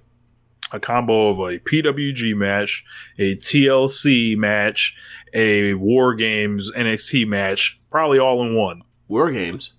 A 0.70 0.78
combo 0.78 1.30
of 1.30 1.38
a 1.38 1.58
PWG 1.60 2.36
match, 2.36 2.84
a 3.18 3.36
TLC 3.36 4.36
match, 4.36 4.94
a 5.32 5.72
War 5.74 6.14
Games 6.14 6.70
NXT 6.72 7.26
match, 7.26 7.80
probably 7.90 8.18
all 8.18 8.44
in 8.44 8.54
one. 8.54 8.82
War 9.08 9.30
Games. 9.30 9.72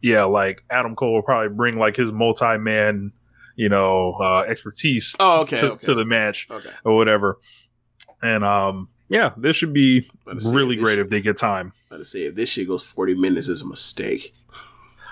Yeah, 0.00 0.24
like 0.24 0.62
Adam 0.70 0.94
Cole 0.94 1.14
will 1.14 1.22
probably 1.22 1.48
bring 1.48 1.76
like 1.76 1.96
his 1.96 2.12
multi-man, 2.12 3.12
you 3.58 3.68
know, 3.68 4.12
uh, 4.20 4.44
expertise 4.46 5.16
Oh, 5.18 5.40
okay, 5.40 5.56
to, 5.56 5.72
okay. 5.72 5.86
to 5.86 5.94
the 5.96 6.04
match 6.04 6.46
Okay. 6.48 6.70
or 6.84 6.96
whatever. 6.96 7.38
And 8.22 8.44
um, 8.44 8.88
yeah, 9.08 9.32
this 9.36 9.56
should 9.56 9.72
be 9.72 10.08
really 10.52 10.76
great 10.76 10.94
should- 10.94 11.06
if 11.06 11.10
they 11.10 11.20
get 11.20 11.36
time. 11.36 11.72
Let's 11.90 12.10
see 12.12 12.24
if 12.26 12.34
this 12.36 12.48
shit 12.48 12.68
goes 12.68 12.82
forty 12.84 13.14
minutes 13.14 13.48
is 13.48 13.60
a 13.62 13.66
mistake. 13.66 14.32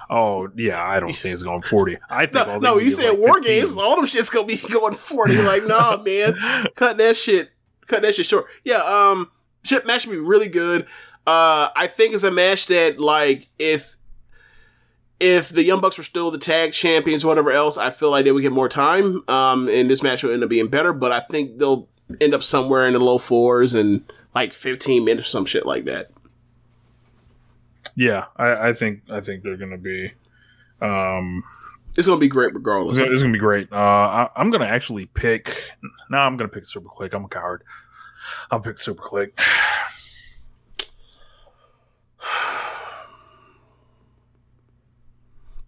Oh 0.08 0.48
yeah, 0.54 0.80
I 0.84 1.00
don't 1.00 1.12
think 1.12 1.32
it's 1.34 1.42
going 1.42 1.62
forty. 1.62 1.98
I 2.08 2.26
think 2.26 2.46
No, 2.46 2.58
no, 2.58 2.78
you 2.78 2.90
said 2.90 3.10
like, 3.10 3.18
War 3.18 3.34
15. 3.34 3.42
Games. 3.58 3.76
All 3.76 3.96
them 3.96 4.06
shit's 4.06 4.30
gonna 4.30 4.46
be 4.46 4.56
going 4.72 4.94
forty. 4.94 5.36
Like, 5.42 5.66
nah, 5.66 5.96
man, 6.04 6.36
cut 6.76 6.96
that 6.98 7.16
shit. 7.16 7.50
Cut 7.88 8.02
that 8.02 8.14
shit 8.14 8.26
short. 8.26 8.46
Yeah, 8.64 8.76
um, 8.84 9.30
shit 9.64 9.84
match 9.86 10.02
should 10.02 10.10
be 10.12 10.18
really 10.18 10.48
good. 10.48 10.86
Uh, 11.26 11.70
I 11.74 11.88
think 11.88 12.14
it's 12.14 12.22
a 12.22 12.30
match 12.30 12.66
that 12.68 13.00
like 13.00 13.48
if 13.58 13.95
if 15.20 15.48
the 15.48 15.62
Young 15.64 15.80
Bucks 15.80 15.96
were 15.98 16.04
still 16.04 16.30
the 16.30 16.38
tag 16.38 16.72
champions, 16.72 17.24
whatever 17.24 17.50
else, 17.50 17.78
I 17.78 17.90
feel 17.90 18.10
like 18.10 18.24
they 18.24 18.32
would 18.32 18.42
get 18.42 18.52
more 18.52 18.68
time. 18.68 19.22
Um, 19.28 19.68
and 19.68 19.90
this 19.90 20.02
match 20.02 20.22
will 20.22 20.32
end 20.32 20.42
up 20.44 20.50
being 20.50 20.68
better. 20.68 20.92
But 20.92 21.12
I 21.12 21.20
think 21.20 21.58
they'll 21.58 21.88
end 22.20 22.34
up 22.34 22.42
somewhere 22.42 22.86
in 22.86 22.92
the 22.92 22.98
low 22.98 23.18
fours 23.18 23.74
and 23.74 24.04
like 24.34 24.52
fifteen 24.52 25.04
minutes 25.04 25.28
or 25.28 25.30
some 25.30 25.46
shit 25.46 25.64
like 25.66 25.84
that. 25.86 26.10
Yeah, 27.94 28.26
I, 28.36 28.68
I 28.68 28.72
think 28.74 29.02
I 29.10 29.20
think 29.20 29.42
they're 29.42 29.56
gonna 29.56 29.78
be. 29.78 30.12
Um, 30.82 31.42
It's 31.96 32.06
gonna 32.06 32.20
be 32.20 32.28
great 32.28 32.52
regardless. 32.54 32.98
it's 32.98 33.22
gonna, 33.22 33.32
be 33.32 33.38
great. 33.38 33.72
Uh, 33.72 33.76
I, 33.76 34.28
I'm 34.36 34.50
gonna 34.50 34.66
actually 34.66 35.06
pick. 35.06 35.74
No, 36.10 36.18
I'm 36.18 36.36
gonna 36.36 36.50
pick 36.50 36.64
SuperKliq. 36.64 37.14
I'm 37.14 37.24
a 37.24 37.28
coward. 37.28 37.62
I'll 38.50 38.60
pick 38.60 38.76
SuperKliq. 38.76 39.30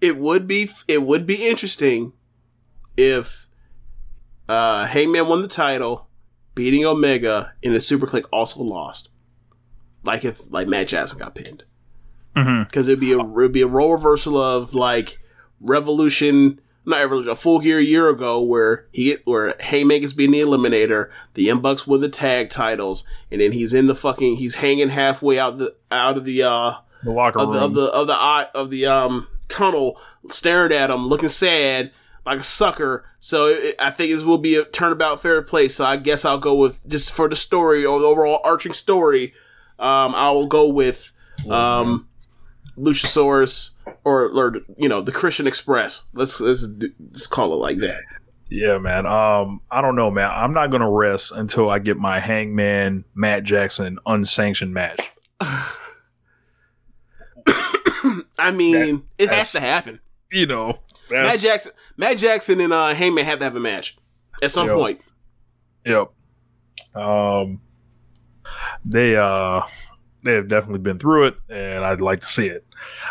It 0.01 0.17
would 0.17 0.47
be 0.47 0.69
it 0.87 1.03
would 1.03 1.27
be 1.27 1.49
interesting 1.49 2.13
if 2.97 3.49
uh 4.49 4.87
Hangman 4.87 5.27
won 5.29 5.43
the 5.43 5.49
title, 5.49 6.09
beating 6.55 6.85
Omega, 6.85 7.53
and 7.63 7.75
the 7.75 7.79
SuperKliq 7.79 8.25
also 8.33 8.63
lost. 8.63 9.09
Like 10.05 10.25
if 10.25 10.41
like 10.51 10.69
Matt 10.69 10.89
Jackson 10.89 11.19
got 11.19 11.35
pinned, 11.35 11.65
Mhm. 12.37 12.69
because 12.69 12.87
it'd 12.89 13.01
be 13.01 13.13
a 13.13 13.19
it'd 13.19 13.53
be 13.53 13.63
a 13.63 13.67
role 13.67 13.93
reversal 13.93 14.41
of 14.41 14.75
like 14.75 15.19
Revolution, 15.61 16.61
not 16.87 16.99
Revolution, 17.01 17.31
a 17.31 17.37
full 17.37 17.59
gear 17.59 17.79
a 17.79 17.83
year 17.83 18.09
ago 18.09 18.41
where 18.41 18.87
he 18.93 19.17
where 19.25 19.55
Haymaker's 19.61 20.13
being 20.15 20.31
the 20.31 20.41
Eliminator, 20.41 21.11
the 21.35 21.43
Young 21.43 21.61
Bucks 21.61 21.87
win 21.87 22.01
the 22.01 22.09
tag 22.09 22.51
titles, 22.51 23.05
and 23.33 23.41
then 23.41 23.53
he's 23.53 23.75
in 23.75 23.87
the 23.89 23.95
fucking 23.95 24.37
he's 24.37 24.57
hanging 24.57 24.91
halfway 24.91 25.39
out 25.39 25.59
the 25.59 25.75
out 25.91 26.17
of 26.17 26.25
the 26.25 26.43
uh 26.45 26.75
The 27.03 27.11
locker 27.11 27.41
of 27.41 27.49
room. 27.49 27.57
the 27.57 27.61
of 27.65 27.75
the 27.75 27.87
of 27.93 28.07
the 28.07 28.15
of 28.55 28.71
the 28.71 28.87
um 28.87 29.27
tunnel, 29.49 30.01
staring 30.29 30.73
at 30.73 30.91
him, 30.91 31.07
looking 31.07 31.29
sad 31.29 31.93
like 32.29 32.41
a 32.41 32.45
sucker. 32.45 33.07
So 33.19 33.47
it, 33.47 33.75
I 33.79 33.91
think 33.91 34.13
this 34.13 34.25
will 34.25 34.39
be 34.39 34.55
a 34.55 34.65
turnabout 34.65 35.23
fair 35.23 35.43
play. 35.43 35.69
So 35.69 35.85
I 35.85 35.97
guess 35.97 36.25
I'll 36.25 36.39
go 36.39 36.55
with 36.55 36.89
just 36.89 37.13
for 37.13 37.29
the 37.29 37.37
story 37.37 37.85
or 37.85 37.99
the 37.99 38.07
overall 38.07 38.41
arching 38.45 38.73
story. 38.75 39.33
Um, 39.79 40.15
I 40.15 40.31
will 40.31 40.47
go 40.47 40.69
with 40.69 41.13
um, 41.49 42.09
Luchasaurus 42.77 43.71
or 44.05 44.29
or 44.29 44.57
you 44.77 44.89
know 44.89 45.01
the 45.01 45.13
Christian 45.13 45.47
Express. 45.47 46.05
Let's 46.13 46.41
let's 46.41 46.67
let's 47.01 47.27
call 47.27 47.53
it 47.53 47.57
like 47.57 47.79
that. 47.79 48.01
Yeah, 48.51 48.79
man. 48.79 49.07
Um, 49.07 49.61
I 49.71 49.81
don't 49.81 49.97
know, 49.97 50.11
man. 50.11 50.31
I'm 50.31 50.53
not 50.53 50.71
gonna 50.71 50.91
rest 50.91 51.33
until 51.33 51.71
I 51.71 51.79
get 51.79 51.97
my 51.97 52.21
Hangman 52.21 53.05
Matt 53.15 53.45
Jackson 53.45 53.99
unsanctioned 54.07 54.75
match. 54.75 55.13
I 58.39 58.51
mean, 58.51 59.03
it 59.19 59.29
has 59.31 59.53
to 59.53 59.61
happen. 59.61 60.01
You 60.31 60.47
know, 60.47 60.79
Matt 61.11 61.39
Jackson, 61.39 61.73
Matt 61.97 62.19
Jackson, 62.19 62.61
and 62.61 62.73
uh, 62.73 62.95
Heyman 62.95 63.25
have 63.25 63.39
to 63.39 63.45
have 63.47 63.57
a 63.57 63.61
match 63.61 63.97
at 64.43 64.51
some 64.51 64.67
Yep. 64.69 64.77
point. 64.77 65.13
Yep. 65.87 66.09
Um, 66.95 67.61
they 68.85 69.17
uh 69.17 69.63
they 70.25 70.35
have 70.35 70.49
definitely 70.49 70.81
been 70.81 70.99
through 70.99 71.27
it, 71.29 71.37
and 71.49 71.85
I'd 71.85 72.01
like 72.01 72.21
to 72.21 72.27
see 72.27 72.47
it. 72.47 72.67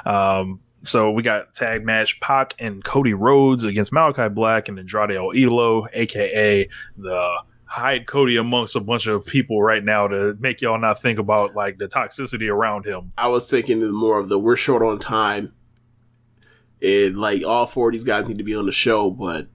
Um, 0.05 0.59
so 0.83 1.11
we 1.11 1.23
got 1.23 1.53
tag 1.53 1.83
match 1.85 2.19
Pac 2.19 2.53
and 2.59 2.83
Cody 2.83 3.13
Rhodes 3.13 3.63
against 3.63 3.91
Malachi 3.91 4.29
Black 4.29 4.67
and 4.69 4.77
Andrade 4.79 5.11
El 5.17 5.29
Idolo, 5.29 5.87
aka 5.93 6.69
the 6.97 7.41
hide 7.67 8.07
Cody 8.07 8.37
amongst 8.37 8.75
a 8.75 8.79
bunch 8.79 9.07
of 9.07 9.25
people 9.25 9.61
right 9.61 9.83
now 9.83 10.07
to 10.07 10.35
make 10.39 10.61
y'all 10.61 10.79
not 10.79 11.01
think 11.01 11.19
about 11.19 11.55
like 11.55 11.77
the 11.77 11.87
toxicity 11.87 12.49
around 12.49 12.85
him. 12.85 13.11
I 13.17 13.27
was 13.27 13.49
thinking 13.49 13.85
more 13.91 14.17
of 14.17 14.29
the 14.29 14.39
we're 14.39 14.55
short 14.55 14.81
on 14.81 14.99
time. 14.99 15.53
And 16.81 17.17
like 17.17 17.43
all 17.43 17.65
four 17.65 17.89
of 17.89 17.93
these 17.93 18.03
guys 18.03 18.27
need 18.27 18.37
to 18.37 18.43
be 18.43 18.55
on 18.55 18.65
the 18.65 18.71
show, 18.71 19.09
but 19.09 19.47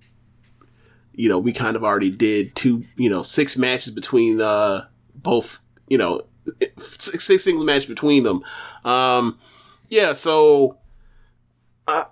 you 1.12 1.28
know, 1.28 1.38
we 1.38 1.52
kind 1.52 1.76
of 1.76 1.84
already 1.84 2.10
did 2.10 2.54
two, 2.54 2.82
you 2.96 3.08
know, 3.08 3.22
six 3.22 3.56
matches 3.56 3.92
between 3.92 4.40
uh 4.40 4.86
both, 5.14 5.60
you 5.88 5.98
know, 5.98 6.22
six, 6.78 7.24
six 7.24 7.44
singles 7.44 7.64
match 7.64 7.88
between 7.88 8.24
them. 8.24 8.42
Um 8.84 9.38
yeah, 9.88 10.12
so 10.12 10.78
uh, 11.86 12.04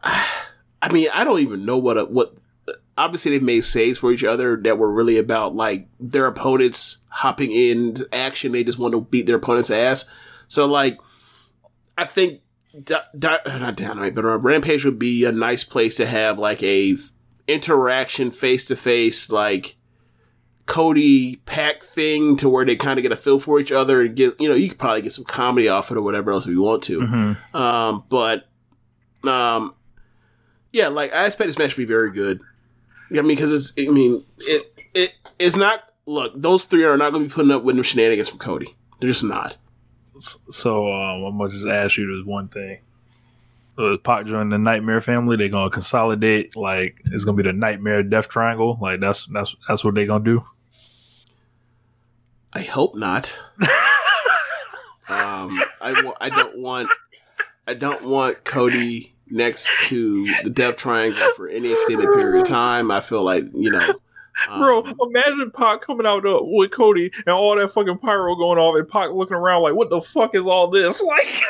I 0.83 0.93
mean, 0.93 1.09
I 1.13 1.25
don't 1.25 1.41
even 1.41 1.65
know 1.65 1.77
what 1.77 1.99
a, 1.99 2.05
what 2.05 2.41
obviously 3.01 3.31
they've 3.31 3.43
made 3.43 3.65
saves 3.65 3.99
for 3.99 4.13
each 4.13 4.25
other 4.25 4.59
that 4.59 4.77
were 4.77 4.93
really 4.93 5.17
about 5.17 5.57
like 5.57 5.89
their 5.99 6.27
opponents 6.27 6.99
hopping 7.09 7.51
in 7.51 7.97
action. 8.13 8.53
They 8.53 8.63
just 8.63 8.79
want 8.79 8.93
to 8.93 9.01
beat 9.01 9.27
their 9.27 9.37
opponent's 9.37 9.71
ass. 9.71 10.05
So 10.49 10.67
like, 10.67 10.99
I 11.97 12.05
think 12.05 12.43
di- 12.85 13.01
di- 13.19 13.41
not 13.47 13.77
Dynamite, 13.77 14.15
but 14.15 14.27
uh, 14.27 14.39
Rampage 14.39 14.85
would 14.85 14.99
be 14.99 15.25
a 15.25 15.33
nice 15.33 15.65
place 15.65 15.97
to 15.97 16.07
have 16.07 16.39
like 16.39 16.63
a 16.63 16.97
interaction 17.49 18.31
face 18.31 18.67
to 18.67 18.77
face, 18.77 19.31
like 19.33 19.77
Cody 20.67 21.37
Pac 21.47 21.83
thing, 21.83 22.37
to 22.37 22.51
where 22.51 22.67
they 22.67 22.77
kind 22.77 22.99
of 22.99 23.03
get 23.03 23.13
a 23.13 23.17
feel 23.17 23.39
for 23.39 23.59
each 23.59 23.73
other 23.73 24.03
and 24.03 24.15
get, 24.15 24.39
you 24.39 24.49
know, 24.49 24.55
you 24.55 24.69
could 24.69 24.79
probably 24.79 25.01
get 25.01 25.13
some 25.13 25.25
comedy 25.25 25.69
off 25.69 25.91
it 25.91 25.97
or 25.97 26.03
whatever 26.03 26.33
else 26.33 26.45
if 26.45 26.53
you 26.53 26.61
want 26.61 26.83
to. 26.83 27.01
Mhm. 27.01 27.55
Um, 27.55 28.05
but, 28.11 28.47
um, 29.25 29.75
yeah, 30.71 30.89
like 30.89 31.15
I 31.15 31.25
expect 31.25 31.49
this 31.49 31.59
match 31.59 31.71
to 31.71 31.77
be 31.79 31.87
very 31.87 32.13
good. 32.13 32.41
I 33.11 33.23
mean, 33.23 33.29
because 33.29 33.53
it's, 33.53 33.73
I 33.79 33.91
mean, 33.91 34.25
it, 34.39 34.73
it, 34.95 35.15
it's 35.39 35.57
not. 35.57 35.85
Look, 36.07 36.33
those 36.35 36.65
three 36.65 36.85
are 36.85 36.97
not 36.97 37.13
going 37.13 37.25
to 37.25 37.29
be 37.29 37.35
putting 37.35 37.53
up 37.53 37.63
with 37.63 37.77
no 37.77 37.83
shenanigans 37.83 38.29
from 38.29 38.39
Cody. 38.39 38.75
They're 38.99 39.09
just 39.09 39.23
not. 39.23 39.57
So 40.17 40.93
um, 40.93 41.25
I'm 41.25 41.39
gonna 41.39 41.51
just 41.51 41.67
ask 41.67 41.97
you 41.97 42.17
this 42.17 42.27
one 42.27 42.49
thing. 42.49 42.79
So 43.77 43.97
Pac 43.97 44.27
joining 44.27 44.51
the 44.51 44.59
Nightmare 44.59 45.01
family? 45.01 45.37
They're 45.37 45.49
gonna 45.49 45.71
consolidate. 45.71 46.57
Like 46.57 47.01
it's 47.07 47.25
gonna 47.25 47.37
be 47.37 47.43
the 47.43 47.53
Nightmare 47.53 48.03
Death 48.03 48.29
Triangle. 48.29 48.79
Like 48.81 49.01
that's 49.01 49.27
that's 49.27 49.55
that's 49.67 49.85
what 49.85 49.95
they're 49.95 50.07
gonna 50.07 50.25
do. 50.25 50.43
I 52.53 52.63
hope 52.63 52.95
not. 52.95 53.35
um, 55.09 55.63
I 55.81 56.13
I 56.21 56.29
don't 56.29 56.59
want 56.59 56.91
I 57.67 57.75
don't 57.75 58.05
want 58.05 58.45
Cody 58.45 59.15
next 59.31 59.89
to 59.89 60.27
the 60.43 60.51
Death 60.51 60.77
Triangle 60.77 61.21
for 61.37 61.49
any 61.49 61.73
extended 61.73 62.09
period 62.13 62.43
of 62.43 62.49
time. 62.49 62.91
I 62.91 63.01
feel 63.01 63.23
like 63.23 63.45
you 63.53 63.71
know, 63.71 63.95
um, 64.49 64.61
Bro, 64.61 64.85
imagine 65.01 65.51
Pac 65.55 65.83
coming 65.83 66.07
out 66.07 66.23
with 66.25 66.71
Cody 66.71 67.11
and 67.27 67.35
all 67.35 67.57
that 67.57 67.71
fucking 67.71 67.99
pyro 67.99 68.35
going 68.37 68.59
off, 68.59 68.79
and 68.79 68.89
Pac 68.89 69.11
looking 69.11 69.37
around 69.37 69.63
like, 69.63 69.75
"What 69.75 69.91
the 69.91 70.01
fuck 70.01 70.35
is 70.35 70.47
all 70.47 70.69
this?" 70.69 71.03
Like, 71.11 71.43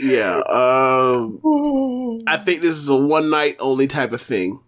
yeah. 0.00 0.38
Um, 0.48 1.40
I 2.26 2.36
think 2.36 2.60
this 2.62 2.74
is 2.74 2.88
a 2.88 2.96
one 2.96 3.30
night 3.30 3.56
only 3.60 3.86
type 3.86 4.12
of 4.12 4.20
thing. 4.20 4.60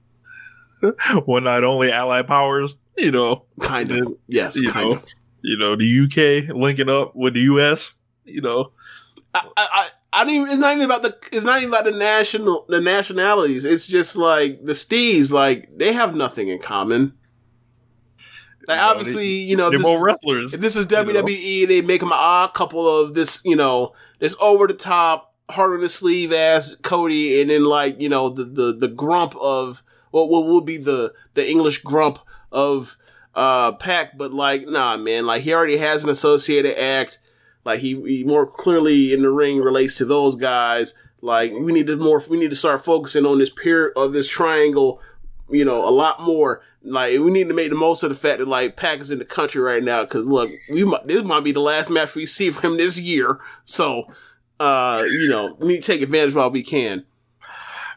one 1.25 1.45
night 1.45 1.65
only 1.65 1.91
ally 1.91 2.23
powers. 2.23 2.79
You 2.97 3.11
know, 3.11 3.45
kind 3.61 3.91
of. 3.91 4.17
Yes, 4.29 4.59
kind 4.71 4.91
know, 4.91 4.97
of. 4.97 5.07
You 5.47 5.57
know, 5.57 5.77
the 5.77 5.87
UK 6.49 6.55
linking 6.57 6.89
up 6.89 7.15
with 7.15 7.35
the 7.35 7.41
US. 7.41 7.99
You 8.25 8.41
know, 8.41 8.73
I, 9.33 9.47
I, 9.57 9.89
I 10.13 10.25
don't 10.25 10.35
even. 10.35 10.49
It's 10.49 10.59
not 10.59 10.75
even 10.75 10.85
about 10.85 11.03
the. 11.03 11.17
It's 11.31 11.45
not 11.45 11.59
even 11.63 11.73
about 11.73 11.85
the 11.85 11.93
national, 11.97 12.67
the 12.69 12.81
nationalities. 12.81 13.65
It's 13.65 13.87
just 13.87 14.17
like 14.17 14.65
the 14.65 14.73
Stees. 14.73 15.33
Like 15.33 15.69
they 15.79 15.93
have 15.93 16.17
nothing 16.17 16.49
in 16.49 16.59
common. 16.59 17.13
Like 18.67 18.81
obviously, 18.81 19.23
they- 19.23 19.45
you 19.51 19.57
know, 19.57 19.71
they're 19.71 19.79
this 19.79 19.87
more 19.87 19.97
is- 19.99 20.03
wrestlers, 20.03 20.55
If 20.55 20.61
this 20.61 20.75
is 20.75 20.91
you 20.91 21.05
know? 21.05 21.23
WWE, 21.23 21.69
they 21.69 21.83
make 21.83 22.01
them 22.01 22.11
an 22.11 22.19
odd 22.19 22.53
couple 22.55 22.89
of 22.89 23.15
this, 23.15 23.41
you 23.45 23.55
know, 23.55 23.93
this 24.19 24.37
over 24.41 24.67
the 24.67 24.75
top, 24.75 25.33
hard 25.49 25.75
on 25.75 25.81
the 25.81 25.89
sleeve 25.89 26.33
ass 26.33 26.75
Cody, 26.83 27.41
and 27.41 27.51
then 27.51 27.65
like 27.65 28.01
you 28.01 28.09
know 28.09 28.29
the 28.29 28.45
the 28.45 28.73
the 28.73 28.89
grump 28.89 29.37
of 29.37 29.85
what 30.11 30.29
what 30.29 30.47
would 30.47 30.67
be 30.67 30.79
the 30.79 31.15
the 31.35 31.49
English 31.49 31.83
grump 31.83 32.19
of 32.51 32.97
uh 33.37 33.73
Pac, 33.73 34.17
but 34.19 34.33
like 34.33 34.67
nah, 34.67 34.97
man, 34.97 35.27
like 35.27 35.43
he 35.43 35.55
already 35.55 35.77
has 35.77 36.03
an 36.03 36.11
associated 36.11 36.77
act. 36.77 37.21
Like 37.65 37.81
he, 37.81 38.01
he 38.03 38.25
more 38.25 38.47
clearly 38.47 39.13
in 39.13 39.23
the 39.23 39.31
ring 39.31 39.61
relates 39.61 39.99
to 39.99 40.05
those 40.05 40.37
guys. 40.37 40.95
Like 41.21 41.53
we 41.53 41.73
need 41.73 41.89
to 41.89 41.97
more, 41.97 42.23
we 42.31 42.39
need 42.39 42.51
to 42.51 42.57
start 42.57 42.85
focusing 42.85 43.27
on 43.27 43.39
this 43.39 43.51
pair 43.51 43.91
of 43.99 44.13
this 44.13 44.29
triangle, 44.29 45.01
you 45.51 45.65
know, 45.65 45.87
a 45.87 45.91
lot 45.91 46.21
more. 46.21 46.63
Like 46.83 47.19
we 47.19 47.33
need 47.33 47.49
to 47.49 47.55
make 47.55 47.71
the 47.71 47.77
most 47.77 48.05
of 48.05 48.09
the 48.11 48.15
fact 48.15 48.39
that 48.39 48.49
like 48.49 48.77
Pac 48.77 49.01
is 49.01 49.11
in 49.11 49.19
the 49.19 49.25
country 49.25 49.61
right 49.61 49.83
now. 49.83 50.05
Because 50.05 50.29
look, 50.29 50.49
we 50.71 50.85
this 51.05 51.25
might 51.25 51.43
be 51.43 51.53
the 51.53 51.61
last 51.61 51.91
match 51.91 52.15
we 52.15 52.25
see 52.25 52.51
from 52.51 52.73
him 52.73 52.77
this 52.79 53.01
year. 53.01 53.41
So, 53.65 54.05
uh, 54.61 55.03
you 55.05 55.29
know, 55.29 55.57
we 55.59 55.69
need 55.69 55.83
to 55.83 55.93
take 55.93 56.03
advantage 56.03 56.35
while 56.35 56.51
we 56.51 56.63
can. 56.63 57.05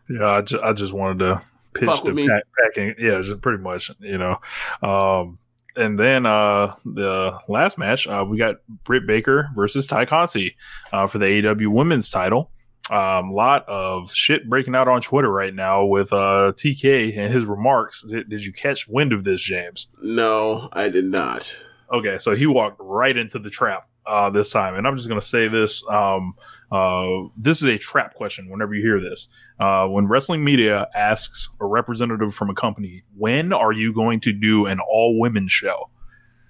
Yeah, 0.10 0.26
I 0.26 0.42
just, 0.42 0.64
I 0.64 0.74
just 0.74 0.94
wanted 0.94 1.20
to 1.20 1.42
pitch 1.74 1.86
Fuck 1.86 2.04
the 2.04 2.28
pack, 2.28 2.44
packing. 2.62 2.96
Yeah, 3.00 3.22
just 3.22 3.42
pretty 3.42 3.62
much, 3.62 3.92
you 4.00 4.18
know. 4.18 4.40
Um, 4.82 5.38
and 5.76 5.98
then 5.98 6.26
uh, 6.26 6.74
the 6.84 7.40
last 7.48 7.78
match, 7.78 8.08
uh, 8.08 8.26
we 8.28 8.38
got 8.38 8.56
Britt 8.84 9.08
Baker 9.08 9.50
versus 9.56 9.88
Tay 9.88 10.06
Conti 10.06 10.56
uh, 10.92 11.08
for 11.08 11.20
the 11.20 11.26
AEW 11.26 11.68
Women's 11.68 12.10
Title. 12.10 12.52
A 12.92 12.98
um, 12.98 13.32
lot 13.32 13.70
of 13.70 14.12
shit 14.12 14.50
breaking 14.50 14.74
out 14.76 14.88
on 14.88 15.00
Twitter 15.02 15.32
right 15.32 15.54
now 15.54 15.86
with 15.86 16.12
uh, 16.12 16.54
TK 16.56 17.16
and 17.18 17.32
his 17.32 17.46
remarks. 17.46 18.02
Did, 18.02 18.30
did 18.30 18.44
you 18.44 18.52
catch 18.52 18.88
wind 18.88 19.14
of 19.14 19.24
this, 19.24 19.42
James? 19.42 19.90
No, 20.02 20.70
I 20.74 20.90
did 20.90 21.06
not. 21.06 21.56
Okay, 21.94 22.18
so 22.18 22.36
he 22.36 22.48
walked 22.48 22.78
right 22.80 23.16
into 23.16 23.38
the 23.38 23.50
trap 23.50 23.88
uh, 24.08 24.32
this 24.32 24.50
time, 24.50 24.76
and 24.76 24.88
I'm 24.88 24.98
just 24.98 25.08
going 25.08 25.22
to 25.22 25.26
say 25.26 25.48
this: 25.48 25.88
um, 25.88 26.34
uh, 26.72 27.30
this 27.38 27.62
is 27.62 27.68
a 27.68 27.78
trap 27.78 28.14
question. 28.14 28.50
Whenever 28.50 28.74
you 28.74 28.82
hear 28.82 29.00
this, 29.00 29.28
uh, 29.60 29.88
when 29.88 30.08
wrestling 30.08 30.44
media 30.44 30.88
asks 30.96 31.50
a 31.60 31.66
representative 31.66 32.34
from 32.34 32.50
a 32.50 32.56
company, 32.56 33.04
"When 33.18 33.54
are 33.54 33.72
you 33.72 33.94
going 33.94 34.20
to 34.22 34.34
do 34.34 34.66
an 34.66 34.80
all 34.80 35.20
women 35.20 35.48
show?" 35.48 35.90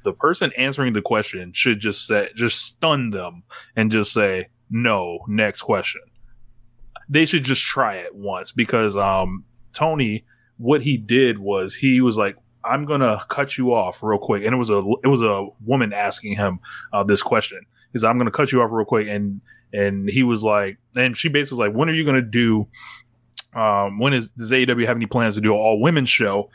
the 0.03 0.13
person 0.13 0.51
answering 0.57 0.93
the 0.93 1.01
question 1.01 1.51
should 1.53 1.79
just 1.79 2.07
say, 2.07 2.29
just 2.35 2.65
stun 2.65 3.11
them 3.11 3.43
and 3.75 3.91
just 3.91 4.13
say, 4.13 4.47
"No." 4.69 5.19
Next 5.27 5.61
question. 5.61 6.01
They 7.07 7.25
should 7.25 7.43
just 7.43 7.63
try 7.63 7.95
it 7.95 8.15
once 8.15 8.51
because 8.51 8.95
um, 8.95 9.43
Tony, 9.73 10.25
what 10.57 10.81
he 10.81 10.97
did 10.97 11.39
was 11.39 11.75
he 11.75 12.01
was 12.01 12.17
like, 12.17 12.35
I'm 12.63 12.85
gonna 12.85 13.21
cut 13.29 13.57
you 13.57 13.73
off 13.73 14.03
real 14.03 14.19
quick, 14.19 14.43
and 14.43 14.53
it 14.53 14.57
was 14.57 14.69
a 14.69 14.79
it 15.03 15.07
was 15.07 15.21
a 15.21 15.47
woman 15.65 15.93
asking 15.93 16.35
him 16.35 16.59
uh, 16.93 17.03
this 17.03 17.21
question. 17.21 17.61
He's 17.93 18.03
I'm 18.03 18.17
gonna 18.17 18.31
cut 18.31 18.51
you 18.51 18.61
off 18.61 18.71
real 18.71 18.85
quick, 18.85 19.07
and 19.07 19.41
and 19.73 20.09
he 20.09 20.23
was 20.23 20.43
like, 20.43 20.77
and 20.95 21.15
she 21.15 21.29
basically 21.29 21.57
was 21.57 21.69
like, 21.69 21.77
when 21.77 21.89
are 21.89 21.93
you 21.93 22.05
gonna 22.05 22.21
do? 22.21 22.67
Um, 23.53 23.99
when 23.99 24.13
is 24.13 24.29
does 24.31 24.51
AEW 24.51 24.85
have 24.85 24.95
any 24.95 25.05
plans 25.05 25.35
to 25.35 25.41
do 25.41 25.53
an 25.53 25.59
all 25.59 25.81
women's 25.81 26.09
show? 26.09 26.49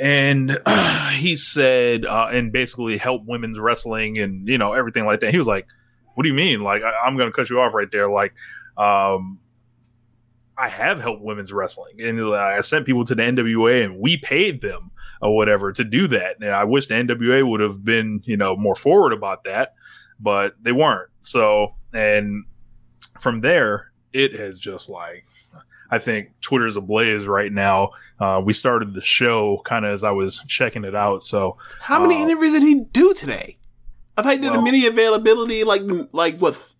And 0.00 0.60
he 1.12 1.36
said, 1.36 2.04
uh, 2.04 2.28
and 2.30 2.52
basically 2.52 2.98
help 2.98 3.22
women's 3.26 3.58
wrestling 3.58 4.18
and 4.18 4.46
you 4.48 4.58
know 4.58 4.72
everything 4.72 5.06
like 5.06 5.20
that. 5.20 5.30
He 5.30 5.38
was 5.38 5.46
like, 5.48 5.66
what 6.14 6.22
do 6.22 6.28
you 6.28 6.34
mean? 6.34 6.62
Like 6.62 6.82
I, 6.82 7.06
I'm 7.06 7.16
gonna 7.16 7.32
cut 7.32 7.50
you 7.50 7.60
off 7.60 7.74
right 7.74 7.90
there, 7.90 8.10
like. 8.10 8.34
Um, 8.76 9.40
I 10.58 10.68
have 10.70 11.00
helped 11.00 11.22
women's 11.22 11.52
wrestling, 11.52 12.00
and 12.00 12.18
uh, 12.18 12.32
I 12.32 12.60
sent 12.60 12.86
people 12.86 13.04
to 13.04 13.14
the 13.14 13.22
NWA, 13.22 13.84
and 13.84 13.98
we 13.98 14.16
paid 14.16 14.62
them 14.62 14.90
or 15.20 15.34
whatever 15.34 15.72
to 15.72 15.84
do 15.84 16.08
that. 16.08 16.36
And 16.40 16.50
I 16.50 16.64
wish 16.64 16.86
the 16.86 16.94
NWA 16.94 17.48
would 17.48 17.60
have 17.60 17.84
been, 17.84 18.20
you 18.24 18.36
know, 18.36 18.56
more 18.56 18.74
forward 18.74 19.12
about 19.12 19.44
that, 19.44 19.74
but 20.20 20.54
they 20.60 20.72
weren't. 20.72 21.10
So, 21.20 21.74
and 21.92 22.44
from 23.20 23.40
there, 23.40 23.92
it 24.12 24.38
has 24.38 24.58
just 24.58 24.88
like, 24.88 25.26
I 25.90 25.98
think 25.98 26.30
Twitter's 26.40 26.76
ablaze 26.76 27.26
right 27.26 27.52
now. 27.52 27.90
Uh, 28.18 28.40
we 28.44 28.52
started 28.52 28.94
the 28.94 29.00
show 29.00 29.60
kind 29.64 29.84
of 29.84 29.92
as 29.92 30.02
I 30.04 30.10
was 30.10 30.42
checking 30.48 30.84
it 30.84 30.94
out. 30.94 31.22
So, 31.22 31.58
How 31.80 32.00
many 32.00 32.20
interviews 32.22 32.52
did 32.54 32.62
he 32.62 32.76
do 32.76 33.12
today? 33.14 33.58
I 34.16 34.22
thought 34.22 34.32
he 34.32 34.38
did 34.38 34.50
Well- 34.50 34.60
a 34.60 34.64
mini 34.64 34.86
availability 34.86 35.62
like 35.64 35.82
like 36.12 36.38
what 36.38 36.74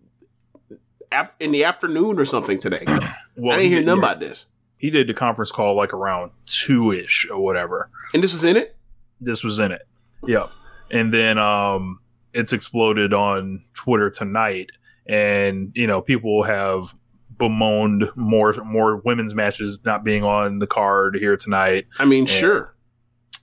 af- 1.11 1.35
in 1.39 1.51
the 1.51 1.63
afternoon 1.63 2.19
or 2.19 2.25
something 2.25 2.57
today. 2.57 2.83
well, 3.35 3.55
I 3.55 3.57
didn't 3.57 3.61
he 3.61 3.67
hear 3.69 3.79
did- 3.79 3.85
none 3.85 3.97
yeah. 3.97 4.03
about 4.03 4.19
this. 4.19 4.45
He 4.77 4.89
did 4.91 5.07
the 5.07 5.13
conference 5.13 5.51
call 5.51 5.75
like 5.75 5.93
around 5.93 6.31
two 6.45 6.91
ish 6.91 7.27
or 7.31 7.39
whatever. 7.39 7.89
And 8.13 8.23
this 8.23 8.31
was 8.31 8.43
in 8.43 8.57
it? 8.57 8.75
This 9.19 9.43
was 9.43 9.59
in 9.59 9.71
it. 9.71 9.87
Yep. 10.27 10.51
And 10.91 11.11
then 11.13 11.37
um 11.39 11.99
it's 12.33 12.53
exploded 12.53 13.13
on 13.13 13.63
Twitter 13.73 14.09
tonight 14.11 14.69
and 15.07 15.71
you 15.75 15.87
know 15.87 16.01
people 16.01 16.43
have 16.43 16.95
bemoaned 17.37 18.09
more 18.15 18.53
more 18.65 18.97
women's 18.97 19.35
matches 19.35 19.79
not 19.85 20.03
being 20.03 20.23
on 20.23 20.59
the 20.59 20.67
card 20.67 21.15
here 21.15 21.37
tonight. 21.37 21.87
I 21.99 22.05
mean, 22.05 22.21
And 22.21 22.29
sure. 22.29 22.73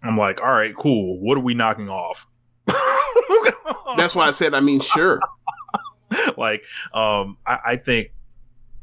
I'm 0.02 0.16
like, 0.16 0.40
all 0.40 0.52
right, 0.52 0.74
cool. 0.76 1.18
What 1.20 1.38
are 1.38 1.42
we 1.42 1.54
knocking 1.54 1.88
off? 1.88 2.26
That's 3.96 4.14
why 4.14 4.26
I 4.26 4.32
said 4.32 4.54
I 4.54 4.60
mean 4.60 4.80
sure. 4.80 5.20
like, 6.36 6.64
um, 6.92 7.38
I, 7.46 7.58
I 7.66 7.76
think, 7.76 8.08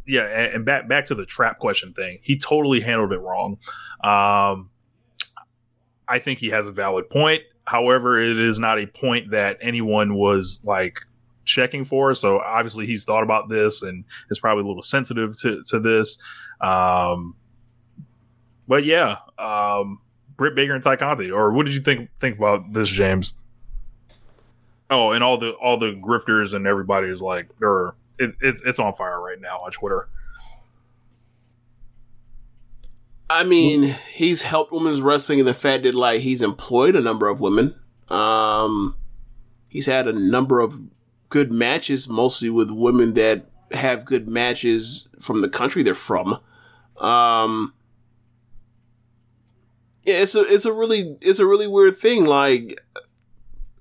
yeah, 0.08 0.24
and, 0.24 0.56
and 0.56 0.66
back 0.66 0.88
back 0.88 1.06
to 1.06 1.16
the 1.16 1.26
trap 1.26 1.60
question 1.60 1.94
thing. 1.94 2.20
He 2.22 2.38
totally 2.38 2.82
handled 2.82 3.14
it 3.14 3.20
wrong. 3.20 3.58
Um, 4.04 4.70
I 6.08 6.20
think 6.20 6.40
he 6.40 6.50
has 6.50 6.68
a 6.68 6.72
valid 6.72 7.10
point. 7.10 7.44
However, 7.66 8.20
it 8.20 8.40
is 8.40 8.60
not 8.60 8.80
a 8.80 8.88
point 8.88 9.32
that 9.32 9.58
anyone 9.62 10.16
was 10.16 10.60
like 10.64 11.02
checking 11.52 11.84
for. 11.84 12.14
So 12.14 12.40
obviously, 12.40 12.86
he's 12.86 13.04
thought 13.04 13.24
about 13.24 13.50
this 13.50 13.82
and 13.82 14.06
is 14.30 14.40
probably 14.40 14.64
a 14.64 14.68
little 14.68 14.82
sensitive 14.82 15.40
to 15.42 15.62
to 15.70 15.80
this. 15.80 16.18
Um, 16.60 17.36
but 18.68 18.86
yeah, 18.86 19.18
um, 19.38 20.00
Britt 20.38 20.56
Baker 20.56 20.74
and 20.74 20.84
Tay 20.84 20.98
Conti. 20.98 21.30
Or 21.32 21.52
what 21.52 21.66
did 21.66 21.76
you 21.76 21.82
think 21.82 22.10
think 22.18 22.38
about 22.38 22.74
this, 22.74 22.90
James? 22.90 23.34
Oh, 24.90 25.12
and 25.12 25.24
all 25.24 25.38
the 25.38 25.52
all 25.52 25.78
the 25.78 25.94
grifters 25.94 26.54
and 26.54 26.68
everybody 26.68 27.08
is 27.08 27.22
like, 27.22 27.48
they're 27.60 27.94
it, 28.18 28.36
it's 28.42 28.62
it's 28.64 28.80
on 28.80 28.94
fire 28.94 29.22
right 29.22 29.40
now 29.40 29.58
on 29.60 29.72
Twitter. 29.72 30.08
I 33.30 33.44
mean, 33.46 33.96
he's 34.14 34.42
helped 34.42 34.74
women's 34.74 35.02
wrestling 35.02 35.40
in 35.40 35.46
the 35.46 35.54
fact 35.54 35.84
that 35.84 35.96
like 35.96 36.20
he's 36.22 36.42
employed 36.42 36.96
a 36.96 37.02
number 37.02 37.30
of 37.30 37.40
women. 37.40 37.76
Um, 38.10 38.98
he's 39.70 39.86
had 39.86 40.06
a 40.06 40.14
number 40.14 40.60
of 40.60 40.82
good 41.32 41.52
matches, 41.52 42.08
mostly 42.08 42.50
with 42.52 42.70
women 42.70 43.16
that 43.16 43.48
have 43.72 44.06
good 44.06 44.28
matches 44.28 45.08
from 45.20 45.42
the 45.42 45.50
country 45.50 45.82
they're 45.82 45.96
from. 45.96 46.38
Um, 46.98 47.74
yeah, 50.04 50.16
it's 50.16 50.36
a 50.36 50.42
it's 50.42 50.66
a 50.66 50.74
really 50.74 51.18
it's 51.22 51.40
a 51.40 51.48
really 51.48 51.68
weird 51.68 51.96
thing. 51.96 52.26
Like 52.26 52.80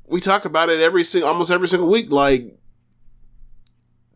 we 0.06 0.20
talk 0.20 0.46
about 0.46 0.70
it 0.70 0.80
every 0.80 1.04
single 1.04 1.28
almost 1.28 1.50
every 1.50 1.68
single 1.68 1.90
week. 1.90 2.10
Like 2.10 2.56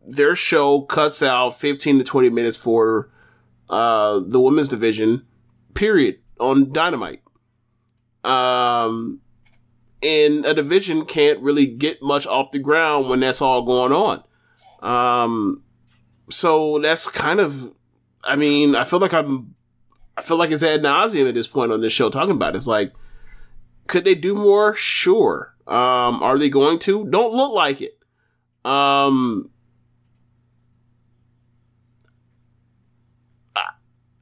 their 0.07 0.33
show 0.33 0.81
cuts 0.81 1.21
out 1.21 1.59
fifteen 1.59 1.97
to 1.97 2.03
twenty 2.03 2.29
minutes 2.29 2.57
for 2.57 3.11
uh 3.69 4.21
the 4.25 4.39
women's 4.39 4.69
division, 4.69 5.25
period, 5.73 6.19
on 6.39 6.71
Dynamite. 6.71 7.21
Um, 8.23 9.19
and 10.05 10.45
a 10.45 10.53
division 10.53 11.05
can't 11.05 11.39
really 11.39 11.65
get 11.65 12.01
much 12.01 12.27
off 12.27 12.51
the 12.51 12.59
ground 12.59 13.09
when 13.09 13.19
that's 13.19 13.41
all 13.41 13.63
going 13.63 13.91
on. 13.91 14.23
Um, 14.81 15.63
so 16.29 16.77
that's 16.79 17.09
kind 17.09 17.39
of, 17.39 17.73
I 18.23 18.35
mean, 18.35 18.75
I 18.75 18.83
feel 18.83 18.99
like 18.99 19.13
I'm, 19.13 19.55
I 20.15 20.21
feel 20.21 20.37
like 20.37 20.51
it's 20.51 20.63
ad 20.63 20.81
nauseum 20.81 21.27
at 21.27 21.33
this 21.33 21.47
point 21.47 21.71
on 21.71 21.81
this 21.81 21.91
show 21.91 22.09
talking 22.09 22.35
about 22.35 22.53
it. 22.53 22.57
It's 22.57 22.67
like, 22.67 22.93
could 23.87 24.03
they 24.03 24.15
do 24.15 24.35
more? 24.35 24.75
Sure. 24.75 25.55
Um, 25.67 26.21
are 26.21 26.37
they 26.37 26.49
going 26.49 26.77
to? 26.79 27.05
Don't 27.09 27.33
look 27.33 27.51
like 27.51 27.81
it. 27.81 27.97
Um, 28.63 29.49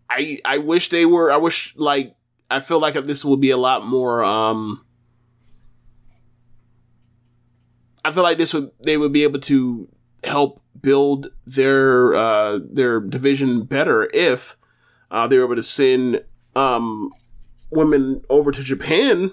I 0.09 0.39
I 0.45 0.57
wish 0.59 0.89
they 0.89 1.05
were. 1.05 1.31
I 1.31 1.37
wish 1.37 1.73
like 1.75 2.15
I 2.49 2.59
feel 2.59 2.79
like 2.79 2.93
this 2.93 3.25
would 3.25 3.41
be 3.41 3.49
a 3.49 3.57
lot 3.57 3.85
more. 3.85 4.23
Um, 4.23 4.82
I 8.05 8.11
feel 8.11 8.23
like 8.23 8.37
this 8.37 8.53
would 8.53 8.71
they 8.83 8.97
would 8.97 9.11
be 9.11 9.23
able 9.23 9.39
to 9.41 9.87
help 10.23 10.61
build 10.79 11.27
their 11.45 12.13
uh, 12.13 12.59
their 12.63 12.99
division 12.99 13.63
better 13.63 14.09
if 14.13 14.57
uh, 15.11 15.27
they 15.27 15.37
were 15.37 15.45
able 15.45 15.55
to 15.55 15.63
send 15.63 16.23
um, 16.55 17.11
women 17.71 18.23
over 18.29 18.51
to 18.51 18.63
Japan 18.63 19.31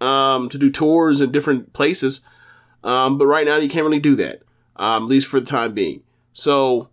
um, 0.00 0.48
to 0.48 0.58
do 0.58 0.70
tours 0.70 1.20
in 1.20 1.32
different 1.32 1.72
places. 1.72 2.22
Um, 2.82 3.18
but 3.18 3.26
right 3.26 3.46
now 3.46 3.56
you 3.56 3.68
can't 3.68 3.84
really 3.84 4.00
do 4.00 4.16
that, 4.16 4.42
um, 4.76 5.04
at 5.04 5.08
least 5.08 5.26
for 5.26 5.40
the 5.40 5.46
time 5.46 5.74
being. 5.74 6.02
So 6.32 6.88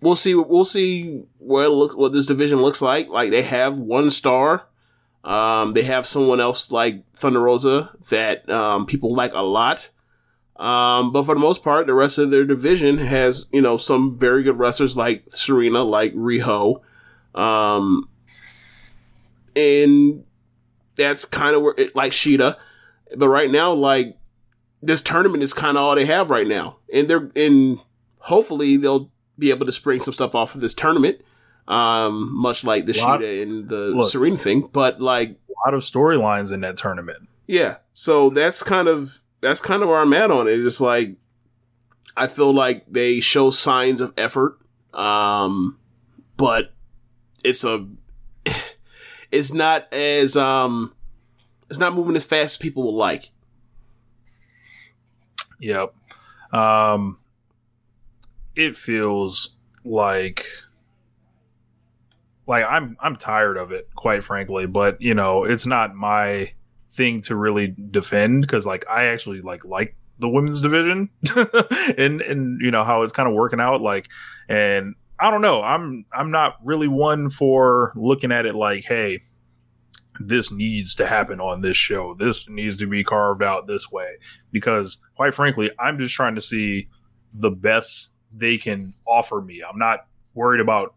we'll 0.00 0.16
see. 0.16 0.34
We'll 0.34 0.64
see 0.64 1.24
what 1.38 1.70
look 1.70 1.96
what 1.96 2.12
this 2.12 2.26
division 2.26 2.60
looks 2.60 2.82
like. 2.82 3.08
Like 3.08 3.30
they 3.30 3.42
have 3.42 3.78
one 3.78 4.10
star. 4.10 4.66
Um, 5.24 5.72
they 5.72 5.84
have 5.84 6.06
someone 6.06 6.38
else 6.38 6.70
like 6.70 7.02
Thunder 7.14 7.40
Rosa 7.40 7.90
that 8.10 8.48
um, 8.50 8.84
people 8.84 9.14
like 9.14 9.32
a 9.32 9.40
lot. 9.40 9.90
Um, 10.56 11.12
but 11.12 11.24
for 11.24 11.34
the 11.34 11.40
most 11.40 11.64
part, 11.64 11.86
the 11.86 11.94
rest 11.94 12.16
of 12.18 12.30
their 12.30 12.44
division 12.44 12.98
has, 12.98 13.46
you 13.52 13.60
know, 13.60 13.76
some 13.76 14.16
very 14.18 14.42
good 14.44 14.58
wrestlers 14.58 14.96
like 14.96 15.24
Serena, 15.28 15.82
like 15.82 16.14
Riho. 16.14 16.80
Um, 17.34 18.08
and 19.56 20.24
that's 20.96 21.24
kind 21.24 21.54
of 21.56 21.62
where 21.62 21.74
it, 21.76 21.94
like 21.96 22.12
Shida. 22.12 22.56
But 23.16 23.28
right 23.28 23.50
now, 23.50 23.72
like 23.72 24.16
this 24.82 25.00
tournament 25.00 25.42
is 25.42 25.52
kind 25.52 25.76
of 25.76 25.82
all 25.82 25.94
they 25.94 26.06
have 26.06 26.30
right 26.30 26.46
now. 26.46 26.76
And 26.92 27.08
they're, 27.08 27.30
and 27.36 27.78
hopefully 28.18 28.76
they'll 28.76 29.10
be 29.38 29.50
able 29.50 29.66
to 29.66 29.72
spring 29.72 30.00
some 30.00 30.14
stuff 30.14 30.34
off 30.34 30.54
of 30.54 30.60
this 30.60 30.74
tournament. 30.74 31.20
Um, 31.66 32.28
much 32.36 32.62
like 32.62 32.84
the 32.86 32.92
Lot- 32.92 33.20
Shida 33.20 33.42
and 33.42 33.68
the 33.68 33.76
Look. 33.96 34.10
Serena 34.10 34.36
thing, 34.36 34.68
but 34.72 35.00
like, 35.00 35.30
A 35.30 35.68
lot 35.68 35.74
of 35.74 35.82
storylines 35.82 36.52
in 36.52 36.60
that 36.60 36.76
tournament. 36.76 37.28
yeah. 37.46 37.76
So 37.94 38.28
that's 38.30 38.62
kind 38.62 38.86
of 38.86 39.20
that's 39.44 39.60
kind 39.60 39.82
of 39.82 39.88
where 39.88 40.00
I'm 40.00 40.12
at 40.14 40.30
on 40.30 40.48
it. 40.48 40.52
It's 40.52 40.64
just 40.64 40.80
like 40.80 41.16
I 42.16 42.26
feel 42.26 42.52
like 42.52 42.84
they 42.88 43.20
show 43.20 43.50
signs 43.50 44.00
of 44.00 44.12
effort, 44.16 44.58
um, 44.92 45.78
but 46.36 46.72
it's 47.44 47.64
a 47.64 47.86
it's 49.30 49.52
not 49.52 49.92
as 49.92 50.36
um 50.36 50.94
it's 51.68 51.78
not 51.78 51.94
moving 51.94 52.16
as 52.16 52.24
fast 52.24 52.54
as 52.54 52.58
people 52.58 52.84
would 52.84 52.98
like. 52.98 53.30
Yep. 55.60 55.94
Um, 56.52 57.18
it 58.56 58.76
feels 58.76 59.56
like 59.84 60.46
like 62.46 62.64
I'm 62.68 62.96
I'm 63.00 63.16
tired 63.16 63.56
of 63.56 63.72
it, 63.72 63.88
quite 63.94 64.24
frankly. 64.24 64.66
But 64.66 65.00
you 65.02 65.14
know, 65.14 65.44
it's 65.44 65.66
not 65.66 65.94
my 65.94 66.52
thing 66.94 67.20
to 67.22 67.36
really 67.36 67.74
defend 67.90 68.42
because 68.42 68.64
like 68.64 68.84
I 68.88 69.06
actually 69.06 69.40
like 69.40 69.64
like 69.64 69.96
the 70.18 70.28
women's 70.28 70.60
division 70.60 71.10
and 71.98 72.20
and 72.20 72.60
you 72.60 72.70
know 72.70 72.84
how 72.84 73.02
it's 73.02 73.12
kind 73.12 73.28
of 73.28 73.34
working 73.34 73.60
out 73.60 73.80
like 73.80 74.08
and 74.48 74.94
I 75.18 75.30
don't 75.30 75.42
know 75.42 75.62
I'm 75.62 76.04
I'm 76.12 76.30
not 76.30 76.56
really 76.64 76.88
one 76.88 77.30
for 77.30 77.92
looking 77.96 78.30
at 78.30 78.46
it 78.46 78.54
like 78.54 78.84
hey 78.84 79.20
this 80.20 80.52
needs 80.52 80.94
to 80.94 81.06
happen 81.08 81.40
on 81.40 81.60
this 81.60 81.76
show. 81.76 82.14
This 82.14 82.48
needs 82.48 82.76
to 82.76 82.86
be 82.86 83.02
carved 83.02 83.42
out 83.42 83.66
this 83.66 83.90
way. 83.90 84.18
Because 84.52 84.98
quite 85.16 85.34
frankly 85.34 85.70
I'm 85.78 85.98
just 85.98 86.14
trying 86.14 86.36
to 86.36 86.40
see 86.40 86.88
the 87.32 87.50
best 87.50 88.14
they 88.32 88.58
can 88.58 88.94
offer 89.06 89.40
me. 89.40 89.62
I'm 89.68 89.78
not 89.78 90.06
worried 90.34 90.60
about 90.60 90.94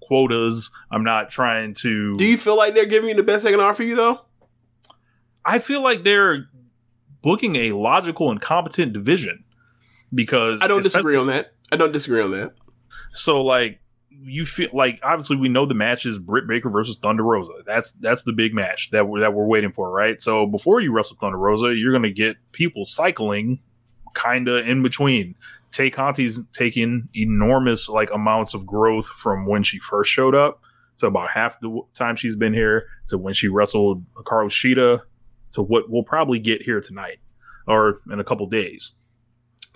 quotas. 0.00 0.70
I'm 0.90 1.04
not 1.04 1.30
trying 1.30 1.74
to 1.74 2.14
Do 2.14 2.24
you 2.24 2.38
feel 2.38 2.56
like 2.56 2.74
they're 2.74 2.86
giving 2.86 3.10
you 3.10 3.14
the 3.14 3.22
best 3.22 3.44
they 3.44 3.50
can 3.50 3.60
offer 3.60 3.82
you 3.82 3.96
though? 3.96 4.23
I 5.44 5.58
feel 5.58 5.82
like 5.82 6.04
they're 6.04 6.48
booking 7.22 7.56
a 7.56 7.72
logical 7.72 8.30
and 8.30 8.40
competent 8.40 8.92
division 8.92 9.44
because 10.14 10.60
I 10.62 10.66
don't 10.66 10.82
disagree 10.82 11.16
on 11.16 11.26
that. 11.28 11.52
I 11.72 11.76
don't 11.76 11.92
disagree 11.92 12.22
on 12.22 12.30
that. 12.32 12.54
So 13.12 13.42
like 13.42 13.80
you 14.08 14.44
feel 14.44 14.70
like 14.72 15.00
obviously 15.02 15.36
we 15.36 15.48
know 15.48 15.66
the 15.66 15.74
match 15.74 16.06
is 16.06 16.18
Britt 16.18 16.46
Baker 16.46 16.70
versus 16.70 16.96
Thunder 16.96 17.22
Rosa. 17.22 17.52
That's 17.66 17.92
that's 17.92 18.22
the 18.22 18.32
big 18.32 18.54
match 18.54 18.90
that 18.90 19.08
we're, 19.08 19.20
that 19.20 19.34
we're 19.34 19.46
waiting 19.46 19.72
for, 19.72 19.90
right? 19.90 20.20
So 20.20 20.46
before 20.46 20.80
you 20.80 20.92
wrestle 20.92 21.16
Thunder 21.20 21.38
Rosa, 21.38 21.74
you're 21.74 21.92
going 21.92 22.02
to 22.04 22.12
get 22.12 22.36
people 22.52 22.84
cycling 22.84 23.58
kind 24.14 24.48
of 24.48 24.66
in 24.66 24.82
between. 24.82 25.34
Tay 25.72 25.90
Conti's 25.90 26.40
taking 26.52 27.08
enormous 27.14 27.88
like 27.88 28.10
amounts 28.12 28.54
of 28.54 28.64
growth 28.64 29.06
from 29.06 29.46
when 29.46 29.62
she 29.62 29.78
first 29.78 30.10
showed 30.10 30.34
up 30.34 30.60
to 30.98 31.06
about 31.06 31.30
half 31.30 31.58
the 31.60 31.82
time 31.94 32.14
she's 32.14 32.36
been 32.36 32.54
here 32.54 32.86
to 33.08 33.18
when 33.18 33.34
she 33.34 33.48
wrestled 33.48 34.04
Carlos 34.24 34.54
Shida 34.54 35.00
to 35.54 35.62
what 35.62 35.88
we'll 35.88 36.02
probably 36.02 36.38
get 36.38 36.62
here 36.62 36.80
tonight 36.80 37.18
or 37.66 38.00
in 38.10 38.20
a 38.20 38.24
couple 38.24 38.46
days. 38.46 38.92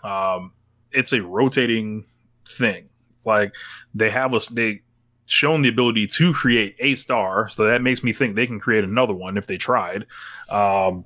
Um, 0.05 0.53
it's 0.93 1.13
a 1.13 1.23
rotating 1.23 2.05
thing. 2.47 2.89
Like 3.25 3.55
they 3.95 4.11
have 4.11 4.35
us, 4.35 4.49
they 4.49 4.83
shown 5.27 5.63
the 5.63 5.69
ability 5.69 6.07
to 6.07 6.33
create 6.33 6.77
a 6.79 6.95
star, 6.95 7.49
so 7.49 7.65
that 7.65 7.83
makes 7.83 8.03
me 8.03 8.13
think 8.13 8.37
they 8.37 8.47
can 8.47 8.61
create 8.61 8.85
another 8.85 9.15
one 9.15 9.37
if 9.37 9.47
they 9.47 9.57
tried. 9.57 10.07
Um, 10.49 11.05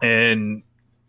and 0.00 0.62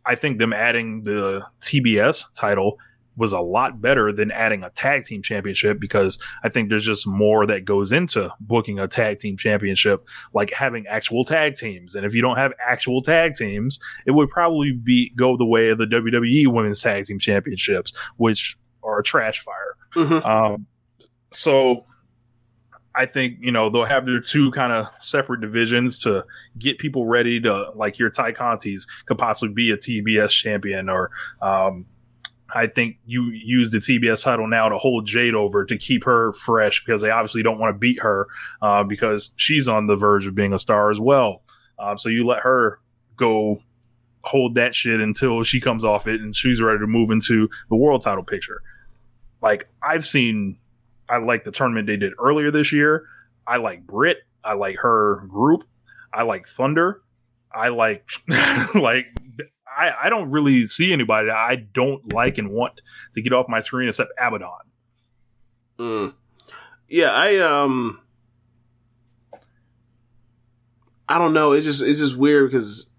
I 0.06 0.16
think 0.16 0.38
them 0.38 0.54
adding 0.54 1.04
the 1.04 1.46
TBS 1.62 2.34
title 2.34 2.78
was 3.16 3.32
a 3.32 3.40
lot 3.40 3.82
better 3.82 4.12
than 4.12 4.32
adding 4.32 4.64
a 4.64 4.70
tag 4.72 5.06
team 5.06 5.22
championship 5.22 5.80
because 5.80 6.18
I 6.44 6.50
think 6.50 6.70
there's 6.70 6.86
just 6.86 7.06
more 7.08 7.46
that 7.46 7.66
goes 7.66 7.92
into 7.92 8.32
booking 8.40 8.80
a 8.80 8.88
tag 8.88 9.20
team 9.20 9.38
championship, 9.38 10.08
like 10.34 10.52
having 10.52 10.88
actual 10.88 11.24
tag 11.24 11.56
teams. 11.56 11.96
And 11.96 12.06
if 12.06 12.16
you 12.16 12.22
don't 12.22 12.38
have 12.38 12.54
actual 12.66 13.02
tag 13.02 13.36
teams, 13.36 13.80
it 14.06 14.12
would 14.12 14.30
probably 14.30 14.72
be 14.72 15.12
go 15.16 15.38
the 15.38 15.46
way 15.46 15.70
of 15.70 15.78
the 15.78 15.86
WWE 15.86 16.52
Women's 16.52 16.82
Tag 16.82 17.06
Team 17.06 17.20
Championships, 17.20 17.94
which 18.18 18.58
are 18.84 19.00
a 19.00 19.04
trash 19.04 19.42
fire. 19.42 19.76
Mhm. 19.96 20.26
Um, 20.26 20.68
so 21.32 21.86
I 22.96 23.06
think 23.06 23.38
you 23.42 23.52
know 23.52 23.70
they'll 23.70 23.86
have 23.86 24.06
their 24.06 24.20
two 24.20 24.52
kind 24.52 24.72
of 24.72 24.88
separate 25.00 25.42
divisions 25.42 26.00
to 26.00 26.26
get 26.58 26.78
people 26.78 27.06
ready 27.08 27.40
to 27.42 27.72
like 27.76 27.98
your 27.98 28.10
Tay 28.10 28.34
Conti's 28.34 28.86
could 29.06 29.18
possibly 29.18 29.54
be 29.54 29.72
a 29.72 29.78
TBS 29.78 30.32
champion 30.32 30.90
or 30.90 31.10
um, 31.42 31.86
I 32.56 32.68
think 32.68 32.98
you 33.06 33.24
use 33.32 33.72
the 33.72 33.80
TBS 33.80 34.24
title 34.24 34.48
now 34.48 34.70
to 34.70 34.78
hold 34.78 35.06
Jade 35.06 35.34
over 35.34 35.66
to 35.66 35.78
keep 35.78 36.04
her 36.04 36.34
fresh 36.34 36.84
because 36.84 37.02
they 37.02 37.10
obviously 37.10 37.44
don't 37.44 37.60
want 37.60 37.74
to 37.74 37.80
beat 37.80 38.00
her 38.02 38.28
uh, 38.62 38.84
because 38.84 39.34
she's 39.38 39.68
on 39.68 39.88
the 39.88 39.96
verge 39.96 40.28
of 40.28 40.36
being 40.36 40.54
a 40.54 40.60
star 40.60 40.92
as 40.92 41.00
well. 41.00 41.42
Um, 41.80 41.98
so 41.98 42.10
you 42.10 42.26
let 42.26 42.42
her 42.42 42.78
go 43.16 43.60
hold 44.24 44.56
that 44.56 44.74
shit 44.74 45.02
until 45.02 45.44
she 45.44 45.60
comes 45.60 45.84
off 45.84 46.08
it 46.08 46.22
and 46.22 46.36
she's 46.36 46.62
ready 46.62 46.80
to 46.80 46.88
move 46.88 47.10
into 47.10 47.50
the 47.70 47.76
world 47.76 48.02
title 48.02 48.24
picture. 48.24 48.62
Like 49.42 49.68
I've 49.82 50.06
seen, 50.06 50.58
I 51.10 51.18
like 51.18 51.44
the 51.44 51.52
tournament 51.52 51.88
they 51.88 51.98
did 51.98 52.14
earlier 52.20 52.52
this 52.52 52.72
year. 52.72 53.06
I 53.46 53.58
like 53.58 53.86
Britt. 53.86 54.20
I 54.44 54.54
like 54.54 54.78
her 54.80 55.26
group. 55.28 55.64
I 56.14 56.24
like 56.24 56.46
Thunder. 56.46 57.02
I 57.52 57.70
like 57.70 58.10
like 58.76 59.08
I, 59.90 60.06
I 60.06 60.10
don't 60.10 60.32
really 60.32 60.66
see 60.66 60.94
anybody 60.94 61.28
that 61.28 61.38
I 61.38 61.56
don't 61.56 62.14
like 62.14 62.38
and 62.38 62.50
want 62.50 62.82
to 63.14 63.22
get 63.22 63.34
off 63.34 63.48
my 63.48 63.60
screen 63.60 63.88
except 63.88 64.12
Abaddon. 64.20 64.50
Mm. 65.80 66.14
Yeah, 66.88 67.12
I 67.12 67.38
um 67.38 68.02
I 71.08 71.18
don't 71.18 71.34
know. 71.34 71.52
It's 71.52 71.66
just 71.66 71.82
it's 71.82 72.00
just 72.00 72.16
weird 72.18 72.52
because 72.52 72.90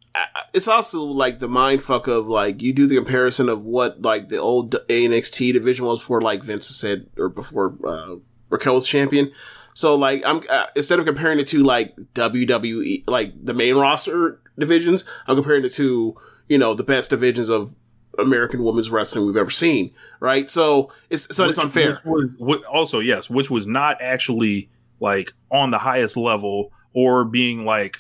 it's 0.52 0.68
also 0.68 1.02
like 1.02 1.38
the 1.38 1.48
mind 1.48 1.82
fuck 1.82 2.06
of 2.06 2.26
like 2.26 2.62
you 2.62 2.72
do 2.72 2.86
the 2.86 2.96
comparison 2.96 3.48
of 3.48 3.64
what 3.64 4.02
like 4.02 4.28
the 4.28 4.38
old 4.38 4.72
NXT 4.88 5.52
division 5.52 5.86
was 5.86 5.98
before 5.98 6.20
like 6.20 6.42
Vince 6.42 6.68
said 6.68 7.06
or 7.18 7.28
before 7.28 7.76
uh, 7.86 8.16
Raquel 8.50 8.74
was 8.74 8.88
champion. 8.88 9.32
So 9.74 9.96
like 9.96 10.22
I'm 10.24 10.42
uh, 10.48 10.66
instead 10.76 10.98
of 10.98 11.06
comparing 11.06 11.40
it 11.40 11.48
to 11.48 11.62
like 11.64 11.96
WWE 12.14 13.04
like 13.08 13.32
the 13.44 13.54
main 13.54 13.74
roster 13.76 14.40
divisions, 14.58 15.04
I'm 15.26 15.36
comparing 15.36 15.64
it 15.64 15.72
to 15.74 16.16
you 16.48 16.58
know 16.58 16.74
the 16.74 16.84
best 16.84 17.10
divisions 17.10 17.48
of 17.48 17.74
American 18.18 18.62
women's 18.62 18.90
wrestling 18.90 19.26
we've 19.26 19.36
ever 19.36 19.50
seen. 19.50 19.92
Right? 20.20 20.48
So 20.48 20.92
it's 21.10 21.34
so 21.34 21.44
it's 21.44 21.58
unfair. 21.58 22.00
Which 22.04 22.30
was, 22.38 22.60
also, 22.70 23.00
yes, 23.00 23.28
which 23.28 23.50
was 23.50 23.66
not 23.66 24.00
actually 24.00 24.70
like 25.00 25.32
on 25.50 25.70
the 25.70 25.78
highest 25.78 26.16
level 26.16 26.72
or 26.94 27.24
being 27.24 27.64
like 27.64 27.98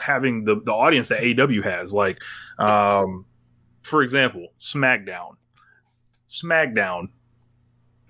having 0.00 0.44
the, 0.44 0.60
the 0.64 0.72
audience 0.72 1.08
that 1.08 1.22
AW 1.22 1.62
has. 1.62 1.92
Like, 1.92 2.22
um, 2.58 3.26
for 3.82 4.02
example, 4.02 4.48
SmackDown. 4.60 5.36
SmackDown. 6.28 7.08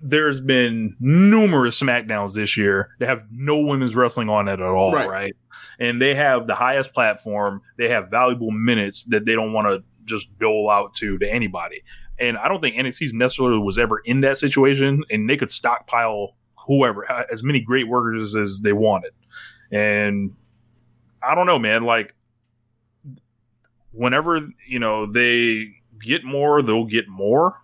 There's 0.01 0.39
been 0.39 0.95
numerous 0.99 1.79
SmackDowns 1.81 2.33
this 2.33 2.55
year 2.55 2.95
that 2.99 3.09
have 3.09 3.27
no 3.31 3.59
women's 3.65 3.95
wrestling 3.95 4.29
on 4.29 4.47
it 4.47 4.53
at 4.53 4.61
all, 4.61 4.93
Right. 4.93 5.09
right? 5.09 5.35
And 5.79 6.01
they 6.01 6.15
have 6.15 6.47
the 6.47 6.55
highest 6.55 6.93
platform. 6.93 7.61
They 7.77 7.89
have 7.89 8.09
valuable 8.09 8.51
minutes 8.51 9.03
that 9.05 9.25
they 9.25 9.33
don't 9.33 9.51
want 9.53 9.67
to 9.67 9.83
just 10.05 10.29
dole 10.39 10.69
out 10.69 10.93
to 10.95 11.17
to 11.17 11.29
anybody. 11.29 11.83
And 12.17 12.37
I 12.37 12.47
don't 12.47 12.61
think 12.61 12.75
NXT 12.75 13.13
necessarily 13.13 13.59
was 13.59 13.77
ever 13.77 13.99
in 14.05 14.21
that 14.21 14.37
situation, 14.37 15.03
and 15.09 15.29
they 15.29 15.37
could 15.37 15.51
stockpile 15.51 16.35
whoever 16.67 17.09
as 17.31 17.43
many 17.43 17.61
great 17.61 17.87
workers 17.87 18.35
as 18.35 18.59
they 18.61 18.73
wanted. 18.73 19.11
And 19.71 20.35
I 21.21 21.35
don't 21.35 21.45
know, 21.45 21.59
man. 21.59 21.83
Like, 21.83 22.13
whenever 23.91 24.39
you 24.67 24.79
know 24.79 25.05
they 25.11 25.73
get 25.99 26.23
more, 26.23 26.61
they'll 26.61 26.85
get 26.85 27.07
more. 27.07 27.55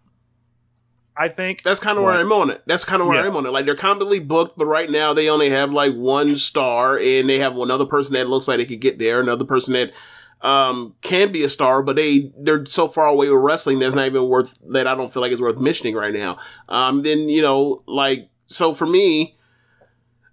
I 1.17 1.29
think 1.29 1.63
That's 1.63 1.79
kind 1.79 1.97
of 1.97 2.03
where 2.03 2.13
I'm 2.13 2.31
on 2.31 2.49
it. 2.49 2.61
That's 2.65 2.83
kind 2.83 3.01
of 3.01 3.07
where 3.07 3.19
Yeah. 3.21 3.27
I'm 3.27 3.35
on 3.37 3.45
it. 3.45 3.51
Like 3.51 3.65
they're 3.65 3.75
constantly 3.75 4.19
booked, 4.19 4.57
but 4.57 4.65
right 4.65 4.89
now 4.89 5.13
they 5.13 5.29
only 5.29 5.49
have 5.49 5.71
like 5.71 5.93
one 5.93 6.35
star, 6.35 6.97
and 6.97 7.29
they 7.29 7.39
have 7.39 7.57
another 7.57 7.85
person 7.85 8.13
that 8.15 8.27
looks 8.29 8.47
like 8.47 8.57
they 8.57 8.65
could 8.65 8.81
get 8.81 8.99
there, 8.99 9.19
another 9.21 9.45
person 9.45 9.73
that 9.73 9.93
um 10.41 10.93
can 11.01 11.31
be 11.31 11.43
a 11.43 11.49
star, 11.49 11.81
but 11.81 11.95
they 11.95 12.31
they're 12.37 12.65
so 12.65 12.87
far 12.89 13.07
away 13.07 13.29
with 13.29 13.39
wrestling 13.41 13.79
that's 13.79 13.95
not 13.95 14.05
even 14.07 14.27
worth 14.27 14.57
that. 14.69 14.87
I 14.87 14.95
don't 14.95 15.11
feel 15.11 15.21
like 15.21 15.31
it's 15.31 15.41
worth 15.41 15.57
mentioning 15.57 15.95
right 15.95 16.13
now. 16.13 16.37
Um, 16.67 17.03
then 17.03 17.29
you 17.29 17.41
know, 17.41 17.83
like 17.87 18.29
so 18.47 18.73
for 18.73 18.85
me, 18.85 19.37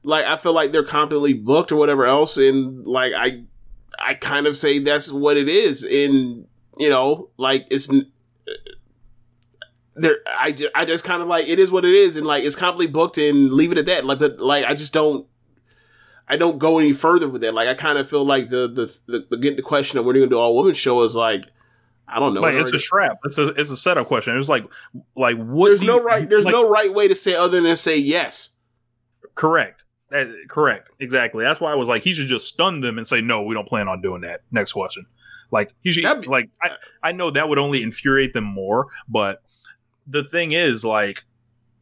like 0.02 0.26
I 0.26 0.36
feel 0.36 0.52
like 0.52 0.72
they're 0.72 0.82
constantly 0.82 1.32
booked 1.32 1.70
or 1.70 1.76
whatever 1.76 2.04
else, 2.06 2.36
and 2.36 2.84
like 2.86 3.12
I 3.16 3.44
I 3.98 4.14
kind 4.14 4.46
of 4.48 4.56
say 4.56 4.80
that's 4.80 5.12
what 5.12 5.36
it 5.36 5.48
is, 5.48 5.84
and 5.84 6.46
you 6.76 6.90
know, 6.90 7.30
like 7.36 7.66
it's 7.70 7.88
there 9.94 10.16
I, 10.27 10.56
I 10.74 10.85
just 10.85 11.05
kind 11.05 11.20
of 11.23 11.28
like 11.28 11.48
it 11.48 11.59
is 11.59 11.70
what 11.70 11.85
it 11.85 11.94
is 11.94 12.16
and 12.16 12.27
like 12.27 12.44
it's 12.44 12.56
completely 12.56 12.86
booked 12.93 13.19
and 13.19 13.52
leave 13.52 13.73
it 13.73 13.78
at 13.78 13.86
that 13.86 14.05
like 14.05 14.19
but 14.19 14.39
like 14.39 14.64
i 14.64 14.74
just 14.74 14.93
don't 14.93 15.27
i 16.28 16.36
don't 16.36 16.59
go 16.59 16.78
any 16.78 16.93
further 16.93 17.28
with 17.28 17.43
that 17.43 17.52
like 17.55 17.69
i 17.69 17.74
kind 17.74 17.98
of 17.98 18.09
feel 18.09 18.24
like 18.24 18.48
the 18.48 18.69
the 18.69 18.98
the, 19.06 19.27
the 19.31 19.36
getting 19.36 19.56
the 19.56 19.62
question 19.62 19.98
of 19.98 20.05
when 20.05 20.16
you're 20.16 20.24
gonna 20.24 20.31
do 20.35 20.39
all 20.40 20.56
women 20.56 20.73
show 20.74 21.02
is 21.02 21.14
like 21.14 21.44
i 22.09 22.19
don't 22.19 22.32
know 22.35 22.40
like 22.40 22.55
it's 22.55 22.73
a 22.73 22.78
trap. 22.78 23.19
It's 23.24 23.36
a 23.39 23.48
it's 23.48 23.70
a 23.70 23.77
setup 23.77 24.06
question. 24.06 24.36
It's 24.39 24.48
like 24.48 24.64
like 25.16 25.36
what? 25.36 25.69
there's 25.69 25.82
no 25.82 25.97
you- 25.98 26.05
right 26.06 26.28
there's 26.28 26.44
like- 26.47 26.52
no 26.52 26.69
right 26.69 26.93
way 26.93 27.09
to 27.09 27.14
say 27.14 27.35
other 27.35 27.60
than 27.60 27.77
say 27.77 27.97
yes 27.98 28.51
Correct. 29.35 29.85
That, 30.10 30.28
correct. 30.48 30.90
Exactly. 31.01 31.43
That's 31.43 31.59
why 31.59 31.73
I 31.73 31.74
was 31.74 31.89
like, 31.89 32.02
he 32.02 32.12
should 32.12 32.27
just 32.28 32.47
stun 32.47 32.82
them 32.82 32.98
and 32.98 33.06
say, 33.06 33.23
no, 33.23 33.44
we 33.44 33.55
don't 33.55 33.66
plan 33.66 33.89
on 33.89 34.02
doing 34.02 34.20
that. 34.23 34.43
Next 34.51 34.73
question. 34.73 35.06
Like 35.51 35.74
he 35.81 35.90
should. 35.90 36.02
Be- 36.20 36.28
like 36.28 36.51
I, 36.62 36.70
I 37.02 37.12
know 37.12 37.31
that 37.31 37.48
would 37.48 37.59
only 37.59 37.82
infuriate 37.82 38.35
them 38.35 38.44
more, 38.44 38.89
but 39.09 39.43
the 40.06 40.24
thing 40.24 40.52
is, 40.52 40.84
like, 40.84 41.24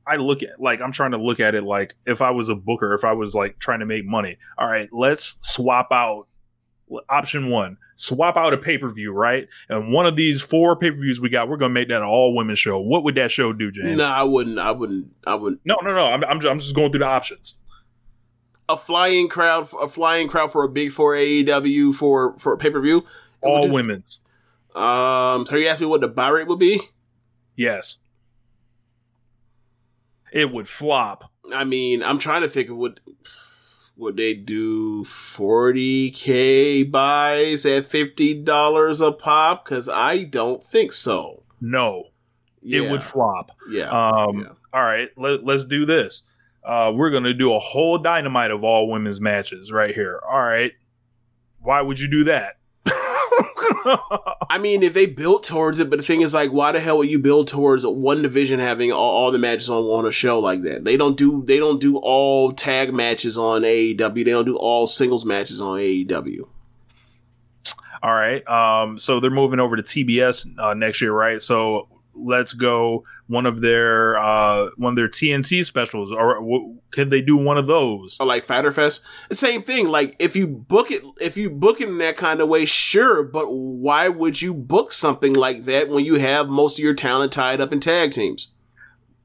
I 0.06 0.16
look 0.16 0.42
at 0.42 0.60
like 0.60 0.80
I'm 0.80 0.92
trying 0.92 1.12
to 1.12 1.18
look 1.18 1.40
at 1.40 1.54
it 1.54 1.62
like 1.62 1.94
if 2.06 2.20
I 2.22 2.30
was 2.30 2.48
a 2.48 2.54
booker, 2.54 2.94
if 2.94 3.04
I 3.04 3.12
was 3.12 3.34
like 3.34 3.58
trying 3.58 3.80
to 3.80 3.86
make 3.86 4.04
money. 4.04 4.38
All 4.58 4.66
right, 4.68 4.88
let's 4.92 5.38
swap 5.42 5.88
out 5.92 6.26
option 7.08 7.48
one. 7.48 7.76
Swap 7.94 8.36
out 8.36 8.52
a 8.52 8.56
pay 8.56 8.78
per 8.78 8.88
view, 8.92 9.12
right? 9.12 9.46
And 9.68 9.92
one 9.92 10.06
of 10.06 10.16
these 10.16 10.40
four 10.42 10.74
pay 10.74 10.90
per 10.90 10.96
views 10.96 11.20
we 11.20 11.28
got, 11.28 11.48
we're 11.48 11.58
gonna 11.58 11.72
make 11.74 11.88
that 11.88 11.98
an 11.98 12.08
all 12.08 12.34
women 12.34 12.56
show. 12.56 12.80
What 12.80 13.04
would 13.04 13.14
that 13.16 13.30
show 13.30 13.52
do, 13.52 13.70
James? 13.70 13.96
no 13.98 14.04
i 14.04 14.22
wouldn't 14.22 14.58
i 14.58 14.70
wouldn't 14.72 15.12
i 15.26 15.34
wouldn't 15.34 15.60
no, 15.64 15.76
no, 15.82 15.94
no. 15.94 16.06
I'm, 16.06 16.24
I'm, 16.24 16.40
just, 16.40 16.50
I'm 16.50 16.58
just 16.60 16.74
going 16.74 16.90
through 16.90 17.00
the 17.00 17.06
options. 17.06 17.58
a 18.68 18.76
flying 18.76 19.28
crowd 19.28 19.68
a 19.80 19.86
flying 19.86 20.26
crowd 20.28 20.50
for 20.50 20.64
a 20.64 20.68
big 20.68 20.90
four 20.92 21.12
aew 21.12 21.94
for 21.94 22.36
for 22.38 22.52
a 22.54 22.56
pay-per-view 22.56 23.04
All 23.42 23.68
women's. 23.70 24.22
um 24.74 25.44
so 25.46 25.56
you 25.56 25.66
asked 25.68 25.80
me 25.82 25.86
what 25.86 26.00
the 26.00 26.08
buy 26.08 26.28
rate 26.28 26.48
would 26.48 26.58
be 26.58 26.80
Yes. 27.54 27.98
It 30.32 30.52
would 30.52 30.68
flop. 30.68 31.30
I 31.52 31.64
mean, 31.64 32.02
I'm 32.02 32.18
trying 32.18 32.42
to 32.42 32.48
think 32.48 32.70
of 32.70 32.76
what 32.76 33.00
would 33.96 34.16
they 34.16 34.34
do 34.34 35.04
40k 35.04 36.90
buys 36.90 37.66
at 37.66 37.84
$50 37.84 39.06
a 39.06 39.12
pop 39.12 39.64
cuz 39.64 39.88
I 39.88 40.24
don't 40.24 40.64
think 40.64 40.92
so. 40.92 41.42
No. 41.60 42.04
Yeah. 42.62 42.82
It 42.82 42.90
would 42.90 43.02
flop. 43.02 43.50
Yeah. 43.68 43.90
Um 43.90 44.40
yeah. 44.40 44.52
all 44.72 44.82
right, 44.82 45.08
let, 45.16 45.44
let's 45.44 45.64
do 45.64 45.84
this. 45.84 46.22
Uh 46.64 46.92
we're 46.94 47.10
going 47.10 47.24
to 47.24 47.34
do 47.34 47.52
a 47.54 47.58
whole 47.58 47.98
dynamite 47.98 48.50
of 48.50 48.64
all 48.64 48.90
women's 48.90 49.20
matches 49.20 49.70
right 49.72 49.94
here. 49.94 50.20
All 50.30 50.42
right. 50.42 50.72
Why 51.58 51.82
would 51.82 52.00
you 52.00 52.10
do 52.10 52.24
that? 52.24 52.59
I 54.50 54.58
mean, 54.60 54.82
if 54.82 54.94
they 54.94 55.06
built 55.06 55.44
towards 55.44 55.80
it, 55.80 55.90
but 55.90 55.98
the 55.98 56.02
thing 56.02 56.20
is 56.20 56.34
like 56.34 56.50
why 56.50 56.72
the 56.72 56.80
hell 56.80 56.98
would 56.98 57.10
you 57.10 57.18
build 57.18 57.48
towards 57.48 57.86
one 57.86 58.22
division 58.22 58.58
having 58.60 58.92
all, 58.92 59.10
all 59.10 59.30
the 59.30 59.38
matches 59.38 59.70
on 59.70 59.84
on 59.84 60.06
a 60.06 60.12
show 60.12 60.38
like 60.38 60.62
that? 60.62 60.84
They 60.84 60.96
don't 60.96 61.16
do 61.16 61.42
they 61.44 61.58
don't 61.58 61.80
do 61.80 61.98
all 61.98 62.52
tag 62.52 62.92
matches 62.92 63.38
on 63.38 63.62
AEW. 63.62 64.14
They 64.14 64.24
don't 64.24 64.44
do 64.44 64.56
all 64.56 64.86
singles 64.86 65.24
matches 65.24 65.60
on 65.60 65.78
AEW. 65.78 66.48
All 68.02 68.14
right. 68.14 68.46
Um, 68.48 68.98
so 68.98 69.20
they're 69.20 69.30
moving 69.30 69.60
over 69.60 69.76
to 69.76 69.82
TBS 69.82 70.58
uh, 70.58 70.74
next 70.74 71.00
year, 71.00 71.12
right? 71.12 71.40
So 71.40 71.88
let's 72.22 72.52
go 72.52 73.04
one 73.26 73.46
of 73.46 73.60
their 73.60 74.18
uh, 74.18 74.70
one 74.76 74.92
of 74.92 74.96
their 74.96 75.08
TNT 75.08 75.64
specials, 75.64 76.12
or 76.12 76.34
w- 76.40 76.78
can 76.90 77.08
they 77.08 77.20
do 77.20 77.36
one 77.36 77.58
of 77.58 77.66
those? 77.66 78.18
or 78.20 78.26
like 78.26 78.42
Fyter 78.42 78.72
Fest. 78.72 79.04
Same 79.32 79.62
thing. 79.62 79.88
Like 79.88 80.16
if 80.18 80.36
you 80.36 80.46
book 80.46 80.90
it, 80.90 81.02
if 81.20 81.36
you 81.36 81.50
book 81.50 81.80
it 81.80 81.88
in 81.88 81.98
that 81.98 82.16
kind 82.16 82.40
of 82.40 82.48
way, 82.48 82.64
sure. 82.64 83.22
But 83.24 83.46
why 83.46 84.08
would 84.08 84.42
you 84.42 84.54
book 84.54 84.92
something 84.92 85.32
like 85.34 85.64
that 85.64 85.88
when 85.88 86.04
you 86.04 86.16
have 86.16 86.48
most 86.48 86.78
of 86.78 86.84
your 86.84 86.94
talent 86.94 87.32
tied 87.32 87.60
up 87.60 87.72
in 87.72 87.80
tag 87.80 88.12
teams? 88.12 88.52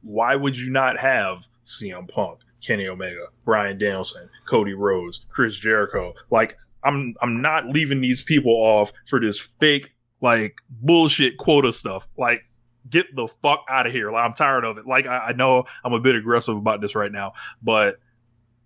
Why 0.02 0.36
would 0.36 0.58
you 0.58 0.70
not 0.70 1.00
have 1.00 1.48
CM 1.64 2.08
Punk, 2.08 2.40
Kenny 2.62 2.88
Omega, 2.88 3.28
Bryan 3.44 3.78
Danielson, 3.78 4.30
Cody 4.48 4.74
Rhodes, 4.74 5.26
Chris 5.30 5.58
Jericho? 5.58 6.14
Like 6.30 6.58
I'm 6.84 7.16
I'm 7.22 7.42
not 7.42 7.68
leaving 7.68 8.02
these 8.02 8.22
people 8.22 8.52
off 8.52 8.94
for 9.08 9.20
this 9.20 9.40
fake 9.60 9.94
like 10.22 10.58
bullshit 10.70 11.38
quota 11.38 11.74
stuff. 11.74 12.08
Like 12.18 12.46
get 12.90 13.16
the 13.16 13.28
fuck 13.42 13.66
out 13.70 13.88
of 13.88 13.94
here. 13.94 14.12
Like 14.12 14.26
I'm 14.26 14.34
tired 14.34 14.64
of 14.66 14.78
it. 14.78 14.86
Like 14.86 15.06
I, 15.06 15.18
I 15.18 15.32
know 15.34 15.66
I'm 15.84 15.94
a 15.94 16.00
bit 16.00 16.16
aggressive 16.16 16.56
about 16.56 16.82
this 16.82 16.96
right 16.96 17.12
now, 17.12 17.34
but 17.62 17.96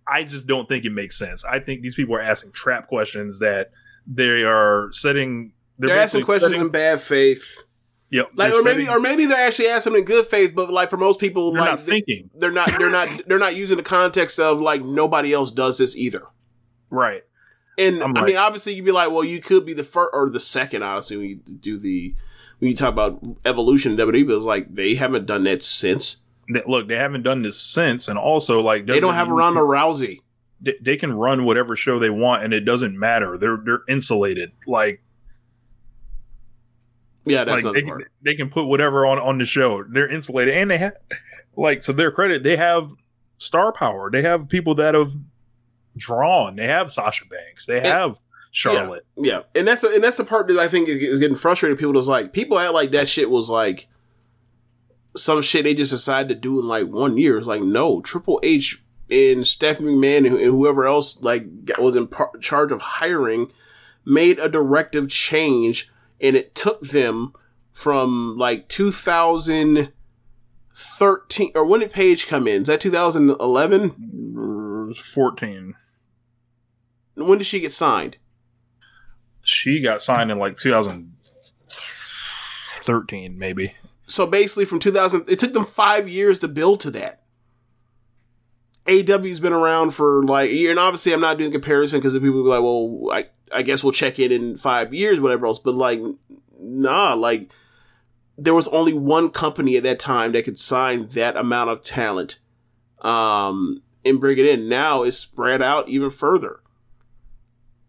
I 0.07 0.23
just 0.23 0.47
don't 0.47 0.67
think 0.67 0.85
it 0.85 0.91
makes 0.91 1.17
sense. 1.17 1.45
I 1.45 1.59
think 1.59 1.81
these 1.81 1.95
people 1.95 2.15
are 2.15 2.21
asking 2.21 2.51
trap 2.51 2.87
questions 2.87 3.39
that 3.39 3.71
they 4.07 4.43
are 4.43 4.89
setting. 4.91 5.53
They're, 5.77 5.97
asking 5.97 6.23
questions 6.23 6.51
setting- 6.53 6.65
in 6.67 6.71
bad 6.71 6.99
faith. 7.01 7.63
Yep, 8.11 8.31
Like, 8.33 8.51
they're 8.51 8.61
or 8.61 8.63
maybe, 8.63 8.89
or 8.89 8.99
maybe 8.99 9.27
they're 9.27 9.37
actually 9.47 9.67
asking 9.67 9.95
in 9.95 10.03
good 10.03 10.25
faith, 10.25 10.53
but 10.55 10.71
like 10.71 10.89
for 10.89 10.97
most 10.97 11.19
people, 11.19 11.51
they're 11.51 11.61
like 11.61 11.69
not 11.73 11.79
thinking 11.79 12.31
they're 12.33 12.49
not, 12.49 12.67
they're 12.79 12.89
not, 12.89 13.07
they're 13.27 13.37
not 13.37 13.55
using 13.55 13.77
the 13.77 13.83
context 13.83 14.39
of 14.39 14.59
like 14.59 14.81
nobody 14.81 15.31
else 15.31 15.51
does 15.51 15.77
this 15.77 15.95
either. 15.95 16.23
right. 16.89 17.21
And 17.77 18.01
I'm 18.03 18.17
I 18.17 18.21
like- 18.21 18.27
mean, 18.29 18.37
obviously, 18.37 18.73
you'd 18.73 18.83
be 18.83 18.91
like, 18.91 19.11
well, 19.11 19.23
you 19.23 19.39
could 19.39 19.63
be 19.65 19.73
the 19.75 19.83
first 19.83 20.09
or 20.11 20.27
the 20.29 20.39
second. 20.39 20.81
Honestly, 20.83 21.17
when 21.17 21.25
you 21.27 21.35
do 21.35 21.77
the 21.77 22.13
when 22.59 22.69
you 22.69 22.75
talk 22.75 22.93
about 22.93 23.19
evolution 23.45 23.93
in 23.93 23.97
WWE, 23.97 24.27
but 24.27 24.35
it's 24.35 24.45
like 24.45 24.73
they 24.73 24.95
haven't 24.95 25.25
done 25.25 25.43
that 25.43 25.63
since. 25.63 26.21
Look, 26.67 26.87
they 26.87 26.95
haven't 26.95 27.23
done 27.23 27.41
this 27.43 27.59
since, 27.59 28.07
and 28.07 28.17
also 28.17 28.59
like 28.61 28.85
They 28.85 28.99
don't 28.99 29.13
have 29.13 29.27
a 29.27 29.31
WWE 29.31 29.37
Ronda 29.37 29.59
Rousey. 29.61 30.19
they, 30.61 30.73
they 30.81 30.97
can 30.97 31.13
run 31.13 31.45
whatever 31.45 31.75
show 31.75 31.99
they 31.99 32.09
want 32.09 32.43
and 32.43 32.53
it 32.53 32.61
doesn't 32.61 32.97
matter. 32.97 33.37
They're 33.37 33.57
they're 33.63 33.83
insulated 33.87 34.51
like 34.67 35.01
Yeah, 37.25 37.43
that's 37.43 37.63
like 37.63 37.73
they 37.75 37.81
can, 37.83 38.03
they 38.23 38.35
can 38.35 38.49
put 38.49 38.65
whatever 38.65 39.05
on 39.05 39.19
on 39.19 39.37
the 39.37 39.45
show. 39.45 39.83
They're 39.83 40.09
insulated 40.09 40.55
and 40.55 40.71
they 40.71 40.79
have 40.79 40.93
like 41.55 41.83
to 41.83 41.93
their 41.93 42.11
credit 42.11 42.43
they 42.43 42.57
have 42.57 42.91
star 43.37 43.71
power. 43.71 44.09
They 44.11 44.21
have 44.23 44.49
people 44.49 44.75
that 44.75 44.95
have 44.95 45.11
drawn. 45.97 46.55
They 46.55 46.67
have 46.67 46.91
sasha 46.91 47.25
banks. 47.25 47.65
They 47.67 47.79
have 47.81 48.19
charlotte 48.51 49.05
Yeah, 49.15 49.41
and 49.55 49.67
that's 49.67 49.83
and 49.83 50.03
that's 50.03 50.17
the 50.17 50.23
part 50.23 50.47
that 50.47 50.57
I 50.57 50.67
think 50.67 50.89
is, 50.89 51.19
getting 51.19 51.37
frustrated. 51.37 51.77
People 51.77 51.97
is 51.97 52.07
like 52.07 52.33
people 52.33 52.57
act 52.57 52.73
like 52.73 52.91
that 52.91 53.07
shit 53.07 53.29
was 53.29 53.49
like 53.49 53.87
some 55.15 55.41
shit 55.41 55.63
they 55.63 55.73
just 55.73 55.91
decided 55.91 56.29
to 56.29 56.35
do 56.35 56.59
in 56.59 56.67
like 56.67 56.87
one 56.87 57.17
year. 57.17 57.37
It's 57.37 57.47
like 57.47 57.61
no, 57.61 58.01
Triple 58.01 58.39
H 58.43 58.83
and 59.09 59.45
Stephanie 59.45 59.93
McMahon 59.93 60.27
and, 60.27 60.37
whoever 60.37 60.85
else 60.85 61.21
like 61.21 61.45
was 61.77 61.95
in 61.95 62.07
par- 62.07 62.31
charge 62.39 62.71
of 62.71 62.81
hiring 62.81 63.51
made 64.05 64.39
a 64.39 64.49
directive 64.49 65.09
change 65.09 65.91
and 66.21 66.35
it 66.35 66.55
took 66.55 66.81
them 66.81 67.33
from 67.71 68.35
like 68.37 68.67
2013 68.67 71.51
or 71.55 71.65
when 71.65 71.79
did 71.81 71.91
Paige 71.91 72.27
come 72.27 72.47
in? 72.47 72.63
Is 72.63 72.67
that 72.67 72.81
2011? 72.81 73.91
Mm, 73.91 74.95
14. 74.95 75.75
When 77.15 77.37
did 77.37 77.47
she 77.47 77.59
get 77.59 77.71
signed? 77.71 78.17
She 79.49 79.81
got 79.81 80.03
signed 80.03 80.29
in 80.29 80.37
like 80.37 80.57
2013, 80.57 83.37
maybe. 83.37 83.73
So 84.05 84.27
basically, 84.27 84.65
from 84.65 84.77
2000, 84.79 85.25
it 85.27 85.39
took 85.39 85.53
them 85.53 85.65
five 85.65 86.07
years 86.07 86.37
to 86.39 86.47
build 86.47 86.79
to 86.81 86.91
that. 86.91 87.23
AW's 88.87 89.39
been 89.39 89.53
around 89.53 89.91
for 89.91 90.23
like 90.23 90.51
a 90.51 90.55
year, 90.55 90.69
and 90.69 90.77
obviously, 90.79 91.13
I'm 91.13 91.21
not 91.21 91.39
doing 91.39 91.51
comparison 91.51 91.99
because 91.99 92.13
the 92.13 92.19
people 92.19 92.43
be 92.43 92.49
like, 92.49 92.61
"Well, 92.61 93.07
I, 93.11 93.25
I 93.51 93.63
guess 93.63 93.83
we'll 93.83 93.91
check 93.91 94.19
in 94.19 94.31
in 94.31 94.55
five 94.55 94.93
years, 94.93 95.19
whatever 95.19 95.47
else." 95.47 95.57
But 95.59 95.73
like, 95.73 95.99
nah, 96.59 97.15
like 97.15 97.49
there 98.37 98.53
was 98.53 98.67
only 98.69 98.93
one 98.93 99.31
company 99.31 99.77
at 99.77 99.83
that 99.83 99.99
time 99.99 100.31
that 100.31 100.45
could 100.45 100.59
sign 100.59 101.07
that 101.09 101.35
amount 101.35 101.71
of 101.71 101.83
talent, 101.83 102.39
um, 103.01 103.81
and 104.05 104.19
bring 104.19 104.37
it 104.37 104.45
in. 104.45 104.69
Now 104.69 105.01
it's 105.03 105.17
spread 105.17 105.61
out 105.61 105.89
even 105.89 106.11
further, 106.11 106.61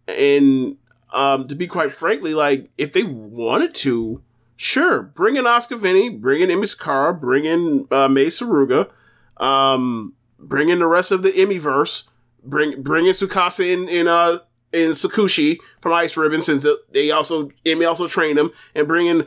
and 0.09 0.77
um, 1.13 1.47
to 1.49 1.55
be 1.55 1.67
quite 1.67 1.93
frankly, 1.93 2.35
like 2.35 2.71
if 2.79 2.93
they 2.93 3.03
wanted 3.03 3.75
to, 3.77 4.23
sure, 4.57 5.03
bring 5.03 5.37
in 5.37 5.47
Oscar 5.47 5.77
Vinny, 5.77 6.09
bring 6.09 6.41
in 6.43 6.49
Emi 6.49 6.69
Sakura, 6.69 7.15
bring 7.15 7.45
in 7.45 7.87
uh, 7.91 8.09
Mei 8.09 8.27
Suruga, 8.27 8.91
um, 9.39 10.15
bring 10.39 10.69
in 10.69 10.79
the 10.79 10.87
rest 10.87 11.13
of 11.13 11.23
the 11.23 11.33
Emiverse, 11.33 12.09
bring 12.43 12.83
bring 12.83 13.07
in 13.07 13.13
Tsukasa 13.13 13.71
in 13.71 13.89
in 13.89 14.09
uh 14.09 14.39
in 14.73 14.91
Tsukushi 14.91 15.59
from 15.81 15.93
Ice 15.93 16.17
Ribbon 16.17 16.43
since 16.43 16.67
they 16.93 17.11
also 17.11 17.51
Emi 17.65 17.89
also 17.89 18.07
trained 18.07 18.39
him, 18.39 18.51
and 18.75 18.87
bring 18.87 19.07
in 19.07 19.27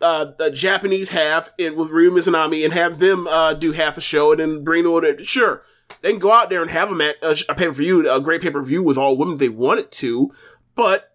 uh, 0.00 0.32
the 0.36 0.50
Japanese 0.50 1.10
half 1.10 1.50
in 1.58 1.76
with 1.76 1.90
Ryo 1.90 2.10
Mizunami 2.10 2.64
and 2.64 2.72
have 2.72 2.98
them 2.98 3.26
uh, 3.28 3.54
do 3.54 3.72
half 3.72 3.96
a 3.96 4.00
show 4.00 4.32
and 4.32 4.40
then 4.40 4.64
bring 4.64 4.82
the 4.82 4.90
order. 4.90 5.22
Sure, 5.22 5.62
they 6.00 6.10
can 6.10 6.18
go 6.18 6.32
out 6.32 6.50
there 6.50 6.60
and 6.60 6.70
have 6.70 6.90
a, 6.90 6.94
mat- 6.94 7.16
a, 7.22 7.36
a 7.48 7.54
pay 7.54 7.66
per 7.66 7.72
view, 7.72 8.10
a 8.10 8.20
great 8.20 8.42
pay 8.42 8.50
per 8.50 8.62
view 8.62 8.82
with 8.82 8.98
all 8.98 9.16
women 9.16 9.38
they 9.38 9.48
wanted 9.48 9.90
to, 9.92 10.32
but 10.74 11.11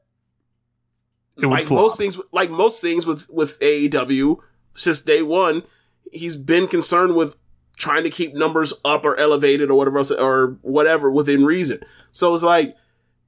It 1.38 1.46
would 1.46 1.60
like 1.60 1.64
flop. 1.64 1.82
most 1.82 1.98
things, 1.98 2.20
like 2.32 2.50
most 2.50 2.82
things 2.82 3.06
with 3.06 3.30
with 3.30 3.60
AEW 3.60 4.38
since 4.74 5.00
day 5.00 5.22
one, 5.22 5.64
he's 6.12 6.38
been 6.38 6.68
concerned 6.68 7.16
with 7.16 7.36
trying 7.78 8.04
to 8.04 8.10
keep 8.10 8.34
numbers 8.34 8.74
up 8.84 9.06
or 9.06 9.16
elevated 9.18 9.70
or 9.70 9.76
whatever 9.76 10.00
else 10.00 10.12
or 10.12 10.58
whatever 10.62 11.12
within 11.12 11.46
reason. 11.46 11.80
So 12.12 12.34
it's 12.34 12.44
like 12.44 12.76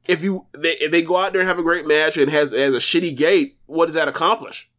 if 0.07 0.23
you 0.23 0.48
they, 0.53 0.72
if 0.77 0.91
they 0.91 1.03
go 1.03 1.18
out 1.18 1.34
there 1.34 1.41
and 1.41 1.48
have 1.48 1.60
a 1.60 1.64
great 1.64 1.88
match 1.88 2.18
and 2.18 2.31
has 2.31 2.52
has 2.52 2.73
a 2.73 2.77
shitty 2.77 3.15
gate, 3.15 3.57
what 3.68 3.86
does 3.86 3.95
that 3.95 4.07
accomplish? 4.07 4.69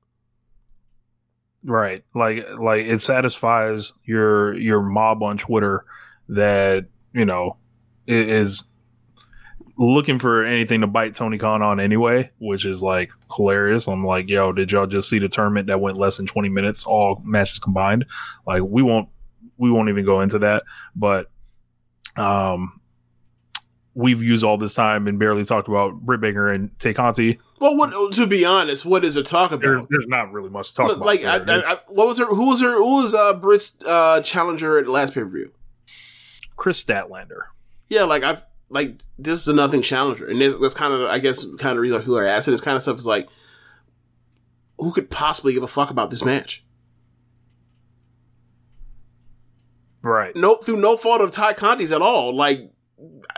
Right. 1.62 2.04
Like 2.14 2.48
like 2.58 2.86
it 2.86 3.00
satisfies 3.00 3.92
your 4.04 4.54
your 4.54 4.82
mob 4.82 5.22
on 5.22 5.38
Twitter 5.38 5.84
that, 6.28 6.86
you 7.12 7.24
know, 7.24 7.56
is 8.06 8.64
looking 9.80 10.18
for 10.18 10.44
anything 10.44 10.82
to 10.82 10.86
bite 10.86 11.14
Tony 11.14 11.38
Khan 11.38 11.62
on 11.62 11.80
anyway, 11.80 12.30
which 12.38 12.66
is 12.66 12.82
like 12.82 13.10
hilarious. 13.34 13.88
I'm 13.88 14.04
like, 14.04 14.28
yo, 14.28 14.52
did 14.52 14.70
y'all 14.70 14.86
just 14.86 15.08
see 15.08 15.18
the 15.18 15.28
tournament 15.28 15.68
that 15.68 15.80
went 15.80 15.96
less 15.96 16.18
than 16.18 16.26
20 16.26 16.50
minutes, 16.50 16.84
all 16.84 17.22
matches 17.24 17.58
combined? 17.58 18.04
Like 18.46 18.62
we 18.62 18.82
won't 18.82 19.08
we 19.56 19.70
won't 19.70 19.88
even 19.88 20.04
go 20.04 20.20
into 20.20 20.38
that, 20.40 20.64
but 20.94 21.30
um 22.16 22.78
we've 23.94 24.22
used 24.22 24.44
all 24.44 24.56
this 24.58 24.74
time 24.74 25.06
and 25.08 25.18
barely 25.18 25.44
talked 25.44 25.66
about 25.66 25.94
Britt 25.94 26.20
Baker 26.20 26.50
and 26.50 26.78
Tay 26.78 26.94
Conti. 26.94 27.38
Well, 27.58 27.76
what 27.76 28.12
to 28.14 28.26
be 28.26 28.44
honest, 28.44 28.84
what 28.84 29.02
is 29.02 29.16
it 29.16 29.26
talk 29.26 29.50
about? 29.50 29.62
There, 29.62 29.82
there's 29.88 30.06
not 30.06 30.30
really 30.30 30.50
much 30.50 30.70
to 30.70 30.74
talk 30.74 30.92
about. 30.92 31.06
like, 31.06 31.24
I, 31.24 31.38
there. 31.38 31.66
I, 31.66 31.72
I, 31.72 31.78
what 31.88 32.06
was 32.06 32.18
her? 32.18 32.26
Who 32.26 32.48
was 32.48 32.60
her? 32.60 32.74
Who 32.76 32.96
was 32.96 33.14
uh 33.14 33.32
Britt's 33.34 33.82
uh 33.86 34.20
challenger 34.20 34.78
at 34.78 34.86
last 34.88 35.14
pay 35.14 35.20
per 35.20 35.26
view? 35.26 35.52
Kris 36.56 36.84
Statlander. 36.84 37.44
Yeah, 37.88 38.04
like 38.04 38.22
I've 38.22 38.44
like 38.70 39.02
this 39.18 39.40
is 39.40 39.48
a 39.48 39.52
nothing 39.52 39.82
challenger, 39.82 40.26
and 40.26 40.40
this, 40.40 40.56
that's 40.56 40.74
kind 40.74 40.94
of 40.94 41.02
I 41.02 41.18
guess 41.18 41.44
kind 41.58 41.76
of 41.76 41.82
reason 41.82 42.02
who 42.02 42.18
I 42.18 42.26
asked. 42.26 42.48
And 42.48 42.54
this 42.54 42.60
kind 42.60 42.76
of 42.76 42.82
stuff 42.82 42.98
is 42.98 43.06
like, 43.06 43.28
who 44.78 44.92
could 44.92 45.10
possibly 45.10 45.52
give 45.52 45.62
a 45.62 45.68
fuck 45.68 45.90
about 45.90 46.10
this 46.10 46.24
match? 46.24 46.64
Right. 50.02 50.34
No, 50.34 50.56
through 50.56 50.78
no 50.78 50.96
fault 50.96 51.20
of 51.20 51.30
Tay 51.30 51.52
Conti's 51.52 51.92
at 51.92 52.00
all. 52.00 52.34
Like, 52.34 52.70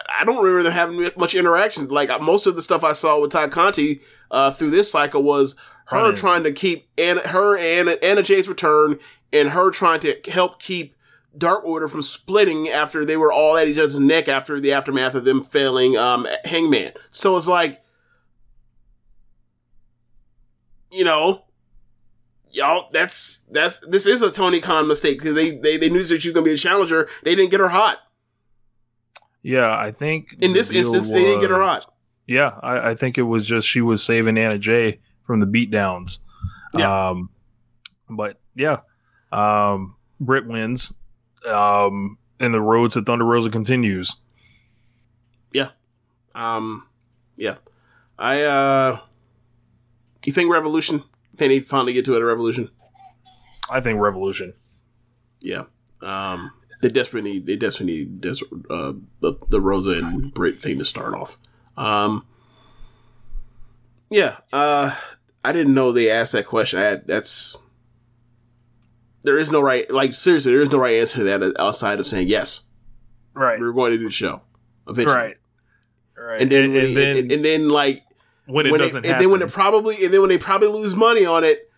I 0.08 0.24
don't 0.24 0.36
remember 0.36 0.62
them 0.62 0.72
having 0.72 1.10
much 1.16 1.34
interaction. 1.34 1.88
Like 1.88 2.08
most 2.20 2.46
of 2.46 2.54
the 2.54 2.62
stuff 2.62 2.84
I 2.84 2.92
saw 2.92 3.20
with 3.20 3.32
Tay 3.32 3.48
Conti 3.48 4.00
uh, 4.30 4.50
through 4.50 4.70
this 4.70 4.90
cycle 4.90 5.22
was 5.22 5.56
her 5.86 6.12
trying 6.12 6.44
to 6.44 6.52
keep 6.52 6.88
Anna, 6.96 7.20
her 7.28 7.56
and 7.56 7.88
Anna 8.02 8.22
Jay's 8.22 8.48
return, 8.48 8.98
and 9.32 9.50
her 9.50 9.70
trying 9.70 10.00
to 10.00 10.16
help 10.30 10.60
keep 10.60 10.94
Dark 11.36 11.64
Order 11.64 11.88
from 11.88 12.02
splitting 12.02 12.68
after 12.68 13.04
they 13.04 13.16
were 13.16 13.32
all 13.32 13.56
at 13.56 13.68
each 13.68 13.78
other's 13.78 13.98
neck 13.98 14.28
after 14.28 14.60
the 14.60 14.72
aftermath 14.72 15.14
of 15.14 15.24
them 15.24 15.42
failing 15.42 15.96
um, 15.96 16.26
Hangman. 16.44 16.92
So 17.10 17.36
it's 17.36 17.48
like, 17.48 17.82
you 20.90 21.04
know, 21.04 21.44
y'all, 22.50 22.88
that's 22.92 23.40
that's 23.50 23.80
this 23.80 24.06
is 24.06 24.22
a 24.22 24.30
Tony 24.30 24.60
Khan 24.60 24.86
mistake 24.86 25.18
because 25.18 25.34
they, 25.34 25.56
they 25.56 25.76
they 25.76 25.88
knew 25.88 26.02
that 26.02 26.20
she 26.20 26.28
was 26.28 26.34
gonna 26.34 26.44
be 26.44 26.52
a 26.52 26.56
challenger. 26.56 27.08
They 27.22 27.34
didn't 27.34 27.50
get 27.50 27.60
her 27.60 27.68
hot. 27.68 27.98
Yeah, 29.42 29.76
I 29.76 29.90
think 29.90 30.34
In 30.40 30.52
this 30.52 30.70
instance, 30.70 31.10
they 31.10 31.22
didn't 31.22 31.40
get 31.40 31.50
her 31.50 31.62
hot. 31.62 31.86
Yeah, 32.26 32.58
I, 32.62 32.90
I 32.90 32.94
think 32.94 33.18
it 33.18 33.22
was 33.22 33.44
just 33.44 33.66
she 33.66 33.80
was 33.80 34.02
saving 34.02 34.38
Anna 34.38 34.58
Jay 34.58 35.00
from 35.22 35.40
the 35.40 35.46
beatdowns. 35.46 36.18
Yeah. 36.76 37.10
Um, 37.10 37.30
but 38.08 38.40
yeah, 38.54 38.78
um, 39.32 39.96
Britt 40.20 40.46
wins, 40.46 40.94
um, 41.48 42.18
and 42.40 42.52
the 42.52 42.60
road 42.60 42.90
to 42.92 43.02
Thunder 43.02 43.24
Rosa 43.24 43.50
continues. 43.50 44.16
Yeah. 45.52 45.70
Um. 46.34 46.86
Yeah. 47.36 47.56
I. 48.18 48.42
uh 48.42 49.00
You 50.24 50.32
think 50.32 50.50
Revolution? 50.50 51.04
They 51.34 51.48
need 51.48 51.60
to 51.60 51.66
finally 51.66 51.92
get 51.92 52.04
to 52.06 52.14
it. 52.14 52.22
A 52.22 52.24
Revolution. 52.24 52.70
I 53.70 53.80
think 53.80 54.00
Revolution. 54.00 54.54
Yeah. 55.40 55.64
Um. 56.00 56.52
They 56.80 56.88
desperately 56.88 57.32
need. 57.32 57.46
They 57.46 57.56
desperately 57.56 57.94
need 57.94 58.20
des- 58.20 58.44
uh, 58.70 58.94
the 59.20 59.34
the 59.48 59.60
Rosa 59.60 59.90
and 59.90 60.32
Britt 60.34 60.58
thing 60.58 60.78
to 60.78 60.84
start 60.84 61.14
off. 61.14 61.38
Um. 61.76 62.26
Yeah. 64.10 64.38
Uh. 64.52 64.96
I 65.44 65.52
didn't 65.52 65.74
know 65.74 65.90
they 65.90 66.08
asked 66.10 66.32
that 66.34 66.46
question. 66.46 66.78
I 66.78 66.84
had, 66.84 67.06
that's. 67.06 67.56
There 69.24 69.38
is 69.38 69.50
no 69.50 69.60
right. 69.60 69.90
Like 69.90 70.14
seriously, 70.14 70.52
there 70.52 70.62
is 70.62 70.70
no 70.70 70.78
right 70.78 70.96
answer 70.96 71.18
to 71.18 71.24
that 71.24 71.60
outside 71.60 72.00
of 72.00 72.06
saying 72.06 72.28
yes. 72.28 72.64
Right. 73.34 73.58
We're 73.58 73.72
going 73.72 73.92
to 73.92 73.98
do 73.98 74.04
the 74.04 74.10
show 74.10 74.42
eventually. 74.88 75.16
Right. 75.16 75.36
Right. 76.16 76.42
And 76.42 76.52
then, 76.52 76.64
and, 76.64 76.76
and 76.76 76.96
then, 76.96 77.16
and, 77.16 77.32
and 77.32 77.44
then 77.44 77.68
like 77.68 78.02
when 78.46 78.66
it 78.66 78.70
when 78.70 78.80
doesn't 78.80 79.06
and 79.06 79.20
then 79.20 79.30
when 79.30 79.42
it 79.42 79.50
probably 79.50 80.04
and 80.04 80.12
then 80.12 80.20
when 80.20 80.28
they 80.28 80.38
probably 80.38 80.68
lose 80.68 80.94
money 80.94 81.24
on 81.24 81.42
it, 81.44 81.70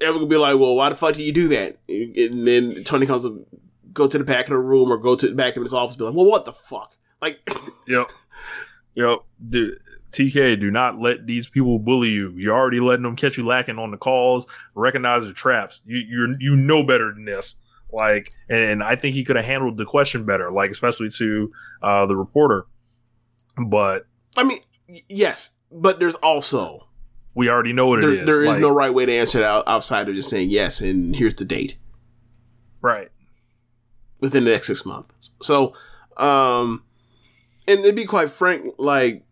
everyone 0.00 0.22
will 0.22 0.28
be 0.28 0.36
like, 0.36 0.58
"Well, 0.58 0.74
why 0.74 0.88
the 0.88 0.96
fuck 0.96 1.14
do 1.14 1.22
you 1.22 1.32
do 1.32 1.48
that?" 1.48 1.78
And 1.88 2.46
then 2.46 2.84
Tony 2.84 3.06
comes 3.06 3.24
to 3.24 3.46
go 3.92 4.06
to 4.06 4.18
the 4.18 4.24
back 4.24 4.44
of 4.46 4.50
the 4.50 4.58
room 4.58 4.92
or 4.92 4.98
go 4.98 5.14
to 5.14 5.28
the 5.28 5.34
back 5.34 5.56
of 5.56 5.62
his 5.62 5.74
office, 5.74 5.94
and 5.94 5.98
be 5.98 6.04
like, 6.04 6.14
"Well, 6.14 6.26
what 6.26 6.44
the 6.44 6.52
fuck?" 6.52 6.94
Like, 7.20 7.40
Yep. 7.88 8.10
Yep. 8.94 9.18
Dude, 9.48 9.80
TK, 10.16 10.58
do 10.60 10.70
not 10.70 10.98
let 11.00 11.26
these 11.26 11.48
people 11.48 11.78
bully 11.78 12.08
you. 12.08 12.30
You're 12.36 12.56
already 12.56 12.80
letting 12.80 13.02
them 13.02 13.16
catch 13.16 13.36
you 13.36 13.46
lacking 13.46 13.78
on 13.78 13.90
the 13.90 13.96
calls, 13.96 14.46
recognize 14.74 15.24
the 15.24 15.32
traps. 15.32 15.82
You 15.84 15.98
you 15.98 16.34
you 16.40 16.56
know 16.56 16.82
better 16.82 17.12
than 17.12 17.24
this. 17.24 17.56
Like, 17.92 18.32
and 18.48 18.82
I 18.82 18.96
think 18.96 19.14
he 19.14 19.24
could 19.24 19.36
have 19.36 19.44
handled 19.44 19.76
the 19.76 19.84
question 19.84 20.24
better, 20.24 20.50
like 20.50 20.70
especially 20.70 21.10
to 21.10 21.52
uh, 21.82 22.06
the 22.06 22.16
reporter. 22.16 22.66
But 23.64 24.06
I 24.36 24.44
mean, 24.44 24.60
yes, 25.08 25.52
but 25.70 25.98
there's 25.98 26.16
also 26.16 26.86
we 27.34 27.50
already 27.50 27.72
know 27.72 27.86
what 27.86 28.00
there, 28.00 28.12
it 28.12 28.20
is. 28.20 28.26
there 28.26 28.42
is 28.42 28.48
Like, 28.48 28.60
no 28.60 28.70
right 28.70 28.92
way 28.92 29.06
to 29.06 29.12
answer 29.12 29.40
that 29.40 29.68
outside 29.68 30.08
of 30.08 30.14
just 30.14 30.30
saying 30.30 30.48
yes 30.48 30.80
and 30.80 31.14
here's 31.14 31.34
the 31.34 31.44
date 31.44 31.76
right. 32.80 33.10
within 34.20 34.44
the 34.44 34.50
next 34.50 34.68
six 34.68 34.86
months. 34.86 35.30
So, 35.42 35.74
um, 36.16 36.82
and 37.68 37.84
to 37.84 37.92
be 37.92 38.06
quite 38.06 38.30
frank, 38.30 38.74
like 38.78 39.25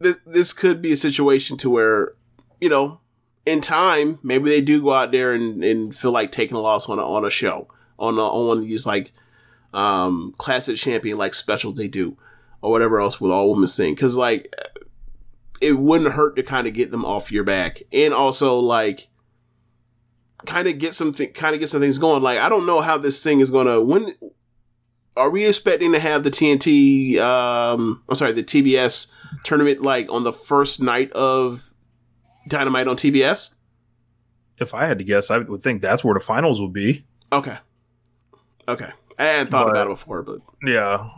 this, 0.00 0.16
this 0.26 0.52
could 0.52 0.82
be 0.82 0.92
a 0.92 0.96
situation 0.96 1.56
to 1.58 1.70
where, 1.70 2.14
you 2.60 2.68
know, 2.68 3.00
in 3.46 3.60
time, 3.60 4.18
maybe 4.22 4.50
they 4.50 4.60
do 4.60 4.82
go 4.82 4.92
out 4.92 5.12
there 5.12 5.32
and, 5.32 5.62
and 5.62 5.94
feel 5.94 6.10
like 6.10 6.32
taking 6.32 6.56
a 6.56 6.60
loss 6.60 6.88
on 6.88 6.98
a, 6.98 7.02
on 7.02 7.24
a 7.24 7.30
show, 7.30 7.68
on 7.98 8.18
a, 8.18 8.22
on 8.22 8.48
one 8.48 8.58
of 8.58 8.64
these 8.64 8.86
like, 8.86 9.12
um, 9.72 10.34
classic 10.38 10.76
champion 10.76 11.16
like 11.16 11.34
specials 11.34 11.74
they 11.74 11.88
do, 11.88 12.16
or 12.62 12.70
whatever 12.70 13.00
else 13.00 13.20
with 13.20 13.30
all 13.30 13.50
women 13.52 13.66
sing. 13.66 13.94
Cause 13.94 14.16
like, 14.16 14.54
it 15.60 15.74
wouldn't 15.78 16.14
hurt 16.14 16.36
to 16.36 16.42
kind 16.42 16.66
of 16.66 16.74
get 16.74 16.90
them 16.90 17.04
off 17.04 17.30
your 17.30 17.44
back. 17.44 17.82
And 17.92 18.14
also 18.14 18.58
like, 18.58 19.08
kind 20.46 20.68
of 20.68 20.78
get 20.78 20.94
some 20.94 21.12
th- 21.12 21.34
kind 21.34 21.54
of 21.54 21.60
get 21.60 21.68
some 21.68 21.80
things 21.80 21.98
going. 21.98 22.22
Like 22.22 22.38
I 22.38 22.48
don't 22.48 22.66
know 22.66 22.80
how 22.80 22.98
this 22.98 23.22
thing 23.22 23.40
is 23.40 23.50
gonna 23.50 23.80
when 23.80 24.14
are 25.16 25.30
we 25.30 25.46
expecting 25.46 25.92
to 25.92 25.98
have 25.98 26.22
the 26.22 26.30
TNT? 26.30 27.18
Um, 27.18 28.02
I'm 28.08 28.14
sorry, 28.14 28.32
the 28.32 28.44
TBS 28.44 29.10
tournament 29.44 29.82
like 29.82 30.10
on 30.10 30.22
the 30.24 30.32
first 30.32 30.80
night 30.82 31.10
of 31.12 31.72
Dynamite 32.48 32.88
on 32.88 32.96
TBS? 32.96 33.54
If 34.58 34.74
I 34.74 34.86
had 34.86 34.98
to 34.98 35.04
guess, 35.04 35.30
I 35.30 35.38
would 35.38 35.62
think 35.62 35.80
that's 35.82 36.04
where 36.04 36.14
the 36.14 36.20
finals 36.20 36.60
would 36.60 36.72
be. 36.72 37.04
Okay. 37.32 37.56
Okay. 38.68 38.90
I 39.18 39.24
hadn't 39.24 39.50
thought 39.50 39.66
But- 39.66 39.70
about 39.72 39.86
it 39.86 39.90
before, 39.90 40.22
but 40.22 40.38
Yeah, 40.64 41.08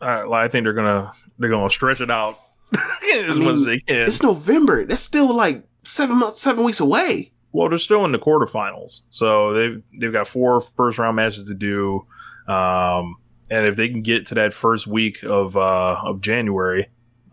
I, 0.00 0.22
I 0.22 0.48
think 0.48 0.64
they're 0.64 0.72
gonna 0.72 1.12
they're 1.38 1.50
gonna 1.50 1.70
stretch 1.70 2.00
it 2.00 2.10
out 2.10 2.38
as 2.74 3.36
I 3.36 3.40
much 3.40 3.56
as 3.56 3.64
they 3.64 3.78
can. 3.80 4.08
it's 4.08 4.22
November. 4.22 4.84
That's 4.84 5.02
still 5.02 5.34
like 5.34 5.64
seven 5.84 6.18
months, 6.18 6.40
seven 6.40 6.64
weeks 6.64 6.80
away. 6.80 7.32
Well, 7.52 7.68
they're 7.68 7.78
still 7.78 8.04
in 8.04 8.12
the 8.12 8.18
quarterfinals, 8.18 9.00
so 9.10 9.52
they've 9.54 9.82
they've 9.98 10.12
got 10.12 10.28
four 10.28 10.60
first 10.60 10.98
round 10.98 11.16
matches 11.16 11.48
to 11.48 11.54
do, 11.54 12.06
um, 12.46 13.16
and 13.50 13.66
if 13.66 13.74
they 13.74 13.88
can 13.88 14.02
get 14.02 14.26
to 14.26 14.36
that 14.36 14.52
first 14.54 14.86
week 14.86 15.24
of 15.24 15.56
uh, 15.56 15.96
of 16.04 16.20
January, 16.20 16.88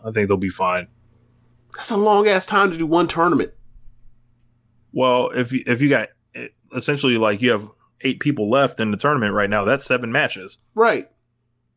I 0.05 0.11
think 0.11 0.27
they'll 0.27 0.37
be 0.37 0.49
fine. 0.49 0.87
That's 1.75 1.91
a 1.91 1.97
long 1.97 2.27
ass 2.27 2.45
time 2.45 2.71
to 2.71 2.77
do 2.77 2.85
one 2.85 3.07
tournament. 3.07 3.51
Well, 4.93 5.29
if 5.35 5.51
you, 5.53 5.63
if 5.67 5.81
you 5.81 5.89
got 5.89 6.09
essentially 6.75 7.17
like 7.17 7.41
you 7.41 7.51
have 7.51 7.69
eight 8.01 8.19
people 8.19 8.49
left 8.49 8.79
in 8.79 8.91
the 8.91 8.97
tournament 8.97 9.33
right 9.33 9.49
now, 9.49 9.63
that's 9.65 9.85
seven 9.85 10.11
matches, 10.11 10.59
Right. 10.75 11.09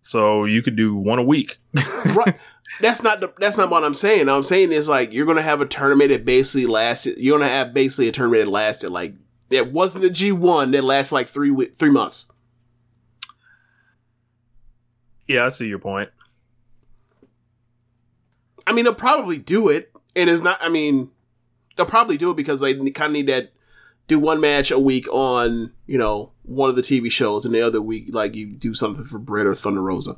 so 0.00 0.44
you 0.44 0.62
could 0.62 0.76
do 0.76 0.94
one 0.94 1.18
a 1.18 1.22
week. 1.24 1.58
right. 2.14 2.38
That's 2.80 3.02
not 3.02 3.20
the, 3.20 3.32
that's 3.38 3.56
not 3.56 3.68
what 3.68 3.82
I'm 3.84 3.94
saying. 3.94 4.28
I'm 4.28 4.42
saying 4.44 4.70
is 4.72 4.88
like 4.88 5.12
you're 5.12 5.26
gonna 5.26 5.42
have 5.42 5.60
a 5.60 5.66
tournament 5.66 6.10
that 6.10 6.24
basically 6.24 6.66
lasted. 6.66 7.18
You're 7.18 7.36
gonna 7.38 7.50
have 7.50 7.74
basically 7.74 8.08
a 8.08 8.12
tournament 8.12 8.44
that 8.44 8.50
lasted 8.50 8.90
like 8.90 9.14
it 9.50 9.72
wasn't 9.72 10.02
the 10.02 10.10
G1 10.10 10.70
that 10.72 10.84
lasts 10.84 11.10
like 11.12 11.28
three 11.28 11.52
three 11.74 11.90
months. 11.90 12.30
Yeah, 15.26 15.46
I 15.46 15.48
see 15.48 15.66
your 15.66 15.78
point. 15.78 16.10
I 18.66 18.72
mean, 18.72 18.84
they'll 18.84 18.94
probably 18.94 19.38
do 19.38 19.68
it, 19.68 19.92
and 20.16 20.28
it's 20.30 20.42
not. 20.42 20.58
I 20.60 20.68
mean, 20.68 21.10
they'll 21.76 21.86
probably 21.86 22.16
do 22.16 22.30
it 22.30 22.36
because 22.36 22.60
they 22.60 22.74
kind 22.74 23.10
of 23.10 23.12
need 23.12 23.26
that. 23.26 23.52
Do 24.06 24.18
one 24.18 24.40
match 24.40 24.72
a 24.72 24.78
week 24.78 25.06
on 25.12 25.72
you 25.86 25.96
know 25.96 26.32
one 26.42 26.68
of 26.68 26.76
the 26.76 26.82
TV 26.82 27.10
shows, 27.10 27.44
and 27.44 27.54
the 27.54 27.62
other 27.62 27.80
week 27.80 28.06
like 28.12 28.34
you 28.34 28.46
do 28.46 28.74
something 28.74 29.04
for 29.04 29.18
Britt 29.18 29.46
or 29.46 29.54
Thunder 29.54 29.82
Rosa, 29.82 30.14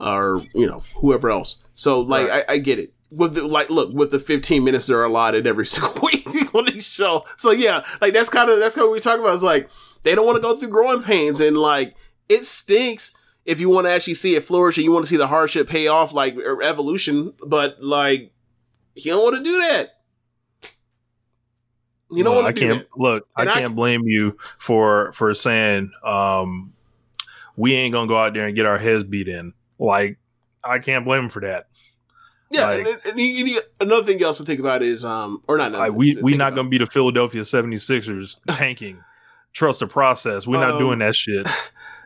or 0.00 0.44
you 0.54 0.66
know 0.66 0.82
whoever 0.96 1.30
else. 1.30 1.62
So 1.74 2.00
like 2.00 2.30
I, 2.30 2.44
I 2.54 2.58
get 2.58 2.78
it. 2.78 2.92
With 3.12 3.34
the, 3.34 3.46
like, 3.46 3.70
look, 3.70 3.94
with 3.94 4.10
the 4.10 4.18
15 4.18 4.64
minutes 4.64 4.88
that 4.88 4.96
are 4.96 5.04
allotted 5.04 5.46
every 5.46 5.64
single 5.66 6.00
week 6.02 6.54
on 6.54 6.68
each 6.68 6.84
show. 6.84 7.24
So 7.36 7.52
yeah, 7.52 7.84
like 8.00 8.12
that's 8.14 8.28
kind 8.28 8.50
of 8.50 8.58
that's 8.58 8.74
kind 8.74 8.84
of 8.84 8.90
what 8.90 8.94
we 8.94 9.00
talk 9.00 9.20
about. 9.20 9.34
Is 9.34 9.42
like 9.42 9.70
they 10.02 10.14
don't 10.14 10.26
want 10.26 10.36
to 10.36 10.42
go 10.42 10.56
through 10.56 10.70
growing 10.70 11.02
pains, 11.02 11.40
and 11.40 11.56
like 11.56 11.94
it 12.28 12.44
stinks 12.44 13.12
if 13.46 13.60
you 13.60 13.70
want 13.70 13.86
to 13.86 13.90
actually 13.90 14.14
see 14.14 14.34
it 14.34 14.44
flourish 14.44 14.76
and 14.76 14.84
you 14.84 14.92
want 14.92 15.04
to 15.06 15.08
see 15.08 15.16
the 15.16 15.26
hardship 15.28 15.68
pay 15.68 15.86
off, 15.86 16.12
like 16.12 16.36
evolution. 16.62 17.32
But 17.46 17.82
like, 17.82 18.32
you 18.94 19.12
don't 19.12 19.22
want 19.22 19.36
to 19.36 19.42
do 19.42 19.58
that. 19.60 19.90
You 22.10 22.22
don't 22.22 22.34
Well, 22.34 22.42
want 22.44 22.48
I 22.48 22.52
do 22.52 22.60
can't 22.68 22.78
that. 22.90 23.00
look. 23.00 23.28
And 23.36 23.48
I 23.48 23.52
I 23.52 23.54
can't 23.56 23.68
c- 23.70 23.74
blame 23.74 24.02
you 24.04 24.36
for 24.58 25.10
for 25.12 25.34
saying 25.34 25.90
um, 26.04 26.72
we 27.56 27.74
ain't 27.74 27.92
gonna 27.92 28.06
go 28.06 28.16
out 28.18 28.32
there 28.34 28.46
and 28.46 28.54
get 28.54 28.64
our 28.66 28.78
heads 28.78 29.02
beat 29.04 29.28
in. 29.28 29.54
Like 29.78 30.18
I 30.62 30.78
can't 30.78 31.04
blame 31.04 31.24
him 31.24 31.28
for 31.30 31.40
that. 31.40 31.66
Yeah, 32.48 32.66
Like- 32.68 32.86
and, 32.86 33.00
and, 33.06 33.18
you- 33.20 33.44
you- 33.46 33.60
another 33.80 34.04
thing 34.04 34.22
else 34.22 34.38
to 34.38 34.44
think 34.44 34.60
about 34.60 34.80
is, 34.84 35.04
um, 35.04 35.42
or 35.48 35.58
not, 35.58 35.72
Like, 35.72 35.92
we 35.94 36.16
we 36.22 36.36
not 36.36 36.48
about. 36.52 36.56
gonna 36.56 36.68
be 36.68 36.78
the 36.78 36.86
Philadelphia 36.86 37.42
76ers 37.42 38.36
tanking. 38.48 38.98
Trust 39.52 39.80
the 39.80 39.86
process. 39.88 40.46
We're 40.46 40.60
not 40.60 40.72
Um, 40.74 40.78
doing 40.78 40.98
that 41.00 41.14
shit. 41.16 41.48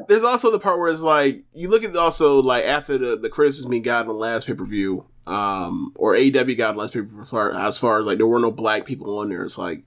There's 0.09 0.25
also 0.25 0.51
the 0.51 0.59
part 0.59 0.79
where 0.79 0.89
it's 0.89 1.03
like 1.03 1.43
you 1.55 1.69
look 1.69 1.85
at 1.85 1.97
also 1.97 2.41
like 2.41 2.65
after 2.65 2.99
the 2.99 3.17
the 3.17 3.29
criticism 3.29 3.73
he 3.73 3.81
got 3.81 4.03
on 4.03 4.09
the 4.09 4.13
last 4.15 4.47
pay 4.47 4.55
per 4.55 4.65
view, 4.65 5.07
um, 5.27 5.93
or 5.97 6.15
AEW 6.15 6.57
got 6.57 6.71
on 6.71 6.75
the 6.77 6.81
last 6.83 6.93
pay 6.93 7.01
per 7.01 7.07
view 7.07 7.23
as 7.23 7.79
far 7.79 8.01
as 8.01 8.07
like 8.07 8.19
there 8.19 8.27
were 8.27 8.39
no 8.39 8.51
black 8.51 8.85
people 8.85 9.19
on 9.19 9.29
there. 9.29 9.45
It's 9.45 9.59
like, 9.59 9.85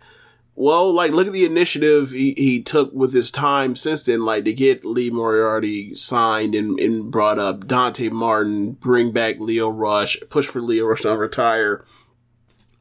well, 0.55 0.91
like 0.91 1.11
look 1.11 1.27
at 1.27 1.33
the 1.33 1.45
initiative 1.45 2.11
he, 2.11 2.33
he 2.37 2.61
took 2.61 2.93
with 2.93 3.13
his 3.13 3.31
time 3.31 3.75
since 3.75 4.03
then, 4.03 4.21
like 4.21 4.45
to 4.45 4.53
get 4.53 4.85
Lee 4.85 5.09
Moriarty 5.09 5.95
signed 5.95 6.55
and, 6.55 6.79
and 6.79 7.11
brought 7.11 7.39
up 7.39 7.67
Dante 7.67 8.09
Martin, 8.09 8.73
bring 8.73 9.11
back 9.11 9.39
Lio 9.39 9.69
Rush, 9.69 10.17
push 10.29 10.47
for 10.47 10.61
Lio 10.61 10.85
Rush 10.85 11.01
to 11.01 11.17
retire. 11.17 11.83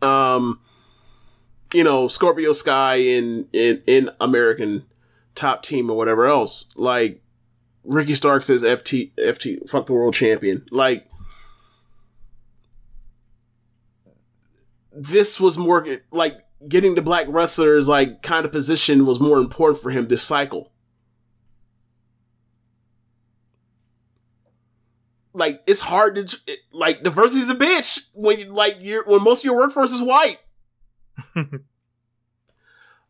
Um, 0.00 0.60
you 1.72 1.84
know, 1.84 2.08
Scorpio 2.08 2.52
Sky 2.52 2.96
in 2.96 3.48
in 3.52 3.82
in 3.86 4.10
American 4.20 4.84
top 5.34 5.62
team 5.62 5.90
or 5.90 5.96
whatever 5.96 6.26
else. 6.26 6.72
Like 6.76 7.21
Ricky 7.84 8.14
Starks 8.14 8.46
says 8.46 8.62
FT 8.62 9.12
FT 9.16 9.68
fuck 9.68 9.86
the 9.86 9.92
world 9.92 10.14
champion. 10.14 10.64
Like 10.70 11.08
this 14.92 15.40
was 15.40 15.58
more 15.58 15.86
like 16.10 16.38
getting 16.68 16.94
the 16.94 17.02
black 17.02 17.26
wrestlers 17.28 17.88
like 17.88 18.22
kind 18.22 18.44
of 18.44 18.52
position 18.52 19.04
was 19.06 19.18
more 19.18 19.38
important 19.38 19.82
for 19.82 19.90
him 19.90 20.06
this 20.06 20.22
cycle. 20.22 20.70
Like 25.34 25.62
it's 25.66 25.80
hard 25.80 26.14
to 26.16 26.38
it- 26.46 26.60
like 26.72 27.02
diversity's 27.02 27.48
a 27.48 27.54
bitch 27.54 28.10
when 28.14 28.38
you, 28.38 28.44
like 28.46 28.76
you're 28.80 29.04
when 29.06 29.22
most 29.24 29.40
of 29.40 29.44
your 29.46 29.56
workforce 29.56 29.90
is 29.92 30.02
white. 30.02 30.38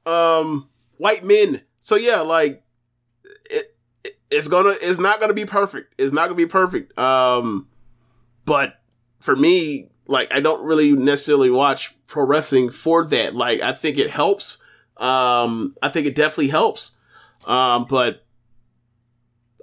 um 0.07 0.69
white 0.99 1.24
men. 1.24 1.62
So 1.81 1.97
yeah, 1.97 2.20
like 2.20 2.62
it's 4.33 4.49
gonna 4.49 4.75
it's 4.81 4.99
not 4.99 5.21
gonna 5.21 5.35
be 5.35 5.45
perfect. 5.45 5.95
It's 5.99 6.13
not 6.13 6.25
gonna 6.25 6.35
be 6.35 6.47
perfect. 6.47 6.99
Um 6.99 7.69
but 8.45 8.81
for 9.21 9.37
me, 9.37 9.91
like 10.07 10.33
I 10.33 10.41
don't 10.41 10.65
really 10.67 10.93
necessarily 10.93 11.51
watch 11.51 11.95
pro 12.07 12.25
wrestling 12.25 12.71
for 12.71 13.05
that. 13.07 13.35
Like 13.35 13.61
I 13.61 13.73
think 13.73 13.99
it 13.99 14.11
helps. 14.11 14.57
Um 14.97 15.77
I 15.83 15.91
think 15.91 16.07
it 16.07 16.15
definitely 16.15 16.49
helps. 16.49 16.97
Um 17.47 17.87
but 17.89 18.25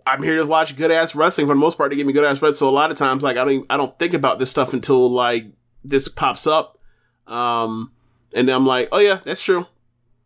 I'm 0.06 0.24
here 0.24 0.38
to 0.38 0.46
watch 0.46 0.76
good 0.76 0.91
ass 0.91 1.16
wrestling 1.16 1.48
for 1.48 1.54
the 1.54 1.60
most 1.60 1.78
part 1.78 1.91
to 1.91 1.96
give 1.96 2.08
me 2.08 2.14
good 2.14 2.24
ass 2.24 2.41
wrestling. 2.41 2.54
So 2.54 2.70
a 2.70 2.72
lot 2.72 2.91
of 2.91 2.98
times 2.98 3.24
like 3.24 3.38
I 3.38 3.44
don't 3.44 3.54
even, 3.54 3.66
I 3.70 3.78
don't 3.78 3.98
think 3.98 4.14
about 4.14 4.40
this 4.40 4.52
stuff 4.52 4.74
until 4.74 5.10
like 5.10 5.48
this 5.84 6.08
pops 6.08 6.46
up. 6.46 6.78
Um 7.28 7.91
and 8.36 8.48
then 8.48 8.56
I'm 8.56 8.68
like, 8.68 8.90
oh 8.91 9.00
yeah, 9.00 9.20
that's 9.26 9.41
true. 9.41 9.66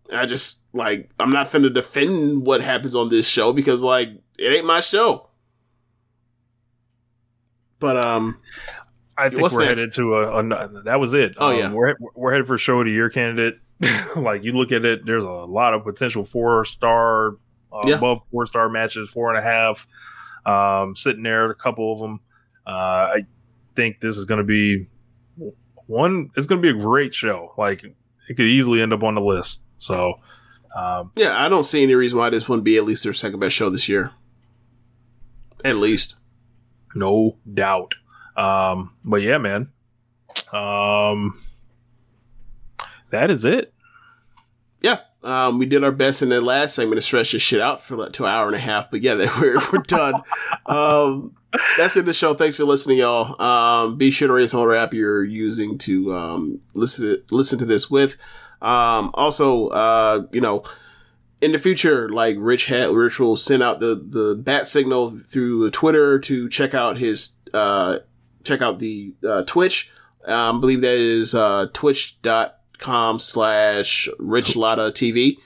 And 0.09 0.19
I 0.19 0.25
just 0.25 0.61
like 0.73 1.09
I'm 1.17 1.29
not 1.29 1.49
finna 1.49 1.73
defend 1.73 2.45
what 2.45 2.61
happens 2.61 2.93
on 2.93 3.07
this 3.07 3.27
show 3.27 3.53
because 3.53 3.83
like 3.83 4.09
it 4.37 4.53
ain't 4.53 4.65
my 4.65 4.79
show. 4.79 5.29
But 7.79 7.97
um, 7.97 8.39
I 9.17 9.29
think 9.29 9.41
we're 9.41 9.47
next? 9.65 9.79
headed 9.79 9.93
to 9.95 10.15
a, 10.15 10.39
a. 10.39 10.83
That 10.83 10.99
was 10.99 11.13
it. 11.13 11.35
Oh, 11.37 11.49
Um, 11.51 11.57
yeah. 11.57 11.71
we're 11.71 11.95
we're 12.15 12.31
headed 12.31 12.47
for 12.47 12.57
show 12.57 12.79
of 12.79 12.85
the 12.85 12.91
year 12.91 13.09
candidate. 13.09 13.59
like 14.15 14.43
you 14.43 14.53
look 14.53 14.71
at 14.71 14.85
it, 14.85 15.05
there's 15.05 15.23
a 15.23 15.29
lot 15.29 15.73
of 15.73 15.83
potential 15.83 16.23
four 16.23 16.63
star, 16.63 17.29
uh, 17.73 17.81
Yeah. 17.85 17.95
above 17.95 18.19
four 18.31 18.45
star 18.45 18.69
matches, 18.69 19.09
four 19.09 19.33
and 19.33 19.37
a 19.37 19.41
half, 19.41 19.87
um, 20.45 20.95
sitting 20.95 21.23
there. 21.23 21.49
A 21.49 21.55
couple 21.55 21.91
of 21.91 21.99
them. 21.99 22.19
Uh, 22.65 22.69
I 22.69 23.25
think 23.75 23.99
this 23.99 24.17
is 24.17 24.23
going 24.23 24.37
to 24.37 24.43
be 24.45 24.87
one. 25.87 26.29
It's 26.37 26.45
going 26.47 26.61
to 26.61 26.73
be 26.73 26.77
a 26.77 26.81
great 26.81 27.13
show. 27.13 27.53
Like 27.57 27.83
it 27.83 28.35
could 28.35 28.45
easily 28.45 28.81
end 28.81 28.93
up 28.93 29.03
on 29.03 29.15
the 29.15 29.21
list. 29.21 29.63
So 29.77 30.13
um, 30.73 31.11
yeah, 31.17 31.43
I 31.43 31.49
don't 31.49 31.65
see 31.65 31.83
any 31.83 31.95
reason 31.95 32.17
why 32.17 32.29
this 32.29 32.47
wouldn't 32.47 32.63
be 32.63 32.77
at 32.77 32.85
least 32.85 33.03
their 33.03 33.13
second 33.13 33.41
best 33.41 33.55
show 33.55 33.69
this 33.69 33.89
year. 33.89 34.11
At 35.63 35.77
least. 35.77 36.15
no 36.95 37.37
doubt. 37.51 37.95
Um, 38.35 38.93
but 39.03 39.21
yeah, 39.21 39.37
man. 39.37 39.71
Um, 40.51 41.39
that 43.11 43.29
is 43.29 43.45
it. 43.45 43.73
Yeah. 44.81 44.99
Um, 45.23 45.57
we 45.57 45.65
did 45.65 45.83
our 45.83 45.91
best 45.91 46.21
in 46.21 46.29
the 46.29 46.41
last 46.41 46.75
segment 46.75 46.97
to 46.97 47.01
stretch 47.01 47.31
this 47.31 47.41
shit 47.41 47.61
out 47.61 47.79
for 47.81 47.95
like 47.95 48.11
to 48.13 48.25
an 48.25 48.31
hour 48.31 48.47
and 48.47 48.55
a 48.55 48.59
half, 48.59 48.91
but 48.91 49.01
yeah, 49.01 49.15
we're 49.39 49.59
we're 49.71 49.83
done. 49.83 50.21
um, 50.65 51.35
that's 51.77 51.95
it. 51.95 52.05
The 52.05 52.13
show. 52.13 52.33
Thanks 52.33 52.57
for 52.57 52.65
listening, 52.65 52.97
y'all. 52.97 53.41
Um, 53.41 53.97
be 53.97 54.11
sure 54.11 54.27
to 54.27 54.33
rate 54.33 54.43
us 54.43 54.53
on 54.53 54.59
whatever 54.61 54.75
app 54.83 54.93
you're 54.93 55.23
using 55.23 55.77
to 55.79 56.13
um, 56.13 56.59
listen 56.73 57.05
to, 57.05 57.23
listen 57.31 57.59
to 57.59 57.65
this 57.65 57.89
with. 57.89 58.17
Um, 58.61 59.11
also, 59.13 59.67
uh, 59.67 60.25
you 60.33 60.41
know, 60.41 60.63
in 61.43 61.51
the 61.51 61.59
future, 61.59 62.09
like 62.09 62.37
Rich 62.39 62.67
had, 62.67 62.89
Rich 62.91 63.19
will 63.19 63.35
send 63.35 63.61
out 63.61 63.79
the 63.79 63.95
the 63.95 64.35
bat 64.35 64.65
signal 64.67 65.11
through 65.11 65.69
Twitter 65.71 66.19
to 66.19 66.49
check 66.49 66.73
out 66.73 66.97
his 66.97 67.37
uh, 67.53 67.99
check 68.43 68.61
out 68.61 68.79
the 68.79 69.13
uh, 69.27 69.43
Twitch. 69.43 69.91
Um, 70.25 70.57
I 70.57 70.59
believe 70.61 70.81
that 70.81 70.99
is 70.99 71.35
uh, 71.35 71.67
twitch.com 71.73 73.19
slash 73.19 74.07
Rich 74.19 74.55
Latta 74.55 74.91
TV. 74.91 75.37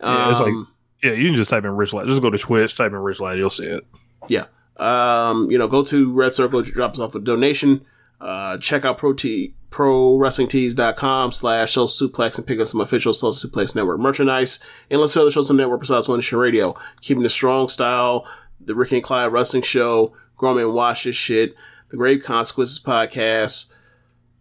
Yeah, 0.00 0.30
it's 0.30 0.40
like 0.40 0.48
Um, 0.48 0.68
yeah, 1.02 1.12
you 1.12 1.28
can 1.28 1.36
just 1.36 1.50
type 1.50 1.64
in 1.64 1.76
Rich 1.76 1.92
Lad. 1.92 2.06
Just 2.06 2.22
go 2.22 2.30
to 2.30 2.38
Twitch, 2.38 2.76
type 2.76 2.92
in 2.92 2.98
Rich 2.98 3.20
Lad, 3.20 3.38
you'll 3.38 3.50
see 3.50 3.66
it. 3.66 3.86
Yeah. 4.28 4.44
Um, 4.76 5.50
you 5.50 5.58
know, 5.58 5.66
go 5.66 5.82
to 5.84 6.12
Red 6.12 6.34
Circle, 6.34 6.62
drop 6.62 6.92
us 6.92 7.00
off 7.00 7.14
a 7.14 7.20
donation. 7.20 7.84
Uh, 8.20 8.58
check 8.58 8.84
out 8.84 8.98
pro 8.98 9.12
t- 9.12 9.54
prowrestlingtees.com 9.70 11.32
slash 11.32 11.72
social 11.72 12.08
suplex 12.08 12.38
and 12.38 12.46
pick 12.46 12.58
up 12.58 12.66
some 12.68 12.80
official 12.80 13.12
social 13.14 13.48
suplex 13.50 13.76
network 13.76 14.00
merchandise 14.00 14.58
and 14.90 15.00
listen 15.00 15.20
to 15.20 15.22
other 15.24 15.30
shows 15.30 15.50
on 15.50 15.56
the 15.56 15.62
network 15.62 15.80
besides 15.80 16.08
one 16.08 16.18
nation 16.18 16.38
radio 16.38 16.74
keeping 17.00 17.22
the 17.22 17.28
strong 17.30 17.68
style 17.68 18.26
the 18.60 18.74
Ricky 18.74 18.96
and 18.96 19.04
Clyde 19.04 19.32
Wrestling 19.32 19.62
Show, 19.62 20.12
Grown 20.36 20.56
Man 20.56 20.72
Watch 20.74 21.04
This 21.04 21.14
Shit, 21.16 21.54
the 21.90 21.96
Grave 21.96 22.22
Consequences 22.22 22.78
Podcast, 22.78 23.70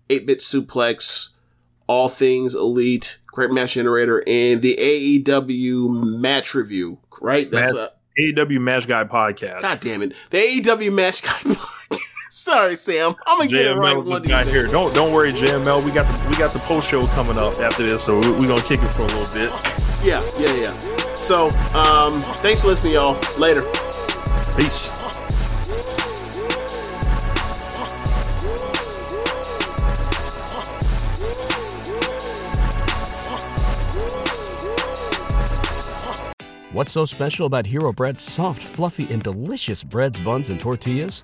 8-Bit 0.10 0.40
Suplex, 0.40 1.30
All 1.86 2.10
Things 2.10 2.54
Elite, 2.56 3.20
Great 3.28 3.52
Match 3.52 3.76
Generator, 3.76 4.24
and 4.28 4.62
the 4.62 4.76
AEW 4.76 6.20
Match 6.20 6.56
Review. 6.56 6.98
Right? 7.22 7.49
That's 7.49 7.68
Match- 7.68 7.76
what. 7.76 7.99
AEW 8.20 8.60
Match 8.60 8.88
Guy 8.88 9.04
podcast. 9.04 9.62
God 9.62 9.80
damn 9.80 10.02
it. 10.02 10.14
The 10.32 10.38
AEW 10.40 10.91
Match 10.94 11.22
Guy 11.22 11.30
Podcast. 11.44 11.99
Sorry, 12.30 12.76
Sam. 12.76 13.16
I'm 13.26 13.38
gonna 13.40 13.49
get 13.49 13.66
it 13.66 13.76
right 13.76 13.95
JML 13.95 14.06
one 14.06 14.22
of 14.22 14.28
got 14.28 14.44
these 14.45 14.54
here. 14.54 14.62
days. 14.64 14.72
Don't 14.72 14.94
don't 14.94 15.14
worry, 15.14 15.32
JML. 15.32 15.86
We 15.86 15.91
got 15.94 16.06
the 16.14 16.28
we 16.28 16.36
got 16.36 16.52
the 16.52 16.60
post 16.60 16.90
show 16.90 17.02
coming 17.16 17.38
up 17.38 17.60
after 17.60 17.84
this, 17.84 18.04
so 18.04 18.20
we're 18.20 18.34
we 18.38 18.48
gonna 18.48 18.62
kick 18.62 18.84
it 18.84 18.94
for 18.94 19.04
a 19.04 19.12
little 19.16 19.32
bit. 19.32 19.52
Yeah, 20.04 20.20
yeah, 20.40 20.54
yeah. 20.64 20.74
So, 21.16 21.48
um, 21.74 22.20
thanks 22.44 22.62
for 22.62 22.68
listening, 22.68 22.94
y'all. 22.94 23.18
Later. 23.40 23.62
Peace. 24.56 24.98
What's 36.74 36.91
so 36.91 37.06
special 37.06 37.48
about 37.48 37.66
Hero 37.66 37.91
Bread's 37.91 38.22
soft, 38.24 38.62
fluffy, 38.62 39.12
and 39.12 39.24
delicious 39.24 39.84
breads, 39.84 40.20
buns, 40.20 40.52
and 40.52 40.60
tortillas? 40.60 41.24